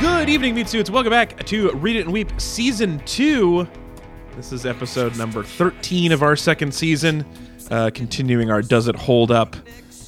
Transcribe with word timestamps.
Good 0.00 0.30
evening, 0.30 0.54
meat 0.54 0.66
suits. 0.66 0.88
Welcome 0.88 1.10
back 1.10 1.44
to 1.44 1.72
Read 1.72 1.96
It 1.96 2.06
and 2.06 2.12
Weep 2.12 2.32
Season 2.40 3.02
2. 3.04 3.68
This 4.34 4.50
is 4.50 4.64
episode 4.64 5.14
number 5.18 5.42
13 5.42 6.12
of 6.12 6.22
our 6.22 6.36
second 6.36 6.72
season, 6.72 7.26
uh, 7.70 7.90
continuing 7.92 8.50
our 8.50 8.62
Does 8.62 8.88
It 8.88 8.96
Hold 8.96 9.30
Up 9.30 9.56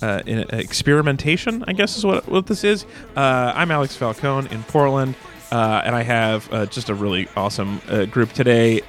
uh, 0.00 0.22
in, 0.26 0.38
uh, 0.38 0.46
experimentation, 0.52 1.62
I 1.68 1.74
guess 1.74 1.98
is 1.98 2.06
what, 2.06 2.26
what 2.26 2.46
this 2.46 2.64
is. 2.64 2.86
Uh, 3.14 3.52
I'm 3.54 3.70
Alex 3.70 3.94
Falcone 3.94 4.50
in 4.50 4.62
Portland, 4.62 5.14
uh, 5.50 5.82
and 5.84 5.94
I 5.94 6.02
have 6.04 6.50
uh, 6.50 6.64
just 6.64 6.88
a 6.88 6.94
really 6.94 7.28
awesome 7.36 7.78
group 8.10 8.32
today. 8.32 8.80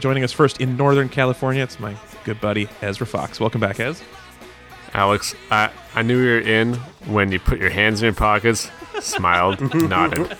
Joining 0.00 0.24
us 0.24 0.32
first 0.32 0.60
in 0.60 0.76
Northern 0.76 1.08
California, 1.08 1.62
it's 1.62 1.80
my 1.80 1.96
good 2.24 2.38
buddy 2.38 2.68
Ezra 2.82 3.06
Fox. 3.06 3.40
Welcome 3.40 3.62
back, 3.62 3.80
Ez. 3.80 4.02
Alex, 4.94 5.34
I, 5.50 5.70
I 5.94 6.02
knew 6.02 6.18
you 6.18 6.30
were 6.34 6.40
in 6.40 6.74
when 7.06 7.30
you 7.32 7.38
put 7.38 7.58
your 7.58 7.70
hands 7.70 8.00
in 8.02 8.06
your 8.06 8.14
pockets, 8.14 8.70
smiled, 9.00 9.60
nodded, 9.88 10.30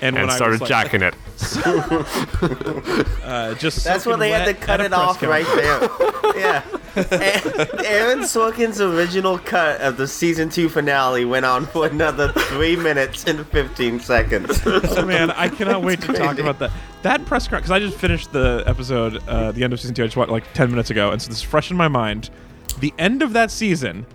And, 0.00 0.16
and 0.16 0.30
I 0.30 0.36
started 0.36 0.60
was 0.60 0.70
like- 0.70 0.90
jacking 0.90 1.02
it. 1.02 1.14
uh, 3.24 3.54
just 3.54 3.84
That's 3.84 4.04
soaking 4.04 4.10
when 4.10 4.20
they 4.20 4.30
had 4.30 4.44
to 4.44 4.54
cut 4.54 4.80
it 4.80 4.88
press 4.90 5.00
off 5.00 5.22
right 5.22 5.46
there. 5.46 5.80
yeah. 6.36 6.62
A- 6.96 7.86
Aaron 7.88 8.20
Sorkin's 8.20 8.80
original 8.80 9.38
cut 9.38 9.80
of 9.80 9.96
the 9.96 10.06
season 10.06 10.48
two 10.50 10.68
finale 10.68 11.24
went 11.24 11.46
on 11.46 11.66
for 11.66 11.86
another 11.86 12.32
three 12.32 12.76
minutes 12.76 13.24
and 13.24 13.46
15 13.48 14.00
seconds. 14.00 14.60
Oh 14.66 15.04
man, 15.06 15.30
I 15.32 15.48
cannot 15.48 15.82
wait 15.82 16.00
to 16.02 16.12
talk 16.12 16.38
about 16.38 16.58
that. 16.58 16.70
That 17.02 17.24
press 17.26 17.44
conference 17.46 17.68
because 17.68 17.70
I 17.70 17.78
just 17.78 17.96
finished 17.98 18.32
the 18.32 18.64
episode, 18.66 19.22
uh, 19.28 19.52
the 19.52 19.62
end 19.64 19.72
of 19.72 19.80
season 19.80 19.94
two. 19.94 20.02
I 20.02 20.06
just 20.06 20.16
watched 20.16 20.30
like 20.32 20.52
ten 20.54 20.70
minutes 20.70 20.90
ago, 20.90 21.10
and 21.12 21.22
so 21.22 21.28
this 21.28 21.38
is 21.38 21.42
fresh 21.44 21.70
in 21.70 21.76
my 21.76 21.86
mind. 21.88 22.30
The 22.80 22.92
end 22.98 23.22
of 23.22 23.32
that 23.32 23.50
season 23.50 24.06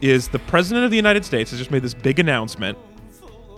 is 0.00 0.28
the 0.28 0.38
president 0.38 0.84
of 0.84 0.90
the 0.90 0.96
United 0.96 1.24
States 1.24 1.50
has 1.50 1.58
just 1.58 1.70
made 1.70 1.82
this 1.82 1.94
big 1.94 2.18
announcement. 2.18 2.78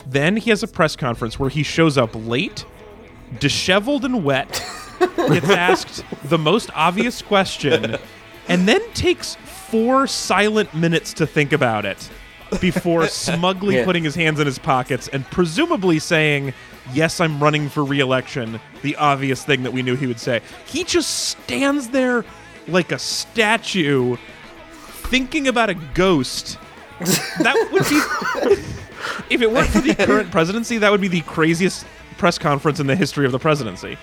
Then 0.06 0.36
he 0.36 0.50
has 0.50 0.62
a 0.62 0.69
press 0.69 0.97
conference 0.97 1.39
where 1.39 1.50
he 1.50 1.62
shows 1.62 1.98
up 1.98 2.11
late, 2.14 2.64
disheveled 3.41 4.05
and 4.05 4.25
wet, 4.25 4.64
gets 5.17 5.50
asked 5.50 6.05
the 6.25 6.39
most 6.39 6.70
obvious 6.75 7.20
question, 7.20 7.97
and 8.48 8.67
then 8.69 8.81
takes 8.95 9.34
four 9.34 10.06
silent 10.06 10.72
minutes 10.75 11.12
to 11.15 11.27
think 11.27 11.53
about 11.53 11.84
it 11.84 12.09
before 12.61 13.06
smugly 13.09 13.77
Yeah. 13.77 13.84
putting 13.84 14.05
his 14.05 14.15
hands 14.15 14.41
in 14.41 14.47
his 14.47 14.59
pockets 14.59 15.09
and 15.09 15.27
presumably 15.27 15.98
saying, 15.98 16.55
Yes, 16.94 17.20
I'm 17.20 17.39
running 17.42 17.69
for 17.69 17.84
re 17.84 18.00
election, 18.00 18.59
the 18.81 18.97
obvious 18.97 19.44
thing 19.44 19.62
that 19.65 19.72
we 19.75 19.83
knew 19.83 19.94
he 19.94 20.06
would 20.06 20.20
say. 20.20 20.41
He 20.65 20.84
just 20.84 21.28
stands 21.28 21.89
there 21.91 22.25
like 22.67 22.92
a 22.92 22.98
statue 22.98 24.17
thinking 25.09 25.48
about 25.48 25.70
a 25.70 25.75
ghost. 25.75 26.59
That 27.41 27.55
would 27.73 27.83
be. 27.89 29.34
if 29.34 29.41
it 29.42 29.50
weren't 29.50 29.69
for 29.69 29.81
the 29.81 29.95
current 29.95 30.31
presidency, 30.31 30.78
that 30.78 30.91
would 30.91 31.00
be 31.00 31.09
the 31.09 31.20
craziest 31.23 31.87
press 32.17 32.39
conference 32.39 32.81
in 32.81 32.87
the 32.87 32.97
history 32.97 33.25
of 33.27 33.33
the 33.33 33.39
presidency. 33.39 33.97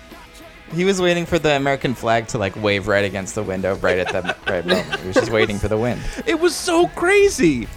He 0.73 0.83
was 0.85 0.99
waiting 1.01 1.25
for 1.25 1.37
the 1.37 1.55
American 1.55 1.93
flag 1.93 2.27
to 2.29 2.37
like 2.37 2.55
wave 2.55 2.87
right 2.87 3.05
against 3.05 3.35
the 3.35 3.43
window 3.43 3.75
right 3.75 3.99
at 3.99 4.09
that 4.13 4.37
right 4.47 4.65
moment. 4.65 4.99
He 5.01 5.07
was 5.07 5.15
just 5.15 5.31
waiting 5.31 5.57
for 5.59 5.67
the 5.67 5.77
wind. 5.77 6.01
It 6.25 6.39
was 6.39 6.55
so 6.55 6.87
crazy. 6.87 7.67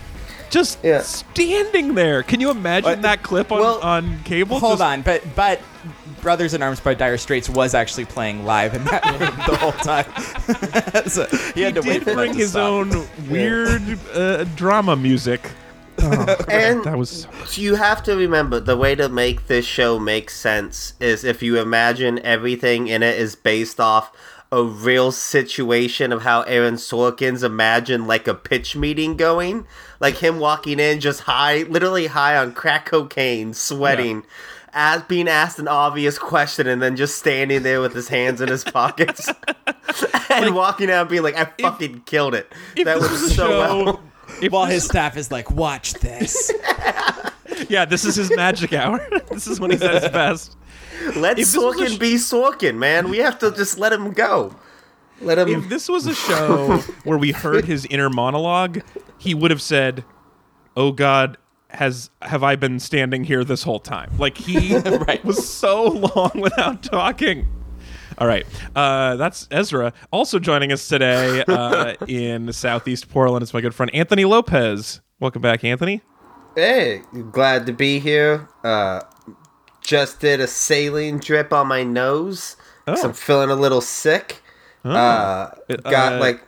Just 0.50 0.78
Yeah. 0.82 1.02
standing 1.02 1.94
there. 1.94 2.22
Can 2.22 2.40
you 2.40 2.50
imagine 2.50 2.88
What? 2.88 3.02
that 3.02 3.22
clip 3.22 3.52
on, 3.52 3.60
Well, 3.60 3.80
on 3.80 4.20
cable? 4.24 4.58
Hold 4.58 4.78
Just- 4.78 4.82
on, 4.90 5.02
but 5.02 5.22
but 5.36 5.60
Brothers 6.28 6.52
in 6.52 6.62
Arms 6.62 6.78
by 6.78 6.92
Dire 6.92 7.16
Straits 7.16 7.48
was 7.48 7.72
actually 7.72 8.04
playing 8.04 8.44
live 8.44 8.74
in 8.74 8.84
that 8.84 9.02
room 9.06 9.34
the 9.46 9.56
whole 9.56 9.72
time. 9.72 10.04
so 11.08 11.24
he 11.24 11.52
He 11.52 11.60
had 11.62 11.74
to 11.76 11.80
wait 11.80 12.00
did 12.00 12.02
for 12.02 12.12
bring 12.12 12.34
his 12.34 12.50
stop. 12.50 12.68
own 12.70 13.06
weird 13.30 13.98
uh, 14.12 14.44
drama 14.54 14.94
music. 14.94 15.40
Oh, 16.00 16.36
And 16.50 16.84
that 16.84 16.98
was 16.98 17.26
so 17.46 17.60
you 17.62 17.76
have 17.76 18.02
to 18.02 18.14
remember 18.14 18.60
the 18.60 18.76
way 18.76 18.94
to 18.94 19.08
make 19.08 19.46
this 19.46 19.64
show 19.64 19.98
make 19.98 20.28
sense 20.28 20.92
is 21.00 21.24
if 21.24 21.42
you 21.42 21.58
imagine 21.58 22.20
everything 22.22 22.88
in 22.88 23.02
it 23.02 23.18
is 23.18 23.34
based 23.34 23.80
off 23.80 24.12
a 24.52 24.62
real 24.62 25.10
situation 25.12 26.12
of 26.12 26.22
how 26.22 26.42
Aaron 26.42 26.74
Sorkin's 26.74 27.42
imagined 27.42 28.06
like 28.06 28.28
a 28.28 28.34
pitch 28.34 28.76
meeting 28.76 29.16
going. 29.16 29.66
Like 29.98 30.18
him 30.18 30.38
walking 30.38 30.78
in 30.78 31.00
just 31.00 31.22
high, 31.22 31.62
literally 31.64 32.06
high 32.06 32.36
on 32.36 32.52
crack 32.52 32.86
cocaine, 32.86 33.52
sweating. 33.54 34.24
As 34.72 35.02
being 35.02 35.28
asked 35.28 35.58
an 35.58 35.68
obvious 35.68 36.18
question 36.18 36.66
and 36.66 36.82
then 36.82 36.96
just 36.96 37.18
standing 37.18 37.62
there 37.62 37.80
with 37.80 37.94
his 37.94 38.08
hands 38.08 38.40
in 38.40 38.48
his 38.48 38.64
pockets 38.64 39.28
and 40.30 40.54
walking 40.54 40.90
out 40.90 41.02
and 41.02 41.10
being 41.10 41.22
like, 41.22 41.36
"I 41.36 41.46
fucking 41.60 42.02
killed 42.02 42.34
it." 42.34 42.52
that 42.84 42.98
was, 42.98 43.10
was 43.10 43.34
so 43.34 43.48
show. 43.48 43.84
well. 43.84 44.02
If 44.42 44.52
While 44.52 44.66
his 44.66 44.84
staff 44.84 45.16
is 45.16 45.30
like, 45.30 45.50
"Watch 45.50 45.94
this." 45.94 46.52
yeah, 47.68 47.84
this 47.84 48.04
is 48.04 48.14
his 48.16 48.34
magic 48.36 48.72
hour. 48.72 49.06
this 49.30 49.46
is 49.46 49.58
when 49.60 49.70
he's 49.70 49.82
at 49.82 50.02
his 50.02 50.12
best. 50.12 50.56
Let 51.16 51.38
If 51.38 51.52
this 51.52 51.56
Sorkin 51.56 51.94
sh- 51.94 51.98
be 51.98 52.14
Sorkin, 52.14 52.76
man. 52.76 53.08
We 53.08 53.18
have 53.18 53.38
to 53.38 53.50
just 53.50 53.78
let 53.78 53.92
him 53.92 54.12
go. 54.12 54.54
Let 55.20 55.38
him. 55.38 55.48
If 55.48 55.68
this 55.68 55.88
was 55.88 56.06
a 56.06 56.14
show 56.14 56.78
where 57.04 57.18
we 57.18 57.32
heard 57.32 57.64
his 57.64 57.86
inner 57.86 58.10
monologue, 58.10 58.82
he 59.16 59.34
would 59.34 59.50
have 59.50 59.62
said, 59.62 60.04
"Oh 60.76 60.92
God, 60.92 61.38
has 61.70 62.10
have 62.22 62.42
I 62.42 62.56
been 62.56 62.78
standing 62.80 63.24
here 63.24 63.44
this 63.44 63.62
whole 63.62 63.80
time?" 63.80 64.10
Like 64.18 64.36
he 64.38 64.74
was 65.24 65.48
so 65.48 65.84
long 65.84 66.32
without 66.34 66.82
talking. 66.82 67.46
All 68.18 68.26
right, 68.26 68.44
uh, 68.74 69.16
that's 69.16 69.46
Ezra. 69.50 69.92
Also 70.12 70.38
joining 70.38 70.72
us 70.72 70.88
today 70.88 71.44
uh, 71.46 71.94
in 72.08 72.52
Southeast 72.52 73.08
Portland 73.10 73.42
is 73.44 73.54
my 73.54 73.60
good 73.60 73.74
friend 73.74 73.94
Anthony 73.94 74.24
Lopez. 74.24 75.00
Welcome 75.20 75.42
back, 75.42 75.62
Anthony. 75.64 76.02
hey, 76.56 77.02
glad 77.30 77.66
to 77.66 77.72
be 77.72 77.98
here. 78.00 78.48
Uh, 78.64 79.00
just 79.80 80.20
did 80.20 80.40
a 80.40 80.46
saline 80.46 81.18
drip 81.18 81.52
on 81.52 81.66
my 81.68 81.82
nose. 81.84 82.56
Oh. 82.88 83.00
I'm 83.04 83.12
feeling 83.12 83.50
a 83.50 83.54
little 83.54 83.80
sick. 83.80 84.42
Uh, 84.84 85.50
It, 85.68 85.82
got 85.84 86.14
uh, 86.14 86.18
like. 86.18 86.42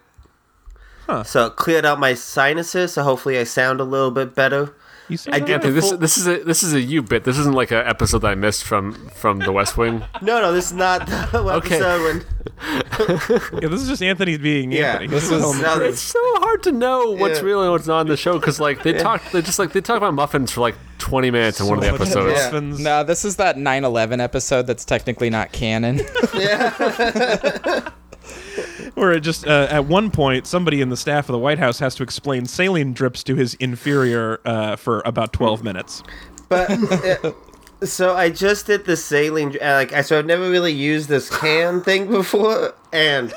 huh. 1.06 1.22
So 1.22 1.47
it 1.47 1.56
cleared 1.56 1.84
out 1.84 2.00
my 2.00 2.14
sinuses, 2.14 2.94
so 2.94 3.03
hopefully 3.03 3.38
I 3.38 3.44
sound 3.44 3.80
a 3.80 3.84
little 3.84 4.10
bit 4.10 4.34
better. 4.34 4.75
You 5.10 5.16
sound 5.16 5.34
I 5.34 5.41
all 5.41 5.47
did 5.47 5.53
right. 5.54 5.62
the 5.62 5.71
This 5.72 5.88
full- 5.91 5.98
this 5.98 6.16
is 6.19 6.26
a 6.28 6.43
this 6.44 6.62
is 6.62 6.72
a 6.72 6.81
you 6.81 7.03
bit. 7.03 7.25
This 7.25 7.37
isn't 7.38 7.54
like 7.54 7.71
an 7.72 7.87
episode 7.87 8.19
that 8.21 8.28
I 8.28 8.34
missed 8.34 8.65
from 8.65 8.94
from 9.10 9.41
The 9.41 9.53
West 9.53 9.76
Wing. 9.76 10.03
No, 10.22 10.41
no, 10.41 10.53
this 10.53 10.66
is 10.66 10.72
not 10.72 11.06
the 11.06 11.38
Okay. 11.59 11.76
episode 11.76 12.03
when. 12.03 12.25
Yeah, 13.62 13.69
this 13.69 13.81
is 13.82 13.88
just 13.88 14.03
Anthony 14.03 14.37
being 14.37 14.71
Yeah, 14.72 14.93
Anthony. 14.93 15.06
this 15.09 15.31
is. 15.31 15.41
no, 15.62 15.81
It's 15.81 16.00
so 16.00 16.19
hard 16.41 16.62
to 16.65 16.72
know 16.72 17.10
what's 17.12 17.41
Yeah. 17.41 17.44
real 17.47 17.62
and 17.62 17.72
what's 17.72 17.87
not 17.87 18.03
in 18.03 18.06
the 18.09 18.16
show 18.16 18.38
because 18.38 18.60
like 18.60 18.82
they 18.82 18.93
talk 18.93 19.22
they 19.32 19.43
just 19.43 19.59
like 19.59 19.72
they 19.72 19.81
talk 19.81 19.97
about 19.97 20.15
muffins 20.15 20.50
for 20.53 20.60
like 20.60 20.76
20 20.98 21.31
minutes 21.31 21.60
in 21.60 21.66
one 21.66 21.78
of 21.78 21.84
the 21.84 21.91
episodes. 21.91 22.38
Yeah. 22.38 22.44
muffins. 22.47 22.78
no, 22.81 23.03
this 23.04 23.25
is 23.25 23.37
that 23.37 23.56
9/11 23.56 24.21
episode 24.21 24.66
that's 24.66 24.84
technically 24.84 25.31
not 25.31 25.53
canon. 25.53 26.00
Where 28.94 29.12
it 29.12 29.20
just 29.20 29.46
uh, 29.46 29.68
at 29.70 29.86
one 29.86 30.10
point, 30.10 30.46
somebody 30.46 30.80
in 30.80 30.88
the 30.88 30.96
staff 30.96 31.28
of 31.28 31.32
the 31.32 31.38
White 31.38 31.58
House 31.58 31.78
has 31.78 31.94
to 31.96 32.02
explain 32.02 32.46
saline 32.46 32.92
drips 32.92 33.22
to 33.24 33.34
his 33.34 33.54
inferior 33.54 34.41
uh, 34.44 34.76
for 34.76 35.02
about 35.04 35.32
twelve 35.32 35.62
minutes. 35.62 36.02
But 36.48 36.70
uh, 36.70 37.32
so 37.84 38.14
I 38.14 38.30
just 38.30 38.66
did 38.66 38.84
the 38.84 38.96
saline, 38.96 39.56
like 39.60 39.92
I 39.92 40.02
so 40.02 40.18
I've 40.18 40.26
never 40.26 40.50
really 40.50 40.72
used 40.72 41.08
this 41.08 41.30
can 41.34 41.80
thing 41.80 42.08
before, 42.08 42.74
and 42.92 43.32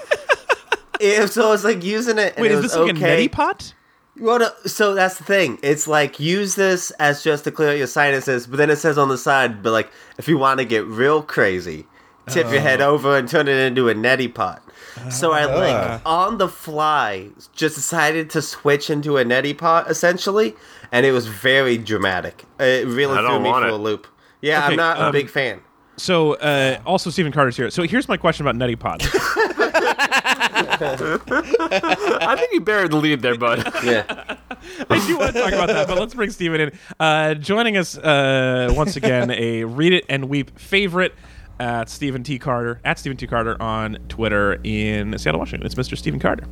so 1.27 1.47
I 1.47 1.49
was 1.49 1.63
like 1.63 1.83
using 1.83 2.17
it. 2.17 2.35
Wait, 2.37 2.51
it 2.51 2.55
is 2.55 2.61
this 2.61 2.75
like 2.75 2.95
okay. 2.95 3.23
a 3.23 3.27
neti 3.27 3.31
pot? 3.31 3.73
Well, 4.19 4.39
no, 4.39 4.49
so 4.65 4.93
that's 4.93 5.17
the 5.17 5.23
thing. 5.23 5.59
It's 5.63 5.87
like 5.87 6.19
use 6.19 6.55
this 6.55 6.91
as 6.91 7.23
just 7.23 7.45
to 7.45 7.51
clear 7.51 7.69
out 7.69 7.77
your 7.77 7.87
sinuses, 7.87 8.45
but 8.45 8.57
then 8.57 8.69
it 8.69 8.77
says 8.77 8.97
on 8.97 9.09
the 9.09 9.17
side, 9.17 9.63
but 9.63 9.71
like 9.71 9.91
if 10.17 10.27
you 10.27 10.37
want 10.37 10.59
to 10.59 10.65
get 10.65 10.85
real 10.85 11.23
crazy, 11.23 11.87
tip 12.27 12.51
your 12.51 12.61
head 12.61 12.81
over 12.81 13.17
and 13.17 13.27
turn 13.27 13.47
it 13.47 13.57
into 13.57 13.89
a 13.89 13.95
neti 13.95 14.33
pot. 14.33 14.61
So 15.09 15.31
I 15.31 15.45
like 15.45 16.01
on 16.05 16.37
the 16.37 16.47
fly 16.47 17.29
just 17.55 17.75
decided 17.75 18.29
to 18.31 18.41
switch 18.41 18.89
into 18.89 19.17
a 19.17 19.23
neti 19.25 19.57
pot 19.57 19.89
essentially, 19.89 20.55
and 20.91 21.05
it 21.05 21.11
was 21.11 21.27
very 21.27 21.77
dramatic. 21.77 22.45
It 22.59 22.87
really 22.87 23.17
I 23.17 23.27
threw 23.27 23.39
me 23.39 23.49
want 23.49 23.63
for 23.63 23.69
it. 23.69 23.73
a 23.73 23.77
loop. 23.77 24.07
Yeah, 24.41 24.59
Okay, 24.65 24.73
I'm 24.73 24.75
not 24.75 24.97
a 24.97 25.05
um, 25.05 25.11
big 25.11 25.29
fan. 25.29 25.61
So, 25.95 26.33
uh, 26.35 26.79
also 26.85 27.09
Stephen 27.09 27.31
Carter's 27.31 27.55
here. 27.55 27.69
So 27.69 27.83
here's 27.83 28.07
my 28.07 28.17
question 28.17 28.45
about 28.45 28.55
neti 28.55 28.77
pots. 28.79 29.07
I 30.83 32.35
think 32.37 32.53
you 32.53 32.61
buried 32.61 32.91
the 32.91 32.97
lead 32.97 33.21
there, 33.21 33.37
bud. 33.37 33.63
Yeah. 33.83 34.37
I 34.89 35.05
do 35.07 35.17
want 35.17 35.33
to 35.33 35.41
talk 35.41 35.51
about 35.51 35.67
that, 35.67 35.87
but 35.87 35.99
let's 35.99 36.13
bring 36.13 36.29
Stephen 36.29 36.61
in. 36.61 36.71
Uh, 36.99 37.33
joining 37.35 37.75
us 37.75 37.97
uh, 37.97 38.71
once 38.75 38.95
again, 38.95 39.29
a 39.31 39.65
Read 39.65 39.91
It 39.93 40.05
and 40.07 40.29
Weep 40.29 40.57
favorite 40.57 41.13
at 41.59 41.89
Stephen 41.89 42.23
T. 42.23 42.39
Carter, 42.39 42.79
at 42.83 42.99
Stephen 42.99 43.17
T. 43.17 43.27
Carter 43.27 43.61
on 43.61 43.97
Twitter 44.09 44.59
in 44.63 45.17
Seattle, 45.17 45.39
Washington. 45.39 45.65
It's 45.65 45.75
Mr. 45.75 45.97
Stephen 45.97 46.19
Carter. 46.19 46.45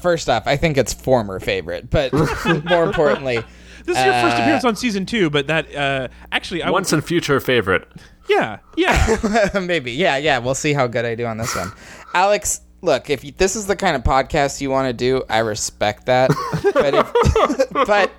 First 0.00 0.28
off, 0.28 0.46
I 0.46 0.56
think 0.56 0.76
it's 0.78 0.92
former 0.92 1.40
favorite, 1.40 1.90
but 1.90 2.12
more 2.64 2.84
importantly, 2.84 3.36
This 3.84 3.96
is 3.98 4.04
your 4.04 4.12
first 4.14 4.36
Uh, 4.36 4.40
appearance 4.42 4.64
on 4.64 4.76
season 4.76 5.04
two, 5.06 5.30
but 5.30 5.46
that 5.48 5.74
uh, 5.74 6.08
actually, 6.30 6.62
I 6.62 6.70
Once 6.70 6.92
and 6.92 7.04
future 7.04 7.40
favorite. 7.40 7.88
yeah, 8.28 8.58
yeah. 8.76 9.48
maybe. 9.62 9.92
Yeah, 9.92 10.16
yeah. 10.16 10.38
We'll 10.38 10.54
see 10.54 10.72
how 10.72 10.86
good 10.86 11.04
I 11.04 11.14
do 11.16 11.26
on 11.26 11.38
this 11.38 11.56
one. 11.56 11.72
Alex, 12.14 12.60
look, 12.82 13.10
if 13.10 13.24
you, 13.24 13.32
this 13.36 13.56
is 13.56 13.66
the 13.66 13.74
kind 13.76 13.96
of 13.96 14.02
podcast 14.04 14.60
you 14.60 14.70
want 14.70 14.86
to 14.88 14.92
do, 14.92 15.24
I 15.28 15.38
respect 15.38 16.06
that. 16.06 16.30
but 16.72 16.94
if, 16.94 17.70
but 17.86 18.10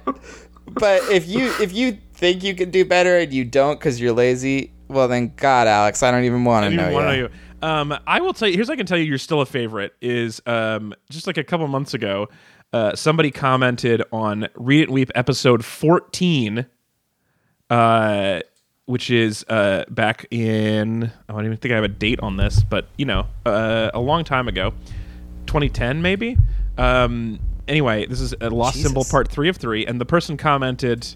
but 0.74 1.03
if 1.09 1.27
you 1.29 1.53
if 1.62 1.74
you 1.74 1.97
think 2.13 2.44
you 2.44 2.53
can 2.53 2.69
do 2.69 2.83
better 2.85 3.17
and 3.17 3.31
you 3.33 3.45
don't 3.45 3.79
because 3.79 4.00
you're 4.01 4.13
lazy, 4.13 4.74
well 4.91 5.07
then, 5.07 5.33
God, 5.35 5.67
Alex, 5.67 6.03
I 6.03 6.11
don't 6.11 6.25
even 6.25 6.43
want 6.43 6.65
to 6.65 6.75
know 6.75 6.83
even 6.83 6.93
want 6.93 7.07
to 7.07 7.15
you. 7.15 7.21
know 7.23 7.29
you. 7.29 7.67
Um, 7.67 7.99
I 8.07 8.21
will 8.21 8.33
tell 8.33 8.47
you. 8.47 8.55
Here's 8.55 8.67
what 8.67 8.73
I 8.73 8.77
can 8.77 8.85
tell 8.85 8.97
you. 8.97 9.05
You're 9.05 9.17
still 9.17 9.41
a 9.41 9.45
favorite. 9.45 9.93
Is 10.01 10.41
um, 10.45 10.93
just 11.09 11.27
like 11.27 11.38
a 11.38 11.43
couple 11.43 11.67
months 11.67 11.93
ago, 11.93 12.27
uh, 12.73 12.95
somebody 12.95 13.31
commented 13.31 14.03
on 14.11 14.47
Read 14.55 14.81
It 14.81 14.83
and 14.83 14.93
Weep 14.93 15.11
episode 15.15 15.63
14, 15.63 16.65
uh, 17.69 18.39
which 18.85 19.11
is 19.11 19.45
uh, 19.49 19.85
back 19.89 20.25
in. 20.31 21.11
I 21.29 21.33
don't 21.33 21.45
even 21.45 21.57
think 21.57 21.71
I 21.71 21.75
have 21.75 21.83
a 21.83 21.89
date 21.89 22.19
on 22.21 22.38
this, 22.38 22.63
but 22.63 22.88
you 22.97 23.05
know, 23.05 23.27
uh, 23.45 23.91
a 23.93 23.99
long 23.99 24.23
time 24.23 24.47
ago, 24.47 24.71
2010 25.47 26.01
maybe. 26.01 26.38
Um, 26.77 27.39
anyway, 27.67 28.05
this 28.05 28.21
is 28.21 28.33
a 28.41 28.49
Lost 28.49 28.75
Jesus. 28.75 28.89
Symbol 28.89 29.05
part 29.05 29.27
three 29.27 29.49
of 29.49 29.57
three, 29.57 29.85
and 29.85 29.99
the 29.99 30.05
person 30.05 30.38
commented, 30.38 31.07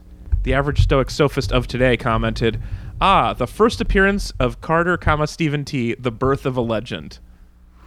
the 0.44 0.54
average 0.54 0.82
Stoic 0.82 1.10
sophist 1.10 1.52
of 1.52 1.68
today 1.68 1.98
commented, 1.98 2.62
"Ah, 3.02 3.34
the 3.34 3.48
first 3.48 3.82
appearance 3.82 4.32
of 4.40 4.62
Carter, 4.62 4.98
comma 4.98 5.28
Stephen 5.28 5.66
T, 5.66 5.96
the 5.96 6.12
birth 6.12 6.46
of 6.46 6.56
a 6.58 6.62
legend." 6.62 7.20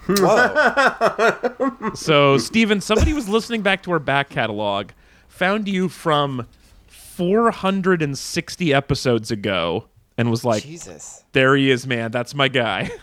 Whoa. 0.06 1.90
So, 1.94 2.38
Steven, 2.38 2.80
somebody 2.80 3.12
was 3.12 3.28
listening 3.28 3.62
back 3.62 3.82
to 3.82 3.92
our 3.92 3.98
back 3.98 4.30
catalog, 4.30 4.90
found 5.28 5.68
you 5.68 5.88
from 5.88 6.46
460 6.86 8.72
episodes 8.72 9.30
ago, 9.30 9.88
and 10.16 10.30
was 10.30 10.44
like, 10.44 10.62
Jesus. 10.62 11.24
"There 11.32 11.54
he 11.56 11.70
is, 11.70 11.86
man. 11.86 12.10
That's 12.10 12.34
my 12.34 12.48
guy." 12.48 12.90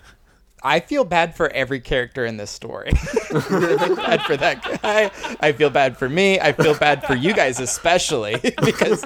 I 0.66 0.80
feel 0.80 1.06
bad 1.06 1.36
for 1.36 1.48
every 1.52 1.80
character 1.80 2.26
in 2.26 2.38
this 2.38 2.50
story. 2.50 2.90
I 2.92 2.96
feel 3.40 3.96
bad 3.96 4.22
for 4.24 4.36
that 4.36 4.82
guy. 4.82 5.12
I 5.40 5.52
feel 5.52 5.70
bad 5.70 5.96
for 5.96 6.10
me. 6.10 6.40
I 6.40 6.54
feel 6.54 6.74
bad 6.76 7.06
for 7.06 7.14
you 7.16 7.34
guys 7.36 7.60
especially 7.60 8.36
because 8.66 9.06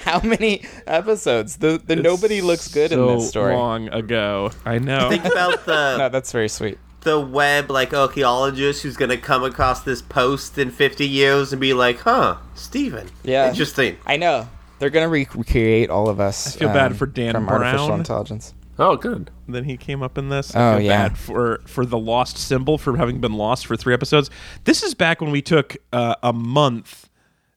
how 0.00 0.20
many 0.22 0.64
episodes? 0.86 1.58
The 1.58 1.78
the 1.84 1.96
nobody 1.96 2.40
looks 2.40 2.68
good 2.72 2.90
in 2.90 3.06
this 3.06 3.28
story. 3.28 3.54
long 3.54 3.88
ago. 3.88 4.50
I 4.64 4.78
know. 4.78 5.10
Think 5.10 5.26
about 5.26 5.66
the 5.66 5.96
No, 5.98 6.08
that's 6.08 6.32
very 6.32 6.48
sweet. 6.48 6.78
the 7.02 7.20
web 7.20 7.70
like 7.70 7.92
archaeologist 7.92 8.82
who's 8.82 8.96
gonna 8.96 9.18
come 9.18 9.44
across 9.44 9.82
this 9.82 10.00
post 10.00 10.56
in 10.56 10.70
50 10.70 11.06
years 11.06 11.52
and 11.52 11.60
be 11.60 11.74
like, 11.74 11.98
"Huh, 12.00 12.36
Steven. 12.54 13.10
Yeah. 13.22 13.50
interesting." 13.50 13.98
I 14.06 14.16
know. 14.16 14.48
They're 14.78 14.88
gonna 14.88 15.08
recreate 15.10 15.90
all 15.90 16.08
of 16.08 16.18
us. 16.18 16.46
um, 16.46 16.52
I 16.52 16.58
feel 16.60 16.68
bad 16.68 16.96
for 16.96 17.04
Dan 17.04 17.34
from 17.34 17.48
artificial 17.50 17.94
intelligence. 17.94 18.54
Oh, 18.78 18.96
good. 18.96 19.30
then 19.46 19.64
he 19.64 19.76
came 19.76 20.02
up 20.02 20.18
in 20.18 20.30
this. 20.30 20.54
Oh, 20.54 20.72
I 20.72 20.76
feel 20.76 20.86
yeah. 20.86 21.08
bad 21.08 21.18
for 21.18 21.60
for 21.66 21.86
the 21.86 21.98
lost 21.98 22.38
symbol 22.38 22.76
for 22.78 22.96
having 22.96 23.20
been 23.20 23.34
lost 23.34 23.66
for 23.66 23.76
three 23.76 23.94
episodes. 23.94 24.30
This 24.64 24.82
is 24.82 24.94
back 24.94 25.20
when 25.20 25.30
we 25.30 25.42
took 25.42 25.76
uh, 25.92 26.16
a 26.22 26.32
month 26.32 27.08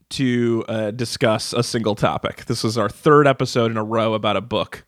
to 0.10 0.64
uh, 0.68 0.92
discuss 0.92 1.54
a 1.54 1.64
single 1.64 1.96
topic. 1.96 2.46
This 2.46 2.64
was 2.64 2.78
our 2.78 2.90
third 2.90 3.28
episode 3.28 3.72
in 3.72 3.78
a 3.78 3.84
row 3.84 4.14
about 4.14 4.38
a 4.38 4.42
book. 4.42 4.86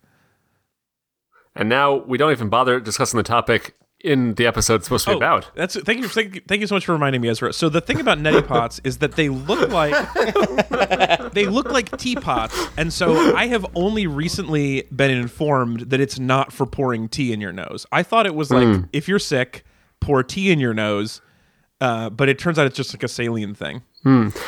And 1.54 1.68
now 1.68 1.96
we 1.96 2.16
don't 2.16 2.30
even 2.30 2.48
bother 2.48 2.80
discussing 2.80 3.18
the 3.18 3.24
topic 3.24 3.76
in 4.02 4.34
the 4.34 4.46
episode 4.46 4.76
it's 4.76 4.84
supposed 4.84 5.04
to 5.04 5.10
be 5.10 5.14
oh, 5.14 5.18
about. 5.18 5.46
Oh, 5.46 5.52
That's 5.54 5.80
thank 5.80 6.00
you, 6.00 6.08
thank 6.08 6.34
you, 6.34 6.40
thank 6.46 6.60
you 6.60 6.66
so 6.66 6.74
much 6.74 6.86
for 6.86 6.92
reminding 6.92 7.20
me, 7.20 7.28
Ezra. 7.28 7.52
So 7.52 7.68
the 7.68 7.80
thing 7.80 8.00
about 8.00 8.18
neti 8.18 8.46
pots 8.46 8.80
is 8.84 8.98
that 8.98 9.12
they 9.12 9.28
look 9.28 9.70
like 9.70 9.92
they 11.32 11.46
look 11.46 11.70
like 11.70 11.96
teapots, 11.98 12.68
and 12.76 12.92
so 12.92 13.36
I 13.36 13.46
have 13.48 13.66
only 13.74 14.06
recently 14.06 14.84
been 14.94 15.10
informed 15.10 15.90
that 15.90 16.00
it's 16.00 16.18
not 16.18 16.52
for 16.52 16.66
pouring 16.66 17.08
tea 17.08 17.32
in 17.32 17.40
your 17.40 17.52
nose. 17.52 17.86
I 17.92 18.02
thought 18.02 18.26
it 18.26 18.34
was 18.34 18.50
like 18.50 18.66
hmm. 18.66 18.84
if 18.92 19.08
you're 19.08 19.18
sick, 19.18 19.64
pour 20.00 20.22
tea 20.22 20.50
in 20.50 20.60
your 20.60 20.74
nose, 20.74 21.20
uh, 21.80 22.10
but 22.10 22.28
it 22.28 22.38
turns 22.38 22.58
out 22.58 22.66
it's 22.66 22.76
just 22.76 22.92
like 22.94 23.02
a 23.02 23.08
saline 23.08 23.54
thing. 23.54 23.82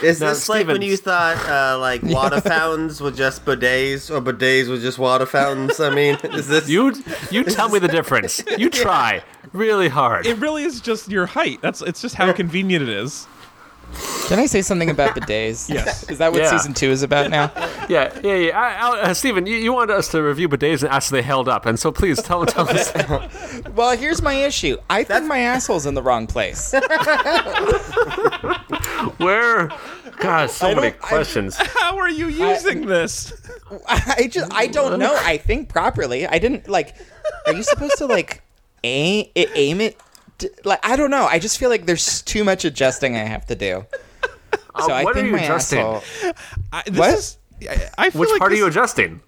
Is 0.02 0.20
Now, 0.20 0.30
this 0.30 0.48
like 0.48 0.66
when 0.66 0.82
you 0.82 0.96
thought 0.96 1.36
uh, 1.48 1.78
like 1.78 2.02
water 2.18 2.40
fountains 2.40 3.00
were 3.00 3.10
just 3.10 3.44
bidets 3.44 4.10
or 4.10 4.20
bidets 4.20 4.68
were 4.68 4.78
just 4.78 4.98
water 4.98 5.26
fountains? 5.26 5.78
I 5.80 5.94
mean, 5.94 6.16
is 6.24 6.48
this 6.48 6.68
You 6.68 6.94
you 7.30 7.44
tell 7.44 7.68
me 7.68 7.78
the 7.78 7.88
difference. 7.88 8.42
You 8.56 8.70
try 8.84 9.22
really 9.52 9.88
hard. 9.88 10.26
It 10.26 10.38
really 10.38 10.64
is 10.64 10.80
just 10.80 11.10
your 11.10 11.26
height. 11.26 11.60
That's 11.60 11.82
it's 11.82 12.00
just 12.00 12.14
how 12.14 12.32
convenient 12.32 12.82
it 12.82 12.88
is. 12.88 13.26
Can 14.28 14.38
I 14.38 14.46
say 14.46 14.62
something 14.62 14.90
about 14.90 15.14
bidets? 15.16 15.68
Yes. 15.72 16.08
Is 16.10 16.18
that 16.18 16.32
what 16.32 16.40
Yeah. 16.42 16.50
season 16.50 16.74
two 16.74 16.90
is 16.90 17.02
about 17.02 17.30
now? 17.30 17.50
Yeah, 17.88 18.12
yeah, 18.22 18.34
yeah. 18.34 18.58
I, 18.60 18.74
I, 18.74 19.00
uh, 19.02 19.14
Steven, 19.14 19.46
you, 19.46 19.56
you 19.56 19.72
wanted 19.72 19.94
us 19.94 20.08
to 20.12 20.22
review 20.22 20.48
bidets 20.48 20.82
and 20.82 20.90
ask 20.92 21.08
if 21.08 21.12
they 21.12 21.22
held 21.22 21.48
up, 21.48 21.66
and 21.66 21.78
so 21.78 21.90
please 21.92 22.20
tell, 22.22 22.44
tell 22.46 22.68
us. 22.68 22.92
Well, 23.74 23.96
here's 23.96 24.20
my 24.22 24.34
issue. 24.34 24.76
I 24.90 25.04
think 25.04 25.26
my 25.26 25.38
asshole's 25.40 25.86
in 25.86 25.94
the 25.94 26.02
wrong 26.02 26.26
place. 26.26 26.72
Where? 29.18 29.70
God, 30.18 30.50
so 30.50 30.68
many 30.74 30.90
don't- 30.90 31.04
I- 31.04 31.06
questions. 31.08 31.56
How 31.56 31.96
are 31.98 32.08
you 32.08 32.28
using 32.28 32.86
this? 32.86 33.32
I 33.88 34.28
just 34.30 34.52
I 34.52 34.66
don't 34.66 34.98
know. 34.98 35.14
I 35.20 35.36
think 35.38 35.68
properly. 35.68 36.26
I 36.26 36.38
didn't 36.38 36.68
like. 36.68 36.94
Are 37.46 37.52
you 37.54 37.62
supposed 37.62 37.96
to 37.98 38.06
like 38.06 38.42
aim 38.84 39.26
it, 39.34 39.50
aim 39.54 39.80
it? 39.80 39.98
D- 40.42 40.50
Like 40.64 40.80
I 40.84 40.96
don't 40.96 41.10
know. 41.10 41.24
I 41.26 41.38
just 41.38 41.58
feel 41.58 41.70
like 41.70 41.86
there's 41.86 42.22
too 42.22 42.44
much 42.44 42.64
adjusting 42.64 43.16
I 43.16 43.24
have 43.24 43.46
to 43.46 43.54
do. 43.54 43.84
Uh, 44.74 44.86
So 44.86 44.92
I 44.92 45.04
what 45.04 45.14
think 45.14 45.24
are 45.24 45.26
you 45.28 45.36
my 45.36 45.42
adjusting? 45.42 45.80
asshole. 45.80 46.32
I, 46.72 46.82
this 46.86 46.98
What? 46.98 47.10
Is, 47.14 47.38
I, 47.68 47.88
I 47.98 48.10
feel 48.10 48.20
Which 48.20 48.30
like 48.30 48.38
part 48.38 48.50
this, 48.52 48.58
are 48.58 48.62
you 48.62 48.66
adjusting? 48.68 49.20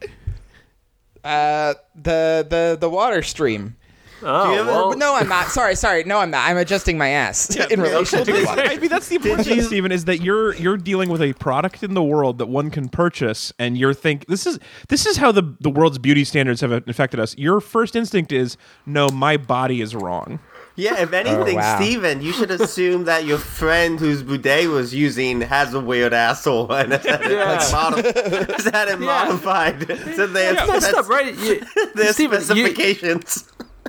Uh, 1.23 1.75
the 1.95 2.47
the 2.49 2.77
the 2.81 2.89
water 2.89 3.23
stream. 3.23 3.77
Oh, 4.23 4.53
you 4.55 4.61
ever- 4.61 4.71
well, 4.71 4.97
No, 4.97 5.15
I'm 5.15 5.29
not. 5.29 5.49
Sorry, 5.49 5.75
sorry. 5.75 6.05
No, 6.05 6.19
I'm 6.21 6.31
not. 6.31 6.49
I'm 6.49 6.57
adjusting 6.57 6.97
my 6.97 7.09
ass 7.09 7.55
in 7.71 7.79
relation 7.81 8.25
to 8.25 8.33
the 8.33 8.45
water. 8.47 8.63
I 8.63 8.77
mean, 8.79 8.89
that's 8.89 9.09
the 9.09 9.17
important 9.17 9.47
thing, 9.47 9.61
Stephen, 9.61 9.93
is 9.93 10.07
that 10.07 10.23
you're 10.23 10.55
you're 10.55 10.79
dealing 10.79 11.11
with 11.11 11.21
a 11.21 11.35
product 11.35 11.83
in 11.83 11.93
the 11.93 12.03
world 12.03 12.39
that 12.39 12.47
one 12.47 12.71
can 12.71 12.89
purchase, 12.89 13.53
and 13.59 13.77
you're 13.77 13.93
think 13.93 14.25
this 14.27 14.47
is 14.47 14.59
this 14.89 15.05
is 15.05 15.19
how 15.19 15.31
the 15.31 15.43
the 15.61 15.69
world's 15.71 15.99
beauty 15.99 16.25
standards 16.25 16.63
have 16.63 16.73
affected 16.73 17.21
us. 17.21 17.37
Your 17.37 17.61
first 17.61 17.95
instinct 17.97 18.33
is 18.33 18.57
no, 18.87 19.09
my 19.11 19.37
body 19.37 19.83
is 19.83 19.95
wrong. 19.95 20.39
Yeah, 20.77 21.01
if 21.01 21.13
oh, 21.13 21.17
anything, 21.17 21.57
wow. 21.57 21.77
Steven, 21.77 22.21
you 22.21 22.33
should 22.33 22.51
assume 22.51 23.05
that 23.05 23.25
your 23.25 23.39
friend 23.39 24.01
whose 24.01 24.25
bidet 24.25 24.69
was 24.69 24.93
using 24.93 25.41
has 25.43 25.73
a 25.73 25.79
weird 25.79 26.13
asshole 26.13 26.73
and 26.73 26.93
has 26.93 27.05
had 27.05 27.23
it, 27.23 27.39
like, 27.39 27.73
modi- 27.73 28.53
has 28.53 28.65
had 28.65 28.89
it 28.89 28.99
modified. 28.99 29.87
So 30.17 30.27
they 30.27 30.47
have 30.47 30.67
messed 30.67 30.89
spec- 30.89 30.97
up, 30.99 31.09
right? 31.09 31.33
You, 31.37 31.63
their 31.95 32.13
Steven, 32.13 32.41
specifications. 32.41 33.45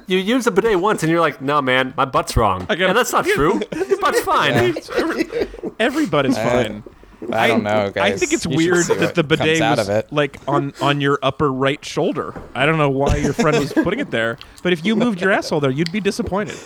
you 0.05 0.19
use 0.19 0.45
a 0.45 0.51
bidet 0.51 0.79
once, 0.79 1.01
and 1.01 1.11
you're 1.11 1.21
like, 1.21 1.41
no, 1.41 1.59
man, 1.59 1.93
my 1.97 2.05
butt's 2.05 2.37
wrong. 2.37 2.65
gotta- 2.65 2.79
yeah, 2.79 2.93
that's 2.93 3.11
not 3.11 3.25
true. 3.25 3.61
Your 3.75 3.99
butt's 3.99 4.21
fine. 4.21 4.75
Every 5.79 6.05
butt 6.05 6.27
is 6.27 6.37
uh, 6.37 6.43
fine. 6.43 6.83
I 7.31 7.47
don't 7.47 7.63
know, 7.63 7.91
guys. 7.91 8.13
I 8.13 8.17
think 8.17 8.33
it's 8.33 8.45
You 8.45 8.55
weird 8.57 8.85
that 8.87 9.15
the 9.15 9.23
comes 9.23 9.39
bidet 9.39 9.61
out 9.61 9.77
was 9.77 9.89
of 9.89 9.95
it. 9.95 10.11
like 10.13 10.37
on 10.47 10.73
on 10.81 11.01
your 11.01 11.19
upper 11.23 11.51
right 11.51 11.83
shoulder. 11.83 12.33
I 12.53 12.65
don't 12.65 12.77
know 12.77 12.89
why 12.89 13.17
your 13.17 13.33
friend 13.33 13.57
was 13.57 13.73
putting 13.73 13.99
it 13.99 14.11
there, 14.11 14.37
but 14.63 14.73
if 14.73 14.85
you 14.85 14.95
moved 14.95 15.21
your 15.21 15.31
asshole 15.31 15.59
there, 15.59 15.71
you'd 15.71 15.91
be 15.91 15.99
disappointed. 16.01 16.57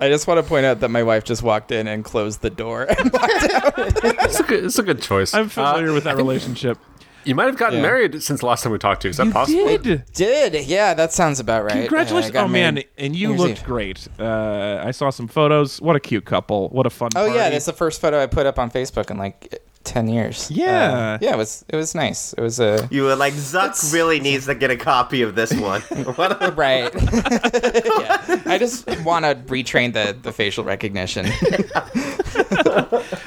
I 0.00 0.08
just 0.08 0.26
want 0.26 0.38
to 0.42 0.48
point 0.48 0.66
out 0.66 0.80
that 0.80 0.88
my 0.90 1.02
wife 1.02 1.24
just 1.24 1.42
walked 1.42 1.70
in 1.70 1.86
and 1.86 2.04
closed 2.04 2.42
the 2.42 2.50
door. 2.50 2.86
It's 2.96 4.40
a 4.40 4.42
good, 4.42 4.64
it's 4.64 4.78
a 4.78 4.82
good 4.82 5.00
choice. 5.02 5.34
I'm 5.34 5.48
familiar 5.48 5.90
Uh, 5.90 5.94
with 5.94 6.04
that 6.04 6.16
relationship. 6.16 6.78
You 7.24 7.34
might 7.34 7.44
have 7.46 7.56
gotten 7.56 7.76
Yeah. 7.78 7.82
married 7.82 8.22
since 8.22 8.40
the 8.40 8.46
last 8.46 8.62
time 8.62 8.72
we 8.72 8.78
talked 8.78 9.02
to 9.02 9.08
you. 9.08 9.10
Is 9.10 9.16
that 9.18 9.32
possible? 9.32 9.78
Did. 9.78 10.04
Did 10.12 10.66
yeah, 10.66 10.92
that 10.94 11.12
sounds 11.12 11.40
about 11.40 11.64
right. 11.64 11.72
Congratulations! 11.72 12.34
Uh, 12.34 12.38
I 12.38 12.42
got 12.42 12.44
oh 12.44 12.48
man, 12.48 12.82
and 12.98 13.16
you 13.16 13.28
New 13.28 13.34
Year's 13.34 13.40
looked 13.40 13.60
Eve. 13.60 13.64
great. 13.64 14.08
Uh, 14.18 14.82
I 14.84 14.90
saw 14.90 15.08
some 15.10 15.26
photos. 15.28 15.80
What 15.80 15.96
a 15.96 16.00
cute 16.00 16.24
couple. 16.26 16.68
What 16.68 16.84
a 16.86 16.90
fun. 16.90 17.10
Oh 17.16 17.24
yeah, 17.26 17.32
party. 17.42 17.50
that's 17.52 17.64
the 17.66 17.72
first 17.72 18.00
photo 18.00 18.22
I 18.22 18.26
put 18.26 18.44
up 18.46 18.58
on 18.58 18.70
Facebook 18.70 19.10
in 19.10 19.16
like 19.16 19.62
ten 19.84 20.08
years. 20.08 20.50
Yeah. 20.50 20.92
Uh, 20.92 21.18
yeah, 21.20 21.34
it 21.34 21.36
was 21.38 21.64
it 21.68 21.76
was 21.76 21.94
nice. 21.94 22.32
It 22.32 22.40
was 22.40 22.58
a 22.60 22.88
You 22.90 23.04
were 23.04 23.14
like, 23.16 23.32
Zuck 23.52 23.64
It's- 23.70 23.92
really 23.92 24.18
needs 24.20 24.46
to 24.46 24.54
get 24.54 24.70
a 24.70 24.76
copy 24.76 25.22
of 25.22 25.34
this 25.34 25.52
one. 25.54 25.80
what 26.16 26.42
a- 26.42 26.52
right. 26.52 26.92
yeah, 26.94 28.42
I 28.46 28.56
just 28.58 28.86
want 29.04 29.24
to 29.24 29.34
retrain 29.52 29.92
the 29.92 30.16
the 30.20 30.32
facial 30.32 30.64
recognition. 30.64 31.26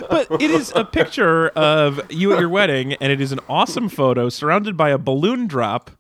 but 0.10 0.28
it 0.42 0.52
is 0.52 0.72
a 0.76 0.84
picture 0.86 1.50
of 1.50 2.02
you 2.12 2.34
at 2.34 2.40
your 2.40 2.50
wedding, 2.50 2.94
and 2.94 3.12
it 3.12 3.22
is 3.22 3.32
an 3.32 3.40
awesome 3.50 3.90
photo 3.90 4.30
surrounded 4.30 4.76
by 4.78 4.90
a 4.90 4.98
balloon 4.98 5.48
drop. 5.48 5.92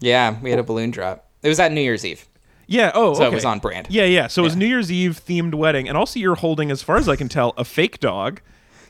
yeah, 0.00 0.36
we 0.42 0.50
had 0.50 0.58
a 0.58 0.62
balloon 0.62 0.90
drop. 0.90 1.28
It 1.42 1.48
was 1.48 1.60
at 1.60 1.72
New 1.72 1.80
Year's 1.80 2.04
Eve. 2.04 2.26
Yeah. 2.66 2.90
Oh, 2.94 3.12
So 3.14 3.24
it 3.24 3.32
was 3.32 3.44
on 3.44 3.58
brand. 3.58 3.88
Yeah, 3.90 4.04
yeah. 4.04 4.26
So 4.26 4.42
it 4.42 4.44
was 4.44 4.54
Yeah. 4.54 4.60
New 4.60 4.66
Year's 4.66 4.90
Eve 4.90 5.20
themed 5.24 5.54
wedding, 5.54 5.88
and 5.88 5.96
also 5.98 6.18
you're 6.18 6.34
holding, 6.36 6.70
as 6.70 6.82
far 6.82 6.96
as 6.96 7.08
I 7.08 7.16
can 7.16 7.28
tell, 7.28 7.52
a 7.58 7.64
fake 7.64 8.00
dog. 8.00 8.40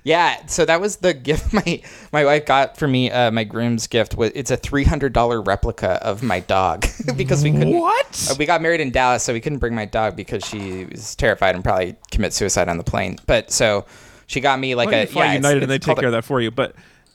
Yeah, 0.04 0.44
so 0.46 0.66
that 0.66 0.80
was 0.82 0.96
the 0.96 1.14
gift 1.28 1.52
my 1.54 1.80
my 2.12 2.25
wife 2.26 2.44
got 2.46 2.76
for 2.76 2.87
me. 2.87 3.11
Uh, 3.11 3.30
my 3.30 3.44
groom's 3.44 3.87
gift 3.87 4.16
was 4.16 4.30
it's 4.34 4.50
a 4.50 4.56
three 4.56 4.84
hundred 4.84 5.12
dollar 5.14 5.40
replica 5.40 5.92
of 6.04 6.23
my 6.23 6.40
dog 6.40 6.87
because 7.16 7.42
we 7.42 7.50
couldn't. 7.52 7.73
What? 7.78 8.28
Uh, 8.30 8.34
we 8.38 8.44
got 8.46 8.61
married 8.61 8.80
in 8.82 8.90
Dallas, 8.90 9.23
so 9.23 9.32
we 9.32 9.40
couldn't 9.40 9.58
bring 9.58 9.75
my 9.75 9.87
dog 9.87 10.14
because 10.14 10.44
she 10.44 10.84
was 10.84 11.14
terrified 11.16 11.54
and 11.54 11.64
probably 11.64 11.96
commit 12.11 12.34
suicide 12.34 12.68
on 12.68 12.76
the 12.76 12.84
plane. 12.84 13.18
But 13.26 13.50
so 13.50 13.87
she 14.26 14.40
got 14.40 14.61
me 14.61 14.75
like 14.75 14.92
a 14.92 15.06
fly 15.06 15.25
yeah, 15.25 15.30
it's- 15.30 15.42
United, 15.42 15.62
and 15.62 15.70
they 15.73 15.78
take 15.78 15.96
care 15.96 16.06
of 16.08 16.12
that 16.12 16.25
for 16.25 16.40
you. 16.40 16.50
But 16.50 16.75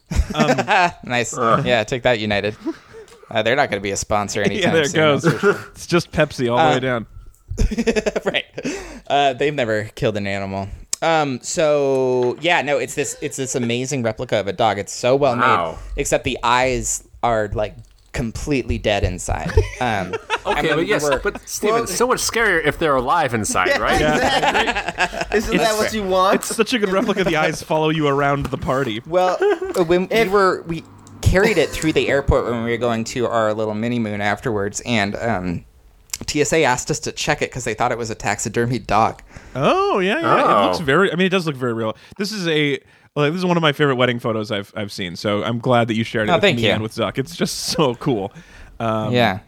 Nice, 1.03 1.37
yeah, 1.37 1.83
take 1.83 2.01
that 2.03 2.19
United. 2.19 2.55
Uh, 3.29 3.43
they're 3.43 3.55
not 3.55 3.69
going 3.69 3.79
to 3.79 3.83
be 3.83 3.91
a 3.91 3.97
sponsor 3.97 4.41
anytime 4.41 4.69
yeah, 4.69 4.71
there 4.73 4.81
it 4.81 4.89
soon. 4.89 4.99
goes. 5.31 5.39
sure. 5.39 5.59
it's 5.69 5.85
just 5.85 6.11
Pepsi 6.11 6.49
all 6.51 6.57
the 6.57 6.63
Uh, 6.63 6.73
way 6.73 6.79
down. 6.79 7.05
right. 8.25 8.45
Uh, 9.07 9.33
they've 9.33 9.53
never 9.53 9.83
killed 9.93 10.17
an 10.17 10.25
animal. 10.25 10.67
Um, 11.01 11.39
so 11.41 12.37
yeah, 12.41 12.61
no, 12.61 12.77
it's 12.77 12.95
this 12.95 13.17
it's 13.21 13.37
this 13.37 13.55
amazing 13.55 14.03
replica 14.03 14.37
of 14.37 14.47
a 14.47 14.53
dog. 14.53 14.77
It's 14.77 14.93
so 14.93 15.15
well 15.15 15.37
Wow. 15.37 15.71
made. 15.71 16.01
Except 16.01 16.23
the 16.23 16.37
eyes 16.43 17.07
are 17.23 17.49
like 17.53 17.75
completely 18.11 18.77
dead 18.77 19.03
inside. 19.03 19.51
Um, 19.81 20.13
Okay, 20.45 20.73
but 20.75 20.87
yes, 20.87 21.07
but 21.23 21.47
Steven, 21.47 21.83
it's 21.83 21.95
so 21.95 22.07
much 22.07 22.19
scarier 22.19 22.65
if 22.65 22.79
they're 22.79 22.95
alive 22.95 23.33
inside, 23.33 23.77
right? 23.79 24.01
Exactly. 24.01 25.37
Isn't 25.37 25.57
that 25.57 25.75
what 25.77 25.93
you 25.93 26.03
want? 26.03 26.35
It's 26.35 26.53
such 26.55 26.73
a 26.73 26.79
good 26.79 26.89
replica. 26.89 27.23
The 27.23 27.35
eyes 27.37 27.61
follow 27.61 27.89
you 27.89 28.07
around 28.07 28.47
the 28.47 28.57
party. 28.57 29.01
Well, 29.05 29.37
when 29.85 30.07
we 30.09 30.27
were 30.27 30.63
we 30.63 30.83
carried 31.21 31.57
it 31.57 31.69
through 31.69 31.93
the 31.93 32.09
airport 32.09 32.45
when 32.45 32.63
we 32.63 32.71
were 32.71 32.77
going 32.77 33.03
to 33.05 33.27
our 33.27 33.53
little 33.53 33.73
mini 33.75 33.99
moon 33.99 34.19
afterwards, 34.21 34.81
and 34.85 35.15
um, 35.15 35.65
TSA 36.27 36.63
asked 36.63 36.89
us 36.91 36.99
to 37.01 37.11
check 37.11 37.41
it 37.41 37.49
because 37.49 37.63
they 37.63 37.73
thought 37.73 37.91
it 37.91 37.97
was 37.97 38.09
a 38.09 38.15
taxidermy 38.15 38.79
dog. 38.79 39.21
Oh 39.55 39.99
yeah, 39.99 40.19
yeah. 40.19 40.39
It 40.39 40.45
Oh. 40.47 40.65
looks 40.67 40.79
very. 40.79 41.11
I 41.11 41.15
mean, 41.15 41.27
it 41.27 41.31
does 41.31 41.45
look 41.47 41.55
very 41.55 41.73
real. 41.73 41.95
This 42.17 42.31
is 42.31 42.47
a. 42.47 42.79
Like, 43.15 43.31
this 43.33 43.39
is 43.39 43.45
one 43.45 43.57
of 43.57 43.61
my 43.61 43.71
favorite 43.73 43.95
wedding 43.95 44.19
photos 44.19 44.51
I've 44.51 44.71
I've 44.75 44.91
seen. 44.91 45.15
So 45.15 45.43
I'm 45.43 45.59
glad 45.59 45.87
that 45.89 45.95
you 45.95 46.03
shared 46.03 46.29
it 46.29 46.31
Oh, 46.31 46.35
with 46.35 46.41
thank 46.41 46.57
me 46.57 46.65
you. 46.67 46.71
and 46.71 46.81
with 46.83 46.93
Zuck. 46.93 47.17
It's 47.17 47.35
just 47.35 47.55
so 47.57 47.95
cool. 47.95 48.31
Um, 48.79 49.11
yeah, 49.13 49.39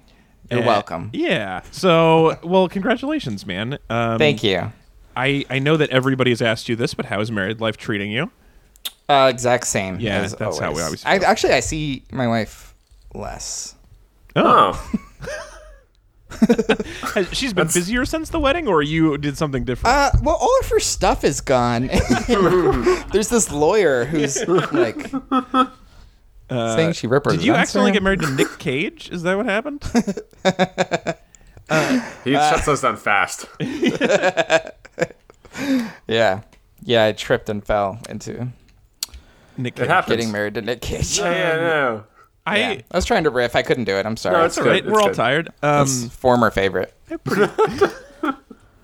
you're 0.50 0.64
uh, 0.64 0.66
welcome. 0.66 1.10
Yeah. 1.14 1.62
So 1.72 2.38
well, 2.44 2.68
congratulations, 2.68 3.46
man. 3.46 3.78
Um, 3.90 4.18
Thank 4.18 4.44
you. 4.44 4.72
I 5.16 5.46
I 5.50 5.60
know 5.60 5.78
that 5.78 5.90
everybody 5.92 6.32
has 6.32 6.42
asked 6.42 6.68
you 6.70 6.76
this, 6.76 6.94
but 6.94 7.06
how 7.06 7.22
is 7.22 7.32
married 7.32 7.62
life 7.62 7.78
treating 7.78 8.12
you? 8.12 8.32
Uh, 9.08 9.28
exact 9.30 9.68
same. 9.68 10.00
Yeah, 10.00 10.22
as 10.22 10.36
that's 10.36 10.58
how 10.58 10.74
we 10.74 10.82
always 10.82 11.06
I, 11.06 11.16
actually, 11.18 11.54
I 11.54 11.60
see 11.60 12.04
my 12.12 12.28
wife 12.28 12.74
less. 13.14 13.76
Oh, 14.36 14.72
Has- 14.74 15.42
She's 17.32 17.54
been 17.54 17.68
busier 17.68 18.06
since 18.06 18.30
the 18.30 18.40
wedding, 18.40 18.68
or 18.68 18.82
you 18.82 19.18
did 19.18 19.38
something 19.38 19.64
different? 19.64 19.96
Uh, 19.96 20.12
well, 20.24 20.36
all 20.40 20.58
of 20.62 20.70
her 20.70 20.80
stuff 20.80 21.24
is 21.24 21.42
gone. 21.42 21.88
There's 23.12 23.30
this 23.30 23.52
lawyer 23.52 24.06
who's 24.06 24.38
like 24.72 25.10
saying 26.50 26.94
she 26.94 27.08
represents 27.08 27.28
Uh, 27.28 27.32
did 27.38 27.44
you 27.46 27.54
accidentally 27.54 27.92
her. 27.92 27.94
get 27.94 28.04
married 28.04 28.22
to 28.22 28.30
Nick 28.32 28.58
Cage? 28.60 29.10
Is 29.12 29.24
that 29.24 29.38
what 29.38 29.46
happened? 29.46 29.84
he 32.24 32.34
shuts 32.34 32.68
us 32.68 32.82
down 32.82 32.98
fast. 32.98 33.46
Yeah, 36.08 36.42
yeah. 36.84 37.06
I 37.06 37.12
tripped 37.12 37.50
and 37.50 37.64
fell 37.64 38.00
into 38.10 38.48
Nick 39.58 39.74
It 39.74 39.82
Cage. 39.82 39.88
happens. 39.88 40.16
getting 40.18 40.32
married 40.32 40.54
to 40.56 40.62
Nick 40.62 40.82
Cage. 40.82 41.20
Yeah, 41.20 41.32
yeah, 41.32 41.56
no. 41.58 42.04
I. 42.46 42.58
Yeah. 42.60 42.82
I 42.92 42.98
was 42.98 43.06
trying 43.06 43.24
to 43.26 43.30
riff. 43.30 43.56
I 43.56 43.62
couldn't 43.62 43.84
do 43.86 43.96
it. 43.96 44.06
I'm 44.06 44.18
sorry. 44.18 44.38
No, 44.38 44.46
It's 44.46 44.58
all 44.58 44.66
right. 44.66 44.84
good, 44.84 44.92
We're 44.92 45.00
it's 45.00 45.04
all 45.04 45.08
good. 45.10 45.16
tired. 45.16 45.50
Um, 45.62 45.88
former 46.10 46.50
favorite. 46.52 46.94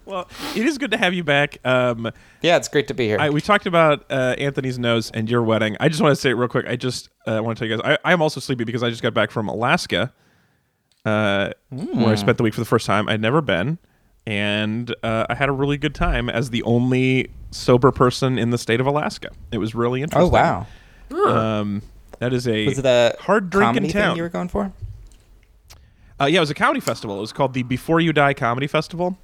well, 0.05 0.27
it 0.55 0.65
is 0.65 0.77
good 0.77 0.91
to 0.91 0.97
have 0.97 1.13
you 1.13 1.23
back. 1.23 1.57
Um, 1.65 2.11
Yeah, 2.41 2.57
it's 2.57 2.67
great 2.67 2.87
to 2.89 2.93
be 2.93 3.07
here. 3.07 3.17
I, 3.19 3.29
we 3.29 3.41
talked 3.41 3.65
about 3.65 4.05
uh, 4.09 4.35
Anthony's 4.37 4.79
nose 4.79 5.11
and 5.11 5.29
your 5.29 5.43
wedding. 5.43 5.75
I 5.79 5.89
just 5.89 6.01
want 6.01 6.11
to 6.15 6.21
say 6.21 6.29
it 6.29 6.33
real 6.33 6.47
quick. 6.47 6.65
I 6.67 6.75
just 6.75 7.09
uh, 7.25 7.41
want 7.43 7.57
to 7.57 7.61
tell 7.67 7.69
you 7.69 7.81
guys, 7.83 7.97
I, 8.03 8.11
I'm 8.13 8.21
also 8.21 8.39
sleepy 8.39 8.63
because 8.63 8.83
I 8.83 8.89
just 8.89 9.01
got 9.01 9.13
back 9.13 9.31
from 9.31 9.47
Alaska, 9.49 10.13
uh, 11.05 11.49
where 11.69 12.07
I 12.09 12.15
spent 12.15 12.37
the 12.37 12.43
week 12.43 12.53
for 12.53 12.61
the 12.61 12.65
first 12.65 12.85
time. 12.85 13.09
I'd 13.09 13.21
never 13.21 13.41
been, 13.41 13.79
and 14.25 14.93
uh, 15.03 15.25
I 15.29 15.35
had 15.35 15.49
a 15.49 15.53
really 15.53 15.77
good 15.77 15.95
time 15.95 16.29
as 16.29 16.49
the 16.51 16.63
only 16.63 17.31
sober 17.51 17.91
person 17.91 18.37
in 18.37 18.49
the 18.51 18.57
state 18.57 18.79
of 18.79 18.85
Alaska. 18.87 19.31
It 19.51 19.57
was 19.57 19.73
really 19.75 20.01
interesting. 20.03 20.29
oh 20.33 20.65
wow. 21.13 21.57
Um, 21.59 21.81
that 22.19 22.33
is 22.33 22.47
a 22.47 22.65
Was 22.67 22.79
it 22.79 22.85
a 22.85 23.15
hard 23.19 23.49
drink 23.49 23.77
in 23.77 23.83
thing 23.83 23.91
town. 23.91 24.15
you 24.17 24.23
were 24.23 24.29
going 24.29 24.47
for? 24.49 24.71
Uh, 26.19 26.25
yeah, 26.25 26.37
it 26.37 26.39
was 26.41 26.49
a 26.49 26.55
comedy 26.55 26.79
festival. 26.79 27.17
It 27.17 27.21
was 27.21 27.31
called 27.33 27.53
the 27.53 27.63
Before 27.63 27.99
You 27.99 28.11
Die 28.11 28.33
Comedy 28.33 28.65
Festival, 28.67 29.17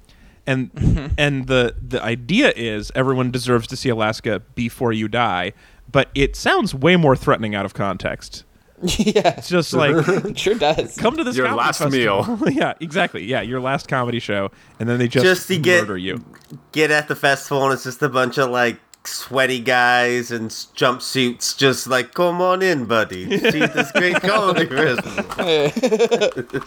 and 0.46 0.70
and 1.18 1.46
the 1.48 1.74
the 1.86 2.00
idea 2.02 2.52
is 2.54 2.92
everyone 2.94 3.30
deserves 3.32 3.66
to 3.68 3.76
see 3.76 3.88
Alaska 3.88 4.40
before 4.54 4.92
you 4.92 5.08
die, 5.08 5.52
but 5.90 6.08
it 6.14 6.36
sounds 6.36 6.72
way 6.74 6.94
more 6.96 7.16
threatening 7.16 7.54
out 7.54 7.64
of 7.64 7.74
context. 7.74 8.44
yeah, 8.82 9.34
It's 9.38 9.48
just 9.48 9.72
like 9.72 9.94
it 10.06 10.38
sure 10.38 10.54
does. 10.56 10.96
come 10.96 11.16
to 11.16 11.24
this 11.24 11.36
Your 11.36 11.46
comedy 11.46 11.64
last 11.66 11.78
festival. 11.78 12.38
yeah, 12.52 12.74
exactly. 12.80 13.24
Yeah, 13.24 13.40
your 13.40 13.60
last 13.60 13.88
comedy 13.88 14.18
show, 14.20 14.50
and 14.78 14.88
then 14.88 14.98
they 14.98 15.08
just, 15.08 15.24
Just 15.24 15.48
to 15.48 15.58
get- 15.58 15.82
murder 15.82 15.96
you. 15.96 16.24
Get 16.72 16.90
at 16.92 17.08
the 17.08 17.16
festival 17.16 17.64
and 17.64 17.72
it's 17.72 17.84
just 17.84 18.02
a 18.02 18.08
bunch 18.08 18.36
of 18.38 18.50
like 18.50 18.78
sweaty 19.06 19.60
guys 19.60 20.30
in 20.30 20.48
jumpsuits, 20.48 21.56
just 21.56 21.86
like, 21.86 22.14
come 22.14 22.40
on 22.40 22.62
in, 22.62 22.86
buddy. 22.86 23.38
See 23.50 23.58
this 23.60 23.92
great 23.92 24.16
comedy 24.20 24.66
festival. 24.66 25.24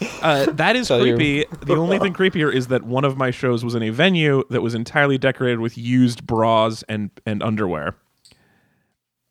Uh, 0.21 0.45
that 0.51 0.75
is 0.75 0.87
Tell 0.87 1.05
you. 1.05 1.15
creepy. 1.15 1.45
The 1.65 1.75
only 1.75 1.99
thing 1.99 2.13
creepier 2.13 2.53
is 2.53 2.67
that 2.67 2.83
one 2.83 3.05
of 3.05 3.17
my 3.17 3.31
shows 3.31 3.63
was 3.63 3.75
in 3.75 3.83
a 3.83 3.89
venue 3.89 4.43
that 4.49 4.61
was 4.61 4.73
entirely 4.75 5.17
decorated 5.17 5.59
with 5.59 5.77
used 5.77 6.25
bras 6.25 6.83
and 6.89 7.09
and 7.25 7.41
underwear. 7.43 7.95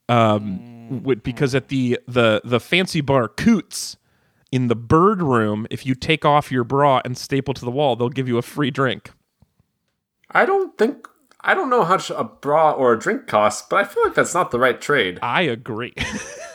Um, 0.08 1.00
wi- 1.02 1.20
because 1.22 1.54
at 1.54 1.68
the 1.68 1.98
the 2.06 2.40
the 2.44 2.60
fancy 2.60 3.00
bar 3.00 3.28
Koots 3.28 3.96
in 4.52 4.68
the 4.68 4.76
Bird 4.76 5.20
Room, 5.22 5.66
if 5.70 5.84
you 5.84 5.94
take 5.94 6.24
off 6.24 6.52
your 6.52 6.64
bra 6.64 7.00
and 7.04 7.18
staple 7.18 7.52
to 7.54 7.64
the 7.64 7.70
wall, 7.70 7.96
they'll 7.96 8.08
give 8.08 8.28
you 8.28 8.38
a 8.38 8.42
free 8.42 8.70
drink. 8.70 9.10
I 10.30 10.44
don't 10.46 10.76
think 10.78 11.08
I 11.40 11.54
don't 11.54 11.70
know 11.70 11.84
how 11.84 11.94
much 11.94 12.10
a 12.10 12.24
bra 12.24 12.72
or 12.72 12.92
a 12.94 12.98
drink 12.98 13.26
costs, 13.26 13.66
but 13.68 13.76
I 13.76 13.84
feel 13.84 14.02
like 14.04 14.14
that's 14.14 14.34
not 14.34 14.50
the 14.50 14.58
right 14.58 14.80
trade. 14.80 15.18
I 15.22 15.42
agree. 15.42 15.92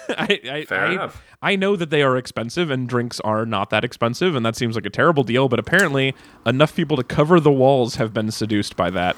I, 0.10 0.40
I, 0.52 0.66
Fair 0.66 0.86
I, 0.88 0.92
enough. 0.94 1.24
I 1.42 1.56
know 1.56 1.76
that 1.78 1.90
they 1.90 2.02
are 2.02 2.18
expensive 2.18 2.70
and 2.70 2.88
drinks 2.90 3.20
are 3.22 3.46
not 3.46 3.70
that 3.70 3.86
expensive, 3.86 4.36
and 4.36 4.46
that 4.46 4.56
seems 4.56 4.76
like 4.76 4.86
a 4.86 4.90
terrible 4.90 5.24
deal, 5.24 5.48
but 5.48 5.60
apparently 5.60 6.14
enough 6.46 6.76
people 6.76 6.98
to 6.98 7.04
cover 7.04 7.40
the 7.40 7.52
walls 7.52 7.96
have 7.96 8.14
been 8.14 8.30
seduced 8.32 8.76
by 8.76 8.90
that. 8.90 9.16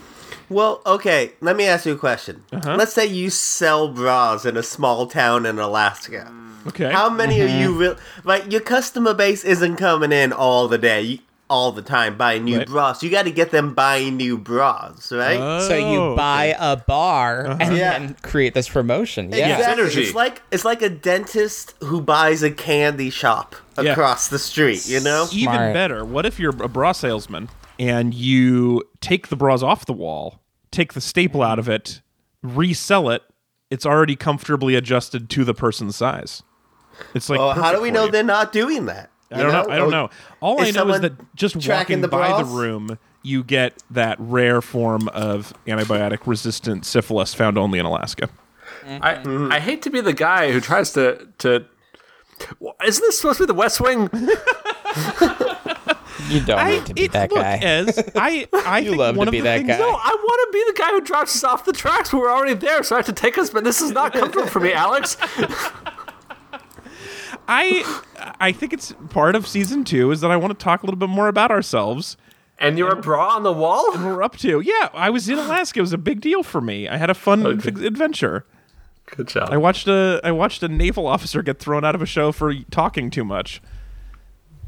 Well, 0.49 0.81
okay, 0.85 1.31
let 1.41 1.55
me 1.55 1.65
ask 1.65 1.85
you 1.85 1.93
a 1.93 1.97
question. 1.97 2.43
Uh-huh. 2.51 2.75
Let's 2.75 2.93
say 2.93 3.05
you 3.07 3.29
sell 3.31 3.87
bras 3.87 4.45
in 4.45 4.55
a 4.57 4.63
small 4.63 5.07
town 5.07 5.45
in 5.47 5.57
Alaska. 5.57 6.31
Okay. 6.67 6.91
How 6.91 7.09
many 7.09 7.41
are 7.41 7.47
Mm-hmm. 7.47 7.61
you 7.61 7.73
real? 7.77 7.97
Like 8.23 8.51
your 8.51 8.61
customer 8.61 9.13
base 9.13 9.43
isn't 9.43 9.77
coming 9.77 10.11
in 10.11 10.31
all 10.31 10.67
the 10.67 10.77
day, 10.77 11.21
all 11.49 11.71
the 11.71 11.81
time 11.81 12.17
buying 12.17 12.43
new 12.45 12.57
Right. 12.59 12.67
bras. 12.67 13.03
You 13.03 13.09
got 13.09 13.23
to 13.25 13.31
get 13.31 13.51
them 13.51 13.73
buying 13.73 14.17
new 14.17 14.37
bras, 14.37 15.11
right? 15.11 15.61
So 15.61 15.75
you 15.75 15.99
Oh, 16.01 16.15
buy 16.15 16.55
a 16.57 16.77
bar 16.77 17.45
uh-huh. 17.47 17.57
and 17.59 17.77
Yeah. 17.77 17.99
then 17.99 18.15
create 18.23 18.53
this 18.53 18.67
promotion. 18.69 19.31
Yeah. 19.31 19.57
Exactly. 19.57 19.83
Synergy. 19.85 19.97
It's 20.07 20.15
like 20.15 20.41
it's 20.51 20.65
like 20.65 20.81
a 20.81 20.89
dentist 20.89 21.75
who 21.81 22.01
buys 22.01 22.41
a 22.43 22.49
candy 22.51 23.09
shop 23.09 23.55
Yeah. 23.79 23.91
across 23.91 24.29
the 24.29 24.39
street. 24.39 24.87
You 24.87 24.99
know? 25.01 25.27
Even 25.31 25.73
better, 25.73 26.03
what 26.05 26.25
if 26.25 26.39
you're 26.39 26.55
a 26.63 26.69
bra 26.69 26.91
salesman 26.93 27.49
and 27.77 28.13
you 28.13 28.83
take 29.01 29.27
the 29.27 29.35
bras 29.35 29.61
off 29.61 29.85
the 29.85 29.93
wall, 29.93 30.39
take 30.71 30.93
the 30.93 31.01
staple 31.01 31.43
out 31.43 31.59
of 31.59 31.67
it, 31.69 32.01
resell 32.41 33.09
it, 33.09 33.21
it's 33.69 33.85
already 33.85 34.15
comfortably 34.15 34.75
adjusted 34.75 35.29
to 35.31 35.43
the 35.43 35.53
person's 35.53 35.95
size. 35.95 36.41
It's 37.15 37.29
like 37.29 37.39
Well, 37.39 37.53
how 37.53 37.71
do 37.73 37.81
we 37.81 37.89
know 37.91 38.05
you. 38.05 38.11
they're 38.11 38.23
not 38.23 38.51
doing 38.51 38.85
that? 38.85 39.09
I 39.31 39.37
don't 39.41 39.51
know. 39.51 39.65
I 39.73 39.77
don't 39.77 39.87
Or- 39.87 39.91
know. 39.91 40.09
All 40.41 40.61
I 40.61 40.71
know 40.71 40.89
is 40.89 41.01
that 41.01 41.13
just 41.35 41.55
walking 41.67 42.01
the 42.01 42.07
by 42.07 42.37
the 42.41 42.45
room, 42.45 42.97
you 43.23 43.43
get 43.43 43.81
that 43.91 44.17
rare 44.19 44.61
form 44.61 45.07
of 45.09 45.53
antibiotic 45.65 46.19
resistant 46.27 46.85
syphilis 46.85 47.33
found 47.33 47.57
only 47.57 47.79
in 47.79 47.85
Alaska. 47.85 48.29
I 48.85 49.21
I 49.49 49.59
hate 49.59 49.81
to 49.83 49.89
be 49.89 50.01
the 50.01 50.13
guy 50.13 50.51
who 50.51 50.59
tries 50.59 50.91
to 50.93 51.27
to. 51.39 51.65
Isn't 52.85 53.01
this 53.01 53.17
supposed 53.19 53.37
to 53.37 53.43
be 53.43 53.47
the 53.47 53.53
West 53.53 53.79
Wing? 53.81 54.09
You 56.29 56.39
don't 56.41 56.59
I, 56.59 56.69
need 56.71 56.85
to 56.85 56.93
be 56.93 57.03
it- 57.05 57.11
that 57.13 57.31
look, 57.31 57.41
guy. 57.41 57.57
Ez, 57.57 57.97
I, 58.15 58.47
I 58.53 58.79
You 58.79 58.95
love 58.95 59.17
to 59.17 59.29
be 59.31 59.41
that 59.41 59.57
things- 59.57 59.67
guy. 59.67 59.77
No, 59.79 59.89
I 59.89 60.15
want 60.23 60.53
to 60.53 60.57
be 60.57 60.63
the 60.71 60.77
guy 60.79 60.89
who 60.91 61.01
drops 61.01 61.35
us 61.35 61.43
off 61.43 61.65
the 61.65 61.73
tracks. 61.73 62.13
We're 62.13 62.31
already 62.31 62.53
there, 62.53 62.81
so 62.83 62.95
I 62.95 62.99
have 62.99 63.05
to 63.07 63.13
take 63.13 63.37
us. 63.37 63.49
But 63.49 63.63
this 63.63 63.81
is 63.81 63.91
not 63.91 64.13
comfortable 64.13 64.47
for 64.47 64.59
me, 64.61 64.71
Alex. 64.73 65.17
I, 67.47 67.83
I 68.43 68.51
think 68.51 68.73
it's 68.73 68.93
part 69.09 69.35
of 69.35 69.47
season 69.47 69.83
two 69.83 70.11
is 70.11 70.21
that 70.21 70.31
I 70.31 70.37
want 70.37 70.57
to 70.57 70.63
talk 70.63 70.83
a 70.83 70.85
little 70.85 70.97
bit 70.99 71.09
more 71.09 71.27
about 71.27 71.49
ourselves. 71.51 72.17
And 72.59 72.77
you're 72.77 72.91
a 72.91 72.95
bra 73.01 73.35
on 73.35 73.43
the 73.43 73.51
wall. 73.51 73.91
what 73.91 73.99
We're 74.01 74.21
up 74.23 74.37
to. 74.37 74.59
Yeah, 74.59 74.89
I 74.93 75.09
was 75.09 75.27
in 75.27 75.37
Alaska. 75.39 75.79
It 75.79 75.81
was 75.81 75.93
a 75.93 75.97
big 75.97 76.21
deal 76.21 76.43
for 76.43 76.61
me. 76.61 76.87
I 76.87 76.97
had 76.97 77.09
a 77.09 77.13
fun 77.13 77.45
Okay. 77.45 77.69
f- 77.69 77.81
adventure. 77.81 78.45
Good 79.07 79.27
job. 79.27 79.49
I 79.51 79.57
watched 79.57 79.87
a 79.87 80.21
I 80.23 80.31
watched 80.31 80.61
a 80.63 80.67
naval 80.67 81.07
officer 81.07 81.41
get 81.41 81.59
thrown 81.59 81.83
out 81.83 81.95
of 81.95 82.01
a 82.01 82.05
show 82.05 82.31
for 82.31 82.53
talking 82.71 83.09
too 83.09 83.23
much. 83.25 83.61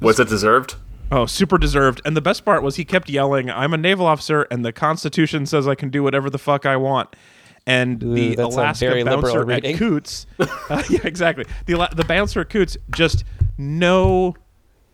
Was 0.02 0.20
it 0.20 0.28
deserved? 0.30 0.76
Oh, 1.12 1.26
super 1.26 1.58
deserved. 1.58 2.02
And 2.04 2.18
the 2.18 2.22
best 2.22 2.44
part 2.44 2.64
was 2.64 2.76
he 2.76 2.84
kept 2.86 3.10
yelling, 3.10 3.50
"I'm 3.50 3.74
a 3.74 3.78
naval 3.78 4.06
officer, 4.08 4.44
and 4.52 4.66
the 4.66 4.74
Constitution 4.74 5.46
says 5.46 5.68
I 5.68 5.76
can 5.76 5.90
do 5.90 6.02
whatever 6.04 6.30
the 6.30 6.38
fuck 6.40 6.66
I 6.66 6.76
want." 6.78 7.16
And 7.68 8.00
the 8.00 8.34
Ooh, 8.34 8.36
that's 8.36 8.56
a 8.56 8.60
Alaska 8.60 8.86
very 8.88 9.04
liberal 9.04 9.22
bouncer 9.22 9.42
at 9.42 9.48
reading. 9.64 9.78
Koots, 9.78 10.26
uh, 10.40 10.84
yeah, 10.90 11.00
exactly. 11.04 11.46
The 11.66 11.88
the 11.96 12.04
bouncer 12.04 12.42
at 12.42 12.50
Koots 12.50 12.78
just 12.92 13.24
no, 13.58 14.36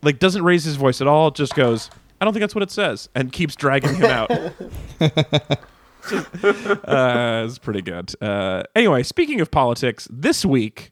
like 0.01 0.19
doesn't 0.19 0.43
raise 0.43 0.63
his 0.63 0.75
voice 0.75 1.01
at 1.01 1.07
all. 1.07 1.31
Just 1.31 1.55
goes, 1.55 1.89
"I 2.19 2.25
don't 2.25 2.33
think 2.33 2.41
that's 2.41 2.55
what 2.55 2.63
it 2.63 2.71
says," 2.71 3.09
and 3.15 3.31
keeps 3.31 3.55
dragging 3.55 3.95
him 3.95 4.05
out. 4.05 4.31
uh, 6.11 7.43
it's 7.45 7.59
pretty 7.59 7.81
good. 7.81 8.13
Uh, 8.21 8.63
anyway, 8.75 9.03
speaking 9.03 9.41
of 9.41 9.51
politics, 9.51 10.07
this 10.11 10.45
week 10.45 10.91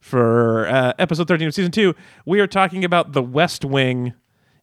for 0.00 0.66
uh, 0.68 0.92
episode 0.98 1.28
13 1.28 1.48
of 1.48 1.54
season 1.54 1.70
2, 1.70 1.94
we 2.26 2.40
are 2.40 2.46
talking 2.46 2.84
about 2.84 3.12
the 3.12 3.22
West 3.22 3.64
Wing. 3.64 4.14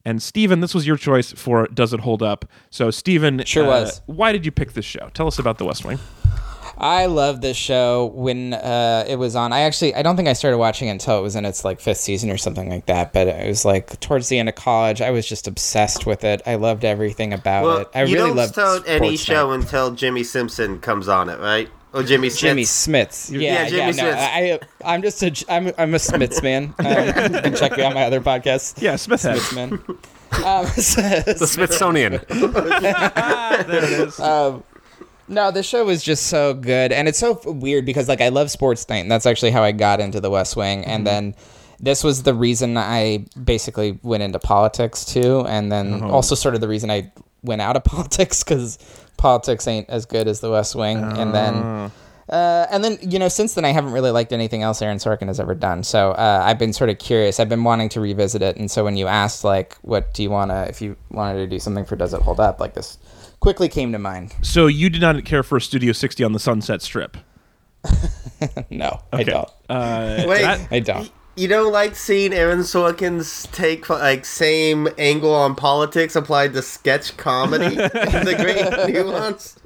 And 0.04 0.22
Steven, 0.22 0.60
this 0.60 0.74
was 0.74 0.86
your 0.86 0.96
choice 0.96 1.32
for 1.32 1.66
Does 1.68 1.92
It 1.92 2.00
Hold 2.00 2.22
Up? 2.22 2.46
So, 2.70 2.90
Steven, 2.90 3.44
Sure 3.44 3.64
uh, 3.64 3.82
was. 3.82 4.02
why 4.06 4.32
did 4.32 4.46
you 4.46 4.52
pick 4.52 4.72
this 4.72 4.84
show? 4.84 5.10
Tell 5.12 5.26
us 5.26 5.38
about 5.38 5.58
the 5.58 5.64
West 5.66 5.84
Wing. 5.84 5.98
I 6.80 7.06
love 7.06 7.40
this 7.42 7.56
show 7.56 8.06
when 8.14 8.54
uh, 8.54 9.04
it 9.06 9.16
was 9.16 9.36
on. 9.36 9.52
I 9.52 9.60
actually 9.60 9.94
I 9.94 10.02
don't 10.02 10.16
think 10.16 10.28
I 10.28 10.32
started 10.32 10.58
watching 10.58 10.88
it 10.88 10.92
until 10.92 11.18
it 11.18 11.22
was 11.22 11.36
in 11.36 11.44
its 11.44 11.64
like 11.64 11.78
fifth 11.80 11.98
season 11.98 12.30
or 12.30 12.38
something 12.38 12.70
like 12.70 12.86
that. 12.86 13.12
But 13.12 13.28
it 13.28 13.46
was 13.46 13.64
like 13.64 14.00
towards 14.00 14.28
the 14.28 14.38
end 14.38 14.48
of 14.48 14.54
college. 14.54 15.00
I 15.00 15.10
was 15.10 15.26
just 15.26 15.46
obsessed 15.46 16.06
with 16.06 16.24
it. 16.24 16.40
I 16.46 16.54
loved 16.54 16.84
everything 16.84 17.32
about 17.32 17.64
Well, 17.64 17.76
it. 17.78 17.88
I 17.94 18.02
you 18.04 18.14
really 18.14 18.28
don't 18.28 18.36
loved 18.36 18.52
start 18.54 18.82
any 18.86 19.16
Sports 19.16 19.22
show 19.24 19.48
Night. 19.50 19.60
until 19.62 19.90
Jimmy 19.92 20.22
Simpson 20.24 20.80
comes 20.80 21.06
on 21.08 21.28
it, 21.28 21.38
right? 21.38 21.68
Oh, 21.92 22.04
Jimmy 22.04 22.30
Smith. 22.30 22.40
Jimmy 22.40 22.64
Smiths. 22.64 23.30
Yeah, 23.30 23.40
Yeah, 23.40 23.62
yeah, 23.62 23.68
Jimmy 23.68 23.86
no, 23.86 23.92
Smiths. 23.92 24.16
I, 24.22 24.58
I, 24.84 24.94
I'm 24.94 25.02
just 25.02 25.22
a, 25.24 25.44
I'm, 25.52 25.72
I'm 25.76 25.92
a 25.94 25.98
Smiths 25.98 26.40
man. 26.40 26.72
Um, 26.78 26.86
you 27.34 27.40
can 27.40 27.56
check 27.56 27.76
me 27.76 27.82
out 27.82 27.94
my 27.94 28.04
other 28.04 28.20
podcast. 28.20 28.80
Yeah, 28.80 28.94
Smith. 28.94 29.20
Smiths 29.20 29.52
man. 29.52 29.72
Um, 29.72 29.80
The 30.76 31.46
Smithsonian. 31.50 32.20
Ah, 32.30 33.64
there 33.68 33.82
it 33.84 33.90
is. 34.08 34.20
No, 35.30 35.52
the 35.52 35.62
show 35.62 35.84
was 35.84 36.02
just 36.02 36.26
so 36.26 36.54
good, 36.54 36.90
and 36.90 37.06
it's 37.06 37.18
so 37.18 37.36
f- 37.36 37.46
weird 37.46 37.86
because 37.86 38.08
like 38.08 38.20
I 38.20 38.30
love 38.30 38.50
Sports 38.50 38.88
Night, 38.88 38.98
and 38.98 39.10
that's 39.10 39.26
actually 39.26 39.52
how 39.52 39.62
I 39.62 39.70
got 39.70 40.00
into 40.00 40.20
The 40.20 40.28
West 40.28 40.56
Wing, 40.56 40.84
and 40.84 41.06
then 41.06 41.34
this 41.78 42.02
was 42.02 42.24
the 42.24 42.34
reason 42.34 42.76
I 42.76 43.24
basically 43.42 43.98
went 44.02 44.24
into 44.24 44.40
politics 44.40 45.04
too, 45.04 45.46
and 45.46 45.70
then 45.70 46.02
also 46.02 46.34
sort 46.34 46.56
of 46.56 46.60
the 46.60 46.68
reason 46.68 46.90
I 46.90 47.12
went 47.42 47.62
out 47.62 47.76
of 47.76 47.84
politics 47.96 48.42
because 48.42 48.78
politics 49.18 49.68
ain't 49.68 49.88
as 49.88 50.04
good 50.04 50.26
as 50.26 50.40
The 50.40 50.50
West 50.50 50.74
Wing, 50.74 50.98
and 50.98 51.32
then. 51.34 51.90
Uh, 52.28 52.64
and 52.70 52.84
then 52.84 52.96
you 53.02 53.18
know, 53.18 53.26
since 53.26 53.54
then 53.54 53.64
I 53.64 53.70
haven't 53.70 53.90
really 53.90 54.12
liked 54.12 54.32
anything 54.32 54.62
else 54.62 54.80
Aaron 54.82 54.98
Sorkin 54.98 55.26
has 55.26 55.40
ever 55.40 55.52
done. 55.52 55.82
So 55.82 56.12
uh, 56.12 56.42
I've 56.44 56.60
been 56.60 56.72
sort 56.72 56.88
of 56.88 56.98
curious. 57.00 57.40
I've 57.40 57.48
been 57.48 57.64
wanting 57.64 57.88
to 57.88 58.00
revisit 58.00 58.40
it, 58.40 58.56
and 58.56 58.70
so 58.70 58.84
when 58.84 58.96
you 58.96 59.08
asked 59.08 59.42
like, 59.42 59.76
what 59.82 60.14
do 60.14 60.22
you 60.22 60.30
want 60.30 60.52
to, 60.52 60.68
if 60.68 60.80
you 60.80 60.96
wanted 61.10 61.38
to 61.38 61.46
do 61.48 61.58
something 61.58 61.84
for 61.84 61.96
Does 61.96 62.14
It 62.14 62.22
Hold 62.22 62.38
Up, 62.38 62.60
like 62.60 62.74
this, 62.74 62.98
quickly 63.40 63.68
came 63.68 63.92
to 63.92 63.98
mind. 63.98 64.34
so 64.42 64.66
you 64.66 64.88
did 64.90 65.00
not 65.00 65.24
care 65.24 65.42
for 65.42 65.58
Studio 65.60 65.92
60 65.92 66.22
on 66.24 66.32
the 66.32 66.38
Sunset 66.38 66.82
Strip. 66.82 67.16
No, 68.70 69.00
I 69.12 69.22
don't. 69.22 69.48
Uh, 69.68 70.24
Wait, 70.26 70.40
that- 70.40 70.68
I 70.70 70.80
don't. 70.80 71.10
you 71.36 71.46
don't 71.46 71.72
like 71.72 71.94
seeing 71.94 72.32
Aaron 72.32 72.60
Sorkin's 72.60 73.46
take, 73.52 73.90
like 73.90 74.24
same 74.24 74.88
angle 74.96 75.34
on 75.34 75.54
politics 75.54 76.16
applied 76.16 76.54
to 76.54 76.62
sketch 76.62 77.14
comedy? 77.18 77.74
the 77.76 78.34
great 78.38 78.94
nuance. 78.94 79.56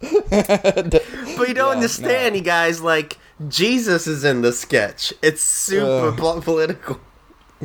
but 0.00 1.48
you 1.48 1.54
don't 1.54 1.68
Yeah, 1.68 1.74
understand, 1.76 2.36
you 2.36 2.42
guys. 2.42 2.82
Like 2.82 3.16
Jesus 3.48 4.06
is 4.06 4.24
in 4.24 4.42
the 4.42 4.52
sketch. 4.52 5.14
It's 5.22 5.40
super 5.40 6.08
Ugh. 6.08 6.42
political. 6.44 7.00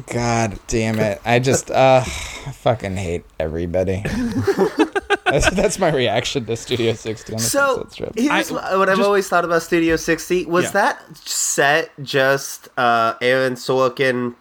God 0.07 0.57
damn 0.67 0.97
it. 0.99 1.21
I 1.25 1.39
just 1.39 1.69
uh 1.71 2.01
fucking 2.53 2.95
hate 2.95 3.25
everybody. 3.37 4.01
That's, 5.33 5.49
that's 5.55 5.79
my 5.79 5.91
reaction 5.91 6.45
to 6.45 6.55
Studio 6.55 6.93
60 6.93 7.33
on 7.33 7.37
the 7.37 7.43
So 7.43 7.75
Sunset 7.75 7.91
Strip. 7.91 8.13
here's 8.15 8.51
I- 8.51 8.75
what 8.77 8.89
I've 8.89 8.97
just- 8.97 9.05
always 9.07 9.27
thought 9.27 9.45
about 9.45 9.61
Studio 9.63 9.95
60. 9.95 10.45
Was 10.45 10.65
Yeah. 10.65 10.71
that 10.71 11.17
set 11.17 11.91
just 12.01 12.69
uh, 12.77 13.13
Aaron 13.21 13.53
Sorkin 13.55 14.35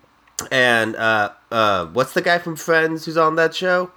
and 0.51 0.97
uh, 0.97 1.31
uh, 1.51 1.87
what's 1.87 2.13
the 2.15 2.23
guy 2.23 2.39
from 2.39 2.57
Friends 2.57 3.05
who's 3.05 3.17
on 3.17 3.37
that 3.37 3.55
show? 3.55 3.91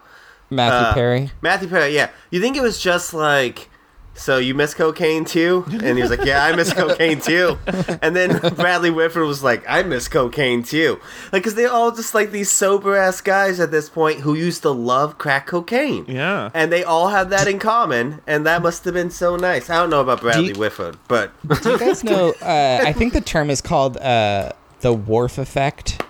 Matthew 0.49 0.87
uh, 0.87 0.93
Perry. 0.93 1.31
Matthew 1.41 1.67
Perry, 1.67 1.95
yeah. 1.95 2.09
You 2.29 2.39
think 2.39 2.55
it 2.55 2.61
was 2.61 2.79
just 2.79 3.13
like, 3.13 3.69
so 4.15 4.37
you 4.37 4.55
miss 4.55 4.73
cocaine 4.73 5.25
too? 5.25 5.65
And 5.67 5.97
he 5.97 6.01
was 6.01 6.09
like, 6.09 6.23
yeah, 6.25 6.43
I 6.45 6.55
miss 6.55 6.73
cocaine 6.73 7.19
too. 7.19 7.57
And 8.01 8.15
then 8.15 8.39
Bradley 8.55 8.89
Whitford 8.89 9.27
was 9.27 9.43
like, 9.43 9.63
I 9.67 9.83
miss 9.83 10.07
cocaine 10.07 10.63
too. 10.63 10.99
Like, 11.31 11.43
because 11.43 11.55
they're 11.55 11.69
all 11.71 11.91
just 11.91 12.15
like 12.15 12.31
these 12.31 12.49
sober 12.49 12.95
ass 12.95 13.21
guys 13.21 13.59
at 13.59 13.71
this 13.71 13.89
point 13.89 14.21
who 14.21 14.33
used 14.33 14.61
to 14.63 14.71
love 14.71 15.17
crack 15.17 15.47
cocaine. 15.47 16.05
Yeah. 16.07 16.49
And 16.53 16.71
they 16.71 16.83
all 16.83 17.09
have 17.09 17.29
that 17.29 17.47
in 17.47 17.59
common, 17.59 18.21
and 18.25 18.45
that 18.45 18.61
must 18.61 18.85
have 18.85 18.93
been 18.93 19.09
so 19.11 19.35
nice. 19.35 19.69
I 19.69 19.75
don't 19.75 19.89
know 19.89 20.01
about 20.01 20.21
Bradley 20.21 20.47
you- 20.49 20.53
Whitford, 20.55 20.97
but 21.07 21.31
Do 21.61 21.71
you 21.71 21.79
guys 21.79 22.03
know 22.03 22.33
uh 22.41 22.79
I 22.83 22.93
think 22.93 23.13
the 23.13 23.21
term 23.21 23.49
is 23.49 23.61
called 23.61 23.97
uh 23.97 24.51
the 24.81 24.93
Worf 24.93 25.37
effect. 25.37 26.01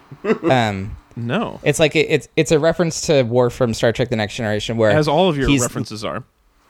Um 0.44 0.98
no. 1.16 1.60
it's 1.64 1.80
like 1.80 1.96
it, 1.96 2.08
it's 2.10 2.28
it's 2.36 2.52
a 2.52 2.60
reference 2.60 3.02
to 3.08 3.24
Worf 3.24 3.54
from 3.54 3.74
Star 3.74 3.92
Trek 3.92 4.10
the 4.10 4.16
Next 4.16 4.36
Generation 4.36 4.78
where 4.78 4.92
As 4.92 5.08
all 5.08 5.30
of 5.30 5.38
your 5.38 5.50
references 5.60 6.04
are. 6.04 6.24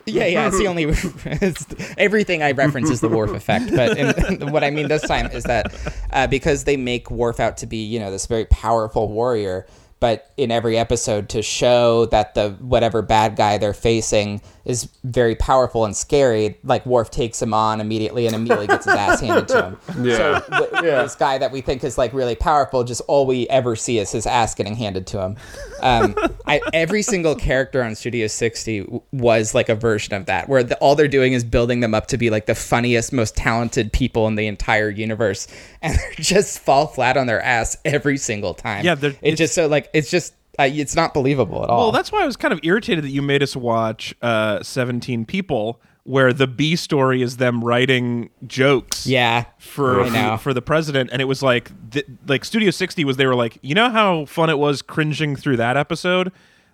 Yeah, 0.06 0.26
yeah, 0.26 0.48
it's 0.48 0.58
the 0.58 0.68
only 0.68 0.84
it's, 1.26 1.66
everything 1.98 2.44
I 2.44 2.52
reference 2.52 2.90
is 2.90 3.02
the 3.02 3.10
Worf 3.10 3.32
effect. 3.32 3.76
But 3.76 3.98
in, 3.98 4.52
what 4.52 4.64
I 4.64 4.70
mean 4.70 4.88
this 4.88 5.02
time 5.02 5.28
is 5.28 5.44
that 5.46 5.74
uh, 6.12 6.28
because 6.28 6.64
they 6.64 6.78
make 6.78 7.10
Worf 7.10 7.40
out 7.40 7.58
to 7.58 7.68
be, 7.68 7.78
you 7.78 8.00
know, 8.00 8.12
this 8.12 8.26
very 8.28 8.46
powerful 8.46 9.08
warrior, 9.10 9.66
but 10.00 10.32
in 10.38 10.52
every 10.52 10.78
episode 10.78 11.30
to 11.30 11.42
show 11.42 12.06
that 12.08 12.36
the 12.36 12.52
whatever 12.60 13.02
bad 13.02 13.36
guy 13.36 13.58
they're 13.58 13.74
facing 13.74 14.42
is 14.66 14.90
very 15.04 15.36
powerful 15.36 15.86
and 15.86 15.96
scary, 15.96 16.58
like 16.64 16.84
Worf 16.86 17.12
takes 17.12 17.40
him 17.42 17.54
on 17.54 17.80
immediately 17.80 18.26
and 18.26 18.36
immediately 18.36 18.66
gets 18.68 18.86
his 18.86 18.96
ass 18.96 19.22
handed 19.22 19.48
to 19.50 19.62
him. 19.64 19.78
Yeah. 20.06 20.18
So 20.18 20.40
th- 20.60 20.72
this 20.82 21.16
guy 21.16 21.38
that 21.38 21.52
we 21.52 21.62
think 21.62 21.84
is 21.84 21.98
like 21.98 22.14
really 22.14 22.36
powerful, 22.36 22.84
just 22.84 23.02
all 23.08 23.26
we 23.28 23.48
ever 23.50 23.76
see 23.76 24.00
is 24.00 24.12
his 24.12 24.26
ass 24.26 24.56
getting 24.56 24.76
handed 24.76 25.06
to 25.08 25.22
him. 25.22 25.38
Um, 25.82 26.16
I, 26.48 26.62
every 26.74 27.02
single 27.04 27.36
character 27.36 27.84
on 27.84 27.94
Studio 27.96 28.28
60 28.28 28.80
w- 28.82 29.02
was 29.12 29.54
like 29.54 29.70
a 29.70 29.76
version 29.76 30.14
of 30.16 30.26
that, 30.26 30.50
where 30.50 30.64
the, 30.64 30.76
all 30.80 30.96
they're 30.96 31.08
doing 31.08 31.34
is 31.34 31.44
building 31.44 31.80
them 31.82 31.94
up 31.94 32.08
to 32.08 32.18
be 32.18 32.30
like 32.30 32.48
the 32.48 32.56
funniest, 32.56 33.14
most 33.14 33.36
talented 33.36 33.94
people 33.94 34.28
in 34.28 34.36
the 34.36 34.48
entire 34.48 34.90
universe, 34.90 35.48
and 35.82 35.94
they 35.96 36.16
just 36.24 36.60
fall 36.60 36.88
flat 36.88 37.18
on 37.18 37.28
their 37.28 37.42
ass 37.42 37.78
every 37.86 38.18
single 38.18 38.54
time. 38.56 38.84
Yeah, 38.84 38.96
they're- 38.96 39.16
it's 39.22 39.38
just 39.38 39.54
so 39.54 39.68
like 39.68 39.90
it's 39.94 40.10
just 40.10 40.34
uh, 40.60 40.64
it's 40.64 40.96
not 40.96 41.14
believable 41.14 41.64
at 41.64 41.70
all. 41.70 41.80
Well, 41.80 41.92
that's 41.92 42.12
why 42.12 42.24
I 42.24 42.26
was 42.26 42.36
kind 42.38 42.54
of 42.54 42.60
irritated 42.64 43.04
that 43.04 43.10
you 43.10 43.22
made 43.22 43.44
us 43.44 43.56
watch 43.56 44.14
uh, 44.22 44.62
17 44.64 45.26
People, 45.26 45.82
where 46.04 46.32
the 46.34 46.48
B 46.48 46.76
story 46.76 47.22
is 47.22 47.38
them 47.38 47.64
writing 47.64 48.30
jokes. 48.46 49.08
yeah. 49.08 49.46
For, 49.58 50.04
I 50.04 50.10
know. 50.10 50.38
for 50.38 50.54
the 50.54 50.62
president, 50.62 51.10
and 51.12 51.22
it 51.22 51.26
was 51.26 51.42
like 51.42 51.72
th- 51.92 52.06
like 52.28 52.46
Studio 52.46 52.72
60 52.72 53.04
was 53.06 53.18
they 53.18 53.26
were 53.26 53.36
like, 53.36 53.58
you 53.62 53.74
know 53.76 53.90
how 53.90 54.26
fun 54.26 54.50
it 54.50 54.58
was 54.60 54.82
cringing 54.82 55.36
through 55.36 55.58
that 55.58 55.78
episode. 55.78 56.32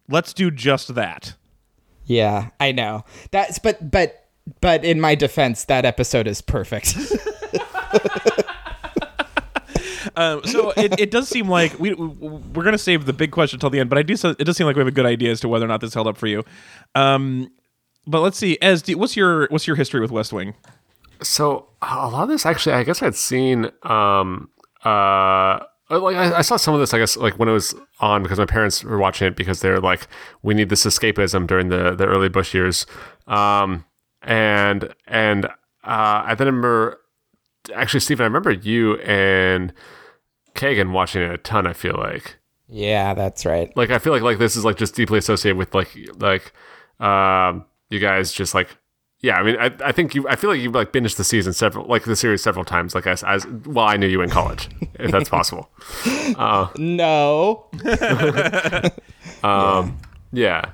Let's 0.09 0.33
do 0.33 0.51
just 0.51 0.93
that. 0.95 1.35
Yeah, 2.05 2.49
I 2.59 2.71
know. 2.73 3.05
That's 3.31 3.59
but 3.59 3.89
but 3.91 4.27
but 4.59 4.83
in 4.83 4.99
my 4.99 5.15
defense, 5.15 5.63
that 5.65 5.85
episode 5.85 6.27
is 6.27 6.41
perfect. 6.41 6.97
Um, 10.15 10.43
so 10.43 10.71
it, 10.78 11.00
it 11.00 11.12
does 11.12 11.28
seem 11.28 11.47
like 11.47 11.80
we 11.80 11.93
we're 11.93 12.63
gonna 12.63 12.78
save 12.78 13.06
the 13.06 13.13
big 13.13 13.32
question 13.32 13.58
until 13.58 13.69
the 13.69 13.80
end, 13.80 13.89
but 13.89 13.97
I 13.97 14.04
do. 14.04 14.13
It 14.13 14.43
does 14.43 14.58
seem 14.58 14.67
like 14.67 14.76
we 14.76 14.82
have 14.82 14.88
a 14.88 14.91
good 14.91 15.06
idea 15.06 15.32
as 15.32 15.39
to 15.41 15.47
whether 15.47 15.65
or 15.65 15.67
not 15.67 15.82
this 15.82 15.93
held 15.93 16.08
up 16.08 16.17
for 16.17 16.28
you. 16.28 16.43
Um, 16.95 17.52
but 18.08 18.21
let's 18.21 18.38
see. 18.38 18.58
Do, 18.58 18.97
what's 18.97 19.15
your 19.15 19.47
what's 19.50 19.67
your 19.67 19.76
history 19.76 20.02
with 20.02 20.12
West 20.12 20.34
Wing? 20.34 20.54
So 21.21 21.67
a 21.82 22.10
lot 22.10 22.24
of 22.24 22.30
this 22.30 22.45
actually, 22.45 22.74
I 22.74 22.84
guess 22.84 23.02
I'd 23.02 23.15
seen. 23.15 23.69
Um, 23.84 24.50
uh, 24.84 25.60
like 25.89 26.15
I, 26.15 26.38
I 26.38 26.41
saw 26.41 26.56
some 26.56 26.74
of 26.74 26.80
this, 26.80 26.93
I 26.93 27.00
guess, 27.00 27.17
like 27.17 27.38
when 27.38 27.50
it 27.50 27.52
was 27.52 27.76
on 28.00 28.24
because 28.24 28.39
my 28.39 28.45
parents 28.45 28.84
were 28.84 28.97
watching 28.97 29.28
it 29.28 29.36
because 29.36 29.60
they're 29.60 29.80
like, 29.80 30.08
we 30.41 30.54
need 30.54 30.69
this 30.69 30.86
escapism 30.86 31.45
during 31.45 31.69
the 31.69 31.95
the 31.95 32.06
early 32.06 32.30
Bush 32.30 32.54
years. 32.54 32.86
Um, 33.28 33.86
and 34.21 34.93
and 35.08 35.45
uh, 35.45 36.24
I 36.26 36.36
then 36.36 36.47
remember 36.47 37.02
actually, 37.76 38.00
Stephen, 38.00 38.24
I 38.24 38.28
remember 38.28 38.52
you 38.52 38.95
and 39.00 39.74
Kagan 40.55 40.91
watching 40.91 41.21
it 41.21 41.31
a 41.31 41.37
ton. 41.37 41.67
I 41.67 41.73
feel 41.73 41.95
like 41.97 42.37
yeah, 42.67 43.13
that's 43.13 43.45
right. 43.45 43.75
like 43.75 43.89
I 43.89 43.99
feel 43.99 44.13
like 44.13 44.21
like 44.21 44.37
this 44.37 44.55
is 44.55 44.63
like 44.65 44.77
just 44.77 44.95
deeply 44.95 45.17
associated 45.17 45.57
with 45.57 45.73
like 45.75 45.89
like 46.19 46.53
um 47.05 47.65
you 47.89 47.99
guys 47.99 48.31
just 48.31 48.53
like 48.53 48.69
yeah 49.19 49.35
I 49.37 49.43
mean 49.43 49.57
I, 49.59 49.71
I 49.83 49.91
think 49.91 50.15
you 50.15 50.27
I 50.29 50.35
feel 50.35 50.49
like 50.49 50.61
you've 50.61 50.73
like 50.73 50.93
binged 50.93 51.17
the 51.17 51.23
season 51.23 51.53
several 51.53 51.85
like 51.87 52.05
the 52.05 52.15
series 52.15 52.41
several 52.41 52.63
times 52.65 52.95
like 52.95 53.05
as 53.07 53.23
as 53.23 53.45
well 53.65 53.85
I 53.87 53.97
knew 53.97 54.07
you 54.07 54.21
in 54.21 54.29
college 54.29 54.69
if 54.95 55.11
that's 55.11 55.29
possible 55.37 55.69
No. 56.77 57.65
yeah 60.31 60.71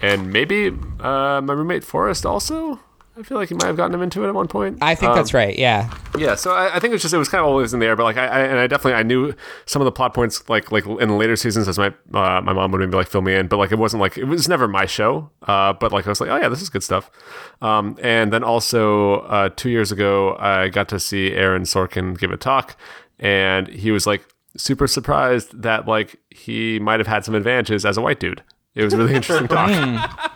and 0.00 0.32
maybe 0.32 0.68
uh 1.00 1.40
my 1.40 1.52
roommate 1.52 1.84
Forrest 1.84 2.24
also 2.24 2.78
I 3.16 3.22
feel 3.22 3.38
like 3.38 3.48
he 3.48 3.54
might 3.54 3.66
have 3.66 3.76
gotten 3.76 3.94
him 3.94 4.02
into 4.02 4.24
it 4.24 4.28
at 4.28 4.34
one 4.34 4.48
point 4.48 4.78
I 4.82 4.94
think 4.96 5.14
that's 5.14 5.32
right. 5.32 5.56
Yeah. 5.56 5.92
Yeah, 6.18 6.34
so 6.34 6.52
I, 6.52 6.76
I 6.76 6.80
think 6.80 6.90
it 6.90 6.94
was 6.94 7.02
just 7.02 7.14
it 7.14 7.18
was 7.18 7.28
kind 7.28 7.40
of 7.40 7.46
always 7.46 7.72
in 7.72 7.80
the 7.80 7.86
air, 7.86 7.94
but 7.96 8.04
like 8.04 8.16
I, 8.16 8.26
I 8.26 8.40
and 8.40 8.58
I 8.58 8.66
definitely 8.66 8.94
I 8.94 9.02
knew 9.02 9.34
some 9.66 9.80
of 9.82 9.84
the 9.86 9.92
plot 9.92 10.14
points 10.14 10.48
like 10.48 10.72
like 10.72 10.86
in 10.86 11.08
the 11.08 11.14
later 11.14 11.36
seasons 11.36 11.68
as 11.68 11.78
my 11.78 11.88
uh, 12.12 12.40
my 12.40 12.52
mom 12.52 12.72
would 12.72 12.80
maybe 12.80 12.96
like 12.96 13.08
fill 13.08 13.22
me 13.22 13.34
in, 13.34 13.46
but 13.46 13.56
like 13.58 13.72
it 13.72 13.78
wasn't 13.78 14.00
like 14.00 14.18
it 14.18 14.24
was 14.24 14.48
never 14.48 14.66
my 14.66 14.86
show. 14.86 15.30
Uh, 15.42 15.72
but 15.72 15.92
like 15.92 16.06
I 16.06 16.10
was 16.10 16.20
like, 16.20 16.30
oh 16.30 16.36
yeah, 16.36 16.48
this 16.48 16.62
is 16.62 16.70
good 16.70 16.82
stuff. 16.82 17.10
Um, 17.62 17.96
and 18.02 18.32
then 18.32 18.42
also 18.42 19.20
uh, 19.22 19.48
two 19.54 19.70
years 19.70 19.92
ago, 19.92 20.36
I 20.38 20.68
got 20.68 20.88
to 20.88 20.98
see 21.00 21.32
Aaron 21.32 21.62
Sorkin 21.62 22.18
give 22.18 22.30
a 22.32 22.36
talk, 22.36 22.76
and 23.18 23.68
he 23.68 23.90
was 23.90 24.06
like 24.06 24.24
super 24.56 24.86
surprised 24.86 25.62
that 25.62 25.86
like 25.86 26.16
he 26.30 26.78
might 26.78 27.00
have 27.00 27.06
had 27.06 27.24
some 27.24 27.34
advantages 27.34 27.84
as 27.84 27.96
a 27.96 28.00
white 28.00 28.20
dude. 28.20 28.42
It 28.74 28.82
was 28.82 28.92
a 28.92 28.98
really 28.98 29.14
interesting 29.16 29.48
talk. 29.48 30.33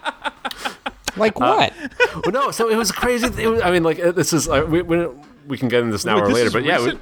Like 1.19 1.39
what? 1.41 1.73
well, 2.25 2.33
no, 2.33 2.51
so 2.51 2.69
it 2.71 2.77
was 2.77 2.93
crazy. 2.93 3.27
It 3.43 3.49
was, 3.49 3.61
I 3.63 3.71
mean, 3.71 3.83
like 3.83 3.99
uh, 4.01 4.13
this 4.13 4.33
is 4.33 4.49
uh, 4.49 4.65
we, 4.69 4.83
we 4.83 5.07
we 5.47 5.59
can 5.59 5.69
get 5.69 5.81
into 5.81 5.93
this 5.93 6.05
now 6.05 6.17
Wait, 6.17 6.23
or 6.23 6.27
this 6.29 6.35
later, 6.35 6.47
is 6.49 6.53
but 6.53 6.65
yeah. 6.65 6.85
We, 6.85 6.99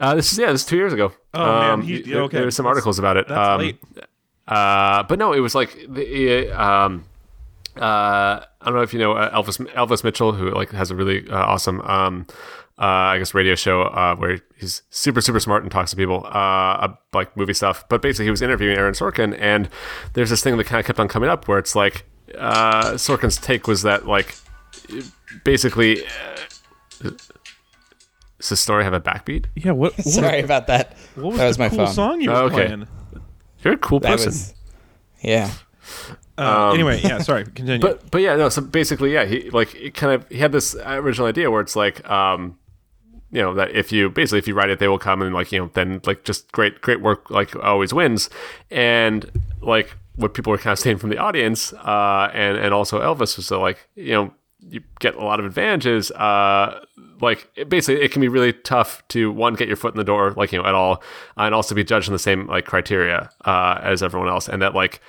uh, 0.00 0.14
this 0.14 0.32
is 0.32 0.38
yeah, 0.38 0.52
this 0.52 0.62
is 0.62 0.66
two 0.66 0.76
years 0.76 0.92
ago. 0.92 1.12
Oh, 1.34 1.38
man, 1.60 1.70
Um, 1.70 1.82
he- 1.82 2.02
there- 2.02 2.22
okay. 2.22 2.36
There 2.38 2.44
were 2.46 2.50
some 2.50 2.64
That's- 2.64 2.76
articles 2.76 2.98
about 2.98 3.16
it. 3.16 3.28
That's 3.28 3.38
um, 3.48 3.60
late. 3.60 3.78
Uh, 4.46 5.02
but 5.04 5.18
no, 5.18 5.32
it 5.32 5.40
was 5.40 5.54
like 5.54 5.74
the 5.88 6.50
um, 6.52 7.04
uh, 7.76 8.40
I 8.60 8.64
don't 8.64 8.74
know 8.74 8.82
if 8.82 8.92
you 8.92 8.98
know 9.00 9.12
uh, 9.12 9.30
Elvis 9.34 9.58
Elvis 9.74 10.04
Mitchell, 10.04 10.32
who 10.32 10.50
like 10.50 10.70
has 10.70 10.90
a 10.90 10.94
really 10.94 11.28
uh, 11.28 11.36
awesome, 11.36 11.80
um, 11.82 12.26
uh, 12.78 12.84
I 12.84 13.18
guess, 13.18 13.34
radio 13.34 13.54
show 13.54 13.82
uh, 13.82 14.14
where 14.16 14.38
he's 14.56 14.82
super 14.90 15.20
super 15.20 15.40
smart 15.40 15.62
and 15.62 15.72
talks 15.72 15.90
to 15.90 15.96
people 15.96 16.26
uh, 16.26 16.88
like 17.12 17.36
movie 17.36 17.54
stuff. 17.54 17.84
But 17.88 18.02
basically, 18.02 18.26
he 18.26 18.30
was 18.30 18.40
interviewing 18.42 18.76
Aaron 18.78 18.94
Sorkin, 18.94 19.36
and 19.40 19.68
there's 20.12 20.30
this 20.30 20.42
thing 20.42 20.56
that 20.58 20.64
kind 20.64 20.78
of 20.80 20.86
kept 20.86 21.00
on 21.00 21.08
coming 21.08 21.28
up 21.28 21.48
where 21.48 21.58
it's 21.58 21.74
like 21.74 22.04
uh, 22.38 22.92
Sorkin's 22.94 23.36
take 23.38 23.66
was 23.66 23.82
that 23.82 24.06
like 24.06 24.36
basically. 25.44 26.04
Uh, 27.02 27.10
does 28.38 28.50
the 28.50 28.56
story 28.56 28.84
have 28.84 28.92
a 28.92 29.00
backbeat? 29.00 29.46
Yeah. 29.54 29.72
What? 29.72 29.94
what 29.96 30.06
Sorry 30.06 30.40
about 30.40 30.66
that. 30.66 30.94
What 31.14 31.26
was 31.32 31.38
that 31.38 31.46
was 31.48 31.56
the 31.56 31.62
my 31.64 31.68
cool 31.70 31.78
phone. 31.86 31.94
song 31.94 32.20
you 32.20 32.30
were 32.30 32.36
Oh, 32.36 32.44
okay. 32.46 32.54
playing? 32.66 32.88
You're 33.64 33.74
a 33.74 33.78
cool 33.78 34.00
That 34.00 34.12
person. 34.12 34.28
was, 34.28 34.54
yeah. 35.22 35.50
Uh, 36.38 36.72
anyway, 36.72 37.00
yeah. 37.02 37.18
Sorry. 37.22 37.44
Continue. 37.44 37.74
Um, 37.74 37.80
but 37.80 38.10
but 38.10 38.20
yeah 38.20 38.36
no 38.36 38.48
so 38.50 38.60
basically 38.60 39.12
yeah 39.14 39.24
he 39.24 39.48
like 39.50 39.74
it 39.74 39.94
kind 39.94 40.12
of 40.12 40.28
he 40.28 40.36
had 40.38 40.52
this 40.52 40.74
original 40.84 41.26
idea 41.26 41.50
where 41.50 41.62
it's 41.62 41.74
like 41.76 42.06
um 42.10 42.58
you 43.32 43.40
know 43.40 43.54
that 43.54 43.70
if 43.70 43.90
you 43.90 44.10
basically 44.10 44.38
if 44.38 44.46
you 44.46 44.54
write 44.54 44.68
it 44.68 44.78
they 44.78 44.88
will 44.88 44.98
come 44.98 45.22
and 45.22 45.34
like 45.34 45.50
you 45.50 45.58
know 45.58 45.70
then 45.72 46.00
like 46.04 46.22
just 46.24 46.52
great 46.52 46.80
great 46.82 47.00
work 47.00 47.30
like 47.30 47.56
always 47.56 47.94
wins 47.94 48.28
and 48.70 49.30
like 49.62 49.96
what 50.16 50.34
people 50.34 50.50
were 50.50 50.58
kind 50.58 50.72
of 50.72 50.78
saying 50.78 50.98
from 50.98 51.10
the 51.10 51.18
audience 51.18 51.72
uh 51.72 52.30
and 52.32 52.56
and 52.56 52.74
also 52.74 53.00
elvis 53.00 53.36
was 53.36 53.46
so 53.46 53.60
like 53.60 53.88
you 53.94 54.12
know 54.12 54.32
you 54.68 54.80
get 54.98 55.14
a 55.14 55.22
lot 55.22 55.38
of 55.38 55.46
advantages 55.46 56.10
uh 56.12 56.80
like 57.20 57.50
it, 57.56 57.68
basically 57.68 58.02
it 58.02 58.10
can 58.10 58.20
be 58.20 58.28
really 58.28 58.52
tough 58.52 59.06
to 59.08 59.30
one 59.30 59.54
get 59.54 59.68
your 59.68 59.76
foot 59.76 59.94
in 59.94 59.98
the 59.98 60.04
door 60.04 60.32
like 60.32 60.52
you 60.52 60.60
know 60.60 60.66
at 60.66 60.74
all 60.74 61.02
and 61.36 61.54
also 61.54 61.74
be 61.74 61.84
judged 61.84 62.08
on 62.08 62.12
the 62.12 62.18
same 62.18 62.46
like 62.46 62.64
criteria 62.64 63.30
uh 63.44 63.78
as 63.82 64.02
everyone 64.02 64.28
else 64.28 64.48
and 64.48 64.62
that 64.62 64.74
like 64.74 65.00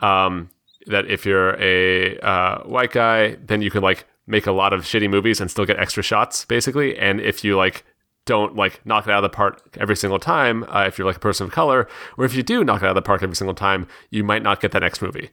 um 0.00 0.50
that 0.88 1.06
if 1.06 1.24
you're 1.24 1.60
a 1.60 2.18
uh, 2.18 2.62
white 2.64 2.90
guy, 2.90 3.36
then 3.44 3.62
you 3.62 3.70
can 3.70 3.82
like 3.82 4.06
make 4.26 4.46
a 4.46 4.52
lot 4.52 4.72
of 4.72 4.82
shitty 4.82 5.08
movies 5.08 5.40
and 5.40 5.50
still 5.50 5.64
get 5.64 5.78
extra 5.78 6.02
shots, 6.02 6.44
basically. 6.44 6.98
And 6.98 7.20
if 7.20 7.44
you 7.44 7.56
like 7.56 7.84
don't 8.28 8.54
like 8.54 8.84
knock 8.84 9.06
it 9.06 9.10
out 9.10 9.24
of 9.24 9.30
the 9.30 9.34
park 9.34 9.76
every 9.80 9.96
single 9.96 10.18
time, 10.18 10.64
uh, 10.64 10.84
if 10.86 10.98
you're 10.98 11.06
like 11.06 11.16
a 11.16 11.20
person 11.20 11.46
of 11.46 11.52
color, 11.52 11.88
or 12.18 12.26
if 12.26 12.34
you 12.34 12.42
do 12.42 12.62
knock 12.62 12.82
it 12.82 12.84
out 12.84 12.90
of 12.90 12.94
the 12.94 13.02
park 13.02 13.22
every 13.22 13.34
single 13.34 13.54
time, 13.54 13.88
you 14.10 14.22
might 14.22 14.42
not 14.42 14.60
get 14.60 14.70
that 14.72 14.80
next 14.80 15.00
movie. 15.00 15.30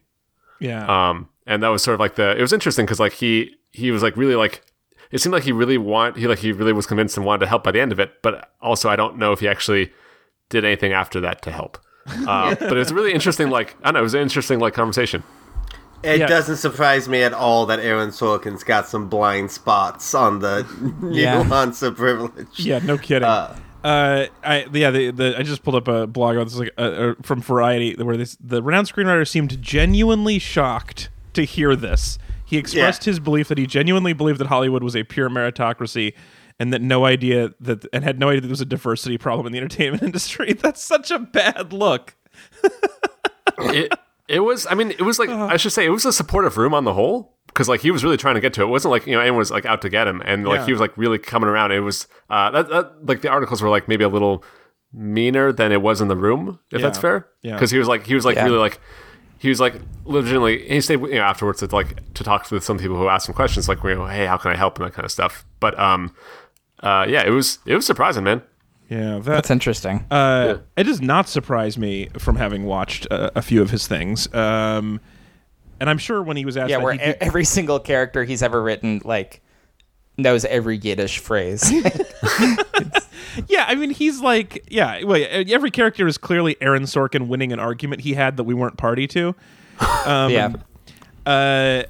yeah. 0.60 0.86
Um, 0.88 1.28
and 1.46 1.62
that 1.62 1.68
was 1.68 1.84
sort 1.84 1.94
of 1.94 2.00
like 2.00 2.16
the. 2.16 2.36
It 2.38 2.42
was 2.42 2.54
interesting 2.54 2.86
because 2.86 3.00
like 3.00 3.14
he 3.14 3.56
he 3.72 3.92
was 3.92 4.02
like 4.02 4.16
really 4.16 4.36
like. 4.36 4.64
It 5.12 5.20
seemed 5.20 5.34
like 5.34 5.44
he 5.44 5.52
really 5.52 5.78
want 5.78 6.18
he 6.18 6.28
like 6.28 6.40
he 6.40 6.52
really 6.54 6.74
was 6.74 6.88
convinced 6.88 7.18
and 7.18 7.26
wanted 7.26 7.42
to 7.42 7.48
help 7.48 7.64
by 7.64 7.72
the 7.72 7.82
end 7.82 7.92
of 7.92 8.00
it, 8.00 8.22
but 8.24 8.50
also 8.62 8.90
I 8.90 8.96
don't 8.96 9.18
know 9.18 9.34
if 9.34 9.42
he 9.42 9.48
actually 9.48 9.92
did 10.50 10.66
anything 10.66 10.94
after 10.94 11.20
that 11.22 11.42
to 11.44 11.52
help. 11.52 11.78
Uh, 12.08 12.56
but 12.60 12.74
it 12.74 12.80
was 12.80 12.94
really 12.94 13.14
interesting. 13.14 13.50
Like 13.50 13.76
I 13.84 13.88
don't 13.88 13.96
know, 13.96 14.00
it 14.00 14.04
was 14.04 14.14
an 14.16 14.22
interesting 14.22 14.60
like 14.60 14.74
conversation. 14.74 15.22
It 16.06 16.20
Yeah. 16.20 16.28
doesn't 16.28 16.58
surprise 16.58 17.10
me 17.10 17.24
at 17.24 17.34
all 17.34 17.66
that 17.66 17.80
Aaron 17.80 18.10
Sorkin's 18.10 18.64
got 18.64 18.88
some 18.88 19.10
blind 19.10 19.52
spots 19.52 20.14
on 20.14 20.40
the 20.40 20.66
Yeah. 21.12 21.42
nuance 21.44 21.82
of 21.82 21.98
privilege. 21.98 22.48
Yeah, 22.58 22.80
no 22.80 22.98
kidding. 22.98 23.24
Uh, 23.28 24.28
I 24.44 24.66
yeah, 24.74 24.90
the, 24.92 25.12
the 25.12 25.36
I 25.38 25.44
just 25.44 25.64
pulled 25.64 25.76
up 25.76 25.88
a 25.88 26.08
blog 26.08 26.36
about 26.36 26.46
this 26.46 26.56
like 26.58 26.72
uh, 26.78 26.82
uh, 26.82 27.14
from 27.22 27.42
Variety 27.42 27.94
where 27.96 28.18
this 28.18 28.36
the 28.44 28.64
renowned 28.64 28.88
screenwriter 28.92 29.28
seemed 29.28 29.62
genuinely 29.62 30.40
shocked 30.40 31.10
to 31.34 31.44
hear 31.44 31.76
this. 31.76 32.18
He 32.46 32.58
expressed 32.58 33.04
his 33.06 33.20
belief 33.20 33.48
that 33.50 33.58
he 33.58 33.66
genuinely 33.68 34.14
believed 34.14 34.40
that 34.40 34.48
Hollywood 34.48 34.84
was 34.84 34.96
a 34.96 35.04
pure 35.04 35.30
meritocracy 35.30 36.14
and 36.60 36.72
that 36.74 36.82
no 36.82 37.06
idea 37.06 37.52
that 37.60 37.86
and 37.94 38.04
had 38.04 38.20
no 38.20 38.30
idea 38.30 38.42
that 38.42 38.48
there 38.48 38.54
was 38.54 38.62
a 38.62 38.66
diversity 38.66 39.18
problem 39.18 39.46
in 39.48 39.52
the 39.54 39.58
entertainment 39.60 40.02
industry. 40.10 40.54
That's 40.54 40.82
such 40.84 41.12
a 41.12 41.20
bad 41.20 41.72
look. 41.74 42.16
it 43.60 43.94
it 44.28 44.40
was 44.40 44.66
i 44.70 44.74
mean 44.74 44.92
it 44.92 45.02
was 45.02 45.20
like 45.20 45.30
i 45.30 45.58
should 45.58 45.72
say 45.72 45.86
it 45.86 45.90
was 45.90 46.06
a 46.06 46.12
supportive 46.14 46.58
room 46.58 46.74
on 46.74 46.84
the 46.84 46.94
whole 46.94 47.36
because 47.48 47.70
like 47.70 47.82
he 47.82 47.92
was 47.92 48.04
really 48.04 48.18
trying 48.18 48.36
to 48.36 48.42
get 48.42 48.54
to 48.54 48.62
it. 48.62 48.66
it 48.66 48.68
wasn't 48.68 48.92
like 48.92 49.06
you 49.06 49.14
know 49.14 49.20
anyone 49.22 49.38
was 49.38 49.52
like 49.52 49.66
out 49.66 49.82
to 49.82 49.90
get 49.90 50.08
him 50.08 50.22
and 50.26 50.46
like 50.48 50.60
Yeah. 50.62 50.66
he 50.66 50.72
was 50.72 50.82
like 50.82 50.98
really 50.98 51.18
coming 51.20 51.48
around 51.50 51.72
it 51.72 51.80
was 51.80 52.08
uh 52.30 52.50
that, 52.52 52.70
that 52.70 53.06
like 53.08 53.22
the 53.22 53.30
articles 53.30 53.62
were 53.62 53.70
like 53.70 53.88
maybe 53.88 54.04
a 54.04 54.10
little 54.10 54.44
meaner 54.94 55.52
than 55.52 55.72
it 55.72 55.82
was 55.82 56.02
in 56.02 56.08
the 56.08 56.16
room 56.16 56.60
if 56.72 56.82
that's 56.82 56.98
fair 56.98 57.28
Yeah. 57.42 57.54
because 57.54 57.72
he 57.72 57.78
was 57.78 57.88
like 57.88 58.06
he 58.08 58.16
was 58.16 58.26
like 58.26 58.36
Yeah. 58.36 58.46
really 58.46 58.58
like 58.58 58.80
he 59.38 59.50
was 59.50 59.60
like 59.60 59.76
legitimately 60.06 60.68
he 60.70 60.82
stayed 60.82 61.02
you 61.02 61.16
know 61.16 61.22
afterwards 61.22 61.60
to 61.60 61.68
like 61.76 62.14
to 62.14 62.24
talk 62.24 62.50
with 62.50 62.64
some 62.64 62.78
people 62.80 62.96
who 62.98 63.08
asked 63.10 63.28
him 63.28 63.36
questions 63.36 63.68
like 63.70 63.84
you 63.84 63.96
know 63.96 64.06
hey 64.08 64.26
how 64.26 64.38
can 64.38 64.52
i 64.52 64.56
help 64.56 64.78
and 64.80 64.88
that 64.88 64.94
kind 64.94 65.06
of 65.06 65.12
stuff 65.12 65.46
but 65.60 65.78
um 65.80 66.16
uh 66.82 67.06
yeah 67.08 67.24
it 67.26 67.30
was 67.32 67.60
it 67.66 67.76
was 67.76 67.86
surprising 67.86 68.24
man 68.24 68.42
Yeah, 68.90 69.16
that 69.16 69.24
That's 69.24 69.50
interesting. 69.52 70.06
Uh, 70.12 70.58
It 70.78 70.84
does 70.84 71.02
not 71.02 71.28
surprise 71.28 71.78
me 71.78 72.10
from 72.20 72.36
having 72.36 72.66
watched 72.66 73.08
uh, 73.10 73.32
a 73.36 73.42
few 73.42 73.62
of 73.62 73.72
his 73.72 73.88
things. 73.88 74.32
Um, 74.34 75.00
and 75.80 75.90
I'm 75.90 75.98
sure 75.98 76.22
when 76.22 76.38
he 76.38 76.46
was 76.46 76.56
asked, 76.56 76.70
yeah, 76.70 76.78
that, 76.78 76.84
where 76.84 76.94
he 76.94 77.00
e- 77.00 77.16
every 77.20 77.46
single 77.46 77.80
character 77.80 78.24
he's 78.24 78.44
ever 78.44 78.62
written 78.62 79.02
like 79.04 79.42
knows 80.18 80.46
every 80.46 80.78
Yiddish 80.78 81.20
phrase. 81.20 81.70
yeah, 83.48 83.66
I 83.68 83.76
mean, 83.76 83.90
he's 83.90 84.22
like, 84.22 84.66
yeah, 84.70 85.04
well, 85.04 85.24
every 85.32 85.72
character 85.72 86.08
is 86.08 86.18
clearly 86.18 86.56
Aaron 86.62 86.84
Sorkin 86.84 87.28
winning 87.28 87.52
an 87.52 87.60
argument 87.60 88.02
he 88.02 88.14
had 88.14 88.38
that 88.38 88.44
we 88.44 88.54
weren't 88.54 88.78
party 88.78 89.08
to. 89.08 89.36
Um, 90.06 90.32
yeah. 90.32 90.54
Uh, 91.26 91.84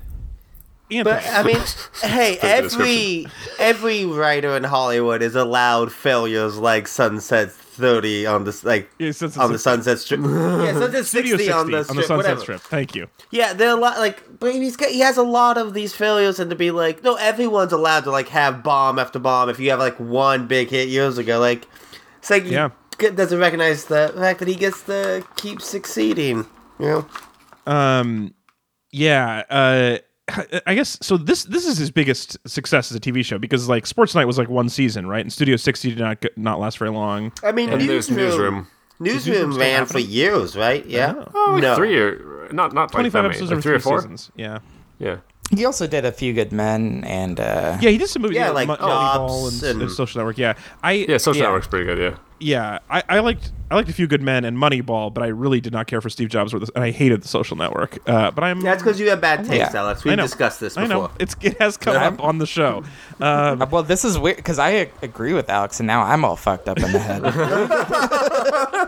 Anthony, 0.91 1.03
But 1.03 1.25
I 1.27 1.43
mean, 1.43 1.61
hey, 2.03 2.37
every 2.41 3.27
every 3.59 4.05
writer 4.05 4.55
in 4.55 4.63
Hollywood 4.63 5.21
is 5.21 5.35
allowed 5.35 5.91
failures 5.91 6.57
like 6.57 6.87
Sunset 6.87 7.51
Thirty 7.51 8.25
on 8.25 8.43
the 8.45 8.57
like 8.63 8.89
Yeah, 8.99 9.11
Sunset 9.11 9.43
on 9.43 9.51
the 9.51 9.59
Sunset 9.59 9.99
Strip. 9.99 10.19
yeah, 10.23 10.73
Sunset 10.73 11.05
Sixty 11.05 11.29
60 11.31 11.51
on 11.51 11.71
the 11.71 11.83
strip. 11.83 11.97
Sunset 11.97 12.17
whatever. 12.17 12.39
Strip. 12.41 12.61
Thank 12.61 12.95
you. 12.95 13.07
Yeah, 13.31 13.53
there 13.53 13.69
are 13.69 13.77
a 13.77 13.79
lot 13.79 13.97
like, 13.97 14.39
but 14.39 14.53
he's 14.53 14.77
got, 14.77 14.89
he 14.89 14.99
has 14.99 15.17
a 15.17 15.23
lot 15.23 15.57
of 15.57 15.73
these 15.73 15.93
failures, 15.93 16.39
and 16.39 16.49
to 16.51 16.55
be 16.55 16.71
like, 16.71 17.03
no, 17.03 17.15
everyone's 17.15 17.73
allowed 17.73 18.03
to 18.05 18.11
like 18.11 18.29
have 18.29 18.63
bomb 18.63 18.97
after 18.99 19.19
bomb. 19.19 19.49
If 19.49 19.59
you 19.59 19.71
have 19.71 19.79
like 19.79 19.99
one 19.99 20.47
big 20.47 20.69
hit 20.69 20.87
years 20.87 21.17
ago, 21.17 21.39
like 21.39 21.67
it's 22.19 22.29
like 22.29 22.45
Yeah. 22.45 22.69
he 22.99 23.09
doesn't 23.09 23.39
recognize 23.39 23.85
the 23.85 24.13
fact 24.15 24.39
that 24.39 24.47
he 24.47 24.55
gets 24.55 24.83
to 24.83 25.25
keep 25.35 25.61
succeeding. 25.61 26.45
You 26.79 26.85
know, 26.85 27.07
Um, 27.67 28.33
yeah. 28.91 29.43
Uh, 29.49 29.97
I 30.65 30.73
guess 30.73 30.97
so. 31.01 31.17
This 31.17 31.43
this 31.43 31.67
is 31.67 31.77
his 31.77 31.91
biggest 31.91 32.37
success 32.49 32.89
as 32.91 32.97
a 32.97 32.99
TV 32.99 33.23
show 33.23 33.37
because 33.37 33.69
like 33.69 33.85
Sports 33.85 34.15
Night 34.15 34.25
was 34.25 34.37
like 34.39 34.49
one 34.49 34.69
season, 34.69 35.05
right? 35.07 35.21
And 35.21 35.31
Studio 35.31 35.55
60 35.55 35.89
did 35.89 35.99
not 35.99 36.25
not 36.35 36.59
last 36.59 36.79
very 36.79 36.89
long. 36.91 37.31
I 37.43 37.51
mean, 37.51 37.69
and 37.69 37.79
there's 37.81 38.09
newsroom, 38.09 38.67
newsroom 38.99 39.35
newsroom 39.49 39.57
ran 39.57 39.85
for 39.85 39.99
years, 39.99 40.55
right? 40.55 40.83
Yeah, 40.85 41.13
oh, 41.33 41.49
like 41.53 41.61
no, 41.61 41.75
three 41.75 41.99
or 41.99 42.49
not 42.51 42.73
not 42.73 42.91
25 42.91 43.11
that 43.13 43.21
many, 43.21 43.29
episodes 43.35 43.51
like 43.51 43.57
over 43.57 43.61
three 43.61 43.75
or 43.75 43.79
four 43.79 43.99
seasons. 44.01 44.31
Yeah. 44.35 44.59
yeah 44.97 45.17
He 45.51 45.63
also 45.63 45.85
did 45.85 46.05
a 46.05 46.11
few 46.11 46.33
good 46.33 46.51
men 46.51 47.03
and 47.05 47.39
uh 47.39 47.77
Yeah, 47.79 47.91
he 47.91 47.99
did 47.99 48.07
some 48.09 48.23
movies. 48.23 48.37
Yeah, 48.37 48.47
you 48.47 48.53
like 48.53 48.67
Jobs 48.67 48.81
Moneyball 48.81 49.53
and, 49.53 49.63
and- 49.73 49.81
and 49.83 49.91
Social 49.91 50.19
Network. 50.19 50.39
Yeah, 50.39 50.53
I 50.81 50.93
yeah 50.93 51.17
social 51.17 51.41
Yeah. 51.41 51.47
network's 51.49 51.67
pretty 51.67 51.85
good 51.85 51.99
yeah 51.99 52.17
yeah 52.39 52.79
I, 52.89 53.03
I 53.09 53.19
liked 53.19 53.51
I 53.71 53.75
liked 53.75 53.89
a 53.89 53.93
few 53.93 54.05
good 54.05 54.21
men 54.21 54.45
and 54.45 54.55
Moneyball, 54.57 55.11
but 55.11 55.23
I 55.23 55.27
really 55.27 55.59
did 55.59 55.73
not 55.73 55.87
care 55.87 55.99
for 55.99 56.09
Steve 56.09 56.29
Jobs 56.29 56.53
or 56.53 56.59
this, 56.59 56.69
and 56.75 56.83
I 56.83 56.91
hated 56.91 57.23
the 57.23 57.27
Social 57.27 57.57
Network. 57.57 57.97
Uh, 58.07 58.29
but 58.29 58.43
I'm 58.43 58.61
that's 58.61 58.83
because 58.83 58.99
you 58.99 59.09
have 59.09 59.19
bad 59.21 59.39
taste, 59.45 59.73
Yeah. 59.73 59.79
Alex. 59.79 60.03
We've 60.03 60.15
know. 60.15 60.23
discussed 60.23 60.59
this 60.59 60.77
I 60.77 60.83
before. 60.83 61.03
know 61.07 61.11
it's 61.19 61.35
it 61.41 61.57
has 61.59 61.75
come 61.77 61.95
I'm- 61.97 62.13
up 62.13 62.23
on 62.23 62.37
the 62.37 62.45
show. 62.45 62.83
Um, 63.19 63.61
uh, 63.61 63.65
well, 63.71 63.81
this 63.83 64.05
is 64.05 64.19
weird 64.19 64.37
because 64.37 64.59
I 64.59 64.91
agree 65.01 65.33
with 65.33 65.49
Alex, 65.49 65.79
and 65.79 65.87
now 65.87 66.03
I'm 66.03 66.23
all 66.23 66.35
fucked 66.35 66.69
up 66.69 66.77
in 66.77 66.91
the 66.91 66.99
head. 66.99 67.23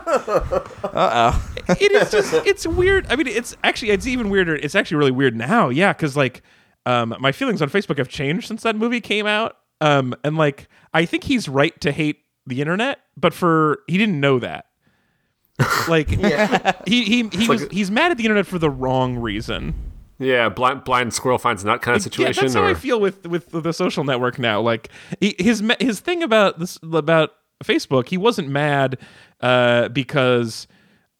uh 0.93 1.31
oh. 1.33 1.49
it 1.69 1.91
is 1.91 2.11
just 2.11 2.33
it's 2.45 2.67
weird. 2.67 3.07
I 3.09 3.15
mean, 3.15 3.27
it's 3.27 3.55
actually 3.63 3.91
it's 3.91 4.07
even 4.07 4.29
weirder. 4.29 4.55
It's 4.55 4.75
actually 4.75 4.97
really 4.97 5.11
weird 5.11 5.35
now. 5.35 5.69
Yeah, 5.69 5.93
because 5.93 6.15
like 6.15 6.41
um, 6.85 7.15
my 7.19 7.31
feelings 7.31 7.61
on 7.61 7.69
Facebook 7.69 7.97
have 7.97 8.09
changed 8.09 8.47
since 8.47 8.63
that 8.63 8.75
movie 8.75 9.01
came 9.01 9.25
out. 9.27 9.57
Um, 9.81 10.15
and 10.23 10.37
like 10.37 10.67
I 10.93 11.05
think 11.05 11.23
he's 11.25 11.47
right 11.49 11.79
to 11.81 11.91
hate 11.91 12.19
the 12.47 12.61
internet, 12.61 12.99
but 13.15 13.33
for 13.33 13.79
he 13.87 13.97
didn't 13.97 14.19
know 14.19 14.39
that. 14.39 14.65
Like 15.87 16.09
he 16.87 17.03
he 17.03 17.29
he 17.31 17.47
was 17.47 17.61
like- 17.63 17.71
he's 17.71 17.89
mad 17.89 18.11
at 18.11 18.17
the 18.17 18.23
internet 18.25 18.45
for 18.45 18.59
the 18.59 18.69
wrong 18.69 19.17
reason. 19.17 19.73
yeah 20.19 20.49
blind 20.49 20.83
blind 20.83 21.13
squirrel 21.13 21.37
finds 21.37 21.63
nut 21.65 21.81
kind 21.81 21.95
of 21.95 22.01
situation 22.03 22.43
Yeah, 22.43 22.49
that's 22.49 22.53
how 22.55 22.65
I 22.65 22.73
feel 22.73 22.99
with 22.99 23.25
with 23.27 23.49
the 23.49 23.71
social 23.71 24.03
network 24.03 24.37
now. 24.39 24.61
Like 24.61 24.89
he, 25.19 25.35
his 25.39 25.63
his 25.79 25.99
thing 25.99 26.21
about 26.23 26.59
this 26.59 26.77
about 26.83 27.31
Facebook, 27.63 28.07
he 28.09 28.17
wasn't 28.17 28.49
mad 28.49 28.97
uh, 29.41 29.87
because 29.89 30.67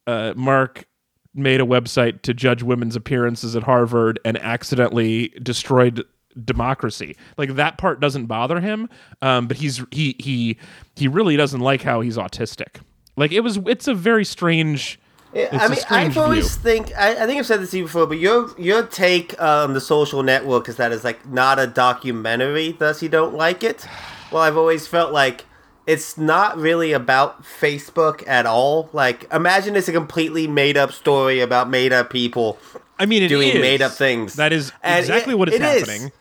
uh, 0.06 0.34
Mark 0.36 0.86
made 1.34 1.60
a 1.62 1.66
website 1.66 2.22
to 2.24 2.34
judge 2.34 2.62
women's 2.64 2.96
appearances 2.96 3.56
at 3.56 3.64
Harvard 3.64 4.20
and 4.26 4.38
accidentally 4.40 5.30
destroyed 5.42 6.04
democracy. 6.46 7.16
Like 7.38 7.56
that 7.56 7.78
part 7.78 8.00
doesn't 8.00 8.26
bother 8.28 8.60
him, 8.60 8.90
um, 9.22 9.48
but 9.48 9.58
he's 9.58 9.84
he 9.92 10.16
he 10.20 10.58
he 10.96 11.08
really 11.08 11.38
doesn't 11.38 11.62
like 11.62 11.82
how 11.84 12.02
he's 12.02 12.18
autistic. 12.18 12.82
Like 13.16 13.32
it 13.32 13.42
was, 13.42 13.58
it's 13.66 13.88
a 13.88 13.94
very 13.96 14.24
strange. 14.26 15.00
It's 15.34 15.54
I 15.54 15.68
mean, 15.68 15.80
I've 15.90 16.18
always 16.18 16.56
view. 16.56 16.64
think 16.64 16.98
I, 16.98 17.24
I 17.24 17.26
think 17.26 17.40
I've 17.40 17.46
said 17.46 17.60
this 17.62 17.72
to 17.72 17.78
you 17.78 17.84
before, 17.84 18.08
but 18.08 18.18
your 18.20 18.50
your 18.60 18.84
take 18.84 19.40
uh, 19.42 19.64
on 19.68 19.74
the 19.74 19.82
social 19.82 20.24
network 20.24 20.70
is 20.70 20.78
that 20.78 20.92
it's 20.92 21.04
like 21.04 21.28
not 21.28 21.60
a 21.60 21.68
documentary, 21.68 22.72
thus 22.72 23.04
you 23.04 23.10
don't 23.10 23.34
like 23.36 23.64
it. 23.64 23.86
Well, 24.32 24.42
I've 24.42 24.58
always 24.58 24.88
felt 24.88 25.12
like 25.12 25.46
it's 25.86 26.18
not 26.18 26.58
really 26.58 26.92
about 26.92 27.44
Facebook 27.44 28.28
at 28.28 28.46
all. 28.46 28.90
Like, 28.94 29.32
imagine 29.34 29.76
it's 29.76 29.88
a 29.88 29.94
completely 29.94 30.46
made 30.48 30.76
up 30.78 30.92
story 30.92 31.40
about 31.40 31.70
made 31.70 31.94
up 31.94 32.10
people, 32.10 32.58
I 33.00 33.06
mean, 33.06 33.28
doing 33.30 33.50
is. 33.50 33.62
made 33.62 33.82
up 33.82 33.94
things. 33.94 34.36
That 34.36 34.52
is 34.54 34.72
And 34.84 35.00
exactly 35.00 35.34
it- 35.34 35.38
what 35.38 35.50
is 35.50 35.56
it 35.56 35.62
is. 35.62 36.12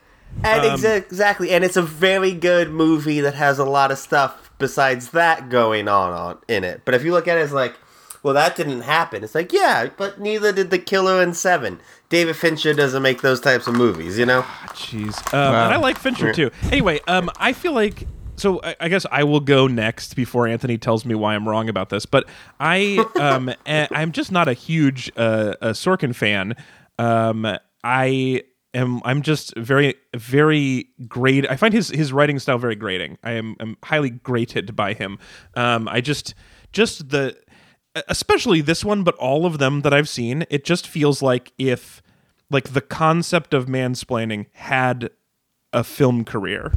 Happening. 0.42 0.70
And 0.70 0.75
Um, 0.75 0.81
exa- 0.81 0.96
exactly, 0.99 1.51
and 1.51 1.64
it's 1.64 1.77
a 1.77 1.83
very 1.83 2.33
good 2.33 2.70
movie 2.70 3.20
that 3.20 3.35
has 3.35 3.59
a 3.59 3.64
lot 3.64 3.90
of 3.90 3.99
stuff 3.99 4.51
besides 4.59 5.11
that 5.11 5.49
going 5.51 5.88
on, 5.88 6.12
on 6.12 6.38
in 6.49 6.64
it. 6.64 6.83
But 6.85 6.94
if 6.94 7.05
you 7.05 7.12
look 7.12 7.29
at 7.29 7.37
it 7.38 7.42
as 7.42 7.53
like, 7.53 7.75
well, 8.22 8.35
that 8.35 8.57
didn't 8.57 8.81
happen. 8.81 9.22
It's 9.22 9.35
like, 9.35 9.53
yeah, 9.53 9.88
but 9.96 10.20
neither 10.20 10.51
did 10.53 10.70
The 10.70 10.79
Killer 10.79 11.22
in 11.22 11.33
Seven. 11.35 11.79
David 12.09 12.37
Fincher 12.37 12.72
doesn't 12.75 13.03
make 13.03 13.20
those 13.22 13.40
types 13.40 13.66
of 13.66 13.75
movies, 13.75 14.18
you 14.18 14.27
know. 14.27 14.42
Jeez. 14.70 15.16
Um, 15.35 15.55
And 15.55 15.75
I 15.75 15.77
like 15.77 15.99
Fincher 15.99 16.33
too. 16.33 16.51
Anyway, 16.72 17.01
um, 17.09 17.31
I 17.38 17.53
feel 17.53 17.72
like. 17.72 18.07
So 18.38 18.61
I, 18.62 18.77
I 18.81 18.88
guess 18.88 19.07
I 19.11 19.25
will 19.25 19.40
go 19.40 19.66
next 19.66 20.14
before 20.14 20.46
Anthony 20.46 20.77
tells 20.77 21.07
me 21.07 21.14
why 21.14 21.35
I'm 21.35 21.49
wrong 21.49 21.70
about 21.70 21.88
this. 21.88 22.05
But 22.05 22.27
I, 22.61 23.03
um, 23.20 23.49
a- 23.66 23.88
I'm 23.90 24.12
just 24.12 24.31
not 24.31 24.46
a 24.46 24.53
huge 24.53 25.11
uh, 25.16 25.55
a 25.62 25.68
Sorkin 25.70 26.14
fan. 26.14 26.55
Um, 26.99 27.46
I 27.83 28.42
am. 28.77 29.01
I'm 29.05 29.23
just 29.23 29.57
very, 29.57 29.95
very 30.15 30.89
great. 31.09 31.49
I 31.51 31.57
find 31.57 31.75
his 31.75 31.89
his 31.89 32.12
writing 32.12 32.39
style 32.39 32.59
very 32.59 32.77
grating. 32.77 33.19
I 33.23 33.33
am 33.33 33.57
am 33.61 33.77
highly 33.83 34.11
grated 34.11 34.77
by 34.77 34.95
him. 34.95 35.19
Um, 35.55 35.89
I 35.89 36.01
just 36.01 36.35
just 36.73 37.11
the 37.11 37.37
especially 38.09 38.61
this 38.61 38.85
one, 38.85 39.03
but 39.03 39.15
all 39.17 39.47
of 39.47 39.59
them 39.59 39.81
that 39.83 39.95
I've 39.95 40.09
seen, 40.09 40.45
it 40.51 40.65
just 40.65 40.87
feels 40.87 41.23
like 41.23 41.53
if 41.59 42.03
like 42.51 42.73
the 42.73 42.81
concept 42.81 43.55
of 43.55 43.67
mansplaining 43.67 44.47
had 44.53 45.11
a 45.73 45.83
film 45.83 46.25
career. 46.25 46.73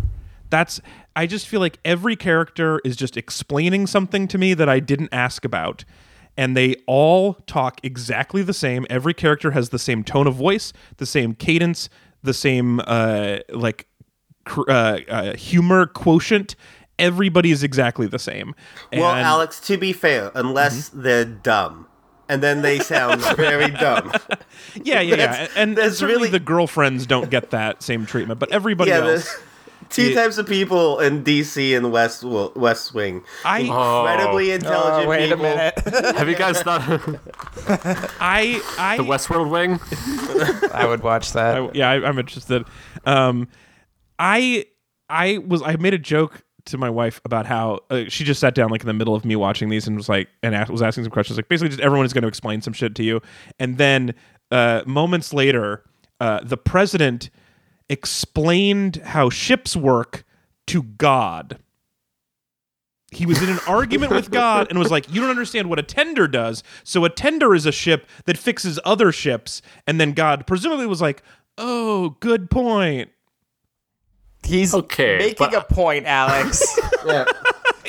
That's 0.50 0.82
I 1.16 1.28
just 1.28 1.48
feel 1.48 1.60
like 1.60 1.80
every 1.86 2.16
character 2.16 2.82
is 2.84 2.96
just 2.96 3.18
explaining 3.18 3.88
something 3.88 4.28
to 4.30 4.38
me 4.38 4.54
that 4.54 4.70
I 4.70 4.80
didn't 4.80 5.10
ask 5.12 5.46
about. 5.46 5.86
And 6.40 6.56
they 6.56 6.78
all 6.88 7.34
talk 7.48 7.82
exactly 7.84 8.44
the 8.44 8.54
same. 8.54 8.86
Every 8.90 9.14
character 9.14 9.52
has 9.52 9.70
the 9.70 9.78
same 9.80 10.06
tone 10.06 10.26
of 10.26 10.36
voice, 10.36 10.72
the 10.96 11.06
same 11.06 11.36
cadence, 11.36 11.90
the 12.24 12.34
same 12.34 12.80
uh, 12.88 13.40
like 13.50 13.88
cr- 14.46 14.70
uh, 14.70 15.00
uh, 15.10 15.36
humor 15.36 15.86
quotient. 15.86 16.56
Everybody 16.98 17.52
is 17.52 17.62
exactly 17.62 18.08
the 18.08 18.20
same. 18.20 18.56
Well, 18.94 19.04
And- 19.12 19.18
Mm-hmm. 19.18 19.26
Alex, 19.26 19.60
to 19.68 19.76
be 19.78 19.92
fair, 19.92 20.32
unless 20.34 20.88
they're 20.90 21.26
dumb, 21.26 21.88
and 22.30 22.42
then 22.42 22.62
they 22.62 22.80
sound 22.80 23.22
very 23.36 23.72
dumb. 23.72 24.14
Yeah, 24.82 25.02
yeah, 25.02 25.16
yeah. 25.16 25.48
And 25.58 25.78
that's 25.78 26.02
really- 26.02 26.30
the 26.30 26.40
girlfriends 26.40 27.06
don't 27.06 27.30
get 27.30 27.50
that 27.52 27.84
same 27.84 28.06
treatment, 28.06 28.40
but 28.40 28.50
everybody 28.52 28.92
yeah, 28.92 29.00
else. 29.06 29.38
There's 29.90 30.08
two 30.08 30.14
Yeah. 30.14 30.22
types 30.24 30.38
of 30.38 30.48
people 30.48 31.00
in 31.00 31.24
DC 31.24 31.76
and 31.76 31.92
West 31.92 32.24
West 32.24 32.94
Wing. 32.94 33.24
I 33.44 33.60
Incredibly 33.62 34.52
intelligent 34.52 35.06
Oh, 35.06 35.10
wait 35.10 35.30
people. 35.30 35.46
a 35.46 35.50
minute. 35.50 35.74
Have 36.18 36.30
you 36.30 36.36
guys 36.36 36.62
thought 36.62 36.82
I 38.20 38.62
I 38.78 38.98
the 38.98 39.04
Westworld 39.04 39.50
wing? 39.50 39.80
I 40.74 40.86
would 40.86 41.04
watch 41.04 41.34
that. 41.34 41.58
I, 41.58 41.70
yeah, 41.74 41.90
I, 41.90 42.08
I'm 42.08 42.18
interested. 42.20 42.66
Um, 43.06 43.48
I 44.18 44.66
I 45.10 45.40
was 45.40 45.62
I 45.62 45.76
made 45.78 45.94
a 45.94 46.00
joke 46.00 46.44
to 46.66 46.78
my 46.78 46.90
wife 46.90 47.20
about 47.26 47.46
how 47.46 47.80
uh, 47.90 48.04
she 48.10 48.24
just 48.24 48.40
sat 48.40 48.54
down 48.54 48.70
like 48.70 48.82
in 48.82 48.88
the 48.88 48.94
middle 48.94 49.16
of 49.16 49.26
me 49.26 49.36
watching 49.36 49.70
these 49.70 49.88
and 49.88 49.96
was 49.98 50.10
like 50.10 50.28
and 50.44 50.54
a- 50.54 50.68
was 50.70 50.82
asking 50.82 51.04
some 51.04 51.12
questions 51.12 51.38
like 51.38 51.48
basically 51.50 51.70
just 51.70 51.80
everyone 51.82 52.06
is 52.06 52.14
going 52.14 52.22
to 52.22 52.28
explain 52.28 52.62
some 52.62 52.74
shit 52.74 52.94
to 52.96 53.04
you 53.04 53.22
and 53.60 53.78
then 53.78 54.14
uh, 54.52 54.84
moments 54.86 55.34
later 55.34 55.84
uh, 56.20 56.42
the 56.44 56.58
president 56.58 57.30
explained 57.90 58.98
how 58.98 59.30
ships 59.30 59.76
work 59.76 60.24
to 60.68 60.84
God. 60.84 61.60
He 63.12 63.26
was 63.26 63.42
in 63.42 63.50
an 63.50 63.60
argument 63.68 64.12
with 64.12 64.30
God 64.30 64.68
and 64.70 64.78
was 64.78 64.92
like, 64.92 65.12
You 65.12 65.20
don't 65.22 65.32
understand 65.32 65.68
what 65.70 65.80
a 65.80 65.84
tender 65.84 66.28
does. 66.28 66.62
So 66.84 67.06
a 67.06 67.10
tender 67.10 67.56
is 67.56 67.66
a 67.66 67.72
ship 67.72 68.08
that 68.26 68.38
fixes 68.38 68.80
other 68.86 69.12
ships. 69.12 69.64
And 69.88 70.00
then 70.00 70.14
God 70.14 70.46
presumably 70.46 70.86
was 70.86 71.02
like, 71.02 71.24
Oh, 71.58 72.18
good 72.20 72.52
point. 72.52 73.10
He's 74.44 74.74
Okay, 74.74 75.18
making 75.18 75.36
but- 75.52 75.54
a 75.56 75.74
point, 75.74 76.06
Alex. 76.06 76.64
Yeah. 77.06 77.26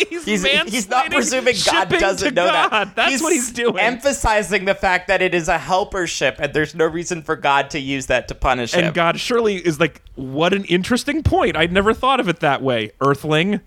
He's, 0.08 0.24
He's, 0.24 0.44
he's 0.44 0.88
not 0.88 1.10
presuming 1.10 1.54
God 1.64 1.88
doesn't 1.88 2.34
know 2.34 2.46
God. 2.46 2.70
that. 2.70 2.96
That's 2.96 3.22
what 3.22 3.32
he's 3.32 3.50
doing. 3.52 3.78
Emphasizing 3.78 4.64
the 4.64 4.74
fact 4.74 5.08
that 5.08 5.20
it 5.22 5.34
is 5.34 5.48
a 5.48 5.58
helper 5.58 6.06
ship, 6.06 6.36
and 6.38 6.52
there's 6.54 6.74
no 6.74 6.86
reason 6.86 7.22
for 7.22 7.36
God 7.36 7.70
to 7.70 7.78
use 7.78 8.06
that 8.06 8.28
to 8.28 8.34
punish 8.34 8.74
him. 8.74 8.84
and 8.86 8.94
God 8.94 9.18
surely 9.20 9.56
is 9.56 9.78
like, 9.80 10.02
What 10.14 10.52
an 10.54 10.64
interesting 10.64 11.22
point. 11.22 11.56
I'd 11.56 11.72
never 11.72 11.92
thought 11.94 12.20
of 12.20 12.28
it 12.28 12.40
that 12.40 12.62
way, 12.62 12.90
Earthling. 13.00 13.60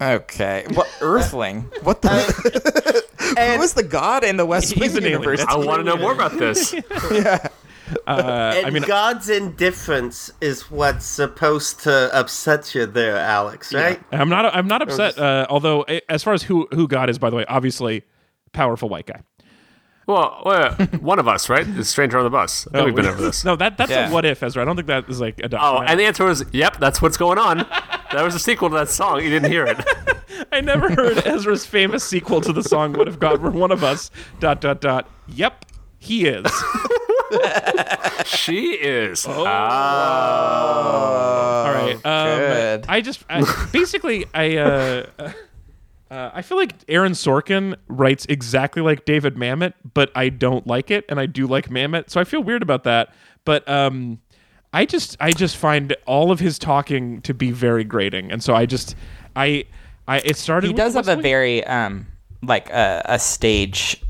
okay, 0.00 0.64
what 0.74 0.88
Earthling? 1.00 1.70
What 1.82 2.02
the? 2.02 3.02
And, 3.34 3.56
Who 3.56 3.62
is 3.62 3.72
the 3.72 3.82
God 3.82 4.24
in 4.24 4.36
the 4.36 4.44
West 4.44 4.76
Wing 4.78 4.90
an 4.90 4.96
alien. 5.04 5.12
universe? 5.12 5.40
I 5.48 5.56
want 5.56 5.80
to 5.80 5.84
know 5.84 5.96
more 5.96 6.12
about 6.12 6.32
this. 6.38 6.74
and 8.06 8.66
I 8.66 8.70
mean- 8.70 8.82
God's 8.82 9.28
indifference 9.28 10.30
is 10.40 10.70
what's 10.70 11.04
supposed 11.06 11.80
to 11.80 12.10
upset 12.16 12.74
you 12.74 12.86
there, 12.86 13.16
Alex, 13.16 13.72
right? 13.74 14.00
I'm 14.12 14.28
not. 14.28 14.54
I'm 14.54 14.66
not 14.66 14.82
upset. 14.82 15.18
Uh, 15.18 15.46
although, 15.48 15.82
as 16.08 16.22
far 16.22 16.34
as 16.34 16.42
who 16.42 16.68
who 16.72 16.88
God 16.88 17.08
is, 17.10 17.18
by 17.18 17.30
the 17.30 17.36
way, 17.36 17.44
obviously, 17.48 18.02
powerful 18.52 18.88
white 18.88 19.06
guy. 19.06 19.20
Well, 20.06 20.42
well, 20.44 20.72
one 21.00 21.20
of 21.20 21.28
us, 21.28 21.48
right? 21.48 21.64
The 21.76 21.84
stranger 21.84 22.18
on 22.18 22.24
the 22.24 22.30
bus. 22.30 22.66
I 22.68 22.78
think 22.78 22.86
we've 22.86 22.94
been 22.96 23.06
over 23.06 23.22
this. 23.22 23.44
No, 23.44 23.54
that 23.56 23.76
that's 23.78 23.90
Yeah. 23.90 24.08
a 24.10 24.12
what 24.12 24.24
if, 24.24 24.42
Ezra. 24.42 24.62
I 24.62 24.64
don't 24.64 24.74
think 24.74 24.88
that 24.88 25.08
is 25.08 25.20
like 25.20 25.38
a 25.38 25.44
Oh, 25.44 25.48
document. 25.48 25.90
and 25.90 26.00
the 26.00 26.04
answer 26.04 26.24
was, 26.24 26.44
yep, 26.52 26.78
that's 26.80 27.00
what's 27.00 27.16
going 27.16 27.38
on. 27.38 27.58
That 28.12 28.22
was 28.24 28.34
a 28.34 28.40
sequel 28.40 28.68
to 28.70 28.74
that 28.76 28.88
song. 28.88 29.22
You 29.22 29.30
didn't 29.30 29.50
hear 29.52 29.64
it. 29.64 29.78
I 30.52 30.60
never 30.60 30.90
heard 30.92 31.24
Ezra's 31.24 31.64
famous 31.64 32.02
sequel 32.02 32.40
to 32.40 32.52
the 32.52 32.64
song 32.64 32.94
"What 32.94 33.06
If 33.06 33.20
God 33.20 33.40
Were 33.40 33.50
One 33.50 33.70
of 33.70 33.84
Us." 33.84 34.10
Dot 34.40 34.60
dot 34.60 34.80
dot. 34.80 35.08
Yep, 35.28 35.66
he 35.98 36.26
is. 36.26 36.44
She 38.24 38.72
is. 38.74 39.26
Oh. 39.26 39.44
Ah. 39.46 41.64
All 41.66 41.72
right. 41.74 42.06
Um, 42.06 42.38
good. 42.38 42.86
I 42.88 43.00
just 43.00 43.24
I, 43.28 43.68
basically 43.72 44.26
I. 44.34 44.56
Uh, 44.56 45.06
uh, 46.10 46.30
I 46.34 46.42
feel 46.42 46.58
like 46.58 46.74
Aaron 46.88 47.12
Sorkin 47.12 47.74
writes 47.88 48.26
exactly 48.28 48.82
like 48.82 49.04
David 49.06 49.36
Mamet, 49.36 49.72
but 49.94 50.10
I 50.14 50.28
don't 50.28 50.66
like 50.66 50.90
it, 50.90 51.06
and 51.08 51.18
I 51.18 51.24
do 51.26 51.46
like 51.46 51.70
Mamet, 51.70 52.10
so 52.10 52.20
I 52.20 52.24
feel 52.24 52.42
weird 52.42 52.62
about 52.62 52.84
that. 52.84 53.14
But 53.46 53.66
um, 53.68 54.20
I 54.74 54.84
just 54.84 55.16
I 55.20 55.32
just 55.32 55.56
find 55.56 55.96
all 56.06 56.30
of 56.30 56.38
his 56.38 56.58
talking 56.58 57.22
to 57.22 57.32
be 57.32 57.50
very 57.50 57.82
grating, 57.84 58.30
and 58.30 58.42
so 58.42 58.54
I 58.54 58.66
just 58.66 58.94
I 59.34 59.64
I 60.06 60.18
it 60.18 60.36
started. 60.36 60.66
he 60.66 60.72
with 60.74 60.78
does 60.78 60.94
have 60.94 61.06
West 61.06 61.14
a 61.14 61.16
Wing. 61.16 61.22
very 61.22 61.64
um 61.64 62.06
like 62.42 62.70
a, 62.70 63.02
a 63.04 63.18
stage 63.18 64.02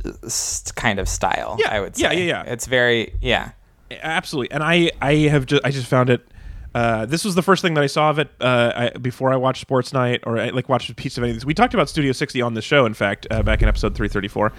kind 0.75 0.99
of 0.99 1.09
style. 1.09 1.57
Yeah, 1.59 1.71
I 1.71 1.81
would 1.81 1.99
yeah, 1.99 2.11
say. 2.11 2.27
yeah, 2.27 2.45
yeah. 2.45 2.53
It's 2.53 2.67
very 2.67 3.15
yeah. 3.21 3.53
absolutely 4.01 4.51
and 4.55 4.63
i 4.63 4.91
i 5.03 5.15
have 5.29 5.45
just 5.45 5.63
i 5.67 5.71
just 5.71 5.87
found 5.87 6.09
it 6.09 6.27
uh, 6.75 7.05
this 7.07 7.25
was 7.25 7.35
the 7.35 7.43
first 7.43 7.61
thing 7.61 7.75
that 7.75 7.85
I 7.85 7.87
saw 7.87 8.09
of 8.09 8.19
it 8.19 8.31
uh, 8.41 8.73
I, 8.75 8.99
before 8.99 9.31
I 9.31 9.37
watched 9.37 9.61
Sports 9.61 9.93
Night 9.93 10.23
or 10.25 10.39
I 10.39 10.49
like 10.49 10.71
watched 10.71 10.89
a 10.89 10.95
piece 10.95 11.19
of 11.19 11.23
any 11.23 11.31
of 11.33 11.37
these. 11.37 11.45
We 11.45 11.53
talked 11.53 11.75
about 11.75 11.89
Studio 11.89 12.13
60 12.13 12.41
on 12.41 12.55
the 12.55 12.63
show, 12.63 12.87
in 12.87 12.95
fact, 12.95 13.27
uh, 13.31 13.43
back 13.43 13.61
in 13.61 13.69
episode 13.69 13.95
334 13.95 14.53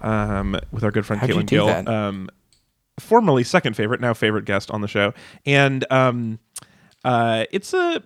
um, 0.00 0.56
with 0.70 0.84
our 0.84 0.92
good 0.92 1.04
friend 1.04 1.20
How'd 1.20 1.30
Caitlin 1.30 1.46
Gill, 1.46 1.68
um, 1.68 2.28
formerly 3.00 3.42
second 3.42 3.74
favorite, 3.74 4.00
now 4.00 4.14
favorite 4.14 4.44
guest 4.44 4.70
on 4.70 4.80
the 4.80 4.88
show. 4.88 5.12
And 5.44 5.84
um, 5.90 6.38
uh, 7.04 7.44
it's 7.50 7.74
a. 7.74 8.02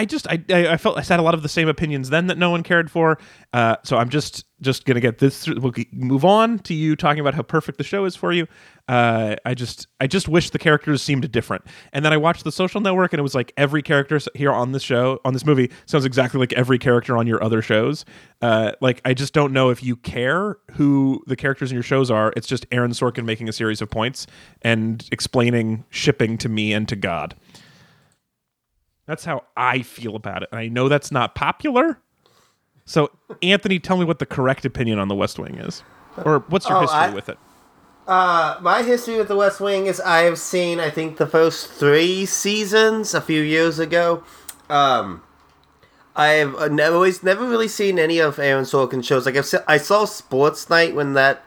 I 0.00 0.06
just 0.06 0.26
I, 0.28 0.42
I 0.48 0.78
felt 0.78 0.96
I 0.96 1.02
had 1.02 1.20
a 1.20 1.22
lot 1.22 1.34
of 1.34 1.42
the 1.42 1.48
same 1.48 1.68
opinions 1.68 2.08
then 2.08 2.28
that 2.28 2.38
no 2.38 2.48
one 2.48 2.62
cared 2.62 2.90
for. 2.90 3.18
Uh, 3.52 3.76
so 3.84 3.98
I'm 3.98 4.08
just 4.08 4.46
just 4.62 4.86
gonna 4.86 4.98
get 4.98 5.18
this. 5.18 5.44
Through, 5.44 5.60
we'll 5.60 5.74
move 5.92 6.24
on 6.24 6.58
to 6.60 6.72
you 6.72 6.96
talking 6.96 7.20
about 7.20 7.34
how 7.34 7.42
perfect 7.42 7.76
the 7.76 7.84
show 7.84 8.06
is 8.06 8.16
for 8.16 8.32
you. 8.32 8.46
Uh, 8.88 9.36
I 9.44 9.52
just 9.52 9.88
I 10.00 10.06
just 10.06 10.26
wish 10.26 10.48
the 10.48 10.58
characters 10.58 11.02
seemed 11.02 11.30
different. 11.30 11.66
And 11.92 12.02
then 12.02 12.14
I 12.14 12.16
watched 12.16 12.44
The 12.44 12.50
Social 12.50 12.80
Network, 12.80 13.12
and 13.12 13.20
it 13.20 13.22
was 13.22 13.34
like 13.34 13.52
every 13.58 13.82
character 13.82 14.18
here 14.34 14.52
on 14.52 14.72
this 14.72 14.82
show 14.82 15.20
on 15.26 15.34
this 15.34 15.44
movie 15.44 15.70
sounds 15.84 16.06
exactly 16.06 16.40
like 16.40 16.54
every 16.54 16.78
character 16.78 17.18
on 17.18 17.26
your 17.26 17.44
other 17.44 17.60
shows. 17.60 18.06
Uh, 18.40 18.72
like 18.80 19.02
I 19.04 19.12
just 19.12 19.34
don't 19.34 19.52
know 19.52 19.68
if 19.68 19.82
you 19.82 19.96
care 19.96 20.56
who 20.72 21.22
the 21.26 21.36
characters 21.36 21.70
in 21.70 21.74
your 21.74 21.82
shows 21.82 22.10
are. 22.10 22.32
It's 22.38 22.46
just 22.46 22.64
Aaron 22.72 22.92
Sorkin 22.92 23.26
making 23.26 23.50
a 23.50 23.52
series 23.52 23.82
of 23.82 23.90
points 23.90 24.26
and 24.62 25.06
explaining 25.12 25.84
shipping 25.90 26.38
to 26.38 26.48
me 26.48 26.72
and 26.72 26.88
to 26.88 26.96
God. 26.96 27.34
That's 29.10 29.24
how 29.24 29.42
I 29.56 29.82
feel 29.82 30.14
about 30.14 30.44
it. 30.44 30.50
And 30.52 30.60
I 30.60 30.68
know 30.68 30.88
that's 30.88 31.10
not 31.10 31.34
popular. 31.34 31.98
So, 32.84 33.10
Anthony, 33.42 33.80
tell 33.80 33.96
me 33.96 34.04
what 34.04 34.20
the 34.20 34.24
correct 34.26 34.64
opinion 34.64 35.00
on 35.00 35.08
the 35.08 35.16
West 35.16 35.36
Wing 35.36 35.56
is. 35.58 35.82
Or 36.24 36.44
what's 36.46 36.68
your 36.68 36.78
Oh, 36.78 36.82
history 36.82 36.98
I- 37.00 37.10
with 37.10 37.28
it? 37.28 37.36
Uh, 38.06 38.56
my 38.60 38.84
history 38.84 39.16
with 39.18 39.26
the 39.26 39.34
West 39.34 39.60
Wing 39.60 39.86
is 39.86 40.00
I 40.00 40.20
have 40.20 40.38
seen, 40.38 40.78
I 40.78 40.90
think, 40.90 41.16
the 41.16 41.26
first 41.26 41.70
three 41.72 42.24
seasons 42.24 43.12
a 43.12 43.20
few 43.20 43.42
years 43.42 43.80
ago. 43.80 44.22
Um, 44.68 45.22
I've 46.14 46.54
uh, 46.54 46.68
never, 46.68 46.94
always 46.94 47.24
never 47.24 47.44
really 47.48 47.68
seen 47.68 47.98
any 47.98 48.20
of 48.20 48.38
Aaron 48.38 48.64
Sorkin 48.64 49.02
shows. 49.04 49.26
Like 49.26 49.36
I've 49.36 49.46
se- 49.46 49.64
I 49.66 49.76
saw 49.78 50.04
Sports 50.04 50.70
Night 50.70 50.94
when 50.94 51.14
that 51.14 51.42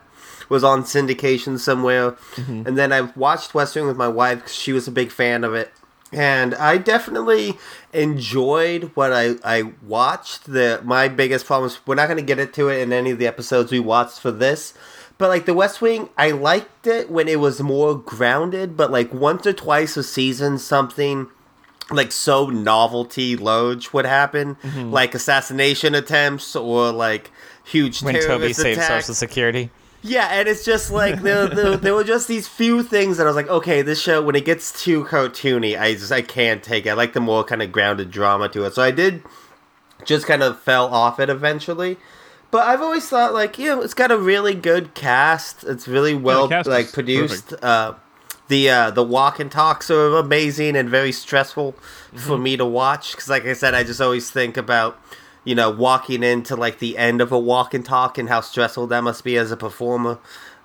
was 0.49 0.65
on 0.65 0.83
syndication 0.83 1.57
somewhere, 1.57 2.15
and 2.37 2.77
then 2.77 2.91
I've 2.91 3.15
watched 3.15 3.53
West 3.53 3.75
Wing 3.75 3.87
with 3.87 3.97
my 3.97 4.07
wife 4.09 4.39
because 4.39 4.53
she 4.55 4.73
was 4.73 4.85
a 4.87 4.91
big 4.91 5.11
fan 5.11 5.43
of 5.45 5.53
it. 5.53 5.71
And 6.13 6.53
I 6.55 6.77
definitely 6.77 7.57
enjoyed 7.91 8.91
what 8.95 9.11
I, 9.13 9.35
I 9.43 9.71
watched. 9.85 10.45
The 10.51 10.81
my 10.83 11.07
biggest 11.07 11.45
problem 11.45 11.67
is 11.67 11.79
we're 11.85 11.95
not 11.95 12.07
going 12.07 12.17
to 12.17 12.23
get 12.23 12.39
into 12.39 12.69
it 12.69 12.79
in 12.81 12.93
any 12.93 13.11
of 13.11 13.19
the 13.19 13.27
episodes 13.27 13.71
we 13.71 13.79
watched 13.79 14.19
for 14.19 14.31
this, 14.31 14.73
But 15.17 15.29
like 15.29 15.45
the 15.45 15.53
West 15.53 15.81
Wing, 15.81 16.09
I 16.17 16.31
liked 16.31 16.87
it 16.87 17.09
when 17.09 17.27
it 17.27 17.39
was 17.39 17.61
more 17.61 17.95
grounded. 17.97 18.75
But 18.75 18.91
like 18.91 19.13
once 19.13 19.45
or 19.47 19.53
twice 19.53 19.95
a 19.97 20.03
season, 20.03 20.57
something 20.57 21.27
like 21.91 22.11
so 22.11 22.47
novelty 22.49 23.35
loge 23.35 23.91
would 23.93 24.05
happen, 24.05 24.55
Mm-hmm. 24.55 24.91
like 24.91 25.13
assassination 25.15 25.95
attempts 25.95 26.55
or 26.55 26.91
like 26.91 27.31
huge 27.63 28.01
when 28.01 28.15
Toby 28.15 28.53
terrorist 28.53 28.59
attacks. 28.59 29.05
Social 29.05 29.15
Security. 29.15 29.69
Yeah, 30.03 30.27
and 30.31 30.49
it's 30.49 30.65
just 30.65 30.91
like 30.91 31.21
there, 31.21 31.47
there, 31.47 31.77
there 31.77 31.95
were 31.95 32.03
just 32.03 32.27
these 32.27 32.47
few 32.47 32.83
things 32.83 33.17
that 33.17 33.23
I 33.23 33.27
was 33.27 33.35
like, 33.37 33.47
okay, 33.49 33.81
this 33.81 34.01
show 34.01 34.21
when 34.21 34.35
it 34.35 34.43
gets 34.45 34.83
too 34.83 35.05
cartoony, 35.05 35.79
I 35.79 35.93
just 35.93 36.11
I 36.11 36.21
can't 36.21 36.61
take 36.61 36.85
it. 36.85 36.89
I 36.89 36.93
like 36.93 37.13
the 37.13 37.21
more 37.21 37.43
kind 37.43 37.61
of 37.61 37.71
grounded 37.71 38.11
drama 38.11 38.49
to 38.49 38.65
it. 38.65 38.73
So 38.73 38.81
I 38.83 38.91
did 38.91 39.23
just 40.05 40.27
kind 40.27 40.43
of 40.43 40.59
fell 40.59 40.93
off 40.93 41.19
it 41.19 41.29
eventually. 41.29 41.97
But 42.51 42.67
I've 42.67 42.81
always 42.81 43.07
thought 43.07 43.33
like, 43.33 43.57
you 43.57 43.67
know, 43.67 43.81
it's 43.81 43.93
got 43.93 44.11
a 44.11 44.17
really 44.17 44.53
good 44.53 44.93
cast. 44.93 45.63
It's 45.63 45.87
really 45.87 46.13
well 46.13 46.49
cast 46.49 46.67
like 46.69 46.91
produced. 46.91 47.53
Uh 47.63 47.93
the 48.49 48.69
uh, 48.69 48.91
the 48.91 49.03
walk 49.03 49.39
and 49.39 49.49
talks 49.49 49.89
are 49.89 50.17
amazing 50.17 50.75
and 50.75 50.89
very 50.89 51.13
stressful 51.13 51.71
for 52.13 52.33
Mm-hmm. 52.35 52.43
me 52.43 52.57
to 52.57 52.65
watch 52.65 53.13
because, 53.13 53.29
like 53.29 53.45
I 53.45 53.53
said, 53.53 53.73
I 53.73 53.83
just 53.85 54.01
always 54.01 54.29
think 54.29 54.57
about 54.57 54.99
you 55.43 55.55
know 55.55 55.69
walking 55.69 56.23
into 56.23 56.55
like 56.55 56.79
the 56.79 56.97
end 56.97 57.21
of 57.21 57.31
a 57.31 57.39
walk 57.39 57.73
and 57.73 57.85
talk 57.85 58.17
and 58.17 58.29
how 58.29 58.41
stressful 58.41 58.87
that 58.87 59.01
must 59.03 59.23
be 59.23 59.37
as 59.37 59.51
a 59.51 59.57
performer. 59.57 60.17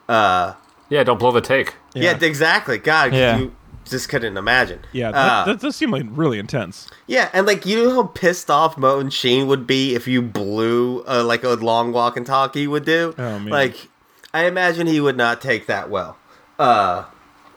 Uh, 0.08 0.54
Yeah, 0.88 1.04
don't 1.04 1.18
blow 1.18 1.32
the 1.32 1.40
take. 1.40 1.74
yeah, 1.94 2.16
exactly. 2.20 2.78
God, 2.78 3.12
Yeah. 3.12 3.36
you 3.38 3.52
just 3.84 4.08
couldn't 4.08 4.36
imagine. 4.36 4.80
Yeah, 4.92 5.08
Uh, 5.10 5.12
that, 5.12 5.46
that 5.46 5.60
does 5.60 5.76
seem 5.76 5.90
like 5.90 6.04
really 6.10 6.38
intense. 6.38 6.88
yeah, 7.06 7.28
and 7.32 7.46
like 7.46 7.66
you 7.66 7.76
know 7.84 7.90
how 7.94 8.02
pissed 8.04 8.50
off 8.50 8.76
Martin 8.78 9.10
Sheen 9.10 9.46
would 9.48 9.66
be 9.66 9.94
if 9.94 10.06
you 10.08 10.22
blew 10.22 11.02
uh, 11.08 11.24
like 11.24 11.42
a 11.44 11.50
long 11.50 11.92
walk 11.92 12.16
and 12.16 12.24
talk 12.26 12.54
he 12.54 12.66
would 12.66 12.84
do. 12.84 13.14
Oh, 13.18 13.38
man. 13.38 13.48
Like, 13.48 13.88
I 14.34 14.44
imagine 14.44 14.86
he 14.86 15.00
would 15.00 15.16
not 15.16 15.40
take 15.40 15.66
that 15.66 15.88
well. 15.90 16.16
Uh, 16.58 17.04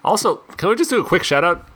Also, 0.04 0.38
can 0.58 0.70
we 0.70 0.76
just 0.76 0.90
do 0.90 1.00
a 1.02 1.04
quick 1.04 1.24
shout 1.24 1.44
out? 1.44 1.68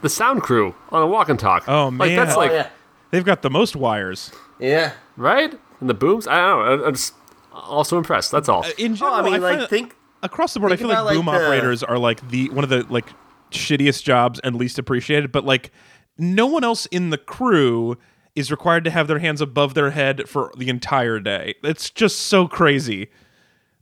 The 0.00 0.08
sound 0.08 0.42
crew 0.42 0.74
on 0.90 1.02
a 1.02 1.06
walk 1.06 1.28
and 1.28 1.38
talk. 1.38 1.64
Oh, 1.68 1.84
Like 1.88 1.96
man. 2.10 2.16
that's 2.16 2.34
Oh, 2.34 2.38
like 2.40 2.50
yeah, 2.52 2.68
They've 3.10 3.24
got 3.24 3.42
the 3.42 3.50
most 3.50 3.76
wires. 3.76 4.30
Yeah. 4.62 4.92
right 5.16 5.52
and 5.80 5.90
the 5.90 5.94
booms. 5.94 6.26
I 6.26 6.36
don't 6.36 6.64
know. 6.78 6.84
I- 6.84 6.86
I'm 6.88 6.94
just 6.94 7.14
also 7.52 7.98
impressed. 7.98 8.30
That's 8.30 8.48
all. 8.48 8.62
In 8.78 8.92
Oh, 8.92 8.96
general, 8.96 9.14
I 9.16 9.22
mean, 9.22 9.32
find 9.32 9.42
like 9.42 9.58
that- 9.60 9.70
think 9.70 9.96
across 10.22 10.54
the 10.54 10.60
board, 10.60 10.72
I 10.72 10.76
feel 10.76 10.88
like 10.88 11.14
boom 11.14 11.26
like, 11.26 11.38
the- 11.38 11.44
operators 11.44 11.82
are 11.82 11.98
like 11.98 12.28
the 12.30 12.48
one 12.50 12.64
of 12.64 12.70
the 12.70 12.86
like 12.88 13.06
shittiest 13.50 14.02
jobs 14.04 14.38
and 14.40 14.56
least 14.56 14.78
appreciated. 14.78 15.32
But 15.32 15.44
like, 15.44 15.70
no 16.16 16.46
one 16.46 16.64
else 16.64 16.86
in 16.86 17.10
the 17.10 17.18
crew 17.18 17.98
is 18.34 18.50
required 18.50 18.84
to 18.84 18.90
have 18.90 19.08
their 19.08 19.18
hands 19.18 19.40
above 19.42 19.74
their 19.74 19.90
head 19.90 20.26
for 20.28 20.50
the 20.56 20.68
entire 20.70 21.20
day. 21.20 21.54
It's 21.62 21.90
just 21.90 22.20
so 22.20 22.48
crazy. 22.48 23.08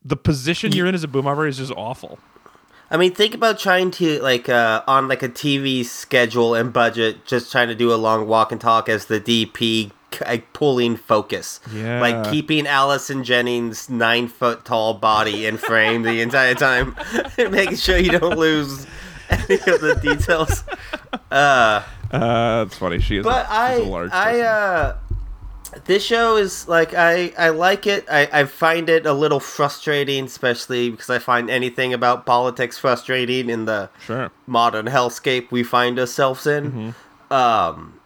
The 0.04 0.16
position 0.16 0.72
you're 0.72 0.86
in 0.86 0.94
as 0.94 1.04
a 1.04 1.08
boom 1.08 1.26
operator 1.26 1.48
is 1.48 1.58
just 1.58 1.72
awful. 1.76 2.18
I 2.90 2.96
mean, 2.96 3.14
think 3.14 3.34
about 3.34 3.58
trying 3.60 3.92
to 3.92 4.20
like 4.20 4.48
uh, 4.48 4.82
on 4.88 5.06
like 5.06 5.22
a 5.22 5.28
TV 5.28 5.84
schedule 5.84 6.54
and 6.56 6.72
budget, 6.72 7.24
just 7.26 7.52
trying 7.52 7.68
to 7.68 7.76
do 7.76 7.92
a 7.92 7.94
long 7.94 8.26
walk 8.26 8.50
and 8.50 8.60
talk 8.60 8.88
as 8.88 9.04
the 9.06 9.20
DP, 9.20 9.52
c- 9.86 9.92
like, 10.26 10.52
pulling 10.52 10.96
focus, 10.96 11.60
Yeah. 11.72 12.00
like 12.00 12.30
keeping 12.30 12.66
Allison 12.66 13.24
Janney's 13.24 13.88
nine 13.90 14.28
foot 14.28 14.64
tall 14.64 14.94
body 14.94 15.46
in 15.46 15.56
frame 15.56 16.02
the 16.02 16.20
entire 16.20 16.54
time, 16.54 16.96
making 17.38 17.76
sure 17.76 17.96
you 17.98 18.18
don't 18.18 18.38
lose 18.38 18.86
any 19.30 19.54
of 19.54 19.80
the 19.80 19.98
details. 20.02 20.64
Uh, 21.30 21.82
that's 22.10 22.76
funny. 22.76 23.00
She 23.00 23.18
is. 23.18 23.24
But 23.24 23.46
a, 23.46 23.50
I, 23.52 23.72
a 23.74 23.82
large 23.84 24.10
I, 24.12 24.40
uh, 24.40 24.96
this 25.84 26.04
show 26.04 26.36
is 26.36 26.66
like 26.68 26.94
I, 26.94 27.32
I 27.38 27.50
like 27.50 27.86
it. 27.86 28.04
I, 28.10 28.28
I 28.32 28.44
find 28.44 28.88
it 28.88 29.06
a 29.06 29.12
little 29.12 29.40
frustrating, 29.40 30.24
especially 30.24 30.90
because 30.90 31.10
I 31.10 31.18
find 31.18 31.48
anything 31.48 31.94
about 31.94 32.26
politics 32.26 32.78
frustrating 32.78 33.48
in 33.50 33.66
the 33.66 33.90
sure. 34.04 34.30
modern 34.46 34.86
hellscape 34.86 35.50
we 35.50 35.62
find 35.62 35.98
ourselves 35.98 36.46
in. 36.46 36.72
Mm-hmm. 36.72 37.32
Um, 37.32 38.00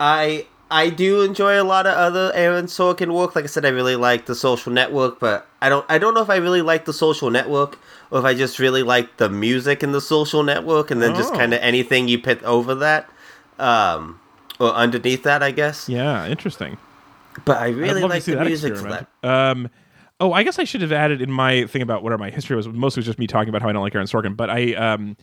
I 0.00 0.46
I 0.70 0.90
do 0.90 1.22
enjoy 1.22 1.60
a 1.60 1.64
lot 1.64 1.86
of 1.86 1.94
other 1.94 2.32
Aaron 2.34 2.66
Sorkin 2.66 3.14
work. 3.14 3.36
Like 3.36 3.44
I 3.44 3.46
said, 3.48 3.64
I 3.64 3.68
really 3.68 3.94
like 3.96 4.26
the 4.26 4.34
Social 4.34 4.72
Network, 4.72 5.20
but 5.20 5.46
I 5.62 5.68
don't 5.68 5.86
I 5.88 5.98
don't 5.98 6.12
know 6.14 6.22
if 6.22 6.30
I 6.30 6.36
really 6.36 6.62
like 6.62 6.86
the 6.86 6.92
Social 6.92 7.30
Network 7.30 7.78
or 8.10 8.18
if 8.18 8.24
I 8.24 8.34
just 8.34 8.58
really 8.58 8.82
like 8.82 9.16
the 9.18 9.28
music 9.28 9.82
in 9.82 9.92
the 9.92 10.00
Social 10.00 10.42
Network, 10.42 10.90
and 10.90 11.00
then 11.00 11.14
just 11.14 11.32
Oh. 11.32 11.36
kind 11.36 11.54
of 11.54 11.60
anything 11.60 12.08
you 12.08 12.18
put 12.18 12.42
over 12.42 12.74
that, 12.76 13.08
um, 13.58 14.18
or 14.58 14.70
underneath 14.72 15.22
that, 15.24 15.42
I 15.42 15.50
guess. 15.52 15.88
Yeah, 15.88 16.26
interesting. 16.26 16.78
But 17.44 17.60
I 17.60 17.68
really 17.68 18.02
like 18.02 18.24
the 18.24 18.36
that 18.36 18.46
music 18.46 18.76
for 18.76 18.88
that. 18.88 19.08
Um, 19.22 19.68
oh, 20.20 20.32
I 20.32 20.42
guess 20.42 20.58
I 20.58 20.64
should 20.64 20.80
have 20.82 20.92
added 20.92 21.20
in 21.20 21.30
my 21.30 21.66
thing 21.66 21.82
about 21.82 22.02
what 22.02 22.18
my 22.18 22.30
history 22.30 22.56
was. 22.56 22.66
Mostly 22.66 23.00
was 23.00 23.06
just 23.06 23.18
me 23.18 23.26
talking 23.26 23.50
about 23.50 23.62
how 23.62 23.68
I 23.68 23.72
don't 23.72 23.82
like 23.82 23.94
Aaron 23.94 24.06
Sorkin, 24.06 24.36
but 24.36 24.50
I, 24.50 24.72
um, 24.74 25.16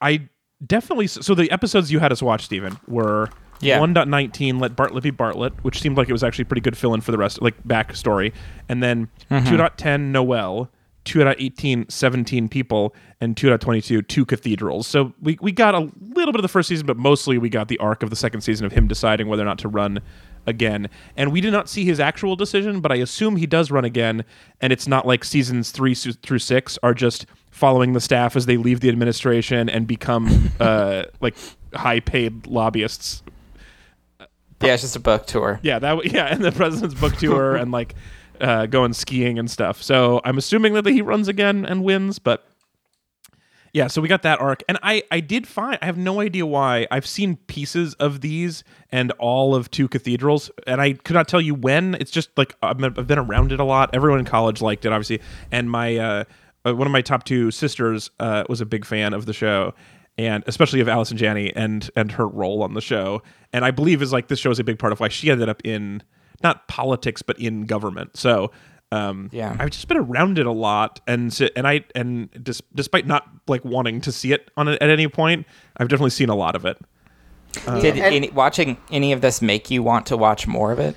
I 0.00 0.28
definitely. 0.64 1.06
So 1.06 1.34
the 1.34 1.50
episodes 1.50 1.90
you 1.90 1.98
had 2.00 2.12
us 2.12 2.22
watch, 2.22 2.44
Stephen, 2.44 2.78
were 2.86 3.30
Yeah. 3.64 3.78
1.19 3.78 4.60
let 4.60 4.76
Bartlet 4.76 5.02
be 5.02 5.10
Bartlet, 5.10 5.52
which 5.62 5.80
seemed 5.80 5.96
like 5.96 6.08
it 6.08 6.12
was 6.12 6.22
actually 6.22 6.44
pretty 6.44 6.60
good 6.60 6.76
fill 6.76 6.94
in 6.94 7.00
for 7.00 7.12
the 7.12 7.18
rest, 7.18 7.40
like 7.42 7.62
backstory, 7.64 8.32
and 8.68 8.82
then 8.82 9.08
2.10 9.30 10.00
Noel. 10.12 10.70
2.18 11.04 11.92
17 11.92 12.48
people. 12.48 12.94
And 13.20 13.36
2.22 13.36 14.06
two 14.08 14.24
cathedrals. 14.24 14.86
So 14.86 15.12
we, 15.20 15.38
we 15.40 15.52
got 15.52 15.74
a 15.74 15.90
little 16.00 16.32
bit 16.32 16.36
of 16.36 16.42
the 16.42 16.48
first 16.48 16.68
season 16.68 16.86
but 16.86 16.96
mostly 16.96 17.38
we 17.38 17.48
got 17.48 17.68
the 17.68 17.78
arc 17.78 18.02
of 18.02 18.10
the 18.10 18.16
second 18.16 18.40
season 18.40 18.66
of 18.66 18.72
him 18.72 18.88
deciding 18.88 19.28
whether 19.28 19.42
or 19.42 19.46
not 19.46 19.58
to 19.58 19.68
run 19.68 20.00
again. 20.46 20.88
And 21.16 21.32
we 21.32 21.40
did 21.40 21.52
not 21.52 21.68
see 21.68 21.84
his 21.84 22.00
actual 22.00 22.36
decision 22.36 22.80
but 22.80 22.92
i 22.92 22.96
assume 22.96 23.36
he 23.36 23.46
does 23.46 23.70
run 23.70 23.84
again. 23.84 24.24
And 24.60 24.72
it's 24.72 24.86
not 24.86 25.06
like 25.06 25.24
seasons 25.24 25.70
three 25.70 25.94
through 25.94 26.38
six 26.38 26.78
are 26.82 26.94
just 26.94 27.26
following 27.50 27.92
the 27.92 28.00
staff 28.00 28.34
as 28.34 28.46
they 28.46 28.56
leave 28.56 28.80
the 28.80 28.88
administration 28.88 29.68
and 29.68 29.86
become 29.86 30.50
uh, 30.60 31.04
like 31.20 31.34
high 31.74 32.00
paid 32.00 32.46
lobbyists 32.46 33.22
Yeah, 34.64 34.74
it's 34.74 34.82
just 34.82 34.96
a 34.96 35.00
book 35.00 35.26
tour. 35.26 35.60
yeah, 35.62 35.78
that 35.78 36.04
yeah, 36.12 36.26
and 36.26 36.44
the 36.44 36.52
president's 36.52 36.98
book 36.98 37.16
tour 37.16 37.56
and 37.56 37.70
like 37.72 37.94
uh, 38.40 38.66
going 38.66 38.92
skiing 38.92 39.38
and 39.38 39.50
stuff. 39.50 39.82
So 39.82 40.20
I'm 40.24 40.38
assuming 40.38 40.74
that 40.74 40.86
he 40.86 41.02
runs 41.02 41.28
again 41.28 41.64
and 41.64 41.82
wins, 41.82 42.18
but 42.18 42.46
yeah. 43.72 43.88
So 43.88 44.00
we 44.00 44.08
got 44.08 44.22
that 44.22 44.40
arc, 44.40 44.62
and 44.68 44.78
I 44.82 45.02
I 45.10 45.20
did 45.20 45.46
find 45.46 45.78
I 45.82 45.86
have 45.86 45.98
no 45.98 46.20
idea 46.20 46.46
why 46.46 46.86
I've 46.90 47.06
seen 47.06 47.36
pieces 47.36 47.94
of 47.94 48.20
these 48.20 48.64
and 48.90 49.10
all 49.12 49.54
of 49.54 49.70
two 49.70 49.88
cathedrals, 49.88 50.50
and 50.66 50.80
I 50.80 50.92
could 50.92 51.14
not 51.14 51.28
tell 51.28 51.40
you 51.40 51.54
when. 51.54 51.94
It's 51.96 52.10
just 52.10 52.30
like 52.36 52.56
I've 52.62 52.78
been, 52.78 53.18
around 53.18 53.52
it 53.52 53.60
a 53.60 53.64
lot. 53.64 53.90
Everyone 53.92 54.20
in 54.20 54.24
college 54.24 54.62
liked 54.62 54.84
it, 54.84 54.92
obviously, 54.92 55.20
and 55.50 55.70
my 55.70 55.96
uh, 55.96 56.24
uh, 56.64 56.74
one 56.74 56.86
of 56.86 56.92
my 56.92 57.02
top 57.02 57.24
two 57.24 57.50
sisters 57.50 58.10
uh, 58.20 58.44
was 58.48 58.60
a 58.60 58.66
big 58.66 58.84
fan 58.84 59.12
of 59.12 59.26
the 59.26 59.32
show 59.32 59.74
and 60.16 60.44
especially 60.46 60.80
of 60.80 60.88
Allison 60.88 61.16
Janney 61.16 61.54
and 61.54 61.90
and 61.96 62.12
her 62.12 62.26
role 62.26 62.62
on 62.62 62.74
the 62.74 62.80
show. 62.80 63.22
And 63.52 63.64
I 63.64 63.70
believe 63.70 64.02
is 64.02 64.12
like 64.12 64.28
this 64.28 64.38
show 64.38 64.50
is 64.50 64.58
a 64.58 64.64
big 64.64 64.78
part 64.78 64.92
of 64.92 65.00
why 65.00 65.08
she 65.08 65.30
ended 65.30 65.48
up 65.48 65.60
in 65.64 66.02
not 66.42 66.68
politics 66.68 67.22
but 67.22 67.38
in 67.38 67.66
government. 67.66 68.16
So 68.16 68.50
um, 68.92 69.28
Yeah. 69.32 69.56
I've 69.58 69.70
just 69.70 69.88
been 69.88 69.96
around 69.96 70.38
it 70.38 70.46
a 70.46 70.52
lot, 70.52 71.00
and 71.08 71.32
so, 71.32 71.48
and 71.56 71.66
I 71.66 71.84
and 71.96 72.30
dis, 72.44 72.62
despite 72.74 73.06
not 73.06 73.28
like 73.48 73.64
wanting 73.64 74.00
to 74.02 74.12
see 74.12 74.32
it 74.32 74.50
on 74.56 74.68
it 74.68 74.80
at 74.80 74.88
any 74.88 75.08
point, 75.08 75.46
I've 75.76 75.88
definitely 75.88 76.10
seen 76.10 76.28
a 76.28 76.34
lot 76.36 76.54
of 76.54 76.64
it. 76.64 76.78
Did 77.80 77.98
any, 77.98 78.30
watching 78.30 78.76
any 78.90 79.12
of 79.12 79.20
this 79.20 79.40
make 79.40 79.70
you 79.70 79.82
want 79.82 80.06
to 80.06 80.16
watch 80.16 80.46
more 80.46 80.70
of 80.72 80.78
it? 80.78 80.96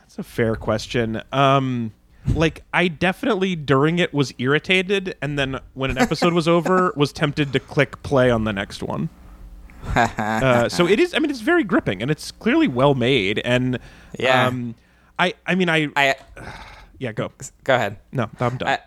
That's 0.00 0.18
a 0.18 0.22
fair 0.22 0.56
question. 0.56 1.22
Um, 1.32 1.92
like 2.34 2.62
I 2.72 2.88
definitely 2.88 3.56
during 3.56 3.98
it 3.98 4.12
was 4.14 4.32
irritated, 4.38 5.16
and 5.22 5.38
then 5.38 5.60
when 5.74 5.90
an 5.90 5.98
episode 5.98 6.32
was 6.32 6.46
over, 6.48 6.92
was 6.96 7.12
tempted 7.12 7.52
to 7.52 7.60
click 7.60 8.02
play 8.02 8.30
on 8.30 8.44
the 8.44 8.52
next 8.52 8.82
one. 8.82 9.08
uh, 9.96 10.68
so 10.68 10.86
it 10.86 10.98
is. 11.00 11.14
I 11.14 11.18
mean, 11.18 11.30
it's 11.30 11.40
very 11.40 11.64
gripping, 11.64 12.02
and 12.02 12.10
it's 12.10 12.30
clearly 12.32 12.68
well 12.68 12.94
made. 12.94 13.38
And 13.44 13.78
Yeah. 14.18 14.46
um, 14.46 14.74
I. 15.18 15.34
I 15.46 15.54
mean, 15.54 15.68
I. 15.68 15.88
I 15.96 16.16
yeah, 16.98 17.12
go. 17.12 17.30
go 17.64 17.74
ahead. 17.74 17.98
No, 18.12 18.28
I'm 18.40 18.56
done. 18.56 18.68
I 18.68 18.78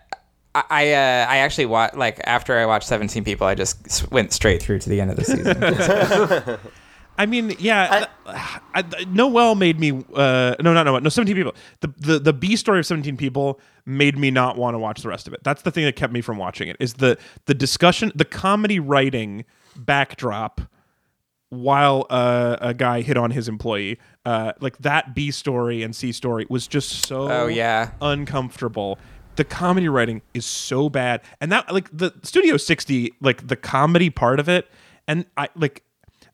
I 0.54 0.64
I, 0.70 0.92
uh, 0.94 1.26
I 1.30 1.38
actually 1.38 1.68
watched 1.68 1.96
like 1.96 2.20
after 2.26 2.58
I 2.58 2.66
watched 2.66 2.88
Seventeen 2.88 3.24
People, 3.24 3.48
I 3.48 3.56
just 3.56 4.12
went 4.12 4.34
straight 4.34 4.62
through 4.62 4.80
to 4.80 4.90
the 4.90 5.00
end 5.00 5.12
of 5.12 5.18
the 5.18 5.24
season. 5.24 6.60
I 7.22 7.26
mean, 7.28 7.56
yeah, 7.60 8.08
I, 8.26 8.60
I, 8.74 9.06
Noel 9.08 9.56
made 9.56 9.80
me. 9.80 9.92
Uh, 10.14 10.56
no, 10.60 10.74
not 10.74 10.84
Noel. 10.86 11.02
No, 11.02 11.10
seventeen 11.10 11.36
people. 11.36 11.54
The, 11.82 11.94
the 11.98 12.20
the 12.20 12.34
B 12.34 12.56
story 12.56 12.80
of 12.80 12.86
seventeen 12.86 13.16
people 13.18 13.60
made 13.86 14.18
me 14.18 14.32
not 14.32 14.58
want 14.58 14.74
to 14.74 14.80
watch 14.80 15.02
the 15.02 15.10
rest 15.10 15.28
of 15.28 15.34
it. 15.34 15.44
That's 15.44 15.62
the 15.62 15.72
thing 15.72 15.86
that 15.86 15.96
kept 15.96 16.12
me 16.14 16.22
from 16.22 16.38
watching 16.38 16.68
it. 16.68 16.78
Is 16.80 16.96
the 16.96 17.18
the 17.46 17.54
discussion, 17.54 18.12
the 18.16 18.26
comedy 18.26 18.80
writing 18.80 19.46
backdrop 19.76 20.62
while 21.50 22.08
uh, 22.10 22.58
a 22.62 22.74
guy 22.74 23.02
hit 23.02 23.18
on 23.18 23.32
his 23.32 23.48
employee. 23.48 24.00
Uh, 24.26 24.54
like 24.62 24.78
that 24.80 25.14
B 25.14 25.32
story 25.32 25.84
and 25.84 25.96
C 25.96 26.12
story 26.12 26.46
was 26.50 26.68
just 26.68 27.06
so 27.08 27.30
Oh, 27.30 27.48
yeah. 27.48 27.92
uncomfortable. 28.02 28.98
The 29.36 29.44
comedy 29.44 29.88
writing 29.90 30.22
is 30.34 30.46
so 30.46 30.90
bad, 30.90 31.22
and 31.40 31.52
that 31.52 31.72
like 31.74 31.90
the 31.96 32.14
Studio 32.24 32.58
60, 32.58 33.14
like 33.22 33.48
the 33.48 33.56
comedy 33.56 34.10
part 34.10 34.40
of 34.40 34.50
it, 34.50 34.68
and 35.08 35.26
I 35.38 35.50
like. 35.56 35.84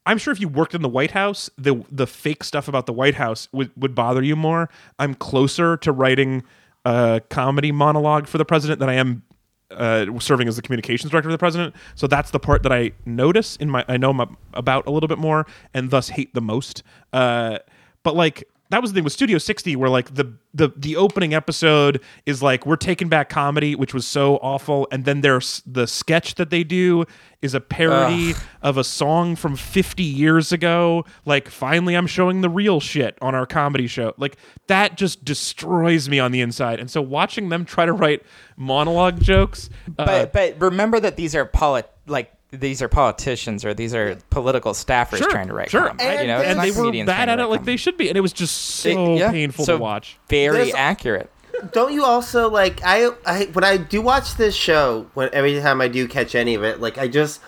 I'm 0.08 0.18
sure 0.18 0.32
if 0.32 0.40
you 0.40 0.48
worked 0.48 0.74
in 0.74 0.82
the 0.82 0.90
White 0.90 1.12
House, 1.12 1.50
the 1.58 1.84
the 1.92 2.08
fake 2.08 2.44
stuff 2.44 2.68
about 2.68 2.86
the 2.86 2.94
White 2.94 3.16
House 3.16 3.50
would, 3.52 3.72
would 3.76 3.94
bother 3.94 4.24
you 4.24 4.38
more. 4.38 4.70
I'm 4.98 5.14
closer 5.14 5.76
to 5.78 5.92
writing 5.92 6.44
a 6.86 7.22
comedy 7.30 7.74
monologue 7.74 8.26
for 8.28 8.38
the 8.38 8.46
president 8.46 8.80
than 8.80 8.88
I 8.88 8.94
am 8.94 9.24
uh, 9.70 10.06
serving 10.20 10.48
as 10.48 10.56
the 10.56 10.62
communications 10.62 11.12
director 11.12 11.28
for 11.28 11.34
the 11.34 11.38
president. 11.38 11.76
So 11.96 12.08
that's 12.08 12.32
the 12.32 12.40
part 12.40 12.64
that 12.64 12.72
I 12.72 12.94
notice 13.06 13.58
in 13.58 13.70
my 13.70 13.84
I 13.90 13.98
know 13.98 14.16
about 14.54 14.88
a 14.88 14.92
little 14.92 15.10
bit 15.10 15.18
more 15.18 15.46
and 15.74 15.90
thus 15.90 16.08
hate 16.08 16.34
the 16.34 16.42
most. 16.42 16.84
Uh, 17.12 17.60
but 18.04 18.16
like 18.16 18.48
that 18.70 18.82
was 18.82 18.92
the 18.92 18.96
thing 18.98 19.04
with 19.04 19.14
Studio 19.14 19.38
60 19.38 19.76
where 19.76 19.90
like 19.90 20.16
the 20.16 20.34
the 20.54 20.70
the 20.76 20.96
opening 20.96 21.34
episode 21.34 22.02
is 22.26 22.42
like 22.42 22.66
we're 22.66 22.76
taking 22.76 23.10
back 23.10 23.30
comedy 23.30 23.76
which 23.76 23.94
was 23.94 24.06
so 24.06 24.38
awful 24.38 24.88
and 24.92 25.06
then 25.06 25.22
there's 25.22 25.62
the 25.66 25.88
sketch 25.88 26.36
that 26.36 26.50
they 26.50 26.64
do 26.64 27.06
is 27.42 27.54
a 27.54 27.62
parody 27.62 28.34
of 28.62 28.78
a 28.78 28.84
song 28.84 29.36
from 29.36 29.56
50 29.56 30.02
years 30.04 30.52
ago. 30.52 31.06
Like 31.26 31.50
finally 31.50 31.96
I'm 31.96 32.08
showing 32.08 32.42
the 32.42 32.50
real 32.50 32.80
shit 32.80 33.18
on 33.22 33.36
our 33.36 33.46
comedy 33.46 33.88
show. 33.88 34.14
Like 34.18 34.38
that 34.68 34.98
just 34.98 35.24
destroys 35.24 36.10
me 36.10 36.20
on 36.20 36.32
the 36.32 36.42
inside. 36.42 36.80
And 36.80 36.90
so 36.90 37.02
watching 37.02 37.50
them 37.50 37.64
try 37.64 37.86
to 37.86 37.94
write 37.94 38.24
monologue 38.56 39.22
jokes 39.22 39.70
uh, 40.00 40.06
But 40.06 40.34
but 40.34 40.60
remember 40.60 41.00
that 41.00 41.16
these 41.16 41.36
are 41.36 41.46
polit 41.46 41.90
like 42.08 42.32
these 42.52 42.82
are 42.82 42.88
politicians 42.88 43.66
or 43.66 43.74
these 43.74 43.94
are 43.94 44.16
political 44.30 44.72
staffers 44.74 45.18
Sure, 45.18 45.30
trying 45.30 45.48
to 45.48 45.54
write 45.54 45.70
sure. 45.70 45.88
comedy. 45.88 46.04
And- 46.06 46.22
you 46.22 46.28
know, 46.28 46.42
and 46.42 46.60
they 46.60 46.72
were 46.72 46.92
bad 47.06 47.28
at 47.30 47.40
it 47.40 47.46
like 47.48 47.60
comedy. 47.60 47.72
they 47.74 47.78
should 47.78 47.98
be 47.98 48.08
and 48.08 48.18
it 48.18 48.22
was 48.22 48.32
just 48.34 48.56
so 48.58 48.90
It- 48.90 49.18
yeah, 49.20 49.32
painful 49.32 49.66
so 49.66 49.78
to 49.78 49.84
watch 49.84 50.18
Very 50.30 50.56
There's- 50.58 50.74
accurate. 50.76 51.30
don't 51.74 51.92
you 51.92 52.04
also 52.06 52.50
like 52.50 52.80
I 52.86 53.10
I 53.26 53.46
when 53.54 53.64
I 53.66 53.78
do 53.78 54.02
watch 54.02 54.36
this 54.36 54.56
show 54.56 55.08
when 55.14 55.30
every 55.34 55.60
time 55.60 55.82
I 55.82 55.88
do 55.90 56.08
catch 56.08 56.36
any 56.36 56.56
of 56.56 56.64
it 56.64 56.80
like 56.80 56.98
I 56.98 57.08
just 57.08 57.42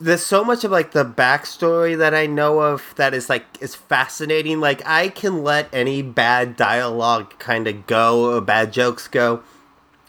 there's 0.00 0.24
so 0.26 0.42
much 0.42 0.64
of 0.64 0.72
like 0.72 0.90
the 0.90 1.04
backstory 1.04 1.96
that 1.96 2.12
I 2.12 2.26
know 2.26 2.58
of 2.60 2.94
that 2.96 3.14
is 3.14 3.28
like 3.30 3.44
is 3.60 3.76
fascinating 3.76 4.58
like 4.58 4.82
I 4.84 5.06
can 5.08 5.44
let 5.44 5.68
any 5.72 6.02
bad 6.02 6.56
dialogue 6.56 7.38
kind 7.38 7.68
of 7.68 7.86
go 7.86 8.34
or 8.34 8.40
bad 8.40 8.72
jokes 8.72 9.06
go 9.06 9.42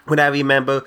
when 0.08 0.20
I 0.20 0.28
remember 0.28 0.84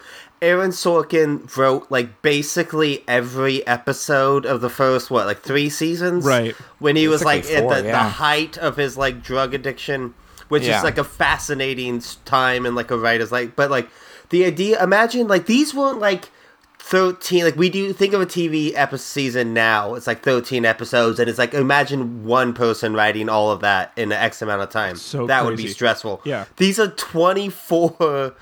Aaron 0.47 0.71
Sorkin 0.71 1.55
wrote 1.57 1.87
like 1.91 2.23
basically 2.23 3.03
every 3.09 3.67
episode 3.67 4.47
of 4.47 4.61
the 4.61 4.71
first 4.71 5.11
what 5.11 5.27
like 5.27 5.41
three 5.43 5.69
seasons 5.69 6.25
Right. 6.25 6.55
when 6.79 6.95
he 6.97 7.09
was 7.09 7.25
like 7.25 7.43
Basically 7.43 7.57
at 7.57 7.63
four, 7.63 7.75
the, 7.77 7.83
the 7.83 7.89
yeah. 7.89 8.09
height 8.11 8.57
of 8.59 8.77
his 8.77 8.97
like 8.97 9.23
drug 9.23 9.55
addiction 9.55 10.15
which 10.49 10.63
Yeah. 10.63 10.79
is 10.79 10.85
like 10.85 10.99
a 10.99 11.05
fascinating 11.05 12.01
time 12.25 12.65
and 12.67 12.77
like 12.77 12.91
a 12.91 12.99
writer's 12.99 13.33
like 13.33 13.57
but 13.57 13.71
like 13.71 13.89
the 14.31 14.45
idea 14.45 14.83
imagine 14.83 15.27
like 15.29 15.47
these 15.47 15.75
weren't 15.75 15.99
like 15.99 16.31
13 16.79 17.43
like 17.45 17.57
we 17.57 17.69
do 17.69 17.93
think 17.93 18.13
of 18.15 18.21
a 18.21 18.27
tv 18.27 18.73
episode 18.77 19.03
season 19.03 19.53
now 19.53 19.95
it's 19.95 20.07
like 20.07 20.23
13 20.23 20.65
episodes 20.65 21.19
and 21.19 21.29
it's 21.29 21.39
like 21.39 21.53
imagine 21.53 22.25
one 22.25 22.53
person 22.55 22.95
writing 22.95 23.29
all 23.29 23.51
of 23.51 23.61
that 23.61 23.91
in 23.97 24.13
x 24.13 24.41
amount 24.41 24.63
of 24.63 24.71
time 24.71 24.95
So 24.97 25.27
that 25.27 25.45
would 25.45 25.57
be 25.57 25.67
stressful 25.67 26.21
Yeah. 26.25 26.45
these 26.59 26.79
are 26.79 26.87
24 26.89 28.35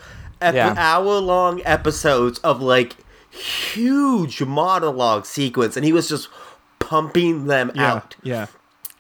ep- 0.45 0.55
Yeah. 0.55 0.75
hour 0.77 1.19
long 1.19 1.61
episodes 1.65 2.39
of 2.41 2.61
like 2.61 2.97
huge 3.31 4.41
monologue 4.43 5.27
sequence 5.27 5.77
and 5.77 5.85
he 5.85 5.93
was 5.93 6.09
just 6.09 6.29
pumping 6.79 7.47
them 7.47 7.73
yeah 7.75 7.93
out 7.95 8.17
yeah 8.23 8.47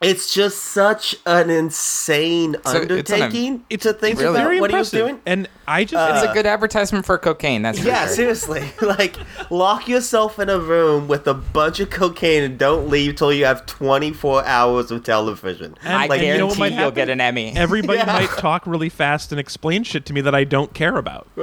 it's 0.02 0.34
just 0.34 0.58
such 0.62 1.16
an 1.24 1.48
insane 1.48 2.56
undertaking. 2.66 2.98
it's 2.98 3.10
an- 3.10 3.22
undertaking 3.22 3.64
to 3.78 3.92
think 3.94 4.18
really- 4.18 4.30
about 4.30 4.42
very 4.42 4.60
what 4.60 4.70
he 4.70 4.76
was 4.76 4.92
impressive 4.92 5.08
doing. 5.16 5.22
and 5.24 5.48
I 5.66 5.84
just 5.84 5.94
uh, 5.94 6.12
It's 6.22 6.30
a 6.30 6.34
good 6.34 6.44
advertisement 6.46 7.06
for 7.06 7.16
cocaine. 7.16 7.62
That's 7.62 7.78
for 7.78 7.86
Yeah, 7.86 8.06
sure. 8.06 8.14
seriously. 8.14 8.70
Like, 8.82 9.16
lock 9.50 9.88
yourself 9.88 10.38
in 10.38 10.50
a 10.50 10.58
room 10.58 11.08
with 11.08 11.26
a 11.26 11.32
bunch 11.34 11.80
of 11.80 11.88
cocaine 11.90 12.42
and 12.42 12.58
don't 12.58 12.90
leave 12.90 13.14
till 13.16 13.32
you 13.32 13.46
have 13.46 13.64
24 13.64 14.44
hours 14.44 14.90
of 14.90 15.04
television. 15.04 15.74
I 15.82 16.06
And 16.06 16.22
you 16.22 16.36
know 16.38 16.46
what 16.46 16.56
guarantee 16.56 16.58
might 16.60 16.72
you'll 16.72 16.78
happen? 16.80 16.94
get 16.94 17.08
an 17.08 17.20
Emmy. 17.22 17.52
everybody 17.56 17.98
Yeah. 18.00 18.06
might 18.06 18.28
talk 18.30 18.66
really 18.66 18.90
fast 18.90 19.32
and 19.32 19.40
explain 19.40 19.84
shit 19.84 20.04
to 20.06 20.12
me 20.12 20.20
that 20.20 20.34
I 20.34 20.44
don't 20.44 20.74
care 20.74 20.96
about. 20.98 21.26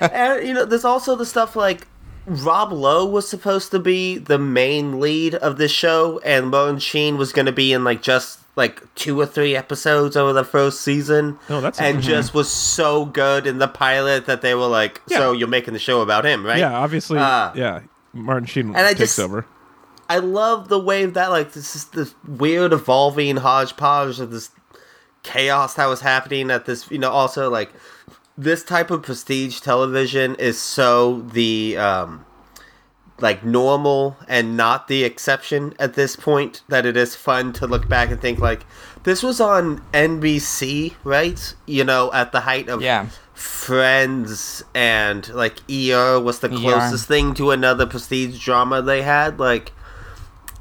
and, 0.00 0.46
you 0.46 0.52
know, 0.54 0.64
there's 0.64 0.84
also 0.84 1.16
the 1.16 1.26
stuff 1.26 1.56
like 1.56 1.86
Rob 2.26 2.72
Lowe 2.72 3.04
was 3.06 3.28
supposed 3.28 3.70
to 3.70 3.78
be 3.78 4.18
the 4.18 4.38
main 4.38 5.00
lead 5.00 5.34
of 5.36 5.56
this 5.56 5.72
show, 5.72 6.20
and 6.24 6.48
Martin 6.50 6.78
Sheen 6.78 7.16
was 7.16 7.32
going 7.32 7.46
to 7.46 7.52
be 7.52 7.72
in 7.72 7.84
like 7.84 8.02
just 8.02 8.40
like 8.56 8.94
two 8.94 9.18
or 9.18 9.26
three 9.26 9.56
episodes 9.56 10.16
over 10.16 10.32
the 10.32 10.44
first 10.44 10.82
season. 10.82 11.38
Oh, 11.48 11.60
that's 11.60 11.80
and 11.80 12.02
just 12.02 12.34
was 12.34 12.50
so 12.50 13.04
good 13.06 13.46
in 13.46 13.58
the 13.58 13.68
pilot 13.68 14.26
that 14.26 14.42
they 14.42 14.54
were 14.54 14.66
like, 14.66 15.00
"So 15.08 15.32
you're 15.32 15.48
making 15.48 15.72
the 15.72 15.80
show 15.80 16.02
about 16.02 16.24
him, 16.24 16.44
right?" 16.44 16.58
Yeah, 16.58 16.76
obviously. 16.76 17.18
Uh, 17.18 17.52
yeah, 17.54 17.80
Martin 18.12 18.46
Sheen 18.46 18.66
and 18.68 18.76
I 18.78 18.88
takes 18.88 19.16
just- 19.16 19.18
over. 19.20 19.46
I 20.08 20.18
love 20.18 20.68
the 20.68 20.78
way 20.80 21.06
that 21.06 21.30
like 21.30 21.52
this 21.52 21.76
is 21.76 21.84
this 21.86 22.14
weird 22.26 22.72
evolving 22.72 23.36
hodgepodge 23.36 24.18
of 24.18 24.32
this 24.32 24.50
chaos 25.22 25.74
that 25.74 25.86
was 25.86 26.00
happening 26.00 26.50
at 26.50 26.64
this 26.64 26.90
you 26.90 26.98
know 26.98 27.10
also 27.10 27.50
like 27.50 27.70
this 28.40 28.64
type 28.64 28.90
of 28.90 29.02
prestige 29.02 29.60
television 29.60 30.34
is 30.36 30.58
so 30.58 31.20
the 31.32 31.76
um 31.76 32.24
like 33.20 33.44
normal 33.44 34.16
and 34.28 34.56
not 34.56 34.88
the 34.88 35.04
exception 35.04 35.74
at 35.78 35.92
this 35.92 36.16
point 36.16 36.62
that 36.68 36.86
it 36.86 36.96
is 36.96 37.14
fun 37.14 37.52
to 37.52 37.66
look 37.66 37.86
back 37.86 38.10
and 38.10 38.18
think 38.18 38.38
like 38.38 38.64
this 39.02 39.22
was 39.22 39.40
on 39.42 39.78
NBC 39.92 40.94
right 41.04 41.54
you 41.66 41.84
know 41.84 42.10
at 42.14 42.32
the 42.32 42.40
height 42.40 42.68
of 42.68 42.80
Yeah. 42.80 43.06
Friends 43.34 44.62
and 44.74 45.28
like 45.34 45.58
ER 45.70 46.18
was 46.20 46.40
the 46.40 46.48
closest 46.48 47.06
thing 47.08 47.34
to 47.34 47.50
another 47.50 47.86
prestige 47.86 48.42
drama 48.42 48.80
they 48.82 49.02
had 49.02 49.38
like 49.38 49.72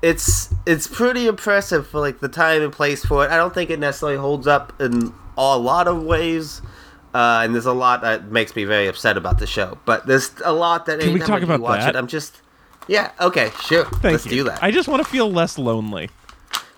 it's 0.01 0.53
it's 0.65 0.87
pretty 0.87 1.27
impressive 1.27 1.87
for 1.87 1.99
like 1.99 2.19
the 2.19 2.29
time 2.29 2.61
and 2.61 2.71
place 2.71 3.03
for 3.03 3.25
it. 3.25 3.31
I 3.31 3.37
don't 3.37 3.53
think 3.53 3.69
it 3.69 3.79
necessarily 3.79 4.17
holds 4.17 4.47
up 4.47 4.79
in 4.81 5.13
a 5.37 5.57
lot 5.57 5.87
of 5.87 6.03
ways. 6.03 6.61
Uh, 7.13 7.41
and 7.43 7.55
there's 7.55 7.65
a 7.65 7.73
lot 7.73 8.01
that 8.01 8.25
makes 8.31 8.55
me 8.55 8.65
very 8.65 8.87
upset 8.87 9.17
about 9.17 9.39
the 9.39 9.47
show, 9.47 9.77
but 9.85 10.05
there's 10.05 10.31
a 10.45 10.53
lot 10.53 10.85
that 10.85 10.99
Can 10.99 11.13
we 11.13 11.19
talk 11.19 11.41
about 11.41 11.59
watch 11.59 11.79
that? 11.79 11.95
it, 11.95 11.97
I'm 11.97 12.07
just 12.07 12.41
yeah 12.87 13.11
okay 13.21 13.51
sure 13.61 13.85
Thank 13.85 14.03
let's 14.03 14.25
you. 14.25 14.31
do 14.31 14.43
that. 14.45 14.61
I 14.63 14.71
just 14.71 14.87
want 14.87 15.03
to 15.03 15.09
feel 15.09 15.31
less 15.31 15.57
lonely. 15.57 16.09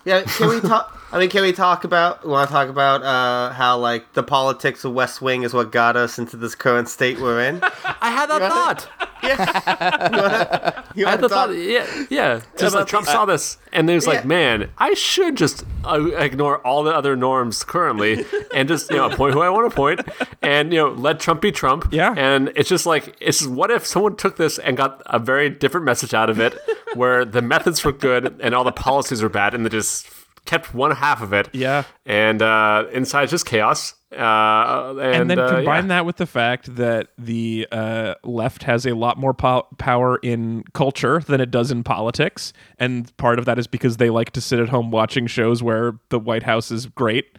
Yeah, 0.05 0.23
can 0.23 0.49
we 0.49 0.59
talk? 0.61 0.97
I 1.13 1.19
mean, 1.19 1.29
can 1.29 1.41
we 1.41 1.51
talk 1.51 1.83
about? 1.83 2.25
Want 2.25 2.47
to 2.47 2.53
talk 2.53 2.69
about 2.69 3.03
uh, 3.03 3.51
how 3.53 3.77
like 3.77 4.13
the 4.13 4.23
politics 4.23 4.85
of 4.85 4.93
West 4.93 5.21
Wing 5.21 5.43
is 5.43 5.53
what 5.53 5.71
got 5.71 5.97
us 5.97 6.17
into 6.17 6.37
this 6.37 6.55
current 6.55 6.87
state 6.87 7.19
we're 7.19 7.41
in? 7.41 7.59
I 8.01 8.11
had 8.11 8.27
that 8.29 8.49
thought. 8.51 8.87
Yeah. 9.23 10.81
You 10.95 11.05
wanna 11.05 11.11
had 11.11 11.21
the 11.21 11.27
talk- 11.29 11.49
thought. 11.49 11.55
Yeah, 11.55 12.05
yeah. 12.09 12.41
Just 12.57 12.73
like 12.73 12.87
Trump 12.87 13.05
the- 13.05 13.11
saw 13.11 13.25
this, 13.25 13.57
and 13.71 13.87
he 13.87 13.93
was 13.93 14.07
Yeah. 14.07 14.13
like, 14.13 14.25
"Man, 14.25 14.71
I 14.79 14.95
should 14.95 15.37
just 15.37 15.63
uh, 15.85 16.03
ignore 16.15 16.57
all 16.65 16.81
the 16.83 16.89
other 16.91 17.15
norms 17.15 17.63
currently, 17.63 18.25
and 18.55 18.67
just 18.67 18.89
you 18.89 18.97
know 18.97 19.09
appoint 19.11 19.35
who 19.35 19.41
I 19.41 19.49
want 19.49 19.69
to 19.69 19.73
appoint, 19.75 20.01
and 20.41 20.73
you 20.73 20.79
know 20.79 20.89
let 20.89 21.19
Trump 21.19 21.39
be 21.41 21.51
Trump." 21.51 21.89
Yeah. 21.91 22.15
And 22.17 22.51
it's 22.55 22.67
just 22.67 22.87
like 22.87 23.15
it's 23.21 23.39
just, 23.39 23.51
what 23.51 23.69
if 23.69 23.85
someone 23.85 24.15
took 24.15 24.37
this 24.37 24.57
and 24.57 24.75
got 24.75 25.03
a 25.05 25.19
very 25.19 25.49
different 25.51 25.85
message 25.85 26.15
out 26.15 26.31
of 26.31 26.39
it, 26.39 26.57
where 26.95 27.23
the 27.23 27.43
methods 27.43 27.85
were 27.85 27.91
good 27.91 28.35
and 28.41 28.55
all 28.55 28.63
the 28.63 28.71
policies 28.71 29.21
were 29.21 29.29
bad, 29.29 29.53
and 29.53 29.63
they 29.63 29.69
just 29.69 30.07
kept 30.45 30.73
one 30.73 30.91
half 30.91 31.21
of 31.21 31.33
it. 31.33 31.49
Yeah. 31.53 31.83
And 32.05 32.41
uh, 32.41 32.85
inside 32.91 33.23
is 33.25 33.31
just 33.31 33.45
chaos. 33.45 33.93
Uh, 34.11 34.95
and, 34.99 34.99
And, 34.99 35.29
then 35.29 35.39
uh, 35.39 35.49
combine 35.49 35.85
yeah. 35.85 35.87
that 35.89 36.05
with 36.05 36.17
the 36.17 36.25
fact 36.25 36.75
that 36.75 37.07
the 37.17 37.65
uh, 37.71 38.15
left 38.25 38.63
has 38.63 38.85
a 38.85 38.93
lot 38.93 39.17
more 39.17 39.33
po- 39.33 39.67
power 39.77 40.17
in 40.17 40.65
culture 40.73 41.19
than 41.21 41.39
it 41.39 41.49
does 41.49 41.71
in 41.71 41.83
politics, 41.83 42.51
and 42.77 43.15
part 43.15 43.39
of 43.39 43.45
that 43.45 43.57
is 43.57 43.67
because 43.67 43.97
they 43.97 44.09
like 44.09 44.31
to 44.31 44.41
sit 44.41 44.59
at 44.59 44.67
home 44.67 44.91
watching 44.91 45.27
shows 45.27 45.63
where 45.63 45.93
the 46.09 46.19
White 46.19 46.43
House 46.43 46.71
is 46.71 46.87
great. 46.87 47.37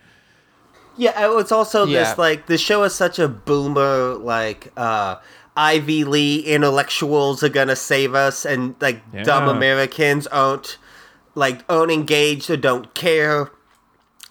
Yeah, 0.97 1.13
oh, 1.17 1.39
it's 1.39 1.53
also 1.53 1.85
Yeah. 1.85 2.05
this 2.05 2.19
like 2.19 2.47
the 2.47 2.57
show 2.59 2.83
is 2.85 2.95
such 2.95 3.19
a 3.19 3.29
boomer 3.29 4.15
like 4.15 4.73
uh 4.77 5.17
Ivy 5.57 6.05
League 6.05 6.47
intellectuals 6.47 7.43
are 7.43 7.49
gonna 7.51 7.77
save 7.77 8.15
us 8.15 8.47
and 8.47 8.75
like 8.81 9.03
dumb 9.25 9.49
Americans 9.49 10.27
aren't 10.29 10.79
like 11.35 11.65
aren't 11.69 12.51
or 12.51 12.57
don't 12.57 12.95
care. 12.95 13.51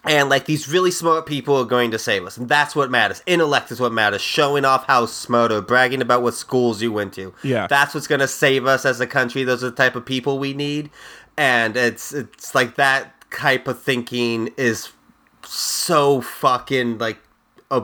And 0.03 0.29
like 0.29 0.45
these 0.45 0.67
really 0.67 0.89
smart 0.89 1.27
people 1.27 1.55
are 1.57 1.65
going 1.65 1.91
to 1.91 1.99
save 1.99 2.25
us, 2.25 2.35
and 2.35 2.49
that's 2.49 2.75
what 2.75 2.89
matters. 2.89 3.21
Intellect 3.27 3.71
is 3.71 3.79
what 3.79 3.91
matters. 3.91 4.21
Showing 4.21 4.65
off 4.65 4.87
how 4.87 5.05
smart 5.05 5.51
or 5.51 5.61
bragging 5.61 6.01
about 6.01 6.23
what 6.23 6.33
schools 6.33 6.81
you 6.81 6.91
went 6.91 7.13
to. 7.13 7.35
Yeah. 7.43 7.67
that's 7.67 7.93
what's 7.93 8.07
going 8.07 8.21
to 8.21 8.27
save 8.27 8.65
us 8.65 8.83
as 8.83 8.99
a 8.99 9.05
country. 9.05 9.43
Those 9.43 9.63
are 9.63 9.69
the 9.69 9.75
type 9.75 9.95
of 9.95 10.03
people 10.03 10.39
we 10.39 10.55
need, 10.55 10.89
and 11.37 11.77
it's 11.77 12.13
it's 12.13 12.55
like 12.55 12.75
that 12.77 13.13
type 13.29 13.67
of 13.67 13.79
thinking 13.79 14.49
is 14.57 14.89
so 15.45 16.21
fucking 16.21 16.97
like 16.97 17.19
a, 17.69 17.83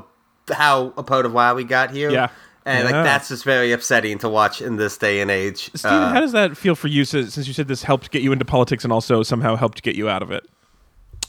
how 0.51 0.93
a 0.97 1.03
part 1.03 1.27
of 1.27 1.33
why 1.33 1.53
we 1.53 1.63
got 1.63 1.91
here. 1.91 2.09
Yeah. 2.09 2.29
And 2.67 2.87
Yeah. 2.87 2.95
like 2.97 3.03
that's 3.05 3.29
just 3.29 3.43
very 3.43 3.71
upsetting 3.71 4.19
to 4.19 4.29
watch 4.29 4.61
in 4.61 4.75
this 4.75 4.97
day 4.97 5.21
and 5.21 5.31
age. 5.31 5.71
Steven, 5.73 5.97
Uh, 6.03 6.09
how 6.13 6.19
does 6.19 6.33
that 6.33 6.55
feel 6.57 6.75
for 6.75 6.87
you 6.89 7.05
since, 7.05 7.33
since 7.33 7.47
you 7.47 7.53
said 7.53 7.67
this 7.67 7.83
helped 7.83 8.11
get 8.11 8.21
you 8.21 8.31
into 8.31 8.45
politics 8.45 8.83
and 8.83 8.93
also 8.93 9.23
somehow 9.23 9.55
helped 9.55 9.81
get 9.83 9.95
you 9.95 10.07
out 10.09 10.21
of 10.21 10.29
it? 10.31 10.45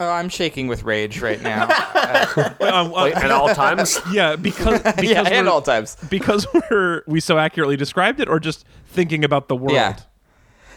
Oh, 0.01 0.09
I'm 0.11 0.29
shaking 0.29 0.69
with 0.69 0.85
rage 0.85 1.21
right 1.23 1.41
now. 1.43 1.69
Um, 2.39 2.55
uh, 2.61 2.89
Like, 2.91 3.17
at 3.17 3.31
all 3.31 3.53
times. 3.55 4.01
yeah, 4.13 4.37
because 4.37 4.81
because 4.97 5.03
yeah, 5.05 5.21
and 5.23 5.29
we're- 5.31 5.49
all 5.49 5.63
times. 5.63 5.97
because 6.09 6.47
we're 6.71 7.03
we 7.07 7.21
so 7.21 7.39
accurately 7.39 7.77
described 7.77 8.21
it, 8.21 8.29
or 8.29 8.39
just 8.41 8.65
thinking 8.87 9.25
about 9.25 9.49
the 9.49 9.57
world. 9.57 9.73
Yeah. 9.73 9.97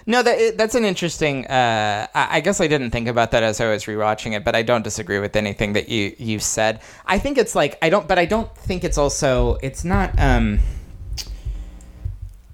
No, 0.05 0.23
that 0.23 0.57
that's 0.57 0.75
an 0.75 0.85
interesting. 0.85 1.45
Uh, 1.47 2.07
I 2.13 2.41
guess 2.41 2.59
I 2.59 2.67
didn't 2.67 2.91
think 2.91 3.07
about 3.07 3.31
that 3.31 3.43
as 3.43 3.61
I 3.61 3.69
was 3.69 3.85
rewatching 3.85 4.35
it, 4.35 4.43
but 4.43 4.55
I 4.55 4.63
don't 4.63 4.83
disagree 4.83 5.19
with 5.19 5.35
anything 5.35 5.73
that 5.73 5.89
you 5.89 6.15
you 6.17 6.39
said. 6.39 6.81
I 7.05 7.19
think 7.19 7.37
it's 7.37 7.55
like 7.55 7.77
I 7.81 7.89
don't, 7.89 8.07
but 8.07 8.17
I 8.17 8.25
don't 8.25 8.55
think 8.57 8.83
it's 8.83 8.97
also. 8.97 9.57
It's 9.61 9.83
not. 9.83 10.17
Um, 10.19 10.59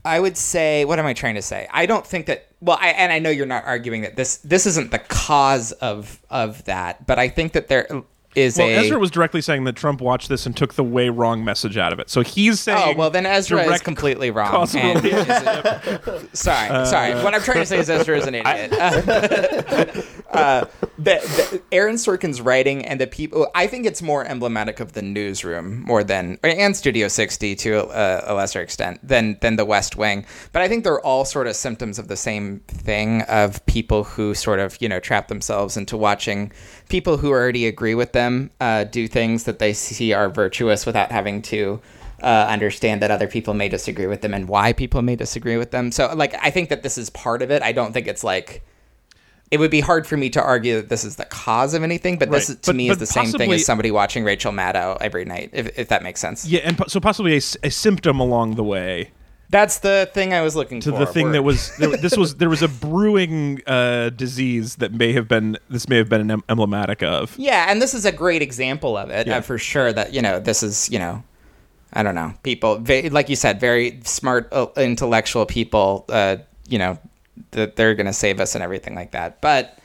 I 0.03 0.19
would 0.19 0.37
say, 0.37 0.85
what 0.85 0.99
am 0.99 1.05
I 1.05 1.13
trying 1.13 1.35
to 1.35 1.41
say? 1.41 1.67
I 1.71 1.85
don't 1.85 2.05
think 2.05 2.27
that. 2.27 2.47
Well, 2.61 2.77
I, 2.79 2.89
and 2.89 3.11
I 3.11 3.19
know 3.19 3.29
you're 3.29 3.45
not 3.45 3.65
arguing 3.65 4.01
that 4.01 4.15
this 4.15 4.37
this 4.37 4.65
isn't 4.65 4.91
the 4.91 4.99
cause 4.99 5.71
of 5.73 6.19
of 6.29 6.63
that, 6.65 7.05
but 7.05 7.19
I 7.19 7.29
think 7.29 7.53
that 7.53 7.67
there 7.67 7.87
is 8.37 8.57
Well, 8.57 8.67
a. 8.67 8.75
Ezra 8.75 8.99
was 8.99 9.09
directly 9.11 9.41
saying 9.41 9.63
that 9.63 9.75
Trump 9.75 9.99
watched 9.99 10.29
this 10.29 10.45
and 10.45 10.55
took 10.55 10.75
the 10.75 10.83
way 10.83 11.09
wrong 11.09 11.43
message 11.43 11.75
out 11.75 11.91
of 11.91 11.99
it. 11.99 12.09
So 12.09 12.21
he's 12.21 12.59
saying. 12.59 12.95
Oh 12.95 12.97
well, 12.97 13.09
then 13.09 13.25
Ezra 13.25 13.63
is 13.63 13.81
completely 13.81 14.29
wrong. 14.31 14.67
and 14.75 15.03
relationship. 15.03 16.07
is- 16.07 16.39
sorry, 16.39 16.85
sorry. 16.85 17.15
What 17.23 17.33
I'm 17.33 17.41
trying 17.41 17.59
to 17.59 17.65
say 17.65 17.79
is 17.79 17.89
Ezra 17.89 18.17
is 18.17 18.27
an 18.27 18.35
idiot. 18.35 18.71
uh, 20.31 20.65
the, 20.97 21.15
the, 21.19 21.61
Aaron 21.71 21.95
Sorkin's 21.95 22.39
writing 22.41 22.85
and 22.85 23.01
the 23.01 23.07
people. 23.07 23.47
I 23.55 23.67
think 23.67 23.85
it's 23.85 24.01
more 24.01 24.25
emblematic 24.25 24.79
of 24.79 24.93
the 24.93 25.01
newsroom 25.01 25.81
more 25.81 26.03
than 26.03 26.37
and 26.43 26.75
Studio 26.75 27.07
60 27.07 27.55
to 27.55 27.89
a, 27.89 28.23
a 28.27 28.33
lesser 28.33 28.61
extent 28.61 28.99
than 29.07 29.37
than 29.41 29.55
the 29.55 29.65
West 29.65 29.95
Wing. 29.95 30.25
But 30.53 30.61
I 30.61 30.67
think 30.67 30.83
they're 30.83 31.01
all 31.01 31.25
sort 31.25 31.47
of 31.47 31.55
symptoms 31.55 31.97
of 31.97 32.07
the 32.07 32.17
same 32.17 32.59
thing 32.67 33.23
of 33.23 33.65
people 33.65 34.03
who 34.03 34.33
sort 34.33 34.59
of 34.59 34.79
you 34.81 34.87
know 34.89 34.99
trap 34.99 35.27
themselves 35.27 35.75
into 35.75 35.97
watching 35.97 36.51
people 36.89 37.17
who 37.17 37.31
already 37.31 37.67
agree 37.67 37.95
with 37.95 38.11
them 38.13 38.51
uh, 38.59 38.83
do 38.85 39.07
things 39.07 39.43
that 39.43 39.59
they 39.59 39.73
see 39.73 40.13
are 40.13 40.29
virtuous 40.29 40.85
without 40.85 41.11
having 41.11 41.41
to 41.43 41.79
uh, 42.21 42.47
understand 42.49 43.01
that 43.01 43.11
other 43.11 43.27
people 43.27 43.53
may 43.53 43.69
disagree 43.69 44.07
with 44.07 44.21
them 44.21 44.33
and 44.33 44.47
why 44.47 44.73
people 44.73 45.01
may 45.01 45.15
disagree 45.15 45.57
with 45.57 45.71
them. 45.71 45.91
So, 45.91 46.13
like, 46.15 46.33
I 46.43 46.49
think 46.49 46.69
that 46.69 46.83
this 46.83 46.97
is 46.97 47.09
part 47.09 47.41
of 47.41 47.51
it. 47.51 47.61
I 47.61 47.71
don't 47.71 47.93
think 47.93 48.07
it's 48.07 48.23
like 48.23 48.63
it 49.51 49.59
would 49.59 49.71
be 49.71 49.79
hard 49.79 50.05
for 50.05 50.17
me 50.17 50.29
to 50.31 50.41
argue 50.41 50.77
that 50.77 50.89
this 50.89 51.03
is 51.03 51.15
the 51.15 51.25
cause 51.25 51.73
of 51.73 51.83
anything, 51.83 52.17
but 52.17 52.29
this 52.31 52.47
to 52.47 52.57
But- 52.65 52.75
me 52.75 52.89
is 52.89 52.95
but 52.95 52.99
the 52.99 53.05
same 53.05 53.31
thing 53.31 53.51
as 53.51 53.65
somebody 53.65 53.91
watching 53.91 54.23
Rachel 54.23 54.51
Maddow 54.51 54.97
every 54.99 55.25
night, 55.25 55.51
if, 55.53 55.77
if 55.77 55.87
that 55.89 56.03
makes 56.03 56.19
sense. 56.19 56.45
Yeah, 56.45 56.61
and 56.63 56.81
so 56.87 56.99
possibly 56.99 57.35
a 57.35 57.41
symptom 57.41 58.19
along 58.19 58.55
the 58.55 58.63
way 58.63 59.11
That's 59.49 59.79
the 59.79 60.09
thing 60.13 60.33
I 60.33 60.41
was 60.41 60.57
looking 60.57 60.81
to 60.81 60.91
for. 60.91 60.99
the 60.99 61.05
thing 61.05 61.31
that 61.31 61.41
was 61.41 61.75
there, 61.77 61.95
this 61.95 62.17
was 62.17 62.35
there 62.35 62.49
was 62.49 62.61
a 62.61 62.67
brewing 62.67 63.61
uh, 63.65 64.09
disease 64.09 64.75
that 64.77 64.91
may 64.91 65.13
have 65.13 65.29
been 65.29 65.57
this 65.69 65.87
may 65.87 65.95
have 65.97 66.09
been 66.09 66.19
an 66.21 66.31
em- 66.31 66.43
emblematic 66.49 67.01
of. 67.01 67.33
Yeah, 67.37 67.67
and 67.69 67.81
this 67.81 67.93
is 67.93 68.03
a 68.05 68.11
great 68.11 68.41
example 68.41 68.97
of 68.97 69.09
it 69.09 69.25
Yeah. 69.25 69.37
uh, 69.37 69.41
for 69.41 69.57
sure. 69.57 69.93
That 69.93 70.13
you 70.13 70.21
know, 70.21 70.41
this 70.41 70.63
is 70.63 70.89
you 70.91 70.99
know, 70.99 71.23
I 71.93 72.03
don't 72.03 72.15
know, 72.15 72.33
people 72.43 72.75
ve- 72.79 73.09
like 73.09 73.29
you 73.29 73.37
said, 73.37 73.61
very 73.61 74.01
smart, 74.03 74.49
uh, 74.51 74.67
intellectual 74.75 75.45
people. 75.45 76.03
Uh, 76.09 76.37
you 76.67 76.77
know, 76.77 76.97
that 77.51 77.77
they're 77.77 77.95
gonna 77.95 78.11
save 78.11 78.41
us 78.41 78.53
and 78.53 78.61
everything 78.61 78.95
like 78.95 79.11
that. 79.11 79.39
But 79.39 79.79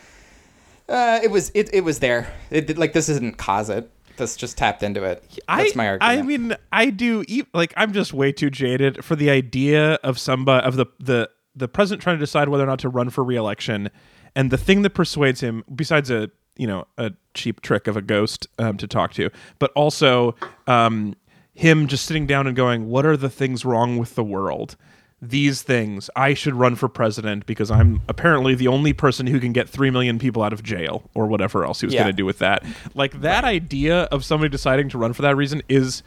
uh, 0.89 1.21
it 1.23 1.31
was 1.31 1.53
it, 1.55 1.73
it 1.73 1.83
was 1.85 2.01
there. 2.01 2.27
It, 2.51 2.77
like 2.77 2.95
this 2.95 3.07
didn't 3.07 3.35
cause 3.39 3.71
it. 3.71 3.89
This 4.17 4.37
just 4.37 4.59
tapped 4.59 4.83
into 4.83 5.05
it. 5.05 5.23
That's 5.49 5.73
I, 5.73 5.77
my 5.77 5.89
argument. 5.89 6.19
I 6.19 6.23
mean, 6.23 6.57
I 6.73 6.91
do 6.91 7.25
like 7.55 7.73
I'm 7.77 7.93
just 7.93 8.13
way 8.13 8.33
too 8.33 8.51
jaded 8.51 9.05
for 9.05 9.17
the 9.17 9.31
idea 9.31 9.95
of 10.05 10.19
somebody 10.19 10.67
of 10.67 10.77
the 10.77 10.87
the 11.01 11.31
the 11.55 11.69
president 11.69 12.03
trying 12.03 12.17
to 12.17 12.21
decide 12.21 12.49
whether 12.49 12.65
or 12.65 12.67
not 12.67 12.79
to 12.81 12.89
run 12.89 13.11
for 13.11 13.25
reelection, 13.25 13.91
and 14.35 14.51
the 14.51 14.59
thing 14.59 14.83
that 14.83 14.91
persuades 14.91 15.41
him, 15.41 15.65
besides 15.75 16.11
a 16.11 16.31
you 16.57 16.67
know 16.67 16.87
a 16.99 17.13
cheap 17.35 17.61
trick 17.63 17.87
of 17.87 17.97
a 17.97 18.03
ghost 18.03 18.47
um, 18.59 18.77
to 18.77 18.87
talk 18.87 19.13
to, 19.15 19.31
but 19.59 19.73
also 19.75 20.35
um, 20.67 21.15
him 21.55 21.87
just 21.87 22.07
sitting 22.07 22.27
down 22.27 22.47
and 22.47 22.57
going, 22.57 22.89
"What 22.89 23.07
are 23.07 23.17
the 23.17 23.31
things 23.31 23.65
wrong 23.65 23.99
with 23.99 24.15
the 24.15 24.25
world?" 24.25 24.77
These 25.25 25.63
things, 25.63 26.11
I 26.17 26.35
should 26.35 26.55
run 26.55 26.75
for 26.75 26.89
president 26.89 27.47
because 27.47 27.71
I'm 27.71 28.01
apparently 28.09 28.57
the 28.57 28.67
only 28.67 28.93
person 28.93 29.29
who 29.29 29.39
can 29.39 29.53
get 29.53 29.69
three 29.69 29.89
million 29.89 30.19
people 30.19 30.43
out 30.43 30.53
of 30.53 30.65
jail 30.65 31.09
or 31.15 31.29
whatever 31.29 31.65
else 31.65 31.81
he 31.81 31.87
was 31.87 31.95
Yeah. 31.95 32.03
going 32.03 32.13
to 32.13 32.17
do 32.17 32.27
with 32.27 32.39
that. 32.41 32.65
Like 32.95 33.21
that 33.21 33.45
idea 33.45 34.03
of 34.05 34.25
somebody 34.25 34.49
deciding 34.51 34.89
to 34.89 34.99
run 34.99 35.13
for 35.13 35.23
that 35.23 35.37
reason 35.37 35.63
is 35.69 36.03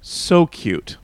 so 0.00 0.46
cute. 0.46 0.96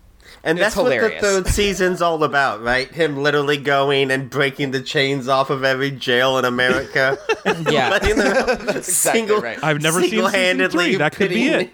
And 0.42 0.58
It's 0.58 0.74
that's 0.74 0.76
what 0.76 0.88
the 0.88 1.18
third 1.20 1.48
season's 1.48 2.00
all 2.00 2.24
about, 2.24 2.62
right? 2.62 2.90
Him 2.90 3.18
literally 3.18 3.58
going 3.58 4.10
and 4.10 4.30
breaking 4.30 4.70
the 4.70 4.80
chains 4.80 5.28
off 5.28 5.50
of 5.50 5.62
every 5.62 5.90
jail 5.90 6.38
in 6.38 6.46
America. 6.46 7.18
Yeah. 7.70 7.90
Letting 7.90 8.16
them 8.16 8.68
exactly 8.70 9.34
right. 9.38 9.58
I've 9.62 9.82
never 9.82 10.00
seen 10.00 10.10
season 10.10 10.24
single-handedly 10.30 10.84
three. 10.84 10.96
That 10.96 11.14
could 11.14 11.28
be 11.28 11.48
it. 11.48 11.70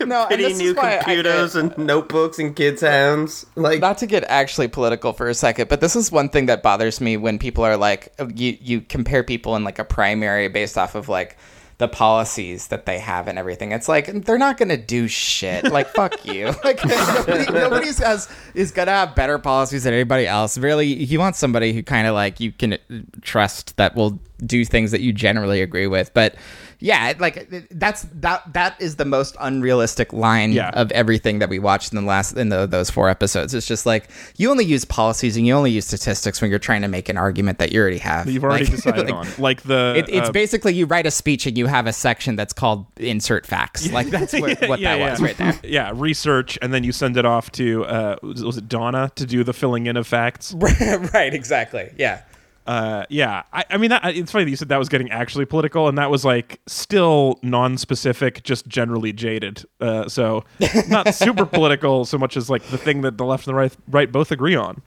no, 0.06 0.26
this 0.30 0.58
new 0.58 0.70
is 0.70 0.76
why 0.76 0.94
I 0.94 0.98
computers 0.98 1.54
get- 1.54 1.76
and 1.76 1.86
notebooks 1.86 2.38
and 2.38 2.54
kids' 2.56 2.80
hands. 2.82 3.46
Like, 3.54 3.80
not 3.80 3.98
to 3.98 4.06
get 4.06 4.24
actually 4.24 4.68
political 4.68 5.12
for 5.12 5.28
a 5.28 5.34
second, 5.34 5.68
but 5.68 5.80
this 5.80 5.96
is 5.96 6.10
one 6.10 6.28
thing 6.28 6.46
that 6.46 6.62
bothers 6.62 7.00
me 7.00 7.16
when 7.16 7.38
people 7.38 7.64
are 7.64 7.76
like, 7.76 8.12
uh, 8.18 8.28
you 8.34 8.56
you 8.60 8.80
compare 8.80 9.22
people 9.22 9.56
in 9.56 9.64
like 9.64 9.78
a 9.78 9.84
primary 9.84 10.48
based 10.48 10.76
off 10.78 10.94
of 10.94 11.08
like 11.08 11.36
the 11.78 11.88
policies 11.88 12.68
that 12.68 12.84
they 12.84 12.98
have 12.98 13.26
and 13.26 13.38
everything. 13.38 13.72
It's 13.72 13.88
like 13.88 14.06
they're 14.24 14.36
not 14.36 14.58
gonna 14.58 14.76
do 14.76 15.08
shit. 15.08 15.64
Like 15.72 15.88
fuck 15.94 16.24
you. 16.26 16.52
Like 16.64 16.84
nobody, 16.84 17.50
nobody 17.52 17.86
has 17.86 18.28
is 18.54 18.70
gonna 18.70 18.90
have 18.90 19.14
better 19.14 19.38
policies 19.38 19.84
than 19.84 19.94
anybody 19.94 20.26
else. 20.26 20.58
Really, 20.58 20.86
you 20.86 21.18
want 21.18 21.36
somebody 21.36 21.72
who 21.72 21.82
kind 21.82 22.06
of 22.06 22.14
like 22.14 22.38
you 22.38 22.52
can 22.52 22.76
trust 23.22 23.76
that 23.78 23.94
will 23.96 24.20
do 24.46 24.64
things 24.64 24.90
that 24.90 25.00
you 25.00 25.12
generally 25.12 25.60
agree 25.62 25.86
with. 25.86 26.12
But 26.14 26.34
yeah, 26.82 27.12
like 27.18 27.46
that's 27.70 28.02
that 28.14 28.52
that 28.54 28.80
is 28.80 28.96
the 28.96 29.04
most 29.04 29.36
unrealistic 29.38 30.12
line 30.14 30.52
Yeah. 30.52 30.70
of 30.70 30.90
everything 30.92 31.38
that 31.40 31.50
we 31.50 31.58
watched 31.58 31.92
in 31.92 31.96
the 31.96 32.02
last 32.06 32.36
in 32.38 32.48
the, 32.48 32.64
those 32.66 32.88
four 32.90 33.10
episodes. 33.10 33.52
It's 33.52 33.66
just 33.66 33.84
like 33.84 34.08
you 34.38 34.50
only 34.50 34.64
use 34.64 34.86
policies 34.86 35.36
and 35.36 35.46
you 35.46 35.52
only 35.52 35.70
use 35.72 35.86
statistics 35.86 36.40
when 36.40 36.48
you're 36.48 36.58
trying 36.58 36.80
to 36.80 36.88
make 36.88 37.10
an 37.10 37.18
argument 37.18 37.58
that 37.58 37.72
you 37.72 37.80
already 37.80 37.98
have. 37.98 38.30
You've 38.30 38.44
already 38.44 38.64
Like- 38.64 38.74
decided 38.76 39.06
like, 39.10 39.14
on. 39.14 39.26
Like 39.38 39.62
the 39.62 39.94
It, 39.98 40.08
it's 40.08 40.28
uh, 40.30 40.32
basically 40.32 40.72
you 40.72 40.86
write 40.86 41.04
a 41.06 41.10
speech 41.10 41.46
and 41.46 41.58
you 41.58 41.66
have 41.66 41.86
a 41.86 41.92
section 41.92 42.34
that's 42.34 42.54
called 42.54 42.86
insert 42.96 43.46
facts. 43.46 43.92
Like 43.92 44.08
that's 44.08 44.32
what, 44.40 44.66
what 44.66 44.80
yeah, 44.80 44.96
that 44.96 44.98
yeah. 45.00 45.10
was 45.10 45.20
right 45.20 45.36
there. 45.36 45.60
Yeah, 45.64 45.92
research, 45.94 46.58
and 46.62 46.72
then 46.72 46.82
you 46.82 46.92
send 46.92 47.16
it 47.18 47.26
off 47.26 47.52
to 47.52 47.84
uh, 47.84 48.16
was, 48.22 48.42
was 48.42 48.56
it 48.56 48.68
Donna 48.68 49.12
to 49.16 49.26
do 49.26 49.44
the 49.44 49.52
filling 49.52 49.86
in 49.86 49.96
of 49.98 50.06
facts? 50.06 50.54
right, 50.54 51.34
exactly. 51.34 51.92
Yeah. 51.98 52.22
Uh, 52.66 53.04
yeah, 53.08 53.42
I, 53.52 53.64
I 53.70 53.76
mean, 53.78 53.90
that, 53.90 54.04
it's 54.16 54.30
funny 54.30 54.44
that 54.44 54.50
you 54.50 54.56
said 54.56 54.68
that 54.68 54.78
was 54.78 54.88
getting 54.88 55.10
actually 55.10 55.44
political, 55.44 55.88
and 55.88 55.98
that 55.98 56.10
was 56.10 56.24
like 56.24 56.60
still 56.66 57.38
non-specific, 57.42 58.42
just 58.44 58.68
generally 58.68 59.12
jaded. 59.12 59.64
Uh, 59.80 60.08
so 60.08 60.44
not 60.88 61.14
super 61.14 61.46
political 61.46 62.04
so 62.04 62.18
much 62.18 62.36
as 62.36 62.48
like 62.48 62.62
the 62.64 62.78
thing 62.78 63.00
that 63.02 63.18
the 63.18 63.24
left 63.24 63.46
and 63.46 63.54
the 63.54 63.58
right, 63.58 63.76
right 63.88 64.12
both 64.12 64.30
agree 64.30 64.54
on. 64.54 64.82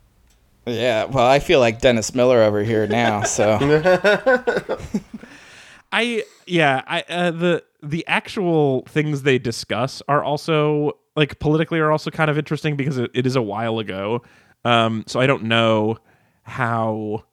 Yeah. 0.66 1.06
Well, 1.06 1.26
I 1.26 1.40
feel 1.40 1.60
like 1.60 1.82
Dennis 1.82 2.16
Miller 2.16 2.42
over 2.42 2.64
here 2.64 2.88
now. 2.88 3.24
So 3.24 3.58
I 5.92 6.24
yeah, 6.48 6.82
I 6.88 7.04
uh, 7.10 7.32
the 7.32 7.64
the 7.82 8.08
actual 8.08 8.84
things 8.84 9.24
they 9.24 9.38
discuss 9.40 10.02
are 10.08 10.24
also 10.24 10.98
like 11.16 11.40
politically 11.40 11.80
are 11.80 11.92
also 11.92 12.10
kind 12.10 12.32
of 12.32 12.38
interesting 12.38 12.76
because 12.76 12.98
it, 12.98 13.12
it 13.14 13.26
is 13.26 13.36
a 13.36 13.42
while 13.42 13.80
ago. 13.80 14.22
Um, 14.64 15.04
so 15.08 15.20
I 15.20 15.28
don't 15.28 15.44
know 15.44 15.98
how 16.44 17.26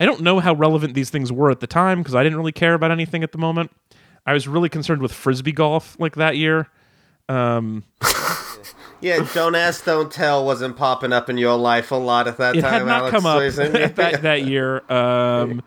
I 0.00 0.06
don't 0.06 0.20
know 0.20 0.40
how 0.40 0.54
relevant 0.54 0.94
these 0.94 1.10
things 1.10 1.32
were 1.32 1.50
at 1.50 1.60
the 1.60 1.66
time 1.66 1.98
because 1.98 2.14
I 2.14 2.22
didn't 2.22 2.38
really 2.38 2.52
care 2.52 2.74
about 2.74 2.90
anything 2.90 3.22
at 3.22 3.32
the 3.32 3.38
moment. 3.38 3.70
I 4.26 4.32
was 4.32 4.46
really 4.46 4.68
concerned 4.68 5.02
with 5.02 5.12
frisbee 5.12 5.52
golf 5.52 5.96
like 5.98 6.14
that 6.16 6.36
year. 6.36 6.68
Um, 7.28 7.84
yeah, 9.00 9.26
don't 9.34 9.54
ask, 9.54 9.84
don't 9.84 10.12
tell 10.12 10.44
wasn't 10.44 10.76
popping 10.76 11.12
up 11.12 11.28
in 11.28 11.36
your 11.36 11.56
life 11.56 11.90
a 11.90 11.96
lot 11.96 12.28
at 12.28 12.36
that 12.38 12.56
it 12.56 12.60
time. 12.62 12.72
had 12.72 12.86
not 12.86 13.00
Alex 13.00 13.10
come 13.12 13.26
up 13.26 13.94
that 13.96 14.22
that 14.22 14.44
year. 14.44 14.82
Um, 14.90 15.62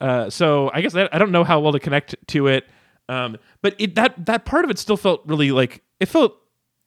uh, 0.00 0.28
so 0.30 0.70
I 0.74 0.80
guess 0.80 0.94
I, 0.94 1.08
I 1.12 1.18
don't 1.18 1.32
know 1.32 1.44
how 1.44 1.60
well 1.60 1.72
to 1.72 1.80
connect 1.80 2.14
to 2.28 2.48
it. 2.48 2.66
Um, 3.08 3.36
but 3.62 3.74
it 3.78 3.94
that 3.94 4.26
that 4.26 4.44
part 4.44 4.64
of 4.64 4.70
it 4.70 4.78
still 4.78 4.96
felt 4.96 5.22
really 5.24 5.52
like 5.52 5.82
it 6.00 6.06
felt 6.06 6.36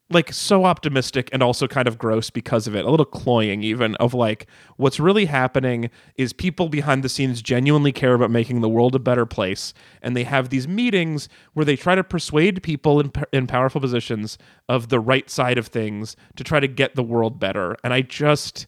like 0.09 0.31
so 0.31 0.65
optimistic 0.65 1.29
and 1.33 1.41
also 1.41 1.67
kind 1.67 1.87
of 1.87 1.97
gross 1.97 2.29
because 2.29 2.67
of 2.67 2.75
it. 2.75 2.85
A 2.85 2.89
little 2.91 3.05
cloying 3.05 3.63
even 3.63 3.95
of 3.95 4.13
like 4.13 4.45
what's 4.77 4.99
really 4.99 5.25
happening 5.25 5.89
is 6.15 6.31
people 6.31 6.69
behind 6.69 7.03
the 7.03 7.09
scenes 7.09 7.41
genuinely 7.41 7.91
care 7.91 8.13
about 8.13 8.29
making 8.29 8.61
the 8.61 8.69
world 8.69 8.93
a 8.93 8.99
better 8.99 9.25
place 9.25 9.73
and 10.03 10.15
they 10.15 10.23
have 10.23 10.49
these 10.49 10.67
meetings 10.67 11.27
where 11.53 11.65
they 11.65 11.75
try 11.75 11.95
to 11.95 12.03
persuade 12.03 12.61
people 12.61 12.99
in 12.99 13.11
in 13.33 13.47
powerful 13.47 13.81
positions 13.81 14.37
of 14.69 14.89
the 14.89 14.99
right 14.99 15.29
side 15.29 15.57
of 15.57 15.67
things 15.67 16.15
to 16.35 16.43
try 16.43 16.59
to 16.59 16.67
get 16.67 16.95
the 16.95 17.03
world 17.03 17.39
better. 17.39 17.75
And 17.83 17.91
I 17.91 18.01
just 18.01 18.67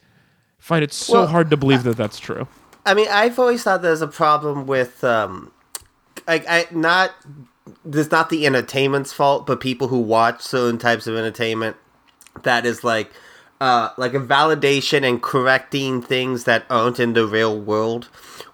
find 0.58 0.84
it 0.84 0.92
so 0.92 1.14
Well, 1.14 1.28
hard 1.28 1.52
to 1.52 1.58
believe 1.58 1.84
that 1.84 1.98
that's 1.98 2.20
true. 2.20 2.48
I 2.86 2.94
mean, 2.94 3.08
I've 3.12 3.38
always 3.38 3.64
thought 3.64 3.82
there's 3.82 4.02
a 4.02 4.08
problem 4.08 4.66
with, 4.66 5.04
um, 5.04 5.52
like, 6.28 6.46
I 6.48 6.66
not. 6.72 7.12
This 7.84 8.12
not 8.12 8.30
the 8.30 8.46
entertainment's 8.46 9.14
fault, 9.14 9.46
but 9.46 9.60
people 9.60 9.88
who 9.88 10.00
watch 10.00 10.42
certain 10.42 10.78
types 10.78 11.08
of 11.08 11.16
entertainment 11.16 11.76
that 12.44 12.66
is 12.66 12.84
like, 12.84 13.12
uh, 13.60 13.90
like 13.98 14.14
a 14.14 14.20
validation 14.20 15.08
and 15.08 15.22
correcting 15.22 16.02
things 16.02 16.44
that 16.44 16.66
aren't 16.70 17.00
in 17.00 17.14
the 17.14 17.26
real 17.26 17.60
world. 17.60 18.06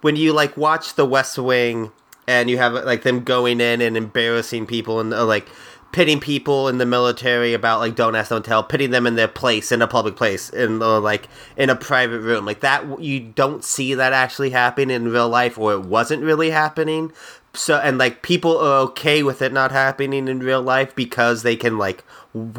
When 0.02 0.16
you 0.16 0.34
like 0.34 0.56
watch 0.56 0.96
The 0.96 1.06
West 1.06 1.38
Wing 1.38 1.92
and 2.28 2.50
you 2.50 2.58
have 2.58 2.74
like 2.74 3.04
them 3.04 3.24
going 3.24 3.60
in 3.60 3.82
and 3.82 3.98
embarrassing 3.98 4.66
people 4.66 5.00
and 5.00 5.14
uh, 5.14 5.26
like 5.26 5.50
pitting 5.92 6.20
people 6.20 6.68
in 6.68 6.80
the 6.80 6.86
military 6.86 7.54
about 7.54 7.80
like 7.80 7.96
don't 7.96 8.16
ask, 8.16 8.30
don't 8.30 8.44
tell, 8.44 8.64
pitting 8.64 8.92
them 8.92 9.06
in 9.06 9.16
their 9.16 9.28
place 9.28 9.72
in 9.72 9.82
a 9.82 9.88
public 9.88 10.16
place 10.16 10.50
in 10.50 10.82
or 10.82 11.00
like 11.00 11.30
in 11.56 11.70
a 11.70 11.76
private 11.76 12.20
room 12.20 12.46
like 12.46 12.62
that. 12.62 13.00
You 13.00 13.20
don't 13.20 13.64
see 13.64 13.94
that 13.94 14.12
actually 14.12 14.50
happen 14.50 14.90
in 14.90 15.12
real 15.12 15.30
life, 15.30 15.58
or 15.58 15.74
it 15.74 15.82
wasn't 15.84 16.24
really 16.24 16.50
happening. 16.50 17.14
So 17.56 17.78
and 17.78 18.00
like 18.00 18.24
people 18.24 18.58
are 18.58 18.80
okay 18.90 19.22
with 19.22 19.42
it 19.44 19.54
not 19.54 19.72
happening 19.72 20.28
in 20.28 20.40
real 20.40 20.62
life 20.62 20.96
because 20.96 21.44
they 21.44 21.56
can 21.56 21.78
like 21.78 22.04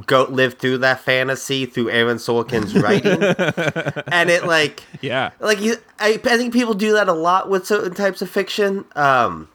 go 0.06 0.24
live 0.30 0.54
through 0.54 0.78
that 0.78 1.00
fantasy 1.00 1.66
through 1.66 1.90
Aaron 1.90 2.18
Sorkin's 2.18 2.74
writing, 2.80 3.20
and 4.12 4.30
it 4.30 4.44
like 4.46 4.84
Yeah. 5.00 5.30
like 5.40 5.60
you, 5.60 5.76
I, 5.98 6.20
I 6.24 6.36
think 6.36 6.52
people 6.52 6.74
do 6.74 6.92
that 6.92 7.08
a 7.08 7.12
lot 7.12 7.50
with 7.50 7.66
certain 7.66 7.92
types 7.94 8.22
of 8.22 8.30
fiction 8.30 8.84
um 8.94 9.48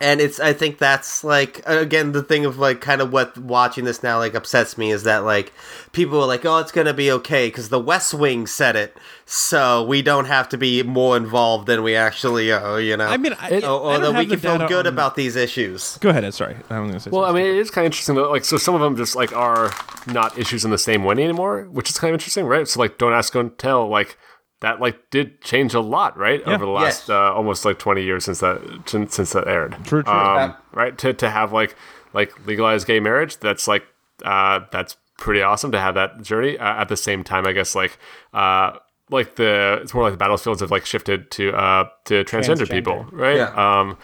and 0.00 0.20
it's 0.20 0.38
i 0.40 0.52
think 0.52 0.78
that's 0.78 1.24
like 1.24 1.62
again 1.66 2.12
the 2.12 2.22
thing 2.22 2.44
of 2.44 2.58
like 2.58 2.80
kind 2.80 3.00
of 3.00 3.12
what 3.12 3.36
watching 3.38 3.84
this 3.84 4.02
now 4.02 4.18
like 4.18 4.34
upsets 4.34 4.76
me 4.76 4.90
is 4.90 5.04
that 5.04 5.24
like 5.24 5.52
people 5.92 6.20
are 6.20 6.26
like 6.26 6.44
oh 6.44 6.58
it's 6.58 6.72
gonna 6.72 6.94
be 6.94 7.10
okay 7.10 7.48
because 7.48 7.68
the 7.68 7.80
west 7.80 8.12
wing 8.14 8.46
said 8.46 8.76
it 8.76 8.96
so 9.24 9.82
we 9.84 10.02
don't 10.02 10.26
have 10.26 10.48
to 10.48 10.58
be 10.58 10.82
more 10.82 11.16
involved 11.16 11.66
than 11.66 11.82
we 11.82 11.96
actually 11.96 12.52
are 12.52 12.80
you 12.80 12.96
know 12.96 13.06
I 13.06 13.16
mean, 13.16 13.34
I, 13.40 13.56
or, 13.60 13.68
or 13.80 13.98
don't 13.98 14.14
that 14.14 14.18
we 14.18 14.26
can 14.26 14.38
feel 14.38 14.58
good 14.68 14.86
on- 14.86 14.92
about 14.92 15.14
these 15.16 15.34
issues 15.36 15.96
Go 15.98 16.10
ahead, 16.10 16.24
Ed. 16.24 16.34
Sorry, 16.34 16.56
I'm 16.70 16.84
going 16.84 16.92
to 16.92 17.00
say. 17.00 17.10
Well, 17.10 17.24
I 17.24 17.28
something. 17.28 17.44
mean, 17.44 17.54
it 17.56 17.58
is 17.58 17.70
kind 17.70 17.84
of 17.84 17.92
interesting 17.92 18.14
though. 18.14 18.30
Like, 18.30 18.44
so 18.44 18.56
some 18.58 18.74
of 18.74 18.80
them 18.80 18.96
just 18.96 19.16
like 19.16 19.32
are 19.34 19.72
not 20.06 20.38
issues 20.38 20.64
in 20.64 20.70
the 20.70 20.78
same 20.78 21.04
way 21.04 21.12
anymore, 21.12 21.64
which 21.70 21.90
is 21.90 21.98
kind 21.98 22.10
of 22.10 22.14
interesting, 22.14 22.44
right? 22.46 22.68
So, 22.68 22.78
like, 22.80 22.98
don't 22.98 23.12
ask, 23.12 23.32
don't 23.32 23.56
tell. 23.58 23.88
Like, 23.88 24.16
that 24.60 24.80
like 24.80 25.10
did 25.10 25.40
change 25.42 25.74
a 25.74 25.80
lot, 25.80 26.16
right, 26.16 26.42
over 26.44 26.64
the 26.64 26.70
last 26.70 27.08
Yes. 27.08 27.10
uh, 27.10 27.32
almost 27.34 27.64
like 27.64 27.78
twenty 27.78 28.02
years 28.04 28.24
since 28.24 28.40
that 28.40 28.60
since 28.86 29.14
since 29.14 29.32
that 29.32 29.46
aired. 29.46 29.76
True, 29.84 30.02
true. 30.02 30.12
Um, 30.12 30.54
right 30.72 30.96
to 30.98 31.12
to 31.14 31.30
have 31.30 31.52
like 31.52 31.74
like 32.12 32.46
legalized 32.46 32.86
gay 32.86 33.00
marriage. 33.00 33.36
That's 33.38 33.68
like 33.68 33.84
uh, 34.24 34.60
that's 34.72 34.96
pretty 35.18 35.42
awesome 35.42 35.72
to 35.72 35.78
have 35.80 35.94
that 35.94 36.22
journey. 36.22 36.58
Uh, 36.58 36.80
at 36.80 36.88
the 36.88 36.96
same 36.96 37.22
time, 37.24 37.46
I 37.46 37.52
guess 37.52 37.74
like. 37.74 37.98
Uh, 38.32 38.72
like 39.08 39.36
the 39.36 39.78
it's 39.82 39.94
more 39.94 40.02
like 40.02 40.12
the 40.12 40.16
battlefields 40.16 40.60
have 40.62 40.72
like 40.72 40.84
shifted 40.84 41.30
to 41.30 41.52
uh 41.52 41.84
to 42.06 42.24
transgender, 42.24 42.56
Transgender. 42.66 42.70
people 42.70 43.06
right 43.12 43.36
Yeah. 43.36 43.52
um 43.80 43.96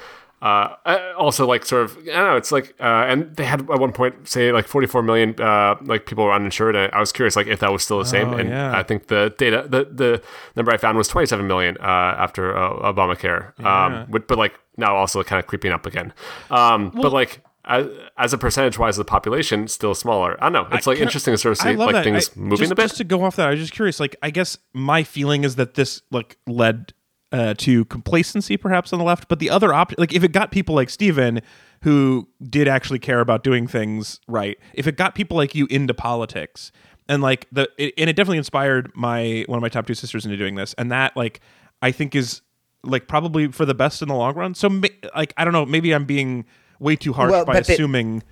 uh, 0.42 0.74
uh, 0.84 1.12
also 1.16 1.46
like 1.46 1.64
sort 1.64 1.84
of 1.84 1.96
I 1.98 2.04
don't 2.04 2.26
know. 2.26 2.36
It's 2.36 2.50
like 2.50 2.74
uh, 2.80 3.06
and 3.06 3.34
they 3.36 3.44
had 3.44 3.60
at 3.60 3.78
one 3.78 3.92
point 3.92 4.28
say 4.28 4.50
like 4.50 4.66
44 4.66 5.02
million 5.04 5.40
uh, 5.40 5.76
like 5.82 6.04
people 6.04 6.24
were 6.24 6.32
uninsured, 6.32 6.74
and 6.74 6.92
I 6.92 6.98
was 6.98 7.12
curious 7.12 7.36
like 7.36 7.46
if 7.46 7.60
that 7.60 7.72
was 7.72 7.84
still 7.84 8.00
the 8.00 8.06
same. 8.06 8.30
Oh, 8.30 8.38
and 8.38 8.48
yeah. 8.48 8.76
I 8.76 8.82
think 8.82 9.06
the 9.06 9.32
data 9.38 9.64
the 9.68 9.84
the 9.84 10.22
number 10.56 10.72
I 10.72 10.78
found 10.78 10.98
was 10.98 11.06
27 11.06 11.46
million 11.46 11.76
uh, 11.78 11.84
after 11.84 12.56
uh, 12.56 12.92
Obamacare. 12.92 13.58
Um, 13.64 14.06
but, 14.10 14.26
but 14.26 14.36
like 14.36 14.58
now 14.76 14.96
also 14.96 15.22
kind 15.22 15.38
of 15.38 15.46
creeping 15.46 15.70
up 15.70 15.86
again. 15.86 16.12
Um, 16.50 16.90
but 16.90 17.12
like. 17.12 17.40
As, 17.64 17.86
as 18.18 18.32
a 18.32 18.38
percentage 18.38 18.76
wise 18.76 18.98
of 18.98 19.06
the 19.06 19.08
population, 19.08 19.68
still 19.68 19.94
smaller. 19.94 20.36
I 20.40 20.50
don't 20.50 20.52
know. 20.52 20.76
It's 20.76 20.88
like 20.88 20.98
interesting 20.98 21.32
to 21.32 21.38
sort 21.38 21.52
of 21.52 21.58
see 21.58 21.76
like 21.76 21.92
that. 21.92 22.02
things 22.02 22.30
I- 22.36 22.40
moving 22.40 22.58
just, 22.58 22.72
a 22.72 22.74
bit. 22.74 22.82
Just 22.82 22.96
to 22.96 23.04
go 23.04 23.22
off 23.22 23.36
that, 23.36 23.46
I 23.46 23.50
was 23.52 23.60
just 23.60 23.72
curious. 23.72 24.00
Like, 24.00 24.16
I 24.20 24.30
guess 24.30 24.58
my 24.72 25.04
feeling 25.04 25.44
is 25.44 25.54
that 25.54 25.74
this 25.74 26.02
like 26.10 26.38
led 26.48 26.92
uh, 27.32 27.54
to 27.54 27.84
complacency, 27.86 28.56
perhaps 28.56 28.92
on 28.92 28.98
the 28.98 29.04
left. 29.04 29.28
But 29.28 29.38
the 29.38 29.50
other 29.50 29.72
option, 29.72 29.96
like, 29.98 30.12
if 30.12 30.22
it 30.22 30.32
got 30.32 30.50
people 30.50 30.74
like 30.74 30.90
Steven, 30.90 31.40
who 31.82 32.28
did 32.42 32.68
actually 32.68 32.98
care 32.98 33.20
about 33.20 33.42
doing 33.42 33.66
things 33.66 34.20
right, 34.28 34.58
if 34.74 34.86
it 34.86 34.96
got 34.96 35.14
people 35.14 35.36
like 35.36 35.54
you 35.54 35.66
into 35.70 35.94
politics, 35.94 36.70
and 37.08 37.22
like 37.22 37.48
the, 37.50 37.68
it, 37.78 37.94
and 37.98 38.08
it 38.08 38.14
definitely 38.14 38.38
inspired 38.38 38.92
my 38.94 39.44
one 39.48 39.56
of 39.56 39.62
my 39.62 39.68
top 39.68 39.86
two 39.86 39.94
sisters 39.94 40.24
into 40.24 40.36
doing 40.36 40.54
this, 40.54 40.74
and 40.74 40.92
that 40.92 41.16
like 41.16 41.40
I 41.80 41.90
think 41.90 42.14
is 42.14 42.42
like 42.84 43.08
probably 43.08 43.48
for 43.48 43.64
the 43.64 43.74
best 43.74 44.02
in 44.02 44.08
the 44.08 44.14
long 44.14 44.34
run. 44.34 44.54
So 44.54 44.68
like 45.14 45.32
I 45.36 45.44
don't 45.44 45.52
know, 45.52 45.66
maybe 45.66 45.94
I'm 45.94 46.04
being 46.04 46.44
way 46.78 46.96
too 46.96 47.12
harsh 47.12 47.32
Well, 47.32 47.44
by 47.44 47.58
assuming. 47.58 48.22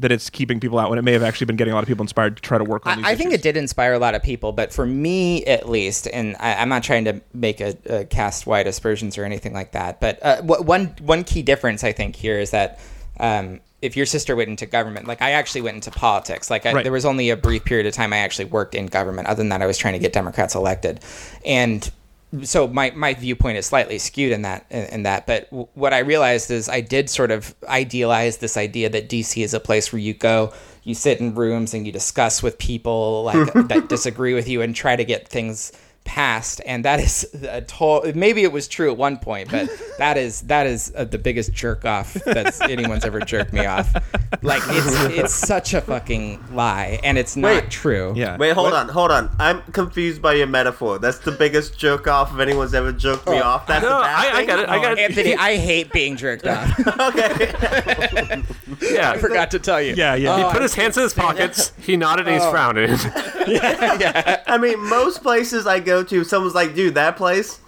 That 0.00 0.10
it's 0.10 0.30
keeping 0.30 0.58
people 0.60 0.78
out 0.78 0.90
when 0.90 0.98
it 0.98 1.02
may 1.02 1.12
have 1.12 1.22
actually 1.22 1.44
been 1.46 1.56
getting 1.56 1.72
a 1.72 1.74
lot 1.74 1.82
of 1.82 1.88
people 1.88 2.02
inspired 2.02 2.36
to 2.36 2.42
try 2.42 2.58
to 2.58 2.64
work 2.64 2.86
on 2.86 2.96
these 2.98 3.06
I, 3.06 3.10
I 3.10 3.14
think 3.16 3.32
it 3.32 3.42
did 3.42 3.56
inspire 3.56 3.92
a 3.92 3.98
lot 3.98 4.14
of 4.14 4.22
people, 4.22 4.52
but 4.52 4.72
for 4.72 4.86
me 4.86 5.44
at 5.44 5.68
least, 5.68 6.08
and 6.12 6.36
I, 6.40 6.54
I'm 6.54 6.68
not 6.68 6.82
trying 6.82 7.04
to 7.04 7.20
make 7.34 7.60
a, 7.60 7.76
a 7.86 8.04
cast 8.06 8.46
wide 8.46 8.66
aspersions 8.66 9.16
or 9.18 9.24
anything 9.24 9.52
like 9.52 9.72
that, 9.72 10.00
but 10.00 10.18
uh, 10.22 10.42
wh- 10.42 10.66
one 10.66 10.94
one 11.00 11.22
key 11.24 11.42
difference 11.42 11.84
I 11.84 11.92
think 11.92 12.16
here 12.16 12.38
is 12.38 12.50
that 12.50 12.80
um, 13.18 13.60
if 13.82 13.96
your 13.96 14.06
sister 14.06 14.36
went 14.36 14.48
into 14.50 14.66
government, 14.66 15.06
like 15.06 15.22
I 15.22 15.32
actually 15.32 15.62
went 15.62 15.74
into 15.76 15.90
politics, 15.90 16.50
like 16.50 16.66
I, 16.66 16.72
Right. 16.72 16.82
there 16.82 16.92
was 16.92 17.04
only 17.06 17.30
a 17.30 17.36
brief 17.36 17.64
period 17.64 17.86
of 17.86 17.92
time 17.94 18.12
I 18.12 18.18
actually 18.18 18.46
worked 18.46 18.74
in 18.74 18.86
government. 18.86 19.28
Other 19.28 19.38
than 19.38 19.48
that, 19.50 19.62
I 19.62 19.66
was 19.66 19.78
trying 19.78 19.94
to 19.94 19.98
get 19.98 20.12
Democrats 20.12 20.54
elected, 20.54 21.00
and 21.44 21.90
so 22.42 22.68
my, 22.68 22.90
my 22.92 23.14
viewpoint 23.14 23.58
is 23.58 23.66
slightly 23.66 23.98
skewed 23.98 24.32
in 24.32 24.42
that 24.42 24.64
in, 24.70 24.84
in 24.86 25.02
that 25.02 25.26
but 25.26 25.50
w- 25.50 25.66
what 25.74 25.92
i 25.92 25.98
realized 25.98 26.50
is 26.50 26.68
i 26.68 26.80
did 26.80 27.10
sort 27.10 27.30
of 27.30 27.54
idealize 27.68 28.38
this 28.38 28.56
idea 28.56 28.88
that 28.88 29.08
dc 29.08 29.42
is 29.42 29.52
a 29.52 29.60
place 29.60 29.92
where 29.92 30.00
you 30.00 30.14
go 30.14 30.52
you 30.84 30.94
sit 30.94 31.20
in 31.20 31.34
rooms 31.34 31.74
and 31.74 31.86
you 31.86 31.92
discuss 31.92 32.42
with 32.42 32.58
people 32.58 33.24
like 33.24 33.52
that 33.68 33.88
disagree 33.88 34.34
with 34.34 34.48
you 34.48 34.62
and 34.62 34.74
try 34.76 34.94
to 34.96 35.04
get 35.04 35.28
things 35.28 35.72
passed 36.04 36.60
and 36.66 36.84
that 36.84 36.98
is 36.98 37.24
a 37.48 37.60
total 37.62 38.12
maybe 38.14 38.42
it 38.42 38.50
was 38.50 38.66
true 38.66 38.90
at 38.90 38.96
one 38.96 39.16
point 39.16 39.50
but 39.50 39.68
that 39.98 40.16
is 40.16 40.40
that 40.42 40.66
is 40.66 40.92
uh, 40.96 41.04
the 41.04 41.18
biggest 41.18 41.52
jerk 41.52 41.84
off 41.84 42.14
that 42.24 42.60
anyone's 42.70 43.04
ever 43.04 43.20
jerked 43.20 43.52
me 43.52 43.64
off 43.64 43.92
like 44.42 44.62
it's 44.66 45.04
it's 45.16 45.34
such 45.34 45.72
a 45.74 45.80
fucking 45.80 46.42
lie 46.52 46.98
and 47.04 47.16
it's 47.18 47.36
not 47.36 47.62
Wait. 47.62 47.70
true 47.70 48.12
Yeah. 48.16 48.36
Wait, 48.38 48.52
hold 48.54 48.72
on, 48.72 48.88
hold 48.88 49.10
on. 49.10 49.30
I'm 49.38 49.62
confused 49.72 50.20
by 50.22 50.34
your 50.34 50.46
metaphor. 50.46 50.98
That's 50.98 51.18
the 51.18 51.32
biggest 51.32 51.78
jerk 51.78 52.06
off 52.06 52.32
if 52.32 52.40
anyone's 52.40 52.74
ever 52.74 52.92
jerked 52.92 53.28
me 53.28 53.38
off. 53.40 53.66
That's 53.66 53.82
No, 53.82 53.98
the 53.98 54.02
bad 54.04 54.34
I, 54.34 54.38
I 54.38 54.46
got 54.46 54.58
it. 54.60 54.68
I 54.68 54.80
got 54.82 54.92
it. 54.92 54.98
Anthony, 54.98 55.34
I 55.36 55.56
hate 55.56 55.92
being 55.92 56.16
jerked 56.16 56.46
off. 56.46 56.78
Okay. 56.80 58.42
Yeah. 58.80 59.10
I 59.12 59.18
forgot 59.18 59.50
to 59.52 59.58
tell 59.58 59.80
you. 59.80 59.94
Yeah, 59.94 60.14
yeah. 60.14 60.36
He 60.46 60.52
put 60.52 60.62
his 60.62 60.74
hands 60.74 60.96
in 60.96 61.02
his 61.02 61.14
pockets. 61.14 61.72
He 61.80 61.96
nodded 61.96 62.26
and 62.28 62.36
he's 62.40 62.50
frowning. 62.50 62.90
yeah, 63.46 63.98
yeah. 63.98 64.42
I 64.46 64.58
mean, 64.58 64.78
most 64.88 65.22
places 65.22 65.66
I 65.66 65.80
go 65.90 66.02
to, 66.04 66.24
someone's 66.24 66.54
like, 66.54 66.74
dude, 66.74 66.94
that 66.94 67.16
place, 67.16 67.60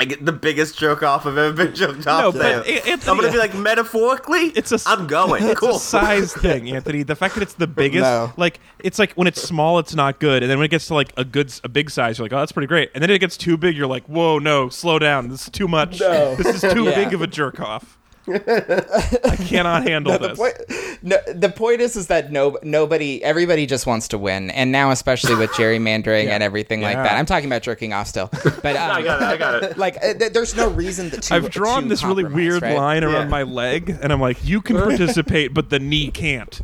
I 0.00 0.04
get 0.04 0.24
the 0.24 0.32
biggest 0.32 0.78
jerk 0.78 1.02
off 1.02 1.26
I've 1.26 1.36
ever 1.36 1.52
been 1.52 1.74
jerked 1.74 2.06
off 2.06 2.22
No, 2.22 2.30
there. 2.30 2.58
but, 2.60 2.68
A- 2.68 2.88
Anthony- 2.88 3.10
I'm 3.10 3.16
gonna 3.18 3.32
be 3.32 3.38
like, 3.38 3.54
metaphorically, 3.54 4.46
It's 4.56 4.70
a- 4.70 4.78
I'm 4.86 5.06
going. 5.08 5.42
It's 5.42 5.58
cool. 5.58 5.74
a 5.76 5.78
size 5.80 6.32
thing, 6.44 6.70
Anthony. 6.70 7.02
The 7.02 7.16
fact 7.16 7.34
that 7.34 7.42
it's 7.42 7.54
the 7.54 7.66
biggest, 7.66 8.02
No. 8.04 8.32
like 8.36 8.60
it's 8.78 8.98
like 9.00 9.12
when 9.14 9.26
it's 9.26 9.42
small, 9.42 9.80
it's 9.80 9.94
not 9.96 10.20
good, 10.20 10.42
and 10.44 10.50
then 10.50 10.58
when 10.58 10.66
it 10.66 10.70
gets 10.70 10.86
to 10.86 10.94
like 10.94 11.12
a 11.16 11.24
good, 11.24 11.52
a 11.64 11.68
big 11.68 11.90
size, 11.90 12.16
you're 12.18 12.24
like, 12.26 12.32
oh, 12.32 12.38
that's 12.38 12.52
pretty 12.52 12.68
great, 12.68 12.90
and 12.94 13.02
then 13.02 13.10
it 13.10 13.18
gets 13.18 13.36
too 13.36 13.56
big, 13.56 13.76
you're 13.76 13.88
like, 13.88 14.04
whoa, 14.06 14.38
no, 14.38 14.68
slow 14.68 15.00
down, 15.00 15.28
this 15.30 15.42
is 15.44 15.50
too 15.50 15.66
much. 15.66 15.98
No. 15.98 16.36
This 16.36 16.62
is 16.62 16.72
too 16.72 16.84
Yeah. 16.90 16.94
big 16.94 17.12
of 17.12 17.20
a 17.22 17.26
jerk 17.26 17.58
off. 17.58 17.97
I 18.34 19.36
cannot 19.48 19.86
handle 19.86 20.12
the 20.18 20.28
this. 20.28 20.38
point, 20.38 21.02
no, 21.02 21.16
the 21.32 21.48
point 21.48 21.80
is, 21.80 21.96
is 21.96 22.08
that 22.08 22.30
no, 22.32 22.58
nobody, 22.62 23.22
everybody 23.22 23.66
just 23.66 23.86
wants 23.86 24.08
to 24.08 24.18
win, 24.18 24.50
and 24.50 24.70
now 24.72 24.90
especially 24.90 25.34
with 25.36 25.50
gerrymandering 25.52 26.26
and 26.28 26.42
everything 26.42 26.80
like 26.80 26.96
that. 26.96 27.12
I'm 27.12 27.26
talking 27.26 27.46
about 27.48 27.62
jerking 27.62 27.92
off 27.92 28.06
still, 28.08 28.28
but 28.62 28.76
um, 28.76 28.90
I 28.90 29.02
got 29.02 29.22
it. 29.22 29.24
I 29.26 29.36
got 29.36 29.62
it. 29.62 29.78
like, 29.78 29.96
uh, 29.98 30.14
th- 30.14 30.32
there's 30.32 30.54
no 30.56 30.68
reason 30.70 31.10
to. 31.10 31.34
I've 31.34 31.50
drawn 31.50 31.88
this 31.88 32.04
really 32.04 32.24
weird 32.24 32.62
right? 32.62 32.76
line 32.76 33.04
around 33.04 33.24
Yeah. 33.26 33.28
my 33.28 33.42
leg, 33.44 33.96
and 34.02 34.12
I'm 34.12 34.20
like, 34.20 34.44
you 34.44 34.60
can 34.60 34.76
participate, 34.76 35.54
but 35.54 35.70
the 35.70 35.78
knee 35.78 36.10
can't. 36.10 36.60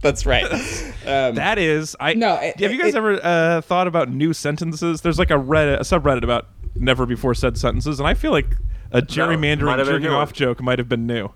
That's 0.00 0.24
right. 0.26 0.44
Um, 1.06 1.34
That 1.34 1.58
is, 1.58 1.96
I. 1.98 2.14
No, 2.14 2.34
it- 2.34 2.60
have 2.60 2.72
you 2.72 2.78
guys 2.78 2.94
it- 2.94 2.98
ever 2.98 3.18
uh, 3.22 3.60
thought 3.62 3.86
about 3.88 4.08
new 4.10 4.32
sentences? 4.32 5.00
There's 5.00 5.18
like 5.18 5.30
a 5.30 5.34
Reddit, 5.38 5.76
a 5.78 5.80
subreddit 5.80 6.22
about 6.22 6.46
never 6.76 7.06
before 7.06 7.34
said 7.34 7.58
sentences, 7.58 7.98
and 7.98 8.06
I 8.08 8.14
feel 8.14 8.30
like 8.30 8.46
a 8.92 9.02
gerrymandering 9.02 9.76
have 9.78 9.86
been 9.86 10.02
jerking 10.02 10.10
off 10.10 10.32
joke 10.32 10.60
might 10.62 10.78
have 10.78 10.88
been 10.88 11.06
new. 11.06 11.30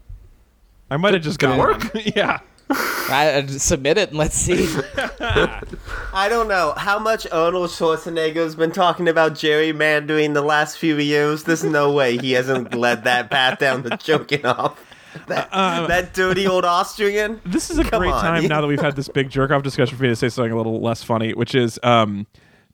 I 0.90 0.96
might 0.96 1.14
have 1.14 1.22
just 1.22 1.38
got 1.38 1.58
work? 1.58 1.82
yeah. 2.16 2.40
I, 2.70 3.36
I- 3.36 3.46
submit 3.46 3.98
it 3.98 4.10
and 4.10 4.18
let's 4.18 4.36
see. 4.36 4.68
I 5.20 6.26
don't 6.28 6.48
know 6.48 6.74
how 6.76 6.98
much 6.98 7.26
Arnold 7.30 7.70
Schwarzenegger's 7.70 8.54
been 8.54 8.72
talking 8.72 9.08
about 9.08 9.32
gerrymandering 9.32 10.34
the 10.34 10.42
last 10.42 10.78
few 10.78 10.96
years. 10.98 11.44
There's 11.44 11.64
no 11.64 11.92
way 11.92 12.16
he 12.18 12.32
hasn't 12.32 12.74
led 12.74 13.04
that 13.04 13.30
path 13.30 13.58
down 13.58 13.82
the 13.82 13.96
joking 13.96 14.44
off. 14.46 14.78
That, 15.26 15.50
that 15.50 16.14
dirty 16.14 16.46
old 16.46 16.64
Austrian. 16.64 17.42
This 17.44 17.68
is 17.68 17.78
a 17.78 17.84
Come 17.84 18.00
great 18.00 18.12
on. 18.12 18.22
time 18.22 18.46
now 18.46 18.62
that 18.62 18.66
we've 18.66 18.80
had 18.80 18.96
this 18.96 19.08
big 19.08 19.28
jerk 19.28 19.50
off 19.50 19.62
discussion 19.62 19.94
for 19.98 20.02
me 20.04 20.08
to 20.08 20.16
say 20.16 20.30
something 20.30 20.50
a 20.52 20.56
little 20.56 20.80
less 20.80 21.02
funny, 21.02 21.34
which 21.34 21.54
is 21.54 21.78
um, 21.82 22.26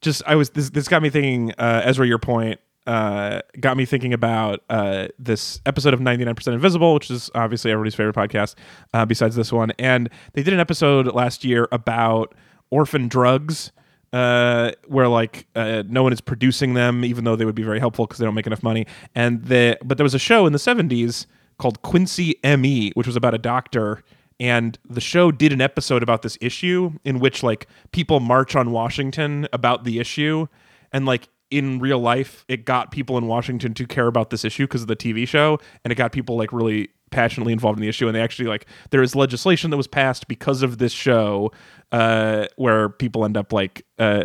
just 0.03 0.23
I 0.25 0.37
was 0.37 0.51
this 0.51 0.71
this 0.71 0.87
got 0.87 1.03
me 1.03 1.11
thinking. 1.11 1.53
Uh, 1.59 1.83
Ezra, 1.85 2.07
your 2.07 2.21
point 2.21 2.61
uh, 2.89 3.43
got 3.61 3.77
me 3.77 3.85
thinking 3.85 4.15
about 4.15 4.65
uh, 4.71 5.09
this 5.19 5.61
episode 5.67 5.93
of 5.93 6.01
99% 6.01 6.55
Invisible, 6.55 6.95
which 6.95 7.11
is 7.11 7.31
obviously 7.35 7.71
everybody's 7.71 7.95
favorite 7.95 8.17
podcast 8.17 8.55
uh, 8.95 9.05
besides 9.05 9.37
this 9.37 9.53
one, 9.53 9.73
and 9.79 10.09
they 10.33 10.43
did 10.43 10.55
an 10.55 10.61
episode 10.61 11.15
last 11.15 11.45
year 11.45 11.69
about 11.71 12.35
orphan 12.71 13.07
drugs. 13.07 13.71
Uh, 14.11 14.73
where 14.87 15.07
like 15.07 15.47
uh, 15.55 15.83
no 15.87 16.03
one 16.03 16.15
is 16.15 16.21
producing 16.23 16.73
them, 16.73 17.05
even 17.05 17.25
though 17.25 17.37
they 17.37 17.45
would 17.45 17.55
be 17.55 17.63
very 17.63 17.79
helpful 17.79 18.07
because 18.07 18.19
they 18.19 18.25
don't 18.25 18.35
make 18.35 18.47
enough 18.47 18.63
money. 18.63 18.87
And 19.15 19.45
the 19.45 19.77
but 19.85 19.99
there 19.99 20.05
was 20.05 20.15
a 20.15 20.19
show 20.19 20.47
in 20.47 20.55
the 20.55 20.59
'70s 20.59 21.27
called 21.59 21.83
Quincy 21.83 22.43
M.E., 22.43 22.93
which 22.95 23.07
was 23.07 23.17
about 23.17 23.35
a 23.35 23.39
doctor 23.39 24.03
and 24.41 24.79
the 24.89 25.01
show 25.01 25.31
did 25.31 25.53
an 25.53 25.61
episode 25.61 26.03
about 26.03 26.23
this 26.23 26.39
issue 26.41 26.93
in 27.05 27.19
which 27.19 27.43
like 27.43 27.67
people 27.93 28.19
march 28.19 28.57
on 28.57 28.71
Washington 28.71 29.47
about 29.53 29.85
the 29.85 29.99
issue 29.99 30.47
and 30.91 31.05
like 31.05 31.29
in 31.51 31.79
real 31.79 31.99
life 31.99 32.45
it 32.49 32.65
got 32.65 32.91
people 32.91 33.17
in 33.17 33.27
Washington 33.27 33.75
to 33.75 33.87
care 33.87 34.07
about 34.07 34.31
this 34.31 34.45
issue 34.45 34.65
because 34.65 34.83
of 34.83 34.89
the 34.89 34.97
TV 34.97 35.27
show 35.27 35.59
and 35.85 35.93
it 35.93 35.95
got 35.95 36.13
people 36.13 36.37
like 36.37 36.53
really 36.53 36.91
passionately 37.11 37.53
involved 37.53 37.79
in 37.79 37.83
the 37.83 37.89
issue, 37.89 38.07
and 38.07 38.15
they 38.15 38.21
actually 38.21 38.49
like 38.49 38.67
there 38.91 39.03
is 39.03 39.15
legislation 39.15 39.71
that 39.71 39.77
was 39.77 39.87
passed 39.87 40.29
because 40.29 40.63
of 40.63 40.79
this 40.79 40.93
show, 40.93 41.53
uh, 41.93 42.47
where 42.57 42.89
people 42.89 43.25
end 43.25 43.37
up 43.37 43.53
like 43.53 43.85
uh, 43.99 44.25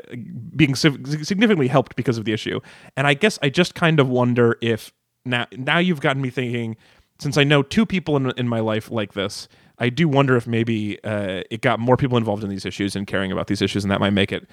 being 0.56 0.76
significantly 0.76 1.68
helped 1.68 1.96
because 1.96 2.18
of 2.18 2.26
the 2.26 2.34
issue. 2.34 2.60
And 2.96 3.08
I 3.08 3.14
guess 3.14 3.40
I 3.42 3.50
just 3.50 3.76
kind 3.76 4.00
of 4.00 4.10
wonder 4.10 4.58
if 4.62 4.92
now 5.26 5.48
now 5.58 5.80
you've 5.80 6.02
gotten 6.02 6.22
me 6.22 6.30
thinking, 6.30 6.76
since 7.20 7.38
I 7.38 7.44
know 7.44 7.64
two 7.64 7.86
people 7.86 8.16
in 8.18 8.32
in 8.32 8.48
my 8.48 8.60
life 8.60 8.92
like 8.92 9.14
this. 9.14 9.48
I 9.80 9.90
do 9.90 10.08
wonder 10.08 10.38
if 10.38 10.46
maybe 10.46 11.04
uh, 11.04 11.42
it 11.50 11.62
got 11.62 11.80
more 11.80 11.98
people 11.98 12.16
involved 12.16 12.44
in 12.44 12.50
these 12.50 12.64
issues 12.64 12.96
and 12.96 13.08
caring 13.08 13.32
about 13.32 13.48
these 13.48 13.62
issues, 13.62 13.84
and 13.84 13.90
that 13.90 14.00
might 14.00 14.12
make 14.12 14.32
it 14.32 14.48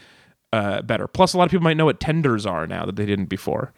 uh, 0.53 0.83
better. 0.83 1.07
Plus, 1.07 1.35
a 1.35 1.39
lot 1.39 1.45
of 1.45 1.51
people 1.51 1.65
might 1.65 1.77
know 1.77 1.85
what 1.85 2.01
tenders 2.01 2.47
are 2.47 2.67
now 2.67 2.85
that 2.87 2.97
they 2.97 3.07
didn't 3.07 3.27
before. 3.27 3.73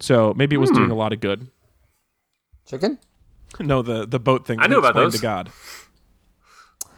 So 0.00 0.32
maybe 0.36 0.54
it 0.56 0.58
was 0.58 0.70
doing 0.70 0.90
a 0.90 0.94
lot 0.94 1.12
of 1.12 1.20
good. 1.20 1.48
Chicken? 2.66 2.98
No, 3.60 3.80
the 3.80 4.06
the 4.06 4.20
boat 4.20 4.46
thing. 4.46 4.60
I 4.60 4.66
knew 4.66 4.76
about 4.78 4.90
explained 4.90 5.12
those. 5.12 5.20
To 5.20 5.22
God. 5.22 5.50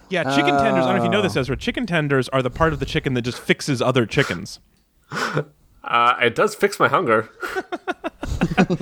Yeah, 0.08 0.24
chicken 0.34 0.56
tenders. 0.58 0.84
I 0.84 0.88
don't 0.88 0.96
know 0.96 0.96
if 0.96 1.02
you 1.04 1.08
know 1.08 1.22
this, 1.22 1.36
Ezra. 1.36 1.56
Chicken 1.56 1.86
tenders 1.86 2.28
are 2.30 2.42
the 2.42 2.50
part 2.50 2.72
of 2.72 2.80
the 2.80 2.84
chicken 2.86 3.14
that 3.14 3.22
just 3.22 3.38
fixes 3.38 3.80
other 3.80 4.04
chickens. 4.04 4.58
Uh, 5.82 6.14
it 6.20 6.34
does 6.34 6.54
fix 6.54 6.78
my 6.78 6.88
hunger. 6.88 7.30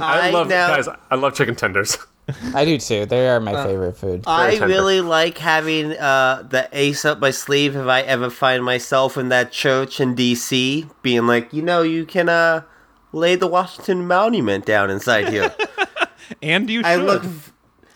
I, 0.01 0.29
I 0.29 0.31
love 0.31 0.49
now- 0.49 0.67
guys. 0.69 0.89
I 1.11 1.15
love 1.15 1.33
chicken 1.35 1.55
tenders. 1.55 1.97
I 2.55 2.65
do 2.65 2.79
too. 2.79 3.07
They 3.07 3.29
are 3.29 3.41
my 3.41 3.65
favorite 3.65 3.97
food. 3.97 4.25
I 4.27 4.59
really 4.59 5.01
like 5.01 5.39
having 5.39 5.93
uh, 5.93 6.47
the 6.49 6.69
ace 6.73 7.05
up 7.05 7.21
my 7.21 7.31
sleeve 7.31 7.75
if 7.75 7.87
I 7.87 8.03
ever 8.03 8.29
find 8.31 8.65
myself 8.65 9.17
in 9.17 9.31
that 9.31 9.51
church 9.51 10.01
in 10.01 10.15
D.C. 10.15 10.87
being 11.03 11.27
like, 11.27 11.53
you 11.53 11.63
know, 11.63 11.83
you 11.83 12.05
can 12.05 12.29
uh, 12.29 12.63
lay 13.13 13.35
the 13.35 13.47
Washington 13.47 14.07
Monument 14.07 14.67
down 14.67 14.91
inside 14.91 15.29
here. 15.29 15.55
And 16.43 16.69
you 16.69 16.81
should. 16.81 16.87
I 16.87 16.97
look, 16.97 17.25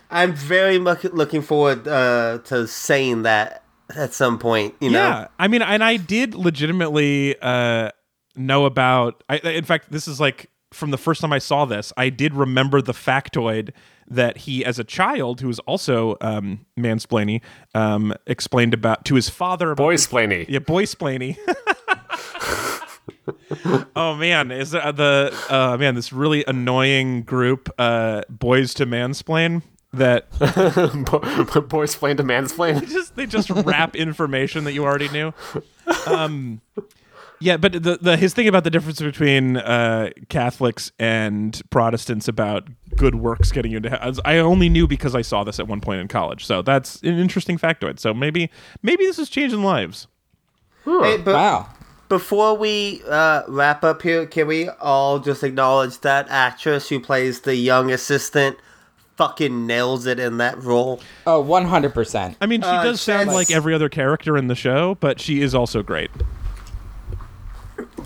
I'm 0.09 0.33
very 0.33 0.79
much 0.79 1.03
looking 1.03 1.41
forward 1.41 1.87
uh, 1.87 2.39
to 2.45 2.67
saying 2.67 3.23
that 3.23 3.63
at 3.95 4.13
some 4.13 4.39
point. 4.39 4.75
You 4.79 4.89
know, 4.89 5.07
Yeah, 5.07 5.27
I 5.37 5.47
mean, 5.47 5.61
and 5.61 5.83
I 5.83 5.97
did 5.97 6.33
legitimately 6.33 7.35
uh, 7.41 7.91
know 8.35 8.65
about. 8.65 9.23
I, 9.29 9.37
in 9.37 9.65
fact, 9.65 9.91
this 9.91 10.07
is 10.07 10.19
like 10.19 10.49
from 10.71 10.91
the 10.91 10.97
first 10.97 11.21
time 11.21 11.31
I 11.31 11.39
saw 11.39 11.65
this, 11.65 11.93
I 11.95 12.09
did 12.09 12.33
remember 12.33 12.81
the 12.81 12.93
factoid 12.93 13.71
that 14.07 14.39
he, 14.39 14.65
as 14.65 14.79
a 14.79 14.83
child, 14.83 15.41
who 15.41 15.47
was 15.47 15.59
also 15.59 16.17
um, 16.21 16.65
mansplaining, 16.77 17.41
um, 17.73 18.13
explained 18.27 18.73
about 18.73 19.05
to 19.05 19.15
his 19.15 19.29
father. 19.29 19.71
About 19.71 19.83
Boy 19.83 19.95
splainy. 19.95 20.45
Yeah, 20.47 20.59
boy 20.59 20.83
splainy. 20.83 21.37
oh 23.95 24.15
man, 24.15 24.51
is 24.51 24.71
there, 24.71 24.91
the 24.91 25.35
uh, 25.49 25.77
man 25.77 25.95
this 25.95 26.13
really 26.13 26.43
annoying 26.47 27.23
group 27.23 27.69
uh, 27.77 28.21
boys 28.29 28.73
to 28.75 28.85
mansplain 28.85 29.61
that 29.93 30.27
Bo- 31.53 31.61
Boy 31.61 31.85
splain 31.85 32.17
to 32.17 32.23
mansplain. 32.23 32.87
just 32.89 33.15
they 33.15 33.25
just 33.25 33.49
wrap 33.49 33.95
information 33.95 34.63
that 34.63 34.73
you 34.73 34.83
already 34.83 35.09
knew. 35.09 35.33
Um, 36.07 36.61
yeah, 37.43 37.57
but 37.57 37.73
the, 37.73 37.97
the 38.01 38.15
his 38.17 38.33
thing 38.33 38.47
about 38.47 38.63
the 38.63 38.69
difference 38.69 39.01
between 39.01 39.57
uh, 39.57 40.09
Catholics 40.29 40.91
and 40.97 41.61
Protestants 41.69 42.27
about 42.27 42.67
good 42.95 43.15
works 43.15 43.51
getting 43.51 43.71
you 43.71 43.77
into 43.77 43.89
heaven, 43.89 44.15
I 44.23 44.37
only 44.37 44.69
knew 44.69 44.87
because 44.87 45.13
I 45.13 45.21
saw 45.21 45.43
this 45.43 45.59
at 45.59 45.67
one 45.67 45.81
point 45.81 45.99
in 46.01 46.07
college. 46.07 46.45
So 46.45 46.61
that's 46.61 47.01
an 47.01 47.19
interesting 47.19 47.57
factoid. 47.57 47.99
So 47.99 48.13
maybe 48.13 48.49
maybe 48.81 49.05
this 49.05 49.19
is 49.19 49.29
changing 49.29 49.63
lives. 49.63 50.07
Hey, 50.85 51.17
but 51.17 51.33
Wow. 51.33 51.69
before 52.09 52.55
we 52.55 53.01
uh, 53.09 53.43
wrap 53.47 53.83
up 53.83 54.01
here, 54.01 54.25
can 54.25 54.47
we 54.47 54.69
all 54.69 55.19
just 55.19 55.43
acknowledge 55.43 55.99
that 55.99 56.27
actress 56.29 56.89
who 56.89 56.99
plays 56.99 57.41
the 57.41 57.55
young 57.55 57.91
assistant 57.91 58.57
fucking 59.15 59.65
nails 59.67 60.05
it 60.05 60.19
in 60.19 60.37
that 60.37 60.61
role? 60.63 60.99
Oh, 61.27 61.43
100%. 61.43 62.35
I 62.41 62.45
mean, 62.47 62.61
she 62.61 62.67
Uh, 62.67 62.83
does 62.83 62.99
sound 63.01 63.29
like 63.31 63.51
every 63.51 63.73
other 63.73 63.87
character 63.89 64.37
in 64.37 64.47
the 64.47 64.55
show, 64.55 64.95
but 64.99 65.19
she 65.21 65.41
is 65.41 65.53
also 65.55 65.83
great. 65.83 66.09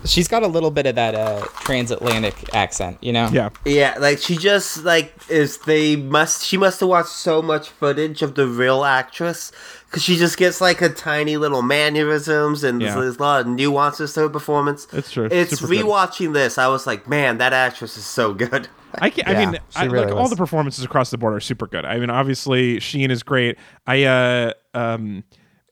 She's 0.07 0.27
got 0.27 0.41
a 0.43 0.47
little 0.47 0.71
bit 0.71 0.85
of 0.85 0.95
that 0.95 1.13
uh, 1.15 1.45
transatlantic 1.61 2.53
accent, 2.55 2.97
you 3.01 3.13
know? 3.13 3.29
Yeah. 3.31 3.49
Yeah, 3.65 3.95
like 3.99 4.17
she 4.19 4.37
just 4.37 4.83
like 4.83 5.13
is 5.29 5.59
they 5.59 5.95
must 5.95 6.45
she 6.45 6.57
must 6.57 6.79
have 6.79 6.89
watched 6.89 7.09
so 7.09 7.41
much 7.41 7.69
footage 7.69 8.21
of 8.21 8.35
the 8.35 8.47
real 8.47 8.83
actress 8.83 9.51
because 9.85 10.03
she 10.03 10.15
just 10.17 10.37
gets 10.37 10.59
like 10.61 10.81
a 10.81 10.89
tiny 10.89 11.37
little 11.37 11.61
mannerisms 11.61 12.63
and 12.63 12.81
Yeah. 12.81 12.93
there's, 12.95 13.03
there's 13.03 13.15
a 13.17 13.21
lot 13.21 13.41
of 13.41 13.47
nuances 13.47 14.13
to 14.13 14.21
her 14.21 14.29
performance. 14.29 14.87
It's 14.93 15.11
true. 15.11 15.27
It's 15.31 15.59
Super 15.59 15.73
good. 15.73 15.85
rewatching 15.85 16.33
this. 16.33 16.57
I 16.57 16.67
was 16.67 16.87
like, 16.87 17.07
man, 17.07 17.37
that 17.39 17.53
actress 17.53 17.97
is 17.97 18.05
so 18.05 18.33
good. 18.33 18.67
I 18.99 19.09
can 19.09 19.27
I 19.27 19.31
Yeah, 19.39 19.51
mean, 19.51 19.59
I, 19.75 19.85
really 19.85 20.05
like 20.07 20.15
all 20.15 20.29
the 20.29 20.35
performances 20.35 20.83
across 20.85 21.11
the 21.11 21.17
board 21.17 21.33
are 21.35 21.39
super 21.39 21.67
good. 21.67 21.85
I 21.85 21.99
mean, 21.99 22.09
obviously 22.09 22.79
Sheen 22.79 23.11
is 23.11 23.23
great. 23.23 23.57
I 23.85 24.03
uh 24.03 24.53
um 24.73 25.23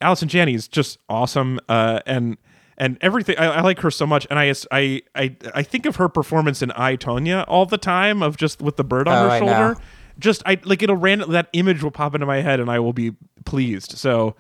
Allison 0.02 0.28
Janney 0.28 0.54
is 0.54 0.68
just 0.68 0.98
awesome. 1.10 1.60
Uh 1.70 2.02
and 2.06 2.38
and 2.78 2.98
everything 3.02 3.38
I, 3.38 3.46
I 3.46 3.62
like 3.62 3.80
her 3.80 3.92
so 3.92 4.06
much 4.06 4.28
and 4.30 4.38
I, 4.40 4.54
I 4.72 5.02
I 5.16 5.36
I 5.54 5.64
think 5.64 5.86
of 5.86 5.96
her 5.98 6.10
performance 6.10 6.62
in 6.62 6.72
I 6.72 6.98
Tonya 6.98 7.46
all 7.48 7.66
the 7.66 7.78
time 7.78 8.22
of 8.22 8.38
just 8.38 8.62
with 8.62 8.76
the 8.76 8.84
bird 8.84 9.08
on 9.08 9.18
Oh, 9.18 9.24
her 9.24 9.30
I 9.30 9.40
know. 9.40 9.46
shoulder. 9.46 9.82
Just 10.20 10.44
I 10.46 10.60
like 10.64 10.82
it'll 10.82 10.96
random 10.96 11.32
that 11.32 11.48
image 11.54 11.84
will 11.84 11.92
pop 11.92 12.16
into 12.16 12.26
my 12.26 12.42
head 12.42 12.60
and 12.60 12.70
I 12.70 12.80
will 12.80 12.94
be 12.94 13.14
pleased. 13.46 13.98
So 13.98 14.36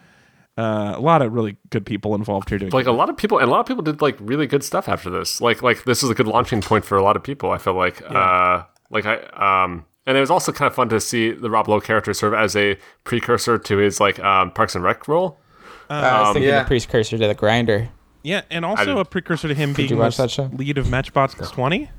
uh, 0.57 0.93
a 0.95 1.01
lot 1.01 1.21
of 1.21 1.33
really 1.33 1.57
good 1.69 1.85
people 1.85 2.15
involved 2.15 2.47
here 2.49 2.57
doing 2.57 2.71
Like 2.71 2.85
a 2.85 2.91
lot 2.91 3.09
of 3.09 3.17
people, 3.17 3.39
and 3.39 3.49
a 3.49 3.51
lot 3.51 3.59
of 3.59 3.65
people 3.65 3.83
did 3.83 4.01
like 4.01 4.15
really 4.21 4.47
good 4.47 4.63
stuff 4.63 4.87
after 4.87 5.09
this. 5.09 5.41
Like, 5.41 5.61
like 5.61 5.83
this 5.83 6.01
is 6.01 6.09
a 6.09 6.15
good 6.15 6.27
launching 6.27 6.61
point 6.61 6.85
for 6.85 6.97
a 6.97 7.03
lot 7.03 7.17
of 7.17 7.23
people. 7.23 7.51
I 7.51 7.57
feel 7.57 7.73
like, 7.73 8.01
uh, 8.09 8.63
like 8.89 9.05
I, 9.05 9.17
um, 9.63 9.85
and 10.05 10.15
it 10.15 10.21
was 10.21 10.31
also 10.31 10.53
kind 10.53 10.67
of 10.67 10.73
fun 10.75 10.87
to 10.89 11.01
see 11.01 11.31
the 11.31 11.49
Rob 11.49 11.67
Lowe 11.67 11.81
character 11.81 12.13
serve 12.13 12.33
as 12.33 12.55
a 12.55 12.77
precursor 13.03 13.57
to 13.57 13.77
his 13.77 13.99
like 13.99 14.17
um, 14.19 14.51
Parks 14.51 14.75
and 14.75 14.83
Rec 14.83 15.09
role. 15.09 15.41
Uh, 15.89 15.93
I 15.93 16.21
was 16.21 16.33
thinking 16.33 16.49
yeah. 16.49 16.63
the 16.63 16.67
precursor 16.67 17.17
to 17.17 17.27
the 17.27 17.35
grinder. 17.35 17.89
Yeah, 18.25 18.41
and 18.49 18.65
also 18.65 18.97
a 18.97 19.05
precursor 19.05 19.47
to 19.47 19.53
him 19.53 19.73
being 19.73 19.89
you 19.89 19.97
watch 19.97 20.17
that 20.17 20.31
show? 20.31 20.49
lead 20.53 20.77
of 20.79 20.89
Matchbox 20.89 21.35
Twenty. 21.51 21.89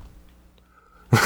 Is 1.12 1.20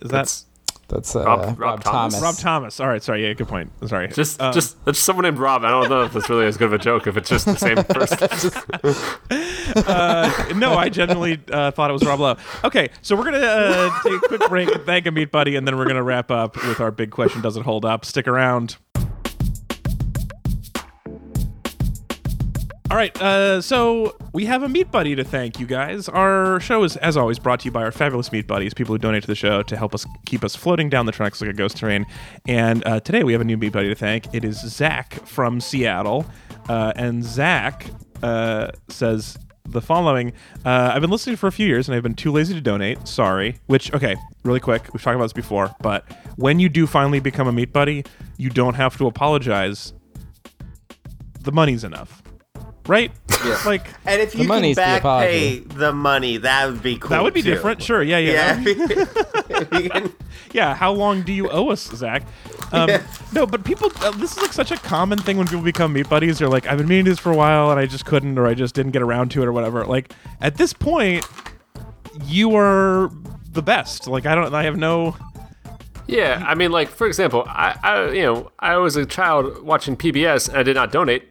that 0.00 0.08
That's 0.10 0.46
That's 0.88 1.14
uh, 1.14 1.24
Rob- 1.24 1.40
Rob, 1.46 1.58
Rob 1.58 1.84
Thomas. 1.84 2.14
Thomas? 2.14 2.22
Rob 2.22 2.36
Thomas? 2.38 2.80
All 2.80 2.88
right, 2.88 3.02
sorry. 3.02 3.24
Yeah, 3.26 3.34
good 3.34 3.46
point. 3.46 3.70
Sorry. 3.86 4.08
just, 4.08 4.40
Um, 4.42 4.52
just 4.52 4.84
that's 4.84 4.98
someone 4.98 5.22
named 5.24 5.38
Rob. 5.38 5.62
I 5.64 5.70
don't 5.70 5.88
know 5.88 6.02
if 6.02 6.12
that's 6.12 6.28
really 6.28 6.46
as 6.46 6.56
good 6.56 6.64
of 6.66 6.72
a 6.72 6.78
joke 6.78 7.06
if 7.06 7.16
it's 7.16 7.28
just 7.28 7.44
the 7.46 7.54
same 7.56 7.76
person. 7.84 8.18
uh, 9.86 10.52
no, 10.56 10.74
I 10.74 10.88
genuinely 10.88 11.40
uh, 11.52 11.70
thought 11.70 11.90
it 11.90 11.92
was 11.92 12.04
Rob 12.04 12.18
Lowe. 12.18 12.36
Okay, 12.64 12.88
so 13.02 13.14
we're 13.14 13.24
gonna 13.24 13.38
uh, 13.38 14.02
take 14.02 14.14
a 14.14 14.18
quick 14.20 14.48
break, 14.48 14.68
thank 14.86 15.06
a 15.06 15.12
meat 15.12 15.30
buddy, 15.30 15.54
and 15.54 15.68
then 15.68 15.76
we're 15.76 15.86
gonna 15.86 16.02
wrap 16.02 16.30
up 16.32 16.56
with 16.56 16.80
our 16.80 16.90
big 16.90 17.10
question: 17.12 17.40
Does 17.42 17.56
it 17.56 17.62
hold 17.62 17.84
up? 17.84 18.04
Stick 18.04 18.26
around. 18.26 18.76
All 22.90 22.96
right, 22.96 23.22
uh, 23.22 23.60
so 23.60 24.16
we 24.32 24.46
have 24.46 24.64
a 24.64 24.68
meat 24.68 24.90
buddy 24.90 25.14
to 25.14 25.22
thank 25.22 25.60
you 25.60 25.66
guys. 25.66 26.08
Our 26.08 26.58
show 26.58 26.82
is, 26.82 26.96
as 26.96 27.16
always, 27.16 27.38
brought 27.38 27.60
to 27.60 27.66
you 27.66 27.70
by 27.70 27.84
our 27.84 27.92
fabulous 27.92 28.32
meat 28.32 28.48
buddies, 28.48 28.74
people 28.74 28.92
who 28.92 28.98
donate 28.98 29.22
to 29.22 29.28
the 29.28 29.36
show 29.36 29.62
to 29.62 29.76
help 29.76 29.94
us 29.94 30.04
keep 30.26 30.42
us 30.42 30.56
floating 30.56 30.90
down 30.90 31.06
the 31.06 31.12
tracks 31.12 31.40
like 31.40 31.48
a 31.48 31.52
ghost 31.52 31.76
train. 31.76 32.04
And 32.48 32.84
uh, 32.84 32.98
today 32.98 33.22
we 33.22 33.30
have 33.30 33.40
a 33.40 33.44
new 33.44 33.56
meat 33.56 33.72
buddy 33.72 33.86
to 33.90 33.94
thank. 33.94 34.34
It 34.34 34.44
is 34.44 34.58
Zach 34.58 35.24
from 35.24 35.60
Seattle, 35.60 36.26
uh, 36.68 36.92
and 36.96 37.22
Zach 37.22 37.86
uh, 38.24 38.72
says 38.88 39.38
the 39.68 39.80
following: 39.80 40.32
uh, 40.64 40.90
I've 40.92 41.00
been 41.00 41.10
listening 41.10 41.36
for 41.36 41.46
a 41.46 41.52
few 41.52 41.68
years, 41.68 41.88
and 41.88 41.94
I've 41.94 42.02
been 42.02 42.14
too 42.14 42.32
lazy 42.32 42.54
to 42.54 42.60
donate. 42.60 43.06
Sorry. 43.06 43.60
Which, 43.66 43.94
okay, 43.94 44.16
really 44.42 44.58
quick, 44.58 44.92
we've 44.92 45.00
talked 45.00 45.14
about 45.14 45.26
this 45.26 45.32
before, 45.32 45.72
but 45.80 46.10
when 46.34 46.58
you 46.58 46.68
do 46.68 46.88
finally 46.88 47.20
become 47.20 47.46
a 47.46 47.52
meat 47.52 47.72
buddy, 47.72 48.04
you 48.36 48.50
don't 48.50 48.74
have 48.74 48.98
to 48.98 49.06
apologize. 49.06 49.92
The 51.42 51.52
money's 51.52 51.84
enough 51.84 52.20
right? 52.86 53.12
Yeah. 53.44 53.58
Like 53.66 53.86
And 54.04 54.20
if 54.20 54.34
you 54.34 54.40
can 54.40 54.48
money's 54.48 54.76
the 54.76 54.82
back 54.82 55.02
pay 55.02 55.60
the 55.60 55.92
money, 55.92 56.36
that 56.38 56.66
would 56.66 56.82
be 56.82 56.98
cool. 56.98 57.10
that 57.10 57.22
would 57.22 57.34
be 57.34 57.42
too. 57.42 57.50
different. 57.50 57.82
Sure. 57.82 58.02
Yeah. 58.02 58.18
Yeah. 58.18 58.60
Yeah. 58.60 58.74
Yeah. 58.86 59.04
If 60.52 60.54
you 60.54 60.62
How 60.62 60.92
long 60.92 61.22
do 61.22 61.32
you 61.32 61.50
owe 61.50 61.70
us, 61.70 61.82
Zach? 61.82 62.22
Um, 62.72 62.88
Yeah. 62.88 63.02
No, 63.32 63.46
but 63.46 63.64
people. 63.64 63.90
Uh, 64.00 64.10
this 64.12 64.32
is 64.32 64.38
like 64.38 64.52
such 64.52 64.70
a 64.70 64.76
common 64.76 65.18
thing 65.18 65.36
when 65.36 65.46
people 65.46 65.62
become 65.62 65.92
meat 65.92 66.08
buddies. 66.08 66.38
They're 66.38 66.48
like, 66.48 66.66
I've 66.66 66.78
been 66.78 66.88
meaning 66.88 67.04
to 67.04 67.10
do 67.10 67.12
this 67.12 67.18
for 67.18 67.32
a 67.32 67.36
while, 67.36 67.70
and 67.70 67.78
I 67.78 67.86
just 67.86 68.04
couldn't, 68.06 68.38
or 68.38 68.46
I 68.46 68.54
just 68.54 68.74
didn't 68.74 68.92
get 68.92 69.02
around 69.02 69.30
to 69.32 69.42
it, 69.42 69.46
or 69.46 69.52
whatever. 69.52 69.84
Like 69.84 70.12
at 70.40 70.56
this 70.56 70.72
point, 70.72 71.26
you 72.24 72.56
are 72.56 73.10
the 73.52 73.62
best. 73.62 74.06
Like 74.06 74.26
I 74.26 74.34
don't. 74.34 74.54
I 74.54 74.64
have 74.64 74.76
no. 74.76 75.16
Yeah, 76.06 76.42
I 76.46 76.54
mean, 76.54 76.72
like 76.72 76.88
for 76.88 77.06
example, 77.06 77.44
I, 77.46 77.78
I, 77.82 78.10
you 78.10 78.22
know, 78.22 78.50
I 78.58 78.76
was 78.76 78.96
a 78.96 79.06
child 79.06 79.62
watching 79.62 79.96
PBS 79.96 80.48
and 80.48 80.58
I 80.58 80.62
did 80.64 80.74
not 80.74 80.90
donate 80.90 81.28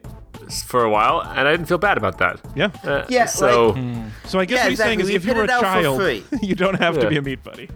for 0.67 0.83
a 0.83 0.89
while, 0.89 1.21
and 1.21 1.47
I 1.47 1.51
didn't 1.51 1.67
feel 1.67 1.77
bad 1.77 1.97
about 1.97 2.17
that. 2.19 2.39
Yeah. 2.55 2.71
Uh, 2.83 3.05
Yeah, 3.09 3.25
So 3.25 3.73
So 4.25 4.39
I 4.39 4.45
guess 4.45 4.57
Yeah, 4.57 4.63
what 4.63 4.69
he's 4.71 4.79
saying 4.79 4.99
is, 4.99 5.07
We 5.07 5.15
if 5.15 5.25
you 5.25 5.33
put 5.33 5.37
were 5.37 5.41
a 5.43 5.45
it 5.45 5.49
out 5.51 5.59
for 5.61 5.65
child, 5.65 6.23
you 6.41 6.55
don't 6.55 6.79
have 6.79 6.99
to 6.99 7.09
be 7.09 7.17
a 7.17 7.21
meat 7.21 7.43
buddy. 7.43 7.69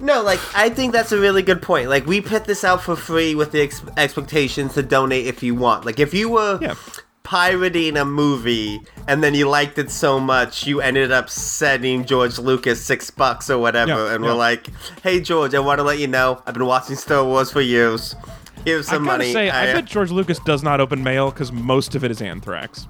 no, 0.00 0.22
like 0.22 0.40
I 0.54 0.68
think 0.70 0.92
that's 0.92 1.12
a 1.12 1.18
really 1.18 1.42
good 1.42 1.62
point. 1.62 1.88
Like 1.88 2.06
we 2.06 2.20
put 2.20 2.44
this 2.44 2.64
out 2.64 2.82
for 2.82 2.96
free 2.96 3.34
with 3.34 3.52
the 3.52 3.62
ex- 3.62 3.82
expectations 3.96 4.74
to 4.74 4.82
donate 4.82 5.26
if 5.26 5.42
you 5.42 5.54
want. 5.54 5.84
Like 5.84 6.00
if 6.00 6.12
you 6.14 6.28
were 6.28 6.58
Yeah. 6.60 6.74
pirating 7.22 7.96
a 7.96 8.04
movie 8.04 8.80
and 9.06 9.22
then 9.22 9.32
you 9.34 9.48
liked 9.48 9.78
it 9.78 9.90
so 9.90 10.18
much 10.18 10.66
you 10.66 10.80
ended 10.80 11.12
up 11.12 11.30
sending 11.30 12.04
George 12.04 12.38
Lucas 12.38 12.84
six 12.84 13.10
bucks 13.10 13.48
or 13.48 13.58
whatever 13.58 13.92
Yeah, 14.06 14.14
and 14.14 14.24
yeah. 14.24 14.30
we're 14.30 14.36
like, 14.36 14.66
hey 15.02 15.20
George, 15.20 15.54
I 15.54 15.60
want 15.60 15.78
to 15.78 15.84
let 15.84 15.98
you 15.98 16.08
know 16.08 16.42
I've 16.46 16.54
been 16.54 16.66
watching 16.66 16.96
Star 16.96 17.24
Wars 17.24 17.52
for 17.52 17.60
years. 17.60 18.16
Here's 18.64 18.88
I 18.88 18.92
some 18.92 19.04
gotta 19.04 19.18
money. 19.18 19.32
say, 19.32 19.50
I, 19.50 19.70
I- 19.70 19.72
bet 19.74 19.84
George 19.86 20.10
Lucas 20.10 20.38
does 20.40 20.62
not 20.62 20.80
open 20.80 21.02
mail 21.02 21.30
because 21.30 21.52
most 21.52 21.94
of 21.94 22.04
it 22.04 22.10
is 22.10 22.20
anthrax. 22.22 22.86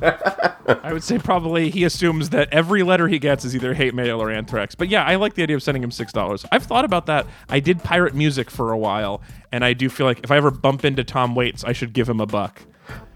I 0.02 0.92
would 0.92 1.04
say 1.04 1.18
probably 1.18 1.68
he 1.70 1.84
assumes 1.84 2.30
that 2.30 2.48
every 2.52 2.82
letter 2.82 3.06
he 3.06 3.18
gets 3.18 3.44
is 3.44 3.54
either 3.54 3.74
hate 3.74 3.94
mail 3.94 4.20
or 4.20 4.30
anthrax. 4.30 4.74
But 4.74 4.88
yeah, 4.88 5.04
I 5.04 5.16
like 5.16 5.34
the 5.34 5.42
idea 5.42 5.56
of 5.56 5.62
sending 5.62 5.82
him 5.82 5.90
six 5.90 6.10
dollars. 6.12 6.44
I've 6.50 6.64
thought 6.64 6.84
about 6.86 7.06
that. 7.06 7.26
I 7.50 7.60
did 7.60 7.82
pirate 7.82 8.14
music 8.14 8.50
for 8.50 8.72
a 8.72 8.78
while, 8.78 9.20
and 9.52 9.62
I 9.64 9.74
do 9.74 9.88
feel 9.90 10.06
like 10.06 10.20
if 10.24 10.30
I 10.30 10.36
ever 10.38 10.50
bump 10.50 10.84
into 10.84 11.04
Tom 11.04 11.34
Waits, 11.34 11.64
I 11.64 11.72
should 11.72 11.92
give 11.92 12.08
him 12.08 12.18
a 12.20 12.26
buck. 12.26 12.62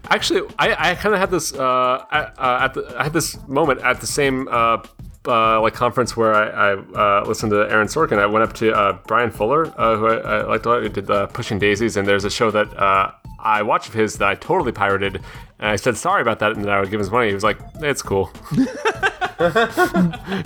Actually, 0.09 0.41
I, 0.59 0.91
I 0.91 0.95
kind 0.95 1.13
of 1.13 1.19
had 1.21 1.31
this 1.31 1.53
uh, 1.53 2.05
at, 2.11 2.35
uh, 2.39 2.59
at 2.61 2.73
the 2.75 2.95
I 2.97 3.03
had 3.03 3.13
this 3.13 3.37
moment 3.47 3.81
at 3.81 3.99
the 3.99 4.07
same 4.07 4.47
uh, 4.51 4.83
uh, 5.27 5.61
like 5.61 5.73
conference 5.73 6.15
where 6.15 6.33
I, 6.33 6.71
I 6.71 6.73
uh, 6.73 7.25
listened 7.25 7.51
to 7.51 7.69
Aaron 7.69 7.87
Sorkin. 7.87 8.19
I 8.19 8.25
went 8.25 8.43
up 8.43 8.53
to 8.53 8.73
uh, 8.73 8.93
Bryan 9.07 9.31
Fuller, 9.31 9.73
uh, 9.77 9.97
who 9.97 10.07
I, 10.07 10.17
I 10.17 10.43
liked 10.43 10.65
a 10.65 10.69
lot, 10.69 10.81
who 10.81 10.89
did 10.89 11.09
uh, 11.09 11.27
Pushing 11.27 11.59
Daisies, 11.59 11.97
and 11.97 12.07
there's 12.07 12.25
a 12.25 12.29
show 12.29 12.51
that 12.51 12.75
uh, 12.77 13.11
I 13.39 13.61
watched 13.63 13.89
of 13.89 13.93
his 13.95 14.17
that 14.17 14.27
I 14.27 14.35
totally 14.35 14.71
pirated, 14.71 15.15
and 15.59 15.69
I 15.69 15.75
said 15.75 15.97
sorry 15.97 16.21
about 16.21 16.39
that, 16.39 16.53
and 16.53 16.63
then 16.63 16.71
I 16.71 16.79
would 16.79 16.89
give 16.89 16.99
him 16.99 17.01
his 17.01 17.11
money. 17.11 17.27
He 17.27 17.33
was 17.33 17.43
like, 17.43 17.59
"It's 17.81 18.01
cool." 18.01 18.31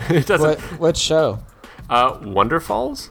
it 0.10 0.28
doesn't. 0.28 0.60
What 0.60 0.80
what 0.80 0.98
show? 0.98 1.40
Uh, 1.90 2.14
Wonderfalls. 2.20 3.10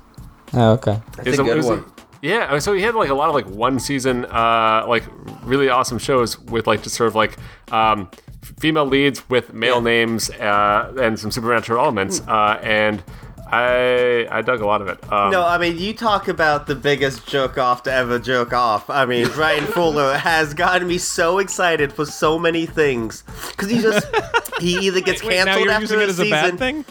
Oh, 0.55 0.73
okay. 0.73 1.01
That's 1.17 1.39
a 1.39 1.45
good 1.45 1.65
one. 1.65 1.85
Yeah, 2.23 2.61
so 2.61 2.73
he 2.73 2.83
had 2.83 2.95
like 2.95 3.09
a 3.09 3.15
lot 3.15 3.29
of 3.29 3.35
like 3.35 3.49
one 3.49 3.81
season, 3.81 4.27
uh, 4.27 4.85
like 4.87 5.03
really 5.43 5.69
awesome 5.69 5.99
shows 5.99 6.39
with 6.39 6.69
like 6.69 6.85
just 6.85 6.95
sort 6.95 7.09
of 7.09 7.17
like 7.17 7.37
um, 7.73 8.09
female 8.63 8.87
leads 8.87 9.29
with 9.29 9.53
male 9.53 9.81
names 9.81 10.31
uh, 10.31 10.95
and 11.01 11.19
some 11.19 11.33
supernatural 11.33 11.83
elements, 11.83 12.21
uh, 12.29 12.61
and 12.63 13.03
I 13.51 14.29
I 14.31 14.41
dug 14.41 14.61
a 14.61 14.67
lot 14.67 14.81
of 14.81 14.87
it. 14.89 15.13
Um, 15.13 15.33
No, 15.33 15.45
I 15.45 15.59
mean, 15.59 15.77
you 15.79 15.93
talk 15.93 16.29
about 16.29 16.69
the 16.69 16.77
biggest 16.77 17.27
joke 17.27 17.59
off 17.59 17.83
to 17.83 17.93
ever 17.93 18.21
joke 18.21 18.53
off. 18.53 18.89
I 18.89 19.05
mean, 19.05 19.27
Bryan 19.29 19.67
Fuller 19.75 20.17
has 20.17 20.55
gotten 20.55 20.87
me 20.87 20.97
so 20.99 21.39
excited 21.39 21.93
for 21.93 22.07
so 22.07 22.39
many 22.39 22.65
things. 22.65 23.25
Because 23.51 23.69
he 23.69 23.81
just, 23.83 24.07
he 24.61 24.79
either 24.87 25.01
gets 25.01 25.23
Wait, 25.25 25.37
now 25.39 25.45
canceled 25.45 25.65
you're 25.65 25.73
after 25.73 25.83
using 25.83 25.99
a 25.99 26.03
it 26.03 26.09
as 26.09 26.19
a 26.21 26.25
season. 26.25 26.85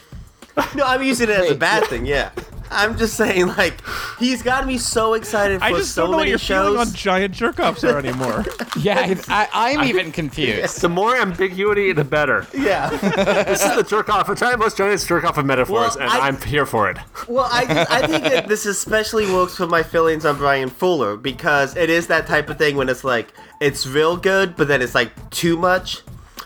Bad 0.55 0.65
thing. 0.69 0.77
No, 0.79 0.85
I'm 0.85 1.03
using 1.03 1.29
it 1.29 1.35
as 1.35 1.51
a 1.51 1.55
bad 1.55 1.85
thing, 1.85 2.05
yeah. 2.05 2.31
I'm 2.73 2.97
just 2.97 3.15
saying, 3.17 3.47
like, 3.47 3.81
he's 4.17 4.41
gotten 4.41 4.65
me 4.65 4.77
so 4.77 5.13
excited 5.15 5.59
for 5.59 5.65
I 5.65 5.71
just 5.73 5.93
so 5.93 6.03
don't 6.03 6.11
know 6.11 6.17
what 6.17 6.21
many 6.21 6.29
your 6.29 6.39
feeling 6.39 6.77
shows. 6.77 6.87
on 6.87 6.93
giant 6.95 7.33
jerk 7.33 7.59
offs 7.59 7.83
are 7.83 7.97
anymore. 7.99 8.45
Yeah, 8.77 8.97
I, 9.27 9.47
I, 9.53 9.73
I'm 9.73 9.83
even 9.89 10.13
confused. 10.13 10.79
the 10.81 10.87
more 10.87 11.15
ambiguity, 11.17 11.91
the 11.91 12.05
better. 12.05 12.47
yeah. 12.57 12.89
this 13.43 13.61
is 13.61 13.75
the 13.75 13.83
jerk 13.83 14.07
off. 14.09 14.29
I'm 14.29 14.35
trying 14.37 14.57
most 14.57 14.77
join 14.77 14.97
jerk 14.97 15.25
off 15.25 15.37
of 15.37 15.45
metaphors, 15.45 15.95
Well, 15.97 15.99
and 15.99 16.09
I- 16.09 16.27
I'm 16.27 16.41
here 16.41 16.65
for 16.65 16.89
it. 16.89 16.97
Well, 17.27 17.47
I, 17.51 17.85
I 17.89 18.07
think 18.07 18.23
that 18.23 18.47
this 18.47 18.65
especially 18.65 19.31
works 19.31 19.57
for 19.57 19.67
my 19.67 19.83
feelings 19.83 20.25
on 20.25 20.37
Bryan 20.37 20.69
Fuller 20.69 21.17
because 21.17 21.75
it 21.75 21.89
is 21.89 22.07
that 22.07 22.25
type 22.27 22.49
of 22.49 22.57
thing 22.57 22.77
when 22.77 22.87
it's 22.87 23.03
like 23.03 23.33
it's 23.59 23.85
real 23.85 24.15
good, 24.15 24.55
but 24.55 24.69
then 24.69 24.81
it's 24.81 24.95
like 24.95 25.11
too 25.31 25.57
much. 25.57 26.01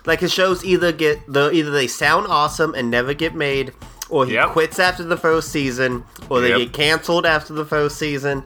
Like 0.08 0.20
his 0.20 0.34
shows 0.34 0.66
either 0.66 0.92
get 0.92 1.20
the 1.32 1.52
either 1.52 1.70
they 1.70 1.88
sound 1.88 2.26
awesome 2.28 2.74
and 2.74 2.90
never 2.90 3.14
get 3.14 3.36
made, 3.36 3.72
or 4.10 4.26
he 4.26 4.34
Yep. 4.34 4.50
quits 4.50 4.80
after 4.80 5.04
the 5.04 5.18
first 5.18 5.52
season, 5.52 6.04
or 6.30 6.40
they 6.42 6.50
Yep. 6.50 6.58
get 6.60 6.74
canceled 6.74 7.26
after 7.26 7.54
the 7.54 7.66
first 7.66 7.98
season. 7.98 8.44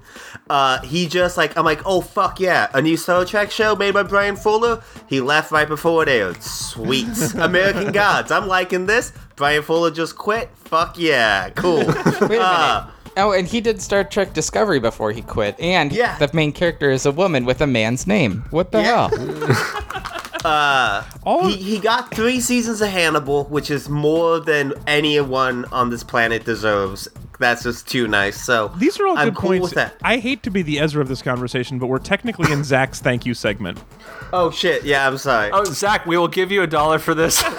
Uh, 0.50 0.80
he 0.82 1.08
just 1.08 1.38
like 1.38 1.58
I'm 1.58 1.66
like, 1.66 1.82
oh 1.86 2.02
fuck 2.02 2.40
yeah, 2.40 2.68
a 2.74 2.82
new 2.82 2.98
Star 2.98 3.26
Trek 3.26 3.52
show 3.52 3.76
made 3.76 3.94
by 3.94 4.04
Bryan 4.04 4.36
Fuller. 4.36 4.82
He 5.08 5.22
left 5.22 5.52
right 5.52 5.68
before 5.68 6.04
it 6.04 6.10
aired. 6.10 6.42
Sweet, 6.42 7.08
American 7.38 7.92
Gods. 7.92 8.32
I'm 8.32 8.48
liking 8.48 8.86
this. 8.86 9.12
Bryan 9.36 9.64
Fuller 9.64 9.92
just 9.92 10.18
quit. 10.18 10.50
Fuck 10.66 10.98
yeah, 10.98 11.50
cool. 11.52 11.78
Wait 11.86 11.88
a 11.88 12.28
minute. 12.28 12.40
Ah. 12.42 12.92
Oh, 13.18 13.32
and 13.34 13.48
he 13.48 13.60
did 13.60 13.82
Star 13.82 14.04
Trek 14.06 14.34
Discovery 14.34 14.80
before 14.80 15.12
he 15.12 15.22
quit, 15.22 15.60
and 15.60 15.92
Yeah. 15.92 16.18
the 16.20 16.30
main 16.32 16.52
character 16.54 16.90
is 16.90 17.06
a 17.06 17.12
woman 17.12 17.44
with 17.44 17.60
a 17.60 17.68
man's 17.68 18.08
name. 18.08 18.46
What 18.52 18.72
the 18.72 18.80
Yeah. 18.82 19.10
hell? 19.10 19.10
Uh, 20.46 21.04
All 21.24 21.48
He, 21.48 21.58
he 21.58 21.80
got 21.80 22.14
three 22.14 22.40
seasons 22.40 22.82
of 22.82 22.90
Hannibal, 22.90 23.46
which 23.46 23.70
is 23.70 23.90
more 23.90 24.40
than 24.40 24.74
anyone 24.88 25.66
on 25.66 25.90
this 25.90 26.04
planet 26.04 26.46
deserves. 26.46 27.08
That's 27.40 27.64
just 27.64 27.88
too 27.88 28.08
nice. 28.08 28.40
So 28.44 28.70
These 28.78 29.00
are 29.00 29.08
all 29.08 29.18
I'm 29.18 29.30
good 29.30 29.36
cool 29.36 29.50
points. 29.52 29.64
with 29.64 29.74
that. 29.76 29.96
I 30.04 30.18
hate 30.18 30.44
to 30.44 30.52
be 30.52 30.62
the 30.62 30.80
Ezra 30.80 31.02
of 31.02 31.08
this 31.08 31.22
conversation, 31.22 31.80
but 31.80 31.88
we're 31.88 31.98
technically 32.00 32.52
in 32.52 32.64
Zach's 32.66 33.00
thank 33.00 33.26
you 33.26 33.34
segment. 33.34 33.82
Oh 34.32 34.52
shit! 34.52 34.84
Yeah, 34.84 35.08
I'm 35.08 35.18
sorry. 35.18 35.50
Oh, 35.52 35.64
Zach, 35.64 36.06
we 36.06 36.16
will 36.16 36.28
give 36.28 36.52
you 36.52 36.62
a 36.62 36.68
dollar 36.68 37.00
for 37.00 37.16
this. 37.16 37.42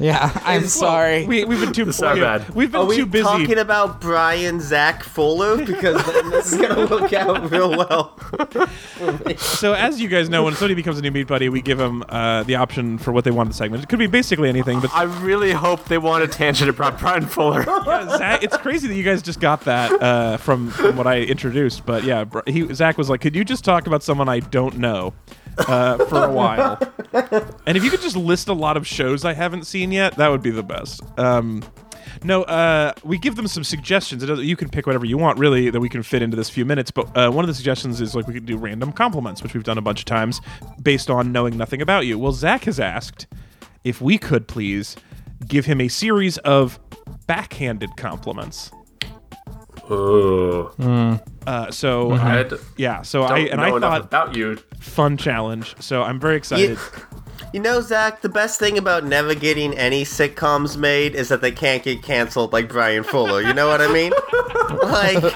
Yeah, 0.00 0.32
I'm 0.44 0.66
sorry. 0.66 1.24
We, 1.24 1.44
we've 1.44 1.60
been 1.60 1.72
too 1.72 1.88
It's 1.88 2.00
not 2.00 2.16
bad. 2.16 2.48
We've 2.50 2.70
been 2.70 2.80
Are 2.80 2.86
we 2.86 2.96
too 2.96 3.06
busy. 3.06 3.22
talking 3.24 3.58
about 3.58 4.00
Bryan 4.00 4.60
Zach 4.60 5.04
Fuller? 5.04 5.64
Because 5.64 6.04
then 6.04 6.30
this 6.30 6.52
is 6.52 6.60
gonna 6.60 6.86
work 6.86 7.12
out 7.12 7.50
real 7.50 7.70
well. 7.70 8.18
So, 9.36 9.72
as 9.74 10.00
you 10.00 10.08
guys 10.08 10.28
know, 10.28 10.44
when 10.44 10.54
somebody 10.54 10.74
becomes 10.74 10.98
a 10.98 11.02
new 11.02 11.10
Meat 11.10 11.26
Buddy, 11.26 11.48
we 11.48 11.60
give 11.60 11.78
them 11.78 12.04
uh, 12.08 12.42
the 12.44 12.54
option 12.56 12.96
for 12.98 13.12
what 13.12 13.24
they 13.24 13.30
want 13.30 13.48
in 13.48 13.50
the 13.50 13.56
segment. 13.56 13.82
It 13.82 13.88
could 13.88 13.98
be 13.98 14.06
basically 14.06 14.48
anything, 14.48 14.80
but 14.80 14.92
I 14.94 15.02
really 15.02 15.52
hope 15.52 15.84
they 15.86 15.98
want 15.98 16.24
a 16.24 16.28
tangent 16.28 16.70
about 16.70 16.98
Bryan 16.98 17.26
Fuller. 17.26 17.64
yeah, 17.86 18.16
Zach, 18.16 18.42
it's 18.42 18.56
crazy 18.56 18.88
that 18.88 18.94
you 18.94 19.02
guys 19.02 19.13
just 19.22 19.40
got 19.40 19.62
that 19.62 19.90
uh, 20.02 20.36
from, 20.36 20.70
from 20.70 20.96
what 20.96 21.06
I 21.06 21.20
introduced. 21.20 21.84
But 21.86 22.04
yeah, 22.04 22.24
he, 22.46 22.72
Zach 22.74 22.98
was 22.98 23.10
like, 23.10 23.20
"Could 23.20 23.34
you 23.34 23.44
just 23.44 23.64
talk 23.64 23.86
about 23.86 24.02
someone 24.02 24.28
I 24.28 24.40
don't 24.40 24.78
know 24.78 25.14
uh, 25.58 26.04
for 26.06 26.24
a 26.24 26.32
while?" 26.32 26.78
and 27.66 27.76
if 27.76 27.84
you 27.84 27.90
could 27.90 28.00
just 28.02 28.16
list 28.16 28.48
a 28.48 28.52
lot 28.52 28.76
of 28.76 28.86
shows 28.86 29.24
I 29.24 29.34
haven't 29.34 29.64
seen 29.64 29.92
yet, 29.92 30.16
that 30.16 30.28
would 30.28 30.42
be 30.42 30.50
the 30.50 30.62
best. 30.62 31.02
Um, 31.18 31.62
no, 32.22 32.42
uh, 32.44 32.92
we 33.02 33.18
give 33.18 33.36
them 33.36 33.46
some 33.46 33.64
suggestions. 33.64 34.22
You 34.22 34.56
can 34.56 34.68
pick 34.68 34.86
whatever 34.86 35.04
you 35.04 35.18
want, 35.18 35.38
really, 35.38 35.70
that 35.70 35.80
we 35.80 35.88
can 35.88 36.02
fit 36.02 36.22
into 36.22 36.36
this 36.36 36.48
few 36.48 36.64
minutes. 36.64 36.90
But 36.90 37.16
uh, 37.16 37.30
one 37.30 37.44
of 37.44 37.48
the 37.48 37.54
suggestions 37.54 38.00
is 38.00 38.14
like 38.14 38.26
we 38.26 38.34
could 38.34 38.46
do 38.46 38.56
random 38.56 38.92
compliments, 38.92 39.42
which 39.42 39.54
we've 39.54 39.64
done 39.64 39.78
a 39.78 39.82
bunch 39.82 40.00
of 40.00 40.06
times 40.06 40.40
based 40.82 41.10
on 41.10 41.32
knowing 41.32 41.56
nothing 41.56 41.82
about 41.82 42.06
you. 42.06 42.18
Well, 42.18 42.32
Zach 42.32 42.64
has 42.64 42.80
asked 42.80 43.26
if 43.84 44.00
we 44.00 44.16
could 44.18 44.48
please 44.48 44.96
give 45.46 45.66
him 45.66 45.80
a 45.80 45.88
series 45.88 46.38
of 46.38 46.78
backhanded 47.26 47.96
compliments. 47.96 48.70
Ooh. 49.90 50.70
Uh, 51.46 51.70
so 51.70 52.12
I 52.12 52.38
I- 52.38 52.42
d- 52.44 52.56
yeah, 52.76 53.02
so 53.02 53.22
I 53.24 53.28
don't 53.28 53.48
and 53.50 53.60
know 53.60 53.76
I 53.76 53.80
thought 53.80 54.00
about 54.02 54.36
you. 54.36 54.56
fun 54.80 55.16
challenge. 55.16 55.74
So 55.80 56.02
I'm 56.02 56.18
very 56.18 56.36
excited. 56.36 56.78
You 57.52 57.60
know, 57.60 57.80
Zach, 57.80 58.20
the 58.22 58.28
best 58.28 58.58
thing 58.58 58.78
about 58.78 59.04
never 59.04 59.34
getting 59.34 59.74
any 59.76 60.04
sitcoms 60.04 60.76
made 60.76 61.14
is 61.14 61.28
that 61.28 61.40
they 61.40 61.52
can't 61.52 61.82
get 61.84 62.02
canceled 62.02 62.52
like 62.52 62.68
Bryan 62.68 63.04
Fuller. 63.04 63.42
You 63.42 63.52
know 63.54 63.68
what 63.68 63.80
I 63.80 63.92
mean? 63.92 64.12
like, 64.82 65.34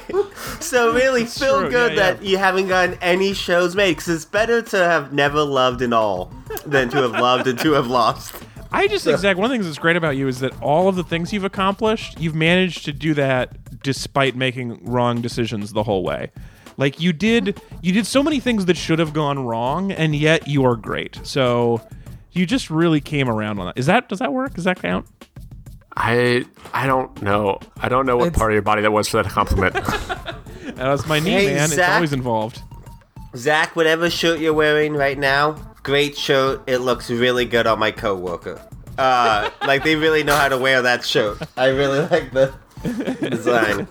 so 0.60 0.92
really 0.94 1.24
feel 1.26 1.60
true, 1.60 1.70
good 1.70 1.92
yeah, 1.94 2.12
that 2.14 2.22
you 2.22 2.36
haven't 2.38 2.68
gotten 2.68 2.98
any 3.00 3.34
shows 3.34 3.76
made 3.76 3.92
because 3.92 4.08
it's 4.08 4.24
better 4.24 4.62
to 4.62 4.78
have 4.78 5.12
never 5.12 5.42
loved 5.42 5.80
in 5.82 5.92
all 5.92 6.32
than 6.66 6.88
to 6.90 6.96
have 7.02 7.12
loved 7.12 7.46
and 7.46 7.58
to 7.60 7.72
have 7.72 7.86
lost. 7.86 8.34
I 8.72 8.86
just 8.86 9.04
think 9.04 9.18
Zach. 9.20 9.36
One 9.36 9.46
of 9.46 9.50
the 9.50 9.54
things 9.56 9.66
that's 9.66 9.78
great 9.78 9.96
about 9.96 10.16
you 10.16 10.28
is 10.28 10.40
that 10.40 10.60
all 10.62 10.88
of 10.88 10.96
the 10.96 11.04
things 11.04 11.32
you've 11.32 11.44
accomplished, 11.44 12.20
you've 12.20 12.34
managed 12.34 12.84
to 12.86 12.92
do 12.92 13.14
that 13.14 13.82
despite 13.82 14.36
making 14.36 14.84
wrong 14.84 15.20
decisions 15.20 15.72
the 15.72 15.82
whole 15.82 16.02
way. 16.02 16.30
Like 16.76 17.00
you 17.00 17.12
did, 17.12 17.60
you 17.82 17.92
did 17.92 18.06
so 18.06 18.22
many 18.22 18.38
things 18.40 18.66
that 18.66 18.76
should 18.76 18.98
have 19.00 19.12
gone 19.12 19.40
wrong, 19.44 19.90
and 19.90 20.14
yet 20.14 20.46
you 20.46 20.64
are 20.64 20.76
great. 20.76 21.18
So 21.24 21.80
you 22.32 22.46
just 22.46 22.70
really 22.70 23.00
came 23.00 23.28
around 23.28 23.58
on 23.58 23.66
that. 23.66 23.78
Is 23.78 23.86
that 23.86 24.08
does 24.08 24.20
that 24.20 24.32
work? 24.32 24.54
Does 24.54 24.64
that 24.64 24.80
count? 24.80 25.06
I 25.96 26.44
I 26.72 26.86
don't 26.86 27.20
know. 27.22 27.58
I 27.80 27.88
don't 27.88 28.06
know 28.06 28.16
what 28.16 28.28
It's- 28.28 28.38
part 28.38 28.52
of 28.52 28.54
your 28.54 28.62
body 28.62 28.82
that 28.82 28.92
was 28.92 29.08
for 29.08 29.20
that 29.22 29.30
compliment. 29.32 29.74
that 29.74 30.76
was 30.88 31.06
my 31.06 31.18
knee, 31.18 31.30
Hey, 31.30 31.46
man. 31.54 31.64
It's 31.72 31.78
always 31.78 32.12
involved. 32.12 32.62
Zach, 33.36 33.74
whatever 33.74 34.08
shirt 34.08 34.38
you're 34.38 34.54
wearing 34.54 34.94
right 34.94 35.18
now, 35.18 35.56
great 35.88 36.16
shirt. 36.18 36.60
It 36.66 36.78
looks 36.78 37.10
really 37.10 37.46
good 37.46 37.66
on 37.66 37.78
my 37.78 37.90
coworker. 37.90 38.60
Uh, 38.98 39.48
like 39.66 39.82
they 39.84 39.96
really 39.96 40.22
know 40.22 40.34
how 40.36 40.48
to 40.48 40.58
wear 40.58 40.82
that 40.82 41.02
shirt. 41.04 41.38
I 41.56 41.68
really 41.68 42.00
like 42.00 42.30
the 42.32 42.52
design. 43.30 43.88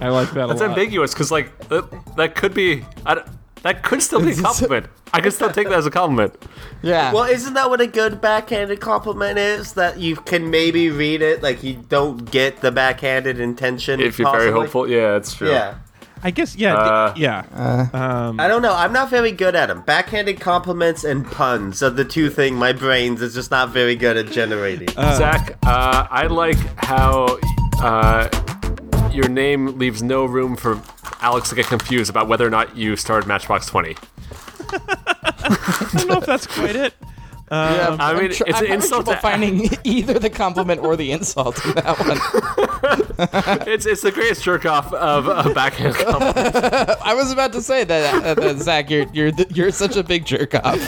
I 0.00 0.08
like 0.10 0.30
that 0.32 0.50
It's 0.50 0.60
a 0.60 0.66
lot. 0.68 0.76
ambiguous 0.78 1.12
because 1.14 1.30
like 1.30 1.56
that, 1.68 1.88
that 2.16 2.34
could 2.36 2.52
be 2.54 2.84
I 3.06 3.22
that 3.62 3.82
could 3.82 4.02
still 4.02 4.20
be 4.20 4.32
a 4.32 4.36
compliment. 4.36 4.86
I 5.12 5.20
could 5.22 5.32
still 5.32 5.50
take 5.50 5.68
that 5.68 5.78
as 5.78 5.86
a 5.86 5.90
compliment. 5.90 6.34
Yeah. 6.82 7.12
Well, 7.12 7.24
isn't 7.24 7.54
that 7.54 7.70
what 7.70 7.80
a 7.80 7.86
good 7.86 8.20
backhanded 8.20 8.78
compliment 8.80 9.38
is? 9.38 9.72
That 9.72 9.98
you 9.98 10.16
can 10.16 10.50
maybe 10.50 10.90
read 10.90 11.22
it 11.22 11.42
like 11.42 11.62
you 11.62 11.82
don't 11.88 12.30
get 12.30 12.60
the 12.60 12.70
backhanded 12.70 13.40
intention. 13.40 14.00
If 14.00 14.18
you're 14.18 14.30
very 14.30 14.52
hopeful, 14.52 14.88
yeah, 14.88 15.16
it's 15.16 15.32
true. 15.34 15.50
Yeah. 15.50 15.78
I 16.22 16.30
guess 16.30 16.56
yeah, 16.56 16.72
d- 16.72 16.78
Uh, 16.78 17.12
yeah. 17.16 17.86
um, 17.92 18.40
I 18.40 18.48
don't 18.48 18.62
know. 18.62 18.74
I'm 18.74 18.92
not 18.92 19.10
very 19.10 19.32
good 19.32 19.54
at 19.54 19.66
them. 19.66 19.82
Backhanded 19.82 20.40
compliments 20.40 21.04
and 21.04 21.24
puns 21.26 21.82
are 21.82 21.90
the 21.90 22.04
two 22.04 22.28
things 22.30 22.56
my 22.58 22.72
brains 22.72 23.22
is 23.22 23.34
just 23.34 23.50
not 23.50 23.70
very 23.70 23.94
good 23.96 24.16
at 24.16 24.30
generating. 24.32 24.88
Zach, 24.88 25.56
uh, 25.66 26.06
I 26.10 26.26
like 26.26 26.58
how 26.78 27.38
uh, 27.80 28.28
your 29.12 29.28
name 29.28 29.78
leaves 29.78 30.02
no 30.02 30.24
room 30.24 30.56
for 30.56 30.80
Alex 31.20 31.48
to 31.50 31.54
get 31.54 31.66
confused 31.66 32.10
about 32.10 32.28
whether 32.28 32.46
or 32.46 32.50
not 32.50 32.76
you 32.76 32.96
started 32.96 33.26
Matchbox 33.26 33.66
20. 33.66 33.96
I 34.70 35.88
don't 35.94 36.08
know 36.08 36.18
if 36.18 36.26
that's 36.26 36.46
quite 36.46 36.76
it. 36.76 36.94
Yeah, 37.50 37.96
I 37.98 38.12
mean, 38.14 38.24
I'm 38.26 38.30
tr- 38.30 38.44
it's 38.46 38.58
I'm 38.58 38.64
an 38.66 38.72
insult 38.72 39.04
trouble 39.06 39.12
to- 39.14 39.20
finding 39.20 39.68
either 39.84 40.18
the 40.18 40.30
compliment 40.30 40.82
or 40.82 40.96
the 40.96 41.12
insult 41.12 41.64
in 41.64 41.72
that 41.74 41.98
one. 41.98 42.18
It's 43.68 43.84
it's 43.84 44.02
the 44.02 44.12
greatest 44.12 44.44
jerk 44.44 44.64
off 44.64 44.92
of 44.92 45.26
a 45.26 45.52
backhand 45.52 45.94
compliment. 45.96 46.54
I 47.02 47.14
was 47.14 47.32
about 47.32 47.52
to 47.54 47.60
say 47.62 47.82
that, 47.84 48.24
uh, 48.24 48.34
that 48.34 48.58
Zach, 48.58 48.88
you're 48.90 49.06
you're 49.12 49.32
th- 49.32 49.50
you're 49.50 49.72
such 49.72 49.96
a 49.96 50.02
big 50.04 50.24
jerk 50.24 50.54
off. 50.54 50.78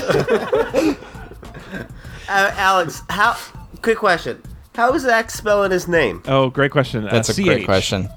Uh, 2.28 2.50
Alex, 2.56 3.02
how? 3.08 3.36
Quick 3.82 3.98
question. 3.98 4.40
How 4.74 4.92
is 4.94 5.02
Zach 5.02 5.30
spelling 5.30 5.72
his 5.72 5.88
name? 5.88 6.22
Oh, 6.26 6.48
great 6.50 6.70
question. 6.70 7.06
Uh, 7.06 7.11
That's 7.11 7.36
a 7.36 7.42
great 7.42 7.64
question. 7.64 8.08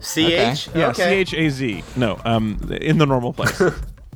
C 0.00 0.32
H. 0.34 0.68
Yeah, 0.74 0.88
okay. 0.88 1.24
C 1.24 1.34
H 1.34 1.34
A 1.34 1.50
Z. 1.50 1.84
No, 1.96 2.18
um, 2.24 2.58
in 2.80 2.98
the 2.98 3.06
normal 3.06 3.32
place. 3.34 3.60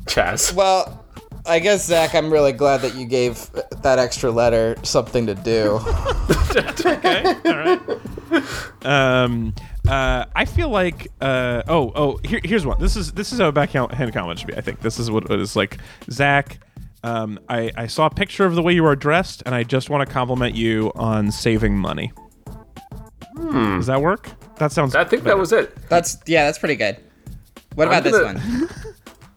Chaz. 0.06 0.52
Well, 0.54 1.01
I 1.44 1.58
guess 1.58 1.86
Zach, 1.86 2.14
I'm 2.14 2.32
really 2.32 2.52
glad 2.52 2.82
that 2.82 2.94
you 2.94 3.04
gave 3.06 3.50
that 3.82 3.98
extra 3.98 4.30
letter 4.30 4.76
something 4.82 5.26
to 5.26 5.34
do. 5.34 5.80
okay, 6.86 7.24
all 7.44 7.56
right. 7.56 7.80
Um, 8.84 9.54
uh, 9.88 10.26
I 10.34 10.44
feel 10.44 10.68
like, 10.68 11.08
uh, 11.20 11.62
oh, 11.66 11.92
oh, 11.94 12.16
here, 12.24 12.40
here's 12.44 12.64
one. 12.64 12.80
This 12.80 12.96
is 12.96 13.12
this 13.12 13.32
is 13.32 13.40
how 13.40 13.48
a 13.48 13.52
backhand 13.52 13.90
comment 14.12 14.38
should 14.38 14.48
be. 14.48 14.54
I 14.54 14.60
think 14.60 14.80
this 14.80 14.98
is 14.98 15.10
what 15.10 15.30
it 15.30 15.40
is 15.40 15.56
like. 15.56 15.78
Zach, 16.10 16.58
um, 17.02 17.40
I 17.48 17.70
I 17.76 17.86
saw 17.88 18.06
a 18.06 18.10
picture 18.10 18.44
of 18.44 18.54
the 18.54 18.62
way 18.62 18.72
you 18.72 18.84
are 18.86 18.96
dressed, 18.96 19.42
and 19.44 19.54
I 19.54 19.64
just 19.64 19.90
want 19.90 20.06
to 20.06 20.12
compliment 20.12 20.54
you 20.54 20.92
on 20.94 21.32
saving 21.32 21.76
money. 21.76 22.12
Hmm. 23.36 23.78
Does 23.78 23.86
that 23.86 24.00
work? 24.00 24.30
That 24.58 24.70
sounds. 24.70 24.94
I 24.94 25.04
think 25.04 25.24
that 25.24 25.36
was 25.38 25.52
it. 25.52 25.76
That's 25.88 26.18
yeah, 26.26 26.44
that's 26.44 26.58
pretty 26.58 26.76
good. 26.76 26.98
What 27.74 27.88
I'm 27.88 27.94
about 27.94 28.04
this 28.04 28.18
gonna- 28.18 28.38
one? 28.38 28.68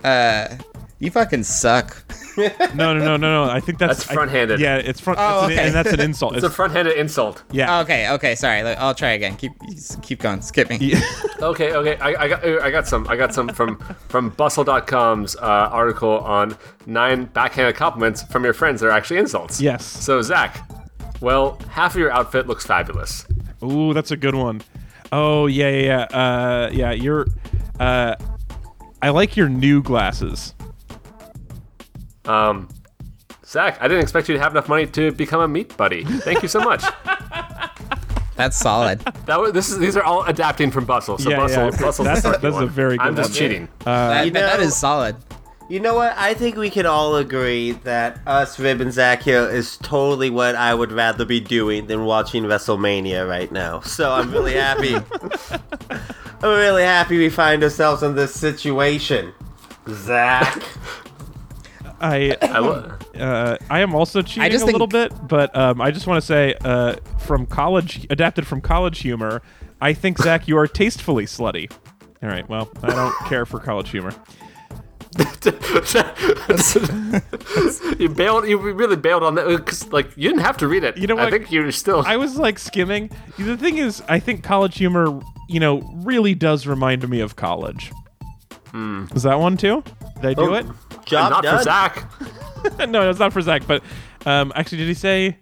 Uh, 0.03 0.55
you 0.99 1.11
fucking 1.11 1.43
suck. 1.43 2.03
No, 2.37 2.93
no, 2.93 2.95
no, 2.95 3.15
no, 3.15 3.45
no. 3.45 3.49
I 3.49 3.61
think 3.61 3.79
that's 3.79 3.99
That's 3.99 4.11
front-handed. 4.13 4.59
yeah, 4.59 4.75
it's 4.75 4.99
front. 4.99 5.19
Oh, 5.21 5.45
it's 5.45 5.53
an- 5.53 5.53
okay. 5.53 5.65
and 5.67 5.73
that's 5.73 5.93
an 5.93 6.01
insult. 6.01 6.35
It's 6.35 6.43
a 6.43 6.49
front-handed 6.49 6.97
insult. 6.97 7.43
yeah. 7.49 7.79
Okay, 7.79 8.09
okay, 8.09 8.35
sorry. 8.35 8.59
I'll 8.61 8.93
try 8.93 9.11
again. 9.11 9.37
Keep 9.37 9.53
keep 10.01 10.19
going. 10.19 10.41
Skip 10.41 10.69
me. 10.69 10.95
Okay, 11.41 11.73
okay. 11.73 11.95
I, 11.97 12.23
I 12.23 12.27
got 12.27 12.43
I 12.45 12.71
got 12.71 12.87
some. 12.89 13.07
I 13.07 13.15
got 13.15 13.33
some 13.33 13.47
from 13.47 13.77
from 14.09 14.31
Bustle.com's 14.31 15.37
uh, 15.37 15.39
article 15.71 16.19
on 16.19 16.57
nine 16.85 17.23
backhanded 17.25 17.75
compliments 17.77 18.23
from 18.23 18.43
your 18.43 18.53
friends 18.53 18.81
that 18.81 18.87
are 18.87 18.91
actually 18.91 19.19
insults. 19.19 19.61
Yes. 19.61 19.85
So 19.85 20.21
Zach, 20.21 20.69
well, 21.21 21.57
half 21.69 21.93
of 21.93 21.99
your 22.01 22.11
outfit 22.11 22.47
looks 22.47 22.65
fabulous. 22.65 23.25
Ooh, 23.63 23.93
that's 23.93 24.11
a 24.11 24.17
good 24.17 24.35
one. 24.35 24.61
Oh 25.13 25.45
yeah, 25.47 25.69
yeah, 25.69 26.07
yeah. 26.11 26.17
Uh, 26.17 26.69
yeah, 26.73 26.91
you're. 26.91 27.27
Uh, 27.79 28.15
I 29.01 29.09
like 29.09 29.37
your 29.37 29.47
new 29.47 29.81
glasses. 29.81 30.53
Um, 32.28 32.67
Zach, 33.45 33.78
I 33.80 33.88
didn't 33.88 34.03
expect 34.03 34.28
you 34.28 34.36
to 34.36 34.41
have 34.41 34.51
enough 34.53 34.67
money 34.69 34.88
to 34.88 35.11
become 35.11 35.41
a 35.41 35.47
meat 35.47 35.76
buddy. 35.78 36.03
Thank 36.03 36.41
you 36.41 36.47
so 36.49 36.59
much. 36.61 36.84
That's 38.36 38.57
solid. 38.57 38.99
that 39.28 39.39
was, 39.39 39.53
this 39.53 39.69
is 39.69 39.80
these 39.80 39.95
are 39.95 40.03
all 40.03 40.23
adapting 40.23 40.69
from 40.69 40.84
Bustle. 40.86 41.17
So 41.17 41.30
Yeah, 41.30 41.38
Bustle, 41.38 41.63
yeah. 41.71 41.80
Bustle's 41.80 42.05
That's 42.07 42.21
the 42.21 42.30
a- 42.30 42.34
second 42.34 42.41
that's 42.43 42.55
a 42.57 42.65
one. 42.65 42.69
very 42.69 42.97
good 42.97 43.07
I'm 43.07 43.15
just 43.15 43.30
one. 43.30 43.38
cheating. 43.38 43.67
That, 43.86 44.26
You 44.26 44.32
know- 44.32 44.55
is 44.55 44.76
solid. 44.76 45.15
You 45.69 45.80
know 45.80 45.95
what? 45.95 46.13
I 46.17 46.34
think 46.36 46.57
we 46.57 46.69
can 46.69 46.86
all 46.86 47.15
agree 47.15 47.71
that 47.86 48.19
us 48.28 48.59
Rib 48.59 48.82
and 48.82 48.93
Zach 48.93 49.23
here 49.23 49.49
is 49.49 49.78
totally 49.78 50.30
what 50.30 50.53
I 50.55 50.76
would 50.76 50.91
rather 50.91 51.26
be 51.26 51.39
doing 51.39 51.88
than 51.88 52.05
watching 52.05 52.43
WrestleMania 52.43 53.28
right 53.28 53.51
now. 53.51 53.80
So 53.80 54.11
I'm 54.11 54.30
really 54.32 54.53
happy. 54.53 54.95
I'm 56.43 56.49
really 56.59 56.84
happy 56.84 57.17
we 57.17 57.30
find 57.30 57.63
ourselves 57.63 58.03
in 58.03 58.13
this 58.15 58.34
situation. 58.39 59.34
Zach. 59.89 60.61
I 62.05 62.37
I 62.41 62.59
lo- 62.59 62.97
uh, 63.15 63.57
I 63.69 63.79
am 63.79 63.95
also 63.95 64.21
cheating 64.21 64.51
just 64.51 64.63
a 64.63 64.67
little 64.67 64.85
bit, 64.85 65.11
but 65.27 65.55
um, 65.55 65.81
I 65.81 65.89
just 65.89 66.05
want 66.05 66.21
to 66.21 66.25
say, 66.25 66.53
uh, 66.63 66.95
from 67.19 67.47
college, 67.47 68.05
adapted 68.11 68.45
from 68.45 68.61
college 68.61 68.99
humor, 68.99 69.41
I 69.81 69.93
think 69.93 70.19
Zach, 70.19 70.47
you 70.47 70.55
are 70.57 70.67
tastefully 70.67 71.25
slutty. 71.25 71.71
All 72.21 72.29
right, 72.29 72.47
well, 72.47 72.69
I 72.83 72.93
don't 72.93 73.15
care 73.27 73.45
for 73.45 73.59
college 73.59 73.89
humor. 73.89 74.13
you 77.97 78.09
bailed. 78.09 78.47
You 78.47 78.57
really 78.57 78.97
bailed 78.97 79.23
on 79.23 79.35
that 79.35 79.47
because, 79.47 79.91
like, 79.91 80.15
you 80.17 80.27
didn't 80.29 80.43
have 80.43 80.57
to 80.57 80.67
read 80.67 80.83
it. 80.83 80.97
You 80.97 81.07
know 81.07 81.17
I 81.17 81.31
think 81.31 81.51
you're 81.51 81.71
still. 81.71 82.03
I 82.05 82.17
was 82.17 82.37
like 82.37 82.59
skimming. 82.59 83.09
The 83.39 83.55
thing 83.57 83.77
is, 83.77 84.03
I 84.09 84.19
think 84.19 84.43
college 84.43 84.77
humor, 84.77 85.21
you 85.47 85.59
know, 85.61 85.79
really 86.03 86.35
does 86.35 86.67
remind 86.67 87.07
me 87.07 87.21
of 87.21 87.35
college. 87.35 87.91
Is 89.15 89.23
that 89.23 89.39
one 89.39 89.57
too? 89.57 89.84
Did 90.21 90.26
I 90.26 90.34
do 90.34 90.51
Oh, 90.51 90.53
it? 90.55 90.65
Job 91.05 91.32
not 91.32 91.43
done. 91.43 91.57
for 91.57 91.63
Zach. 91.63 92.11
no, 92.89 93.09
it's 93.09 93.19
not 93.19 93.32
for 93.32 93.41
Zach. 93.41 93.65
But 93.67 93.84
um, 94.26 94.51
actually, 94.55 94.80
did 94.80 94.88
he 94.88 94.93
say? 94.93 95.38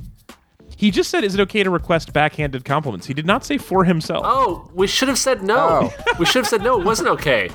He 0.78 0.92
just 0.92 1.10
said, 1.10 1.24
"Is 1.24 1.34
it 1.36 1.40
okay 1.42 1.64
to 1.64 1.70
request 1.70 2.12
backhanded 2.14 2.66
compliments?" 2.66 3.08
He 3.08 3.14
did 3.14 3.26
not 3.26 3.46
say 3.46 3.58
for 3.58 3.84
himself. 3.86 4.24
Oh, 4.28 4.70
we 4.74 4.86
should 4.88 5.08
have 5.08 5.18
said 5.18 5.42
no. 5.44 5.92
We 6.20 6.26
should 6.26 6.42
have 6.44 6.48
said 6.48 6.62
no. 6.64 6.80
It 6.80 6.86
wasn't 6.86 7.10
okay. 7.10 7.50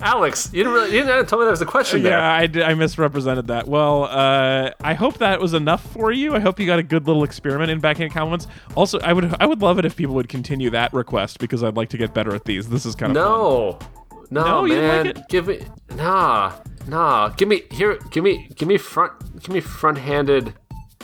Alex, 0.00 0.50
you 0.52 0.64
didn't 0.64 0.74
really, 0.74 0.94
you 0.96 1.02
didn't 1.04 1.26
tell 1.28 1.38
me 1.38 1.44
there 1.44 1.50
was 1.52 1.62
a 1.62 1.66
question 1.66 2.02
there. 2.02 2.18
Yeah, 2.18 2.30
I, 2.32 2.46
did- 2.46 2.62
I 2.64 2.74
misrepresented 2.74 3.46
that. 3.46 3.66
Well, 3.68 4.04
uh, 4.04 4.70
I 4.82 4.92
hope 4.92 5.16
that 5.18 5.40
was 5.40 5.54
enough 5.54 5.82
for 5.92 6.12
you. 6.12 6.34
I 6.34 6.40
hope 6.40 6.60
you 6.60 6.66
got 6.66 6.78
a 6.78 6.82
good 6.82 7.06
little 7.06 7.24
experiment 7.24 7.70
in 7.70 7.80
backhand 7.80 8.12
compliments. 8.12 8.46
Also, 8.74 8.98
I 9.00 9.12
would 9.14 9.34
I 9.40 9.46
would 9.46 9.62
love 9.62 9.78
it 9.78 9.84
if 9.86 9.96
people 9.96 10.14
would 10.16 10.28
continue 10.28 10.68
that 10.70 10.92
request 10.92 11.38
because 11.38 11.62
I'd 11.62 11.76
like 11.76 11.88
to 11.90 11.96
get 11.96 12.12
better 12.12 12.34
at 12.34 12.44
these. 12.44 12.68
This 12.68 12.84
is 12.84 12.94
kind 12.94 13.16
of 13.16 13.78
fun. 13.80 13.88
No, 14.34 14.42
no, 14.42 14.50
No, 14.60 14.64
you 14.64 14.74
didn't 14.74 14.88
man. 14.88 15.06
like 15.06 15.18
it? 15.18 15.28
Give 15.28 15.46
me 15.46 15.60
nah, 15.96 16.52
nah. 16.88 17.28
Give 17.30 17.48
me 17.48 17.62
here. 17.70 17.98
Give 18.10 18.24
me, 18.24 18.48
give 18.56 18.68
me 18.68 18.78
front. 18.78 19.12
Give 19.40 19.50
me 19.54 19.60
front-handed. 19.60 20.54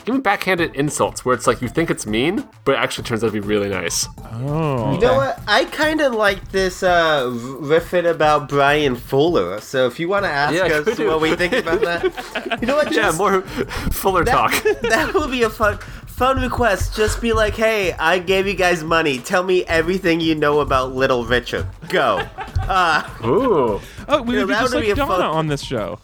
Give 0.03 0.15
me 0.15 0.21
backhanded 0.21 0.73
insults 0.75 1.23
where 1.23 1.35
it's 1.35 1.45
like 1.45 1.61
you 1.61 1.67
think 1.67 1.91
it's 1.91 2.07
mean, 2.07 2.43
but 2.65 2.71
it 2.73 2.79
actually 2.79 3.03
turns 3.03 3.23
out 3.23 3.27
to 3.27 3.33
be 3.33 3.39
really 3.39 3.69
nice. 3.69 4.07
Oh, 4.33 4.93
You 4.95 4.99
know 4.99 5.15
what? 5.15 5.39
I 5.47 5.65
kind 5.65 6.01
of 6.01 6.15
like 6.15 6.51
this 6.51 6.81
uh, 6.81 7.25
riffing 7.29 8.09
about 8.09 8.49
Bryan 8.49 8.95
Fuller. 8.95 9.61
So 9.61 9.85
if 9.85 9.99
you 9.99 10.09
want 10.09 10.25
to 10.25 10.29
ask 10.31 10.55
Yeah, 10.55 10.63
us 10.91 10.97
what 10.97 11.21
we 11.21 11.35
think 11.35 11.53
about 11.53 11.81
that, 11.81 12.57
you 12.61 12.65
know 12.65 12.77
what? 12.77 12.91
Yeah, 12.91 13.03
Just, 13.03 13.17
more 13.19 13.43
fuller 13.91 14.23
talk. 14.25 14.51
that, 14.63 14.81
that 14.89 15.13
would 15.13 15.29
be 15.29 15.43
a 15.43 15.51
fun 15.51 15.77
fun 16.21 16.39
request. 16.39 16.95
Just 16.95 17.19
be 17.19 17.33
like, 17.33 17.55
hey, 17.55 17.93
I 17.93 18.19
gave 18.19 18.45
you 18.45 18.53
guys 18.53 18.83
money. 18.83 19.17
Tell 19.17 19.41
me 19.41 19.65
everything 19.65 20.19
you 20.21 20.35
know 20.35 20.59
about 20.59 20.93
Little 20.93 21.25
Richard. 21.25 21.65
Go. 21.89 22.21
Uh, 22.61 23.03
Ooh, 23.25 23.81
oh, 24.07 24.21
we 24.21 24.35
Yeah, 24.35 24.41
would 24.41 24.47
be 24.49 24.53
just 24.53 24.73
like 24.75 24.83
be 24.85 24.93
Donna 24.93 25.07
fun- 25.17 25.21
on 25.23 25.47
this 25.47 25.61
show. 25.61 25.99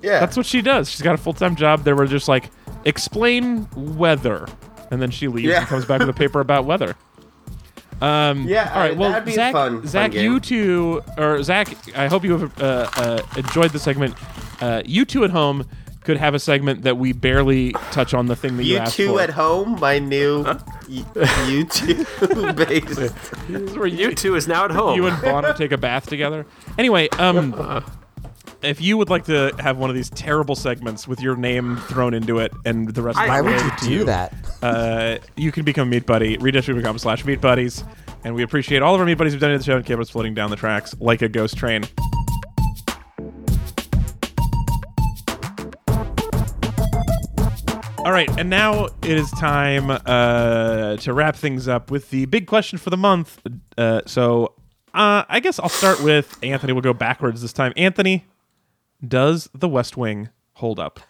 yeah. 0.00 0.20
That's 0.20 0.34
what 0.36 0.46
she 0.46 0.62
does. 0.62 0.88
She's 0.88 1.02
got 1.02 1.14
a 1.14 1.18
full 1.18 1.34
time 1.34 1.56
job. 1.56 1.82
They 1.82 1.92
were 1.92 2.06
just 2.06 2.26
like 2.28 2.48
explain 2.86 3.68
weather, 3.76 4.46
and 4.90 5.02
then 5.02 5.10
she 5.10 5.26
leaves 5.28 5.48
Yeah. 5.48 5.58
and 5.58 5.66
comes 5.66 5.84
back 5.84 5.98
with 5.98 6.08
a 6.08 6.12
paper 6.14 6.40
about 6.40 6.64
weather. 6.64 6.94
Um, 8.00 8.44
Yeah, 8.48 8.70
All 8.72 8.80
right. 8.80 8.92
uh, 8.92 8.96
Well, 8.96 9.10
that'd 9.10 9.26
be 9.26 9.32
Zach, 9.32 9.52
fun- 9.52 9.80
fun 9.80 9.86
Zach, 9.88 10.12
game. 10.12 10.24
you 10.32 10.40
two, 10.40 11.02
or 11.18 11.42
Zach, 11.42 11.68
I 11.98 12.06
hope 12.06 12.24
you 12.24 12.38
have 12.38 12.62
uh, 12.62 12.88
uh, 12.96 13.22
enjoyed 13.36 13.72
the 13.72 13.78
segment. 13.80 14.14
Uh, 14.62 14.80
you 14.86 15.04
two 15.04 15.24
at 15.24 15.30
home 15.30 15.66
could 16.02 16.16
have 16.16 16.34
a 16.34 16.38
segment 16.38 16.82
that 16.82 16.96
we 16.96 17.12
barely 17.12 17.72
touch 17.92 18.14
on 18.14 18.26
the 18.26 18.36
thing 18.36 18.56
that 18.56 18.64
you, 18.64 18.74
you 18.74 18.78
asked 18.78 18.96
two 18.96 19.14
for. 19.14 19.20
at 19.20 19.30
home, 19.30 19.78
my 19.80 19.98
new 19.98 20.44
YouTube 20.44 22.56
based. 22.56 23.14
This 23.50 23.70
is 23.70 23.76
where 23.76 23.86
you 23.86 24.14
two 24.14 24.36
is 24.36 24.46
now 24.48 24.64
at 24.64 24.70
home. 24.70 24.96
you 24.96 25.06
and 25.06 25.20
Bonner 25.22 25.52
take 25.54 25.72
a 25.72 25.78
bath 25.78 26.08
together. 26.08 26.46
Anyway, 26.78 27.08
um, 27.18 27.84
if 28.62 28.80
you 28.80 28.96
would 28.96 29.10
like 29.10 29.24
to 29.24 29.52
have 29.58 29.76
one 29.78 29.90
of 29.90 29.96
these 29.96 30.10
terrible 30.10 30.54
segments 30.54 31.08
with 31.08 31.20
your 31.20 31.36
name 31.36 31.76
thrown 31.88 32.14
into 32.14 32.38
it 32.38 32.52
and 32.64 32.88
the 32.94 33.02
rest 33.02 33.18
of 33.18 33.28
Why 33.28 33.42
the 33.42 33.48
would 33.48 33.60
you 33.60 33.70
to 33.70 33.84
Do 33.86 34.04
that. 34.04 34.34
uh, 34.62 35.18
you 35.36 35.50
can 35.52 35.64
become 35.64 35.88
a 35.88 35.90
Meat 35.90 36.06
Buddy. 36.06 36.36
Redistribute.com 36.38 36.98
slash 36.98 37.24
Meat 37.24 37.40
Buddies. 37.40 37.82
And 38.22 38.34
we 38.34 38.42
appreciate 38.42 38.82
all 38.82 38.94
of 38.94 39.00
our 39.00 39.06
Meat 39.06 39.14
Buddies 39.14 39.32
who've 39.32 39.40
done 39.40 39.50
it 39.50 39.54
to 39.54 39.58
the 39.58 39.64
show 39.64 39.76
and 39.76 39.84
keep 39.86 39.98
us 39.98 40.10
floating 40.10 40.34
down 40.34 40.50
the 40.50 40.56
tracks 40.56 40.94
like 41.00 41.22
a 41.22 41.28
ghost 41.28 41.56
train. 41.56 41.84
All 48.02 48.12
right, 48.12 48.30
and 48.38 48.48
now 48.48 48.86
it 49.02 49.10
is 49.10 49.30
time 49.32 49.90
uh, 49.90 50.96
to 50.96 51.12
wrap 51.12 51.36
things 51.36 51.68
up 51.68 51.90
with 51.90 52.08
the 52.08 52.24
big 52.24 52.46
question 52.46 52.78
for 52.78 52.88
the 52.88 52.96
month. 52.96 53.38
Uh, 53.76 54.00
so 54.06 54.54
uh, 54.94 55.24
I 55.28 55.38
guess 55.40 55.58
I'll 55.58 55.68
start 55.68 56.02
with 56.02 56.38
Anthony. 56.42 56.72
We'll 56.72 56.80
go 56.80 56.94
backwards 56.94 57.42
this 57.42 57.52
time. 57.52 57.74
Anthony, 57.76 58.24
does 59.06 59.50
The 59.52 59.68
West 59.68 59.98
Wing 59.98 60.30
hold 60.54 60.80
up? 60.80 61.00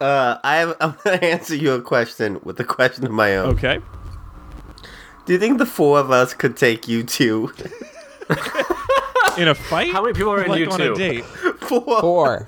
Uh, 0.00 0.38
I 0.42 0.56
have, 0.56 0.76
I'm 0.80 0.96
gonna 1.04 1.18
answer 1.18 1.54
your 1.54 1.80
question 1.80 2.40
with 2.42 2.58
a 2.58 2.64
question 2.64 3.06
of 3.06 3.12
my 3.12 3.36
own. 3.36 3.50
Okay. 3.50 3.78
Do 5.26 5.32
you 5.32 5.38
think 5.38 5.58
the 5.58 5.66
four 5.66 6.00
of 6.00 6.10
us 6.10 6.34
could 6.34 6.56
take 6.56 6.88
you 6.88 7.04
two? 7.04 7.52
In 9.38 9.48
a 9.48 9.54
fight? 9.54 9.92
How 9.92 10.02
many 10.02 10.14
people 10.14 10.32
are 10.32 10.42
in 10.42 10.48
like 10.50 10.60
you 10.60 10.70
on 10.70 10.78
two? 10.78 10.92
a 10.92 10.96
date? 10.96 11.24
Four. 11.66 12.00
Four. 12.00 12.46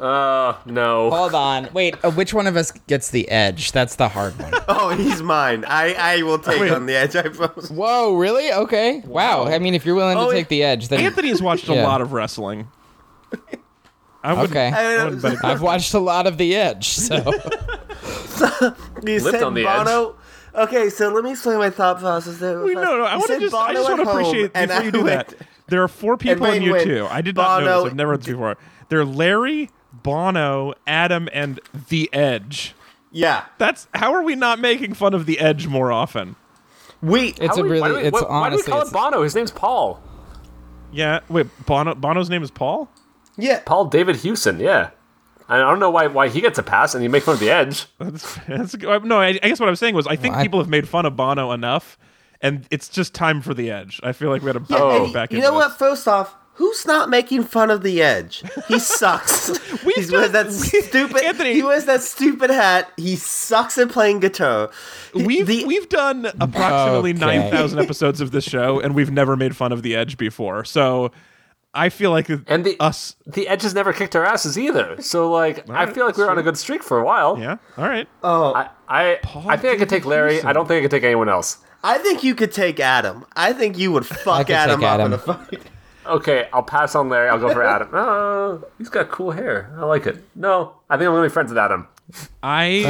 Uh, 0.00 0.56
no. 0.66 1.10
Hold 1.10 1.34
on. 1.34 1.68
Wait. 1.72 1.96
Uh, 2.04 2.10
which 2.10 2.32
one 2.32 2.46
of 2.46 2.56
us 2.56 2.70
gets 2.86 3.10
the 3.10 3.28
edge? 3.30 3.72
That's 3.72 3.96
the 3.96 4.08
hard 4.08 4.38
one. 4.38 4.52
Oh, 4.68 4.90
he's 4.90 5.22
mine. 5.22 5.64
I 5.66 5.94
I 5.94 6.22
will 6.22 6.38
take 6.38 6.60
Wait. 6.60 6.70
on 6.70 6.86
the 6.86 6.94
edge. 6.94 7.16
I 7.16 7.22
promise. 7.28 7.70
Whoa. 7.70 8.14
Really? 8.14 8.52
Okay. 8.52 9.00
Wow. 9.06 9.46
I 9.46 9.58
mean, 9.58 9.74
if 9.74 9.84
you're 9.84 9.94
willing 9.94 10.16
to 10.16 10.22
Oh, 10.24 10.30
take 10.32 10.48
the 10.48 10.62
edge, 10.62 10.88
then 10.88 11.00
Anthony 11.00 11.28
has 11.28 11.42
watched 11.42 11.68
a 11.68 11.74
Yeah. 11.74 11.86
lot 11.86 12.00
of 12.00 12.12
wrestling. 12.12 12.68
I 14.22 14.32
wouldn't, 14.34 14.50
Okay. 14.50 14.68
I 14.68 15.04
wouldn't 15.04 15.22
bet 15.22 15.44
I've 15.44 15.62
watched 15.62 15.94
a 15.94 15.98
lot 16.00 16.26
of 16.26 16.38
The 16.38 16.56
Edge, 16.56 16.88
so 16.88 17.14
You 19.02 19.20
Lived 19.20 19.24
said 19.24 19.42
on 19.42 19.54
the 19.54 19.66
edge. 19.66 19.86
Bono. 19.86 20.16
Okay, 20.54 20.88
so 20.90 21.08
let 21.10 21.22
me 21.24 21.30
explain 21.32 21.58
my 21.58 21.70
thought 21.70 21.98
process 22.00 22.38
there. 22.38 22.62
Wait, 22.62 22.74
no, 22.74 22.82
no. 22.98 23.04
I 23.04 23.12
You 23.14 23.18
want 23.18 23.22
to 23.22 23.32
said 23.34 23.40
just. 23.40 23.54
I 23.54 23.68
Bono 23.68 23.78
just 23.78 23.90
at 23.90 23.92
want 23.96 24.00
to 24.00 24.06
home, 24.12 24.20
appreciate 24.20 24.50
and 24.54 24.68
before 24.68 24.82
I 24.82 24.84
you 24.84 24.90
do 24.92 25.04
went- 25.04 25.28
that. 25.28 25.46
There 25.68 25.82
are 25.82 25.88
four 25.88 26.16
people 26.16 26.44
wait, 26.46 26.56
in 26.56 26.62
you 26.62 26.72
wait. 26.72 26.84
too. 26.84 27.06
I 27.10 27.20
did 27.20 27.36
not 27.36 27.60
know 27.60 27.66
Bono- 27.66 27.82
this. 27.84 27.90
I've 27.90 27.96
never 27.96 28.10
heard 28.12 28.20
this 28.22 28.28
before. 28.28 28.56
They're 28.88 29.04
Larry, 29.04 29.70
Bono, 29.92 30.74
Adam, 30.86 31.28
and 31.32 31.60
The 31.88 32.08
Edge. 32.12 32.74
Yeah, 33.10 33.44
That's 33.56 33.86
how 33.94 34.12
are 34.12 34.22
we 34.22 34.34
not 34.34 34.58
making 34.58 34.92
fun 34.94 35.14
of 35.14 35.24
The 35.26 35.38
Edge 35.40 35.66
more 35.66 35.90
often? 35.90 36.36
we. 37.00 37.28
it's 37.40 37.56
a 37.56 37.62
do 37.62 37.68
we- 37.68 37.80
why 37.80 37.88
really 37.88 38.02
we- 38.02 38.08
it's 38.08 38.22
why, 38.22 38.28
why 38.40 38.50
do 38.50 38.56
we 38.56 38.62
call 38.62 38.78
it's- 38.80 38.90
it 38.90 38.94
Bono? 38.94 39.22
His 39.22 39.34
name's 39.34 39.50
Paul. 39.50 40.00
Yeah. 40.92 41.20
Wait, 41.28 41.46
Bono. 41.66 41.94
Bono's 41.94 42.28
name 42.28 42.42
is 42.42 42.50
Paul. 42.50 42.88
yeah, 43.36 43.60
Paul 43.64 43.86
David 43.86 44.16
Hewson. 44.16 44.58
Yeah. 44.60 44.90
I 45.50 45.56
don't 45.56 45.78
know 45.78 45.88
why 45.90 46.06
why 46.08 46.28
he 46.28 46.42
gets 46.42 46.58
a 46.58 46.62
pass 46.62 46.94
and 46.94 47.02
you 47.02 47.08
make 47.08 47.22
fun 47.22 47.34
of 47.34 47.40
the 47.40 47.50
Edge. 47.50 47.86
That's, 47.98 48.34
that's 48.46 48.76
no. 48.76 49.18
I, 49.18 49.28
I 49.28 49.32
guess 49.48 49.58
what 49.60 49.68
I'm 49.70 49.76
saying 49.76 49.94
was 49.94 50.06
I 50.06 50.16
think 50.16 50.32
Well, 50.32 50.40
I- 50.40 50.44
people 50.44 50.60
have 50.60 50.68
made 50.68 50.86
fun 50.86 51.06
of 51.06 51.16
Bono 51.16 51.52
enough, 51.52 51.96
and 52.42 52.66
it's 52.70 52.88
just 52.90 53.14
time 53.14 53.40
for 53.40 53.54
The 53.54 53.70
Edge. 53.70 53.98
I 54.02 54.12
feel 54.12 54.28
like 54.28 54.42
we 54.42 54.48
had 54.52 54.66
to 54.66 54.74
Yeah, 54.74 55.04
and 55.04 55.12
back 55.14 55.32
you 55.32 55.38
into 55.38 55.48
know 55.50 55.56
this. 55.58 55.68
what? 55.70 55.78
First 55.78 56.06
off, 56.06 56.34
who's 56.58 56.84
not 56.86 57.08
making 57.08 57.44
fun 57.44 57.70
of 57.70 57.82
the 57.82 58.02
Edge? 58.02 58.42
He 58.68 58.78
sucks. 58.78 59.48
We've 59.84 59.96
he 60.06 60.12
wears 60.12 60.30
done- 60.30 60.46
that 60.46 60.52
stupid. 60.52 61.24
Anthony- 61.24 61.54
He 61.54 61.62
wears 61.62 61.86
that 61.86 62.02
stupid 62.02 62.50
hat. 62.50 62.90
He 62.96 63.16
sucks 63.16 63.78
at 63.78 63.88
playing 63.88 64.20
guitar. 64.20 64.70
He- 65.14 65.22
We've 65.24 65.46
the- 65.46 65.64
we've 65.64 65.88
done 65.88 66.26
approximately 66.40 67.10
Okay. 67.12 67.18
nine 67.20 67.50
thousand 67.50 67.78
episodes 67.78 68.20
of 68.20 68.30
this 68.30 68.44
show, 68.44 68.78
and 68.80 68.94
we've 68.94 69.10
never 69.10 69.36
made 69.36 69.56
fun 69.56 69.72
of 69.72 69.82
the 69.82 69.96
Edge 69.96 70.16
before. 70.18 70.64
So 70.64 71.10
I 71.74 71.88
feel 71.90 72.10
like 72.10 72.28
And 72.46 72.64
the 72.64 72.76
us. 72.80 73.14
the 73.26 73.46
Edge 73.48 73.62
has 73.62 73.74
never 73.74 73.92
kicked 73.92 74.16
our 74.16 74.24
asses 74.24 74.58
either. 74.58 74.96
So 75.00 75.30
like 75.30 75.68
I 75.70 75.86
feel 75.86 76.06
like 76.06 76.16
we 76.16 76.24
we're 76.24 76.30
on 76.30 76.38
a 76.38 76.42
good 76.42 76.56
streak 76.58 76.82
for 76.82 76.98
a 76.98 77.04
while. 77.04 77.38
Yeah. 77.38 77.56
All 77.76 77.88
right. 77.88 78.08
oh, 78.22 78.52
I 78.54 78.68
I, 78.88 79.18
I 79.46 79.56
think 79.56 79.74
I 79.74 79.76
could 79.76 79.88
take 79.88 80.04
Larry. 80.06 80.42
I 80.42 80.52
don't 80.52 80.66
think 80.66 80.78
I 80.78 80.82
could 80.82 80.90
take 80.90 81.04
anyone 81.04 81.28
else. 81.28 81.58
I 81.84 81.98
think 81.98 82.24
you 82.24 82.34
could 82.34 82.50
take 82.52 82.80
Adam. 82.80 83.24
I 83.36 83.52
think 83.52 83.78
you 83.78 83.92
would 83.92 84.04
fuck 84.06 84.46
could 84.48 84.56
Adam 84.56 84.82
up 84.82 85.00
in 85.06 85.12
a 85.12 85.18
fight. 85.18 85.60
Okay, 86.08 86.48
I'll 86.52 86.62
pass 86.62 86.94
on 86.94 87.08
Larry. 87.08 87.28
I'll 87.28 87.38
go 87.38 87.52
for 87.52 87.62
Adam. 87.62 87.88
Oh, 88.48 88.64
he's 88.78 88.88
got 88.88 89.10
cool 89.10 89.30
hair. 89.30 89.72
I 89.76 89.84
like 89.84 90.06
it. 90.06 90.24
No, 90.34 90.74
I 90.88 90.96
think 90.96 91.06
I'm 91.08 91.14
gonna 91.14 91.28
be 91.28 91.32
friends 91.32 91.50
with 91.50 91.58
Adam. 91.58 91.86
I 92.42 92.84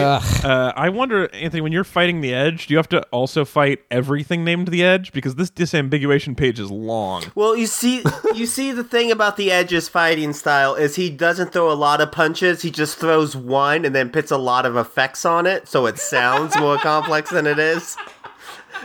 uh, 0.45 0.73
I 0.77 0.89
wonder, 0.91 1.29
Anthony, 1.35 1.61
when 1.61 1.73
you're 1.73 1.83
fighting 1.83 2.21
the 2.21 2.33
Edge, 2.33 2.69
do 2.69 2.75
you 2.75 2.79
have 2.79 2.89
to 2.91 3.03
also 3.11 3.45
fight 3.45 3.81
everything 3.91 4.45
named 4.45 4.69
the 4.69 4.85
Edge? 4.85 5.13
Because 5.13 5.35
this 5.35 5.51
disambiguation 5.51 6.37
page 6.37 6.61
is 6.61 6.71
long. 6.71 7.25
Well, 7.35 7.57
you 7.57 7.67
see, 7.67 8.05
you 8.35 8.47
see, 8.47 8.71
the 8.71 8.85
thing 8.85 9.11
about 9.11 9.37
the 9.37 9.51
Edge's 9.51 9.89
fighting 9.89 10.33
style 10.33 10.77
is 10.77 10.95
he 10.95 11.11
doesn't 11.11 11.53
throw 11.53 11.73
a 11.73 11.75
lot 11.75 12.01
of 12.01 12.13
punches. 12.13 12.63
He 12.63 12.71
just 12.71 12.99
throws 12.99 13.35
one 13.35 13.85
and 13.85 13.95
then 13.95 14.11
puts 14.11 14.31
a 14.31 14.39
lot 14.39 14.65
of 14.67 14.77
effects 14.77 15.25
on 15.25 15.47
it, 15.47 15.67
so 15.67 15.87
it 15.87 15.99
sounds 15.99 16.57
more 16.59 16.79
complex 16.79 17.31
than 17.31 17.47
it 17.49 17.59
is. 17.59 17.97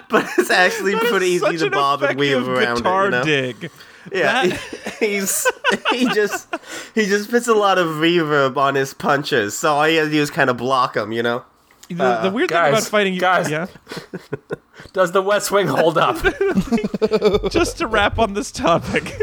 But 0.10 0.28
it's 0.40 0.50
actually 0.50 0.94
That 0.94 1.04
is 1.04 1.10
pretty 1.12 1.28
easy 1.28 1.58
to 1.58 1.70
bob 1.70 2.02
and 2.02 2.18
weave 2.20 2.48
around 2.48 2.78
guitar 2.78 3.04
it. 3.04 3.06
You 3.06 3.12
know? 3.12 3.24
dig. 3.24 3.72
Yeah, 4.12 4.48
That- 4.48 4.60
he's 5.00 5.48
he 5.92 6.06
just 6.10 6.48
he 6.94 7.06
just 7.06 7.30
puts 7.30 7.48
a 7.48 7.54
lot 7.54 7.78
of 7.78 7.88
reverb 7.88 8.58
on 8.58 8.76
his 8.76 8.94
punches, 8.94 9.58
so 9.58 9.74
all 9.76 9.84
he 9.86 9.96
has 9.96 10.08
to 10.08 10.12
do 10.12 10.22
is 10.22 10.30
kind 10.30 10.50
of 10.50 10.58
block 10.58 10.94
them. 10.96 11.12
You 11.12 11.24
know. 11.24 11.46
The, 11.90 12.20
the 12.24 12.32
weird 12.32 12.50
thing 12.50 12.58
about 12.58 12.84
fighting, 12.84 13.14
you 13.14 13.20
guys. 13.20 13.50
yeah. 13.52 13.68
Does 14.94 15.12
the 15.12 15.22
West 15.22 15.52
Wing 15.52 15.68
hold 15.68 15.98
up? 15.98 16.16
Just 17.52 17.78
to 17.80 17.88
wrap 17.88 18.18
on 18.18 18.34
this 18.34 18.52
topic, 18.52 19.14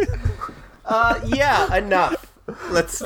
Uh, 0.84 1.18
yeah, 1.26 1.74
enough. 1.76 2.32
Let's. 2.70 3.02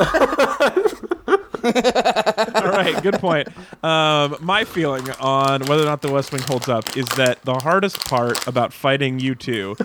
All 1.64 2.70
right, 2.70 3.00
good 3.02 3.14
point. 3.14 3.48
Um, 3.82 4.36
my 4.40 4.64
feeling 4.64 5.08
on 5.20 5.62
whether 5.66 5.82
or 5.82 5.86
not 5.86 6.02
the 6.02 6.10
West 6.12 6.32
Wing 6.32 6.42
holds 6.42 6.68
up 6.68 6.96
is 6.96 7.06
that 7.16 7.42
the 7.42 7.54
hardest 7.54 8.00
part 8.06 8.46
about 8.46 8.72
fighting 8.72 9.18
you 9.18 9.34
two 9.34 9.76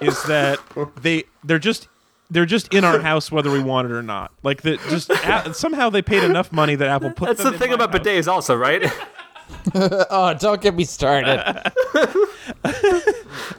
is 0.00 0.22
that 0.24 0.58
they 1.02 1.24
they're 1.44 1.58
just 1.58 1.88
they're 2.30 2.46
just 2.46 2.72
in 2.74 2.84
our 2.84 2.98
house 3.00 3.30
whether 3.32 3.50
we 3.50 3.62
want 3.62 3.86
it 3.90 3.92
or 3.92 4.02
not. 4.02 4.32
Like 4.42 4.62
that, 4.62 4.80
just 4.88 5.10
a- 5.10 5.52
somehow 5.54 5.90
they 5.90 6.02
paid 6.02 6.24
enough 6.24 6.52
money 6.52 6.74
that 6.76 6.88
Apple 6.88 7.10
put. 7.10 7.26
That's 7.28 7.38
them 7.42 7.48
the 7.48 7.52
in 7.54 7.58
thing 7.58 7.68
my 7.70 7.74
about 7.76 7.92
house. 7.92 8.00
bidets, 8.06 8.28
also, 8.28 8.56
right? 8.56 8.82
oh, 9.74 10.34
don't 10.34 10.60
get 10.60 10.74
me 10.74 10.84
started. 10.84 11.72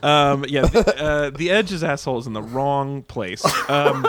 Um, 0.03 0.45
yeah, 0.47 0.61
the, 0.61 1.03
uh, 1.03 1.30
the 1.32 1.49
Edge 1.51 1.72
is 1.72 1.84
assholes 1.84 2.26
in 2.28 2.34
the 2.34 2.41
wrong 2.41 3.03
place. 3.03 3.43
Um, 3.70 4.05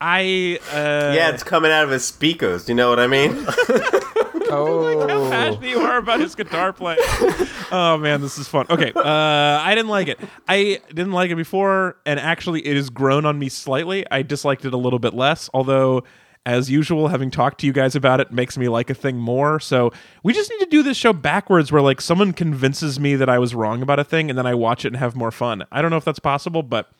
I 0.00 0.58
uh, 0.72 1.12
yeah, 1.14 1.30
it's 1.30 1.42
coming 1.42 1.70
out 1.70 1.84
of 1.84 1.90
his 1.90 2.04
speakers. 2.04 2.68
You 2.68 2.74
know 2.74 2.88
what 2.88 3.00
I 3.00 3.06
mean? 3.06 3.46
Oh, 4.50 5.28
passionate 5.30 5.68
you 5.68 5.80
are 5.80 5.98
about 5.98 6.20
his 6.20 6.34
guitar 6.34 6.72
playing. 6.72 7.00
oh 7.70 7.98
man, 8.00 8.22
this 8.22 8.38
is 8.38 8.48
fun. 8.48 8.64
Okay, 8.70 8.92
uh, 8.96 9.02
I 9.04 9.74
didn't 9.74 9.90
like 9.90 10.08
it. 10.08 10.18
I 10.48 10.80
didn't 10.88 11.12
like 11.12 11.30
it 11.30 11.36
before, 11.36 11.98
and 12.06 12.18
actually, 12.18 12.66
it 12.66 12.74
has 12.74 12.88
grown 12.88 13.26
on 13.26 13.38
me 13.38 13.50
slightly. 13.50 14.06
I 14.10 14.22
disliked 14.22 14.64
it 14.64 14.72
a 14.72 14.78
little 14.78 14.98
bit 14.98 15.14
less, 15.14 15.50
although. 15.52 16.04
As 16.46 16.70
usual, 16.70 17.08
having 17.08 17.30
talked 17.30 17.60
to 17.60 17.66
you 17.66 17.74
guys 17.74 17.94
about 17.94 18.20
it 18.20 18.32
makes 18.32 18.56
me 18.56 18.68
like 18.68 18.88
a 18.88 18.94
thing 18.94 19.18
more. 19.18 19.60
So 19.60 19.92
we 20.22 20.32
just 20.32 20.48
need 20.50 20.60
to 20.60 20.70
do 20.70 20.82
this 20.82 20.96
show 20.96 21.12
backwards, 21.12 21.70
where 21.70 21.82
like 21.82 22.00
someone 22.00 22.32
convinces 22.32 22.98
me 22.98 23.16
that 23.16 23.28
I 23.28 23.38
was 23.38 23.54
wrong 23.54 23.82
about 23.82 23.98
a 23.98 24.04
thing, 24.04 24.30
and 24.30 24.38
then 24.38 24.46
I 24.46 24.54
watch 24.54 24.86
it 24.86 24.88
and 24.88 24.96
have 24.96 25.14
more 25.14 25.30
fun. 25.30 25.64
I 25.70 25.82
don't 25.82 25.90
know 25.90 25.98
if 25.98 26.06
that's 26.06 26.20
possible, 26.20 26.62
but 26.62 26.90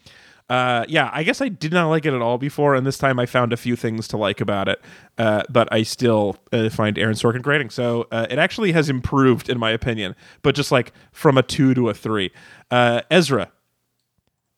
uh, 0.49 0.84
yeah, 0.88 1.11
I 1.12 1.22
guess 1.24 1.40
I 1.40 1.49
did 1.49 1.72
not 1.72 1.88
like 1.88 2.07
it 2.07 2.14
at 2.14 2.22
all 2.22 2.38
before, 2.38 2.74
and 2.74 2.86
this 2.86 2.99
time 2.99 3.18
I 3.18 3.26
found 3.26 3.53
a 3.53 3.57
few 3.57 3.76
things 3.76 4.09
to 4.09 4.16
like 4.16 4.40
about 4.40 4.68
it. 4.68 4.80
Uh, 5.18 5.42
but 5.51 5.70
I 5.72 5.82
still 5.82 6.36
uh, 6.53 6.70
find 6.70 6.99
Aaron 6.99 7.14
Sorkin 7.14 7.42
grating. 7.42 7.70
So 7.70 8.07
uh, 8.11 8.26
it 8.30 8.38
actually 8.38 8.72
has 8.72 8.88
improved, 8.88 9.49
in 9.49 9.59
my 9.59 9.70
opinion, 9.70 10.14
but 10.42 10.55
just 10.55 10.72
like 10.72 10.92
from 11.12 11.36
a 11.36 11.42
two 11.42 11.74
to 11.74 11.88
a 11.90 11.94
three. 11.94 12.30
Uh, 12.70 13.03
Ezra, 13.11 13.51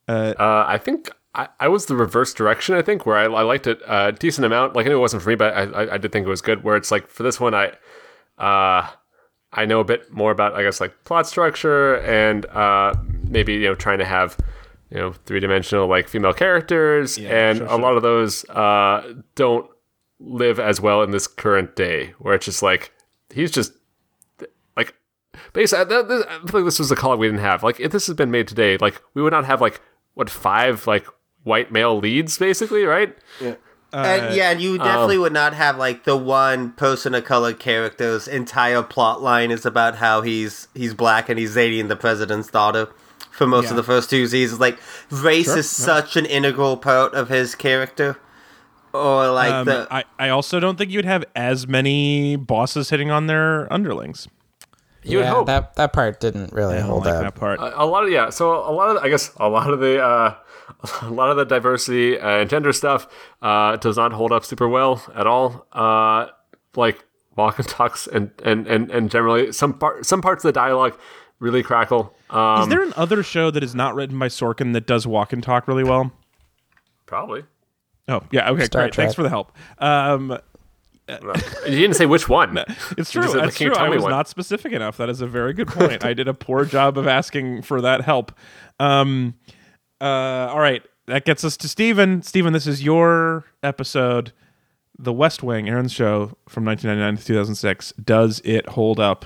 Uh, 0.08 0.64
I 0.66 0.78
think 0.78 1.10
I, 1.34 1.48
I 1.60 1.68
was 1.68 1.86
the 1.86 1.94
reverse 1.96 2.34
direction. 2.34 2.74
I 2.74 2.82
think 2.82 3.06
where 3.06 3.16
I, 3.16 3.24
I 3.24 3.42
liked 3.42 3.66
it 3.66 3.80
a 3.86 4.12
decent 4.12 4.44
amount. 4.44 4.74
Like 4.74 4.86
I 4.86 4.88
knew 4.88 4.96
it 4.96 5.00
wasn't 5.00 5.22
for 5.22 5.28
me, 5.28 5.36
but 5.36 5.54
I, 5.54 5.62
I, 5.62 5.94
I 5.94 5.98
did 5.98 6.12
think 6.12 6.26
it 6.26 6.30
was 6.30 6.40
good. 6.42 6.64
Where 6.64 6.76
it's 6.76 6.90
like 6.90 7.08
for 7.08 7.22
this 7.22 7.38
one, 7.38 7.54
I 7.54 7.72
uh, 8.38 8.88
I 9.52 9.66
know 9.66 9.80
a 9.80 9.84
bit 9.84 10.12
more 10.12 10.30
about 10.32 10.54
I 10.54 10.62
guess 10.62 10.80
like 10.80 11.04
plot 11.04 11.26
structure 11.26 11.96
and 12.00 12.46
uh, 12.46 12.94
maybe 13.28 13.54
you 13.54 13.68
know 13.68 13.74
trying 13.74 13.98
to 13.98 14.04
have 14.04 14.36
you 14.90 14.98
know 14.98 15.12
three 15.12 15.40
dimensional 15.40 15.86
like 15.86 16.08
female 16.08 16.32
characters, 16.32 17.16
and 17.18 17.58
sure, 17.58 17.66
a 17.66 17.70
sure. 17.70 17.78
lot 17.78 17.96
of 17.96 18.02
those 18.02 18.48
uh, 18.50 19.14
don't 19.34 19.70
live 20.18 20.60
as 20.60 20.80
well 20.80 21.02
in 21.02 21.10
this 21.10 21.26
current 21.26 21.76
day. 21.76 22.14
Where 22.18 22.34
it's 22.34 22.44
just 22.44 22.62
like 22.62 22.92
he's 23.32 23.50
just 23.50 23.72
like 24.76 24.94
basically, 25.52 25.94
I, 25.94 25.98
uh, 25.98 26.08
th- 26.08 26.26
I 26.28 26.46
feel 26.46 26.60
like 26.60 26.64
this 26.64 26.78
was 26.78 26.90
a 26.90 26.96
call 26.96 27.16
we 27.16 27.28
didn't 27.28 27.40
have. 27.40 27.62
Like, 27.62 27.80
if 27.80 27.92
this 27.92 28.06
had 28.06 28.16
been 28.16 28.30
made 28.30 28.48
today, 28.48 28.76
like 28.78 29.00
we 29.14 29.22
would 29.22 29.32
not 29.32 29.44
have 29.44 29.60
like 29.60 29.80
what 30.14 30.28
five 30.28 30.86
like 30.86 31.06
white 31.44 31.70
male 31.70 31.96
leads, 31.96 32.36
basically, 32.38 32.84
right? 32.84 33.16
Uh, 33.40 33.54
and 33.92 34.34
yeah, 34.36 34.50
and 34.50 34.60
you 34.60 34.78
definitely 34.78 35.16
um, 35.16 35.22
would 35.22 35.32
not 35.32 35.54
have 35.54 35.76
like 35.76 36.04
the 36.04 36.16
one 36.16 36.72
person 36.72 37.14
of 37.14 37.24
color 37.24 37.52
character's 37.52 38.28
entire 38.28 38.82
plot 38.82 39.22
line 39.22 39.50
is 39.50 39.66
about 39.66 39.96
how 39.96 40.20
he's 40.20 40.68
he's 40.74 40.94
black 40.94 41.28
and 41.28 41.38
he's 41.38 41.54
dating 41.54 41.88
the 41.88 41.96
president's 41.96 42.50
daughter 42.50 42.88
for 43.40 43.46
most 43.46 43.64
Yeah. 43.64 43.70
of 43.70 43.76
the 43.76 43.82
first 43.82 44.10
two 44.10 44.26
seasons. 44.26 44.60
Like 44.60 44.78
race 45.10 45.48
is 45.48 45.68
such 45.70 46.14
an 46.16 46.26
integral 46.26 46.76
part 46.76 47.14
of 47.14 47.30
his 47.30 47.54
character. 47.54 48.18
Or 48.92 49.30
like 49.30 49.50
um, 49.50 49.64
the 49.64 49.88
I, 49.90 50.04
I 50.18 50.28
also 50.28 50.60
don't 50.60 50.76
think 50.76 50.90
you'd 50.90 51.06
have 51.06 51.24
as 51.34 51.66
many 51.66 52.36
bosses 52.36 52.90
hitting 52.90 53.10
on 53.10 53.28
their 53.28 53.72
underlings. 53.72 54.28
You 55.02 55.18
would 55.18 55.26
hope. 55.26 55.46
that 55.46 55.76
that 55.76 55.94
part 55.94 56.20
didn't 56.20 56.52
really 56.52 56.76
I 56.76 56.80
hold 56.80 57.06
like 57.06 57.14
up. 57.14 57.22
that 57.22 57.34
part. 57.34 57.60
a 57.62 57.86
lot 57.86 58.04
of 58.04 58.10
yeah 58.10 58.28
so 58.28 58.52
a 58.52 58.68
lot 58.70 58.94
of 58.94 59.02
i 59.02 59.08
guess 59.08 59.32
a 59.38 59.48
lot 59.48 59.72
of 59.72 59.80
the 59.80 59.98
uh 60.04 60.34
a 61.02 61.08
lot 61.08 61.30
of 61.30 61.38
the 61.38 61.46
diversity 61.46 62.18
uh, 62.18 62.40
and 62.40 62.50
gender 62.50 62.70
stuff 62.74 63.06
uh 63.40 63.76
does 63.76 63.96
not 63.96 64.12
hold 64.12 64.30
up 64.30 64.44
super 64.44 64.68
well 64.68 65.02
at 65.14 65.26
all 65.26 65.66
uh 65.72 66.26
like 66.76 67.02
walk 67.36 67.58
and 67.58 67.66
talks 67.68 68.06
and 68.08 68.30
and 68.44 68.66
and, 68.66 68.90
and 68.90 69.10
generally 69.10 69.50
some 69.52 69.72
part 69.72 70.04
some 70.04 70.20
parts 70.20 70.44
of 70.44 70.48
the 70.50 70.52
dialogue 70.52 70.98
really 71.40 71.62
crackle 71.62 72.14
um 72.30 72.62
is 72.62 72.68
there 72.68 72.82
an 72.82 72.92
other 72.96 73.22
show 73.22 73.50
that 73.50 73.64
is 73.64 73.74
not 73.74 73.94
written 73.96 74.16
by 74.18 74.28
Sorkin 74.28 74.72
that 74.74 74.86
does 74.86 75.06
walk 75.06 75.32
and 75.32 75.42
talk 75.42 75.66
really 75.66 75.84
well? 75.84 76.12
probably 77.06 77.44
Oh 78.08 78.22
yeah, 78.32 78.50
okay, 78.50 78.64
Star 78.64 78.82
great. 78.82 78.94
Thanks 78.94 79.14
for 79.14 79.22
the 79.22 79.28
help. 79.28 79.52
Um, 79.78 80.36
you 81.08 81.18
didn't 81.64 81.94
say 81.94 82.06
which 82.06 82.28
one 82.28 82.56
It's 82.98 83.10
true. 83.10 83.22
just 83.22 83.34
said, 83.34 83.44
That's 83.44 83.56
true. 83.56 83.74
I 83.74 83.88
was 83.88 84.02
one?" 84.02 84.10
not 84.10 84.28
specific 84.28 84.72
enough. 84.72 84.96
That 84.96 85.08
is 85.08 85.20
a 85.20 85.26
very 85.26 85.52
good 85.52 85.68
point. 85.68 86.04
I 86.04 86.12
did 86.12 86.26
a 86.28 86.34
poor 86.34 86.64
job 86.64 86.98
of 86.98 87.06
asking 87.06 87.62
for 87.62 87.80
that 87.80 88.02
help. 88.02 88.32
Um, 88.78 89.34
uh, 90.00 90.04
all 90.04 90.60
right, 90.60 90.82
that 91.06 91.24
gets 91.24 91.44
us 91.44 91.56
to 91.58 91.68
Stephen. 91.68 92.22
Stephen, 92.22 92.52
this 92.52 92.66
is 92.66 92.82
your 92.82 93.44
episode, 93.62 94.32
The 94.98 95.12
West 95.12 95.42
Wing, 95.42 95.68
Aaron's 95.68 95.92
show 95.92 96.36
from 96.48 96.64
1999 96.64 97.16
to 97.16 97.24
2006. 97.24 97.92
Does 97.92 98.40
it 98.44 98.70
hold 98.70 98.98
up? 98.98 99.24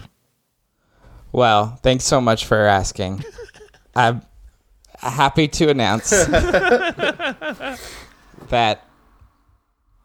Well, 1.35 1.81
thanks 1.83 2.05
so 2.05 2.21
much 2.21 2.47
for 2.47 2.65
asking. 2.65 3.25
I'm 3.97 4.23
happy 5.01 5.49
to 5.49 5.69
announce 5.69 6.11
that 8.51 8.85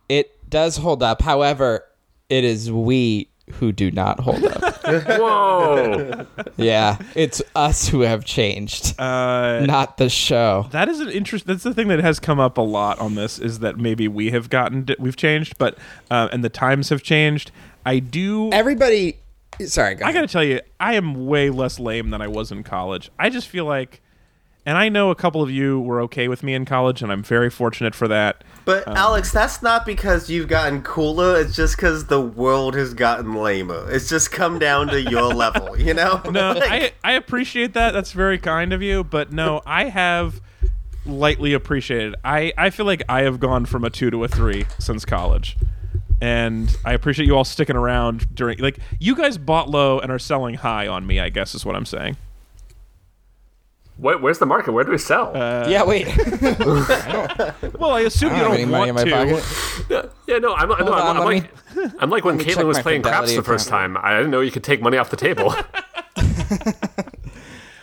it 0.09 0.49
does 0.49 0.77
hold 0.77 1.03
up. 1.03 1.21
However, 1.21 1.85
it 2.29 2.43
is 2.43 2.71
we 2.71 3.29
who 3.53 3.71
do 3.71 3.91
not 3.91 4.19
hold 4.19 4.43
up. 4.43 4.83
Whoa. 5.19 6.25
yeah, 6.57 6.97
it's 7.13 7.43
us 7.55 7.87
who 7.87 8.01
have 8.01 8.25
changed, 8.25 8.99
Uh, 8.99 9.63
not 9.67 9.97
the 9.97 10.09
show. 10.09 10.65
that 10.71 10.89
is 10.89 10.99
an 10.99 11.09
interest. 11.09 11.45
That's 11.45 11.61
the 11.63 11.75
thing 11.75 11.89
that 11.89 11.99
has 11.99 12.19
come 12.19 12.39
up 12.39 12.57
a 12.57 12.61
lot 12.61 12.97
on 12.97 13.13
this 13.13 13.37
is 13.37 13.59
that 13.59 13.77
maybe 13.77 14.07
we 14.07 14.31
have 14.31 14.49
gotten 14.49 14.87
we've 14.97 15.15
changed, 15.15 15.59
but 15.59 15.77
uh, 16.09 16.27
and 16.31 16.43
the 16.43 16.49
times 16.49 16.89
have 16.89 17.03
changed. 17.03 17.51
I 17.85 17.99
do. 17.99 18.51
Everybody, 18.51 19.19
sorry, 19.65 19.95
go 19.95 20.05
I 20.05 20.13
got 20.13 20.21
to 20.21 20.27
tell 20.27 20.43
you, 20.43 20.61
I 20.79 20.93
am 20.95 21.27
way 21.27 21.49
less 21.49 21.79
lame 21.79 22.09
than 22.09 22.21
I 22.21 22.27
was 22.27 22.51
in 22.51 22.63
college. 22.63 23.09
I 23.19 23.29
just 23.29 23.47
feel 23.47 23.65
like, 23.65 24.01
and 24.65 24.77
I 24.77 24.89
know 24.89 25.09
a 25.09 25.15
couple 25.15 25.41
of 25.41 25.49
you 25.49 25.79
were 25.79 26.01
okay 26.01 26.27
with 26.27 26.43
me 26.43 26.53
in 26.53 26.65
college, 26.65 27.01
and 27.01 27.11
I'm 27.11 27.23
very 27.23 27.49
fortunate 27.49 27.95
for 27.95 28.07
that. 28.07 28.43
But 28.65 28.87
Um, 28.87 28.95
Alex, 28.97 29.31
that's 29.31 29.61
not 29.63 29.85
because 29.85 30.29
you've 30.29 30.47
gotten 30.47 30.81
cooler. 30.83 31.39
It's 31.39 31.55
just 31.55 31.75
because 31.75 32.05
the 32.05 32.21
world 32.21 32.75
has 32.75 32.93
gotten 32.93 33.33
lamer. 33.33 33.89
It's 33.91 34.07
just 34.09 34.31
come 34.31 34.59
down 34.59 34.87
to 34.89 35.01
your 35.01 35.33
level, 35.33 35.79
you 35.79 35.93
know? 35.93 36.21
No, 36.31 36.51
Like, 36.53 36.69
I 36.71 36.91
I 37.03 37.11
appreciate 37.13 37.73
that. 37.73 37.91
That's 37.91 38.11
very 38.11 38.37
kind 38.37 38.73
of 38.73 38.81
you, 38.81 39.03
but 39.03 39.31
no, 39.31 39.61
I 39.65 39.85
have 39.85 40.41
lightly 41.05 41.53
appreciated. 41.53 42.15
I 42.23 42.53
I 42.57 42.69
feel 42.69 42.85
like 42.85 43.01
I 43.09 43.21
have 43.23 43.39
gone 43.39 43.65
from 43.65 43.83
a 43.83 43.89
two 43.89 44.11
to 44.11 44.23
a 44.23 44.27
three 44.27 44.65
since 44.77 45.05
college. 45.05 45.57
And 46.21 46.75
I 46.83 46.93
appreciate 46.93 47.25
you 47.25 47.35
all 47.37 47.45
sticking 47.45 47.75
around 47.75 48.33
during 48.35 48.57
like 48.59 48.79
you 48.99 49.15
guys 49.15 49.37
bought 49.37 49.69
low 49.69 49.99
and 49.99 50.11
are 50.11 50.19
selling 50.19 50.55
high 50.55 50.87
on 50.87 51.07
me, 51.07 51.19
I 51.19 51.29
guess 51.29 51.55
is 51.55 51.65
what 51.65 51.75
I'm 51.75 51.85
saying. 51.85 52.17
Where, 53.97 54.17
where's 54.17 54.39
the 54.39 54.45
market? 54.45 54.71
Where 54.71 54.83
do 54.85 54.91
we 54.91 54.97
sell? 54.97 55.31
yeah, 55.69 55.83
wait. 55.83 56.07
Well, 57.79 57.91
I 57.91 58.01
assume 58.01 58.31
I 58.31 58.37
you 58.37 58.43
don't 58.43 58.51
have 58.51 58.51
don't 58.51 58.53
any 58.53 58.65
money 58.65 58.91
want 58.91 59.07
in 59.07 59.09
my 59.09 59.25
to. 59.25 59.41
pocket. 59.89 60.11
yeah, 60.27 60.37
no, 60.37 60.53
I'm, 60.55 60.69
no, 60.69 60.75
I'm, 60.75 60.87
on, 60.87 61.17
I'm 61.17 61.25
let 61.25 61.25
like, 61.25 61.51
I'm 62.01 62.09
like 62.09 62.25
when 62.25 62.37
Caitlin 62.39 62.65
was 62.65 62.79
playing 62.79 63.01
craps 63.01 63.31
Fidelity 63.31 63.35
the 63.37 63.43
first 63.43 63.67
account. 63.67 63.95
time. 63.95 64.03
I 64.03 64.15
didn't 64.17 64.31
know 64.31 64.41
you 64.41 64.51
could 64.51 64.63
take 64.63 64.81
money 64.81 64.97
off 64.97 65.09
the 65.09 65.17
table. 65.17 65.53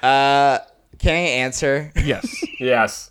Can 0.03 1.15
I 1.15 1.19
answer? 1.19 1.93
Yes. 1.97 2.45
yes. 2.61 3.11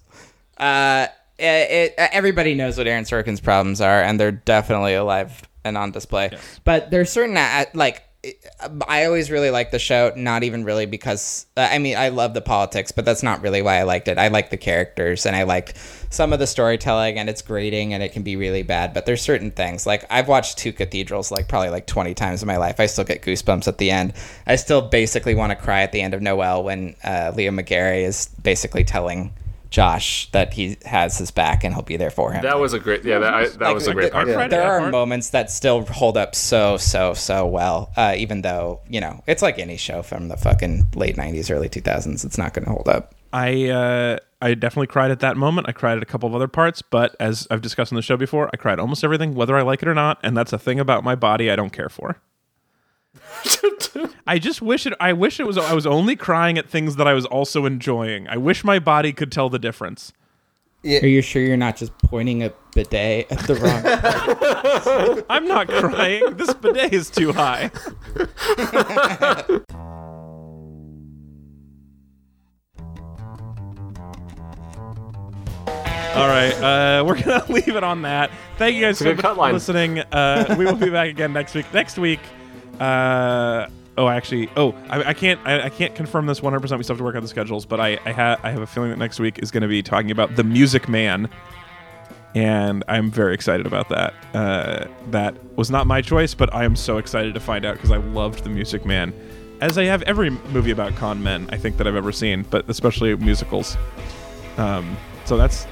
Uh, 0.57 1.07
it, 1.38 1.44
it, 1.44 1.94
everybody 1.98 2.56
knows 2.56 2.78
what 2.78 2.88
Aaron 2.88 3.03
Sorkin's 3.03 3.41
problems 3.41 3.82
are, 3.82 4.02
and 4.02 4.20
they're 4.20 4.32
definitely 4.32 4.94
alive 4.94 5.41
and 5.64 5.78
on 5.78 5.91
display. 5.91 6.32
But 6.64 6.91
there's 6.91 7.10
certain 7.10 7.38
uh, 7.38 7.66
like. 7.74 8.03
I 8.88 9.06
always 9.06 9.30
really 9.30 9.52
liked 9.52 9.72
the 9.72 9.78
show, 9.78 10.12
not 10.16 10.41
even 10.41 10.64
really 10.64 10.88
because 10.88 11.45
uh, 11.57 11.70
I 11.72 11.78
mean 11.78 11.95
I 11.95 12.10
love 12.10 12.34
the 12.34 12.41
politics, 12.41 12.91
but 12.91 13.06
that's 13.06 13.22
not 13.22 13.44
really 13.44 13.62
why 13.62 13.78
I 13.78 13.84
liked 13.84 14.07
it. 14.07 14.18
I 14.18 14.30
like 14.30 14.49
the 14.49 14.57
characters 14.57 15.28
and 15.28 15.36
I 15.36 15.44
like 15.44 15.76
some 16.10 16.34
of 16.34 16.40
the 16.40 16.48
storytelling, 16.48 17.20
and 17.20 17.30
it's 17.30 17.44
grating 17.44 17.94
and 17.94 18.02
it 18.02 18.14
can 18.14 18.24
be 18.24 18.36
really 18.36 18.64
bad. 18.64 18.95
But 18.95 19.06
there's 19.06 19.22
certain 19.22 19.52
things 19.52 19.86
like 19.86 20.06
I've 20.10 20.28
watched 20.28 20.57
two 20.57 20.74
cathedrals 20.74 21.30
like 21.30 21.48
probably 21.48 21.70
like 21.70 21.86
20 21.86 22.16
times 22.16 22.41
in 22.41 22.48
my 22.48 22.57
life. 22.57 22.80
I 22.80 22.88
still 22.88 23.03
get 23.03 23.22
goosebumps 23.22 23.68
at 23.68 23.78
the 23.78 23.91
end. 23.91 24.14
I 24.48 24.56
still 24.56 24.82
basically 24.82 25.36
want 25.36 25.52
to 25.52 25.56
cry 25.56 25.84
at 25.84 25.91
the 25.91 26.02
end 26.02 26.16
of 26.16 26.22
Noel 26.24 26.64
when 26.64 26.95
uh, 27.03 27.32
Leo 27.36 27.52
McGarry 27.52 28.07
is 28.07 28.30
basically 28.41 28.84
telling 28.84 29.34
Josh 29.69 30.29
that 30.31 30.53
he 30.53 30.77
has 30.85 31.17
his 31.17 31.31
back 31.31 31.63
and 31.63 31.73
he'll 31.73 31.83
be 31.83 31.97
there 31.97 32.09
for 32.09 32.31
him. 32.31 32.41
That 32.43 32.59
was 32.59 32.73
a 32.73 32.79
great. 32.79 33.03
Yeah, 33.03 33.19
that, 33.19 33.33
I, 33.33 33.47
that 33.47 33.59
Like, 33.61 33.73
was 33.75 33.87
a 33.87 33.93
great 33.93 34.11
part. 34.11 34.27
Yeah. 34.27 34.47
There 34.47 34.61
Yeah, 34.61 34.69
are 34.69 34.79
part. 34.79 34.91
moments 34.91 35.29
that 35.31 35.49
still 35.51 35.85
hold 35.85 36.17
up 36.17 36.35
so 36.35 36.77
so 36.77 37.13
so 37.13 37.45
well, 37.45 37.91
uh, 37.97 38.13
even 38.17 38.41
though 38.41 38.81
you 38.89 39.01
know 39.01 39.23
it's 39.27 39.41
like 39.41 39.59
any 39.59 39.77
show 39.77 40.01
from 40.01 40.27
the 40.27 40.37
fucking 40.37 40.87
late 40.95 41.15
'90s, 41.15 41.49
early 41.51 41.69
2000s. 41.69 42.25
It's 42.25 42.37
not 42.37 42.53
going 42.53 42.65
to 42.65 42.71
hold 42.71 42.87
up. 42.87 43.13
I 43.33 43.69
uh, 43.69 44.17
I 44.41 44.53
definitely 44.53 44.87
cried 44.87 45.11
at 45.11 45.19
that 45.21 45.35
moment. 45.37 45.67
I 45.67 45.71
cried 45.71 45.97
at 45.97 46.03
a 46.03 46.05
couple 46.05 46.29
of 46.29 46.35
other 46.35 46.47
parts, 46.47 46.81
but 46.81 47.15
as 47.19 47.47
I've 47.51 47.61
discussed 47.61 47.91
on 47.91 47.95
the 47.95 48.01
show 48.01 48.15
before, 48.17 48.49
I 48.53 48.57
cried 48.57 48.79
almost 48.79 49.03
everything, 49.03 49.33
whether 49.35 49.55
I 49.57 49.61
like 49.61 49.81
it 49.81 49.87
or 49.87 49.93
not, 49.95 50.19
and 50.23 50.37
that's 50.37 50.53
a 50.53 50.59
thing 50.59 50.79
about 50.79 51.03
my 51.03 51.15
body 51.15 51.49
I 51.51 51.55
don't 51.55 51.71
care 51.73 51.89
for. 51.89 52.21
I 54.27 54.39
just 54.39 54.61
wish 54.61 54.85
it. 54.85 54.93
I 54.99 55.13
wish 55.13 55.39
it 55.39 55.47
was. 55.47 55.57
I 55.57 55.73
was 55.73 55.85
only 55.85 56.15
crying 56.15 56.57
at 56.57 56.69
things 56.69 56.95
that 56.97 57.07
I 57.07 57.13
was 57.13 57.25
also 57.25 57.65
enjoying. 57.65 58.27
I 58.27 58.37
wish 58.37 58.63
my 58.63 58.79
body 58.79 59.13
could 59.13 59.31
tell 59.31 59.49
the 59.49 59.59
difference. 59.59 60.13
Are 60.85 61.07
you 61.07 61.21
sure 61.23 61.41
you're 61.41 61.57
not 61.57 61.77
just 61.77 61.97
pointing 61.97 62.43
a 62.43 62.53
bidet 62.75 63.31
at 63.31 63.39
the 63.47 63.55
wrong? 63.55 65.25
I'm 65.29 65.47
not 65.47 65.67
crying. 65.67 66.37
This 66.37 66.53
bidet 66.53 66.93
is 66.93 67.09
too 67.09 67.33
high. 67.33 67.71
All 76.15 76.27
right, 76.29 76.53
uh, 76.53 77.03
we're 77.03 77.21
gonna 77.21 77.43
leave 77.49 77.75
it 77.75 77.83
on 77.83 78.03
that. 78.03 78.31
Thank 78.57 78.75
you 78.75 78.81
guys 78.81 78.99
so 78.99 79.13
much 79.13 79.21
for 79.21 79.51
listening. 79.51 79.99
Uh, 79.99 80.55
we 80.57 80.63
will 80.63 80.75
be 80.75 80.89
back 80.89 81.09
again 81.09 81.33
next 81.33 81.53
week. 81.55 81.65
Next 81.73 81.97
week, 81.97 82.21
uh, 82.80 83.69
oh, 83.97 84.07
actually, 84.07 84.49
oh, 84.56 84.73
I, 84.89 85.03
I 85.10 85.14
can't, 85.14 85.39
I, 85.45 85.64
I 85.64 85.69
can't 85.69 85.95
confirm 85.95 86.26
this 86.26 86.41
100. 86.41 86.60
percent 86.60 86.77
We 86.77 86.84
still 86.84 86.95
have 86.95 86.99
to 86.99 87.03
work 87.03 87.15
out 87.15 87.22
the 87.22 87.27
schedules, 87.27 87.65
but 87.65 87.80
I, 87.80 87.99
I 88.06 88.11
have, 88.11 88.39
I 88.43 88.52
have 88.52 88.61
a 88.61 88.68
feeling 88.68 88.89
that 88.89 88.97
next 88.99 89.19
week 89.19 89.39
is 89.39 89.52
going 89.52 89.64
to 89.64 89.68
be 89.68 89.81
talking 89.81 90.11
about 90.11 90.35
the 90.35 90.43
Music 90.43 90.88
Man 90.89 91.30
and 92.35 92.84
I'm 92.89 93.10
very 93.10 93.34
excited 93.34 93.65
about 93.65 93.88
that. 93.89 94.14
Uh, 94.34 94.88
that 95.11 95.35
was 95.56 95.72
not 95.72 95.88
my 95.88 96.02
choice, 96.02 96.34
but 96.34 96.53
I 96.53 96.65
am 96.65 96.76
so 96.76 96.97
excited 96.97 97.34
to 97.34 97.39
find 97.39 97.64
out 97.64 97.76
because 97.76 97.91
I 97.91 97.97
loved 97.97 98.43
The 98.43 98.49
Music 98.49 98.85
Man, 98.85 99.14
as 99.61 99.77
I 99.77 99.85
have 99.85 100.02
every 100.02 100.30
movie 100.30 100.72
about 100.72 100.95
con 100.97 101.23
men 101.23 101.47
I 101.52 101.57
think 101.57 101.77
that 101.77 101.88
I've 101.88 101.95
ever 101.95 102.11
seen, 102.11 102.43
but 102.49 102.69
especially 102.69 103.15
musicals. 103.15 103.77
Um, 104.57 104.97
so 105.23 105.38
that's 105.38 105.65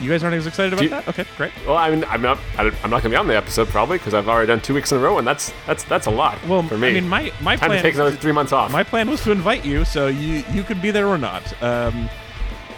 you 0.00 0.08
guys 0.10 0.22
aren't 0.22 0.36
as 0.36 0.46
excited 0.46 0.72
about 0.72 0.82
you- 0.82 0.88
that? 0.90 1.08
Okay, 1.08 1.24
great. 1.36 1.52
Well, 1.66 1.76
I 1.76 1.90
mean, 1.90 2.04
I'm 2.08 2.22
not. 2.22 2.38
I'm 2.58 2.90
not 2.90 3.02
gonna 3.02 3.10
be 3.10 3.16
on 3.16 3.26
the 3.26 3.36
episode 3.36 3.68
probably 3.68 3.98
because 3.98 4.14
I've 4.14 4.28
already 4.28 4.46
done 4.46 4.60
two 4.60 4.74
weeks 4.74 4.92
in 4.92 4.98
a 4.98 5.00
row, 5.00 5.18
and 5.18 5.26
that's 5.26 5.52
that's 5.66 5.84
that's 5.84 6.06
a 6.06 6.10
lot 6.10 6.38
Well, 6.46 6.62
for 6.62 6.78
me. 6.78 6.88
I 6.88 6.92
mean, 6.92 7.08
my 7.08 7.32
my 7.40 7.56
Time 7.56 7.68
plan 7.70 7.78
to 7.78 7.82
take 7.82 7.94
another 7.94 8.12
three 8.16 8.32
months 8.32 8.52
off. 8.52 8.70
my 8.72 8.82
plan 8.84 9.08
was 9.10 9.22
to 9.24 9.32
invite 9.32 9.64
you, 9.64 9.84
so 9.84 10.06
you 10.08 10.44
you 10.52 10.62
could 10.62 10.80
be 10.82 10.90
there 10.90 11.06
or 11.08 11.18
not. 11.18 11.42
Um, 11.62 12.08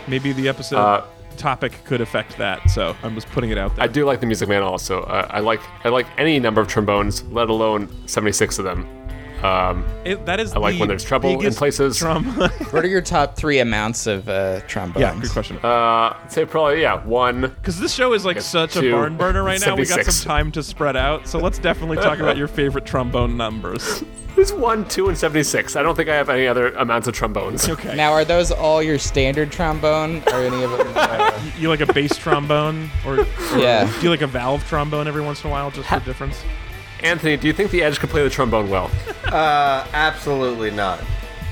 maybe 0.08 0.32
the 0.32 0.48
episode 0.48 0.76
Uh, 0.78 1.04
topic 1.36 1.72
could 1.84 2.00
affect 2.00 2.36
that, 2.38 2.68
so 2.70 2.94
I'm 3.02 3.14
just 3.14 3.28
putting 3.30 3.50
it 3.50 3.56
out 3.58 3.74
there. 3.76 3.84
I 3.84 3.88
do 3.88 4.04
like 4.04 4.20
the 4.20 4.26
Music 4.26 4.48
Man 4.48 4.62
also. 4.62 5.02
Uh, 5.02 5.26
I 5.30 5.40
like 5.40 5.60
I 5.84 5.88
like 5.88 6.06
any 6.18 6.38
number 6.38 6.60
of 6.60 6.68
trombones, 6.68 7.22
let 7.30 7.48
alone 7.48 7.88
76 8.06 8.58
of 8.58 8.64
them. 8.64 8.86
Um, 9.42 9.84
It, 10.04 10.26
that 10.26 10.40
is 10.40 10.52
I 10.52 10.58
like 10.58 10.74
the 10.74 10.80
when 10.80 10.88
there's 10.88 11.04
trouble 11.04 11.40
in 11.40 11.54
places. 11.54 11.96
Trauma. 11.96 12.48
what 12.70 12.84
are 12.84 12.88
your 12.88 13.00
top 13.00 13.36
three 13.36 13.58
amounts 13.58 14.06
of 14.06 14.28
uh, 14.28 14.60
trombones? 14.66 15.00
yeah, 15.00 15.18
good 15.18 15.30
question. 15.30 15.58
uh, 15.62 16.16
I'd 16.22 16.32
say 16.32 16.44
probably 16.44 16.82
yeah 16.82 17.04
one. 17.04 17.42
Because 17.42 17.78
this 17.78 17.92
show 17.92 18.12
is 18.12 18.24
like 18.24 18.40
such 18.40 18.76
a 18.76 18.90
barn 18.90 19.16
burner 19.16 19.42
right 19.42 19.60
now. 19.60 19.76
We 19.76 19.86
got 19.86 20.04
some 20.04 20.26
time 20.26 20.52
to 20.52 20.62
spread 20.62 20.96
out, 20.96 21.28
so 21.28 21.38
let's 21.38 21.58
definitely 21.58 21.96
talk 21.96 22.18
about 22.18 22.36
your 22.36 22.48
favorite 22.48 22.84
trombone 22.86 23.36
numbers. 23.36 24.04
There's 24.36 24.52
one, 24.52 24.88
two, 24.88 25.08
and 25.08 25.18
76. 25.18 25.74
I 25.76 25.82
don't 25.82 25.96
think 25.96 26.08
I 26.08 26.14
have 26.14 26.30
any 26.30 26.46
other 26.46 26.70
amounts 26.70 27.08
of 27.08 27.14
trombones. 27.14 27.68
Okay. 27.68 27.94
Now, 27.96 28.12
are 28.12 28.24
those 28.24 28.50
all 28.50 28.82
your 28.82 28.98
standard 28.98 29.50
trombone, 29.50 30.22
or 30.28 30.42
any 30.42 30.62
of 30.62 30.70
them? 30.70 30.92
Uh, 30.94 31.50
you 31.58 31.68
like 31.68 31.80
a 31.80 31.92
bass 31.92 32.16
trombone, 32.16 32.88
or 33.04 33.26
yeah. 33.56 33.92
do 33.98 34.02
you 34.02 34.08
like 34.08 34.22
a 34.22 34.26
valve 34.26 34.64
trombone 34.66 35.08
every 35.08 35.20
once 35.20 35.42
in 35.42 35.50
a 35.50 35.52
while, 35.52 35.70
just 35.70 35.88
for 35.88 36.00
difference? 36.00 36.42
Anthony, 37.02 37.36
do 37.36 37.46
you 37.46 37.52
think 37.52 37.70
the 37.70 37.82
Edge 37.82 37.98
could 37.98 38.10
play 38.10 38.22
the 38.22 38.30
trombone 38.30 38.68
well? 38.70 38.90
Uh, 39.24 39.86
absolutely 39.92 40.70
not. 40.70 41.00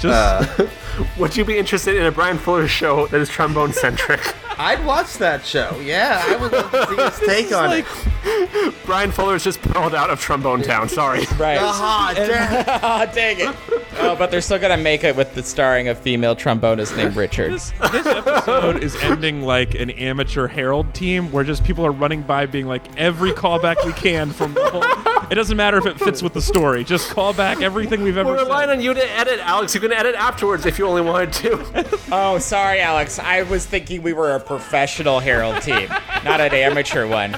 Just 0.00 0.60
Would 1.18 1.36
you 1.36 1.44
be 1.44 1.58
interested 1.58 1.96
in 1.96 2.04
a 2.06 2.12
Bryan 2.12 2.38
Fuller 2.38 2.68
show 2.68 3.06
that 3.08 3.20
is 3.20 3.28
trombone 3.28 3.72
centric? 3.72 4.34
I'd 4.58 4.84
watch 4.84 5.14
that 5.18 5.44
show. 5.44 5.78
Yeah, 5.82 6.20
I 6.24 6.36
would 6.36 6.52
love 6.52 6.70
to 6.72 6.86
see 6.88 6.96
his 6.96 7.18
take 7.48 7.52
on 7.54 7.70
like 7.70 7.86
it. 8.24 8.74
Bryan 8.84 9.10
Fuller 9.12 9.36
is 9.36 9.44
just 9.44 9.60
pulled 9.62 9.94
out 9.94 10.10
of 10.10 10.20
Trombone 10.20 10.62
Town. 10.62 10.88
Sorry. 10.88 11.24
Right. 11.38 11.58
Aha, 11.58 12.14
damn. 12.16 12.80
oh, 12.82 13.12
dang 13.14 13.38
it. 13.38 13.54
Oh, 14.00 14.16
but 14.16 14.30
they're 14.30 14.40
still 14.40 14.58
gonna 14.58 14.76
make 14.76 15.04
it 15.04 15.14
with 15.14 15.34
the 15.34 15.42
starring 15.42 15.86
of 15.86 15.96
female 15.98 16.34
trombonist 16.34 16.96
named 16.96 17.14
Richard. 17.14 17.52
this, 17.52 17.70
this 17.92 18.06
episode 18.06 18.82
is 18.82 18.96
ending 18.96 19.42
like 19.42 19.74
an 19.76 19.90
amateur 19.90 20.48
Harold 20.48 20.92
team, 20.94 21.30
where 21.30 21.44
just 21.44 21.62
people 21.62 21.86
are 21.86 21.92
running 21.92 22.22
by, 22.22 22.46
being 22.46 22.66
like 22.66 22.82
every 22.98 23.30
callback 23.30 23.84
we 23.86 23.92
can 23.92 24.30
from 24.30 24.54
the 24.54 24.68
whole. 24.70 25.28
It 25.30 25.34
doesn't 25.34 25.56
matter 25.56 25.76
if 25.78 25.86
it 25.86 25.98
fits 25.98 26.22
with 26.22 26.32
the 26.32 26.42
story. 26.42 26.82
Just 26.82 27.10
call 27.10 27.32
back 27.32 27.60
everything 27.60 28.02
we've 28.02 28.16
ever 28.16 28.30
We're 28.30 28.38
relying 28.44 28.68
said. 28.70 28.78
on 28.78 28.82
you 28.82 28.94
to 28.94 29.10
edit, 29.12 29.38
Alex. 29.40 29.74
You 29.74 29.80
can 29.80 29.92
edit 29.92 30.14
afterwards 30.16 30.64
if 30.66 30.78
you 30.78 30.86
only 30.86 31.02
wanted 31.02 31.32
to. 31.34 31.98
Oh, 32.10 32.38
sorry, 32.38 32.80
Alex. 32.80 33.18
I 33.18 33.42
was 33.42 33.64
thinking 33.66 34.02
we 34.02 34.12
were 34.14 34.32
a 34.34 34.40
professional 34.48 35.20
Harold 35.20 35.62
team, 35.62 35.88
not 36.24 36.40
an 36.40 36.52
amateur 36.52 37.06
one. 37.06 37.36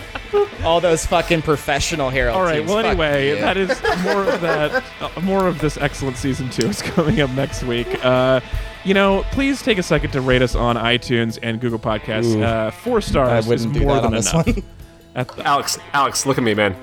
All 0.65 0.81
those 0.81 1.05
fucking 1.05 1.43
professional 1.43 2.09
Harold 2.09 2.37
teams. 2.37 2.39
All 2.39 2.45
right. 2.45 2.57
teams. 2.59 2.69
Well, 2.71 2.77
fuck 2.79 2.87
anyway, 2.87 3.29
you. 3.31 3.35
that 3.37 3.57
is 3.57 3.69
more 4.05 4.23
of 4.23 4.41
that. 4.41 4.83
Uh, 5.01 5.21
more 5.21 5.47
of 5.47 5.59
this 5.59 5.77
excellent 5.77 6.17
season 6.17 6.49
two 6.51 6.69
is 6.69 6.81
coming 6.83 7.21
up 7.21 7.31
next 7.31 7.63
week. 7.65 7.89
Uh, 8.05 8.41
you 8.85 8.95
know, 8.95 9.25
please 9.33 9.61
take 9.63 9.77
a 9.79 9.83
second 9.83 10.13
to 10.13 10.21
rate 10.23 10.41
us 10.41 10.55
on 10.55 10.77
iTunes 10.77 11.39
and 11.43 11.61
Google 11.61 11.79
Podcasts. 11.79 12.35
Ooh. 12.37 12.43
Uh, 12.43 12.71
four 12.71 13.01
stars 13.03 13.31
I 13.31 13.39
is 13.39 13.47
wouldn't 13.67 13.75
do 13.75 13.81
more 13.81 13.95
that 13.97 14.03
than 14.03 14.07
on 14.07 14.13
this 14.15 14.33
enough. 14.33 14.47
one. 14.47 14.63
At 15.17 15.29
the- 15.37 15.47
Alex, 15.47 15.79
Alex, 15.93 16.25
look 16.25 16.39
at 16.39 16.45
me, 16.45 16.55
man. 16.55 16.77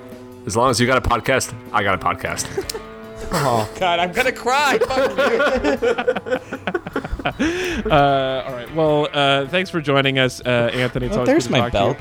As 0.46 0.56
long 0.58 0.70
as 0.70 0.80
you 0.80 0.86
got 0.88 0.98
a 0.98 1.02
podcast, 1.10 1.54
I 1.72 1.82
got 1.84 1.96
a 1.96 2.06
podcast. 2.06 2.46
Oh, 3.30 3.70
God, 3.78 4.00
I'm 4.00 4.14
gonna 4.14 4.32
cry. 4.32 4.78
Fuck 7.32 7.40
you. 7.86 7.92
uh, 7.92 8.44
all 8.48 8.54
right. 8.54 8.76
Well, 8.76 9.08
uh, 9.14 9.48
thanks 9.48 9.70
for 9.70 9.82
joining 9.82 10.20
us, 10.20 10.42
uh, 10.46 10.70
Anthony. 10.74 11.08
It's 11.08 11.16
Oh, 11.16 11.20
always 11.22 11.28
there's 11.30 11.48
good 11.48 11.56
to 11.56 11.62
my 11.62 11.70
talk 11.70 11.98
to 11.98 12.00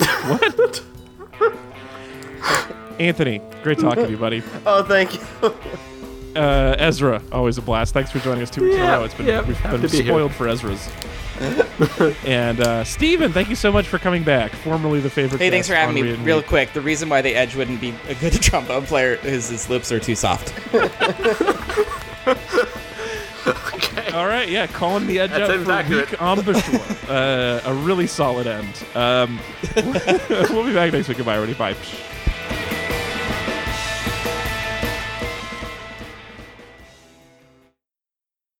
you. 0.00 0.48
belt. 0.58 0.82
What? 1.38 3.00
Anthony, 3.00 3.40
great 3.62 3.78
talking 3.78 4.04
to 4.04 4.10
you, 4.10 4.16
buddy. 4.16 4.42
Oh, 4.66 4.82
thank 4.82 5.14
you. 5.14 5.20
Uh, 6.34 6.74
Ezra, 6.78 7.22
always 7.32 7.56
a 7.58 7.62
blast. 7.62 7.94
Thanks 7.94 8.10
for 8.10 8.18
joining 8.18 8.42
us 8.42 8.50
two 8.50 8.62
weeks 8.62 8.74
in 8.76 8.80
a 8.82 8.84
Yeah, 8.84 8.92
row. 8.96 9.04
It's 9.04 9.14
been 9.14 9.26
yeah, 9.26 9.40
we've 9.42 9.60
been 9.62 9.80
to 9.82 9.88
be 9.88 9.96
here. 10.02 10.06
spoiled 10.06 10.32
for 10.32 10.46
Ezra's. 10.48 10.88
and 12.26 12.60
uh, 12.60 12.82
Stephen, 12.84 13.32
thank 13.32 13.48
you 13.48 13.54
so 13.54 13.70
much 13.72 13.86
for 13.86 13.98
coming 13.98 14.22
back. 14.24 14.50
Formerly 14.52 15.00
the 15.00 15.10
favorite. 15.10 15.38
Hey, 15.40 15.50
thanks 15.50 15.68
for 15.68 15.74
having 15.74 15.94
me. 15.94 16.12
Real 16.16 16.38
Weep. 16.38 16.46
quick, 16.46 16.72
the 16.72 16.80
reason 16.80 17.08
why 17.08 17.22
the 17.22 17.34
Edge 17.34 17.54
wouldn't 17.56 17.80
be 17.80 17.94
a 18.08 18.14
good 18.16 18.32
trombone 18.42 18.84
player 18.86 19.14
is 19.24 19.48
his 19.48 19.70
lips 19.70 19.90
are 19.92 20.00
too 20.00 20.14
soft. 20.16 20.52
All 24.18 24.26
right, 24.26 24.48
yeah, 24.48 24.66
calling 24.66 25.06
the 25.06 25.20
edge 25.20 25.30
That 25.30 25.42
out 25.42 25.64
for 25.64 25.70
accurate. 25.70 26.10
weak 26.10 26.20
embouchure. 26.20 26.80
uh, 27.08 27.60
a 27.64 27.72
really 27.72 28.08
solid 28.08 28.48
end. 28.48 28.84
Um, 28.96 29.38
we'll 29.76 30.66
be 30.66 30.74
back 30.74 30.92
next 30.92 31.06
week. 31.06 31.18
Goodbye, 31.18 31.36
everybody. 31.36 31.54
Bye. 31.56 31.76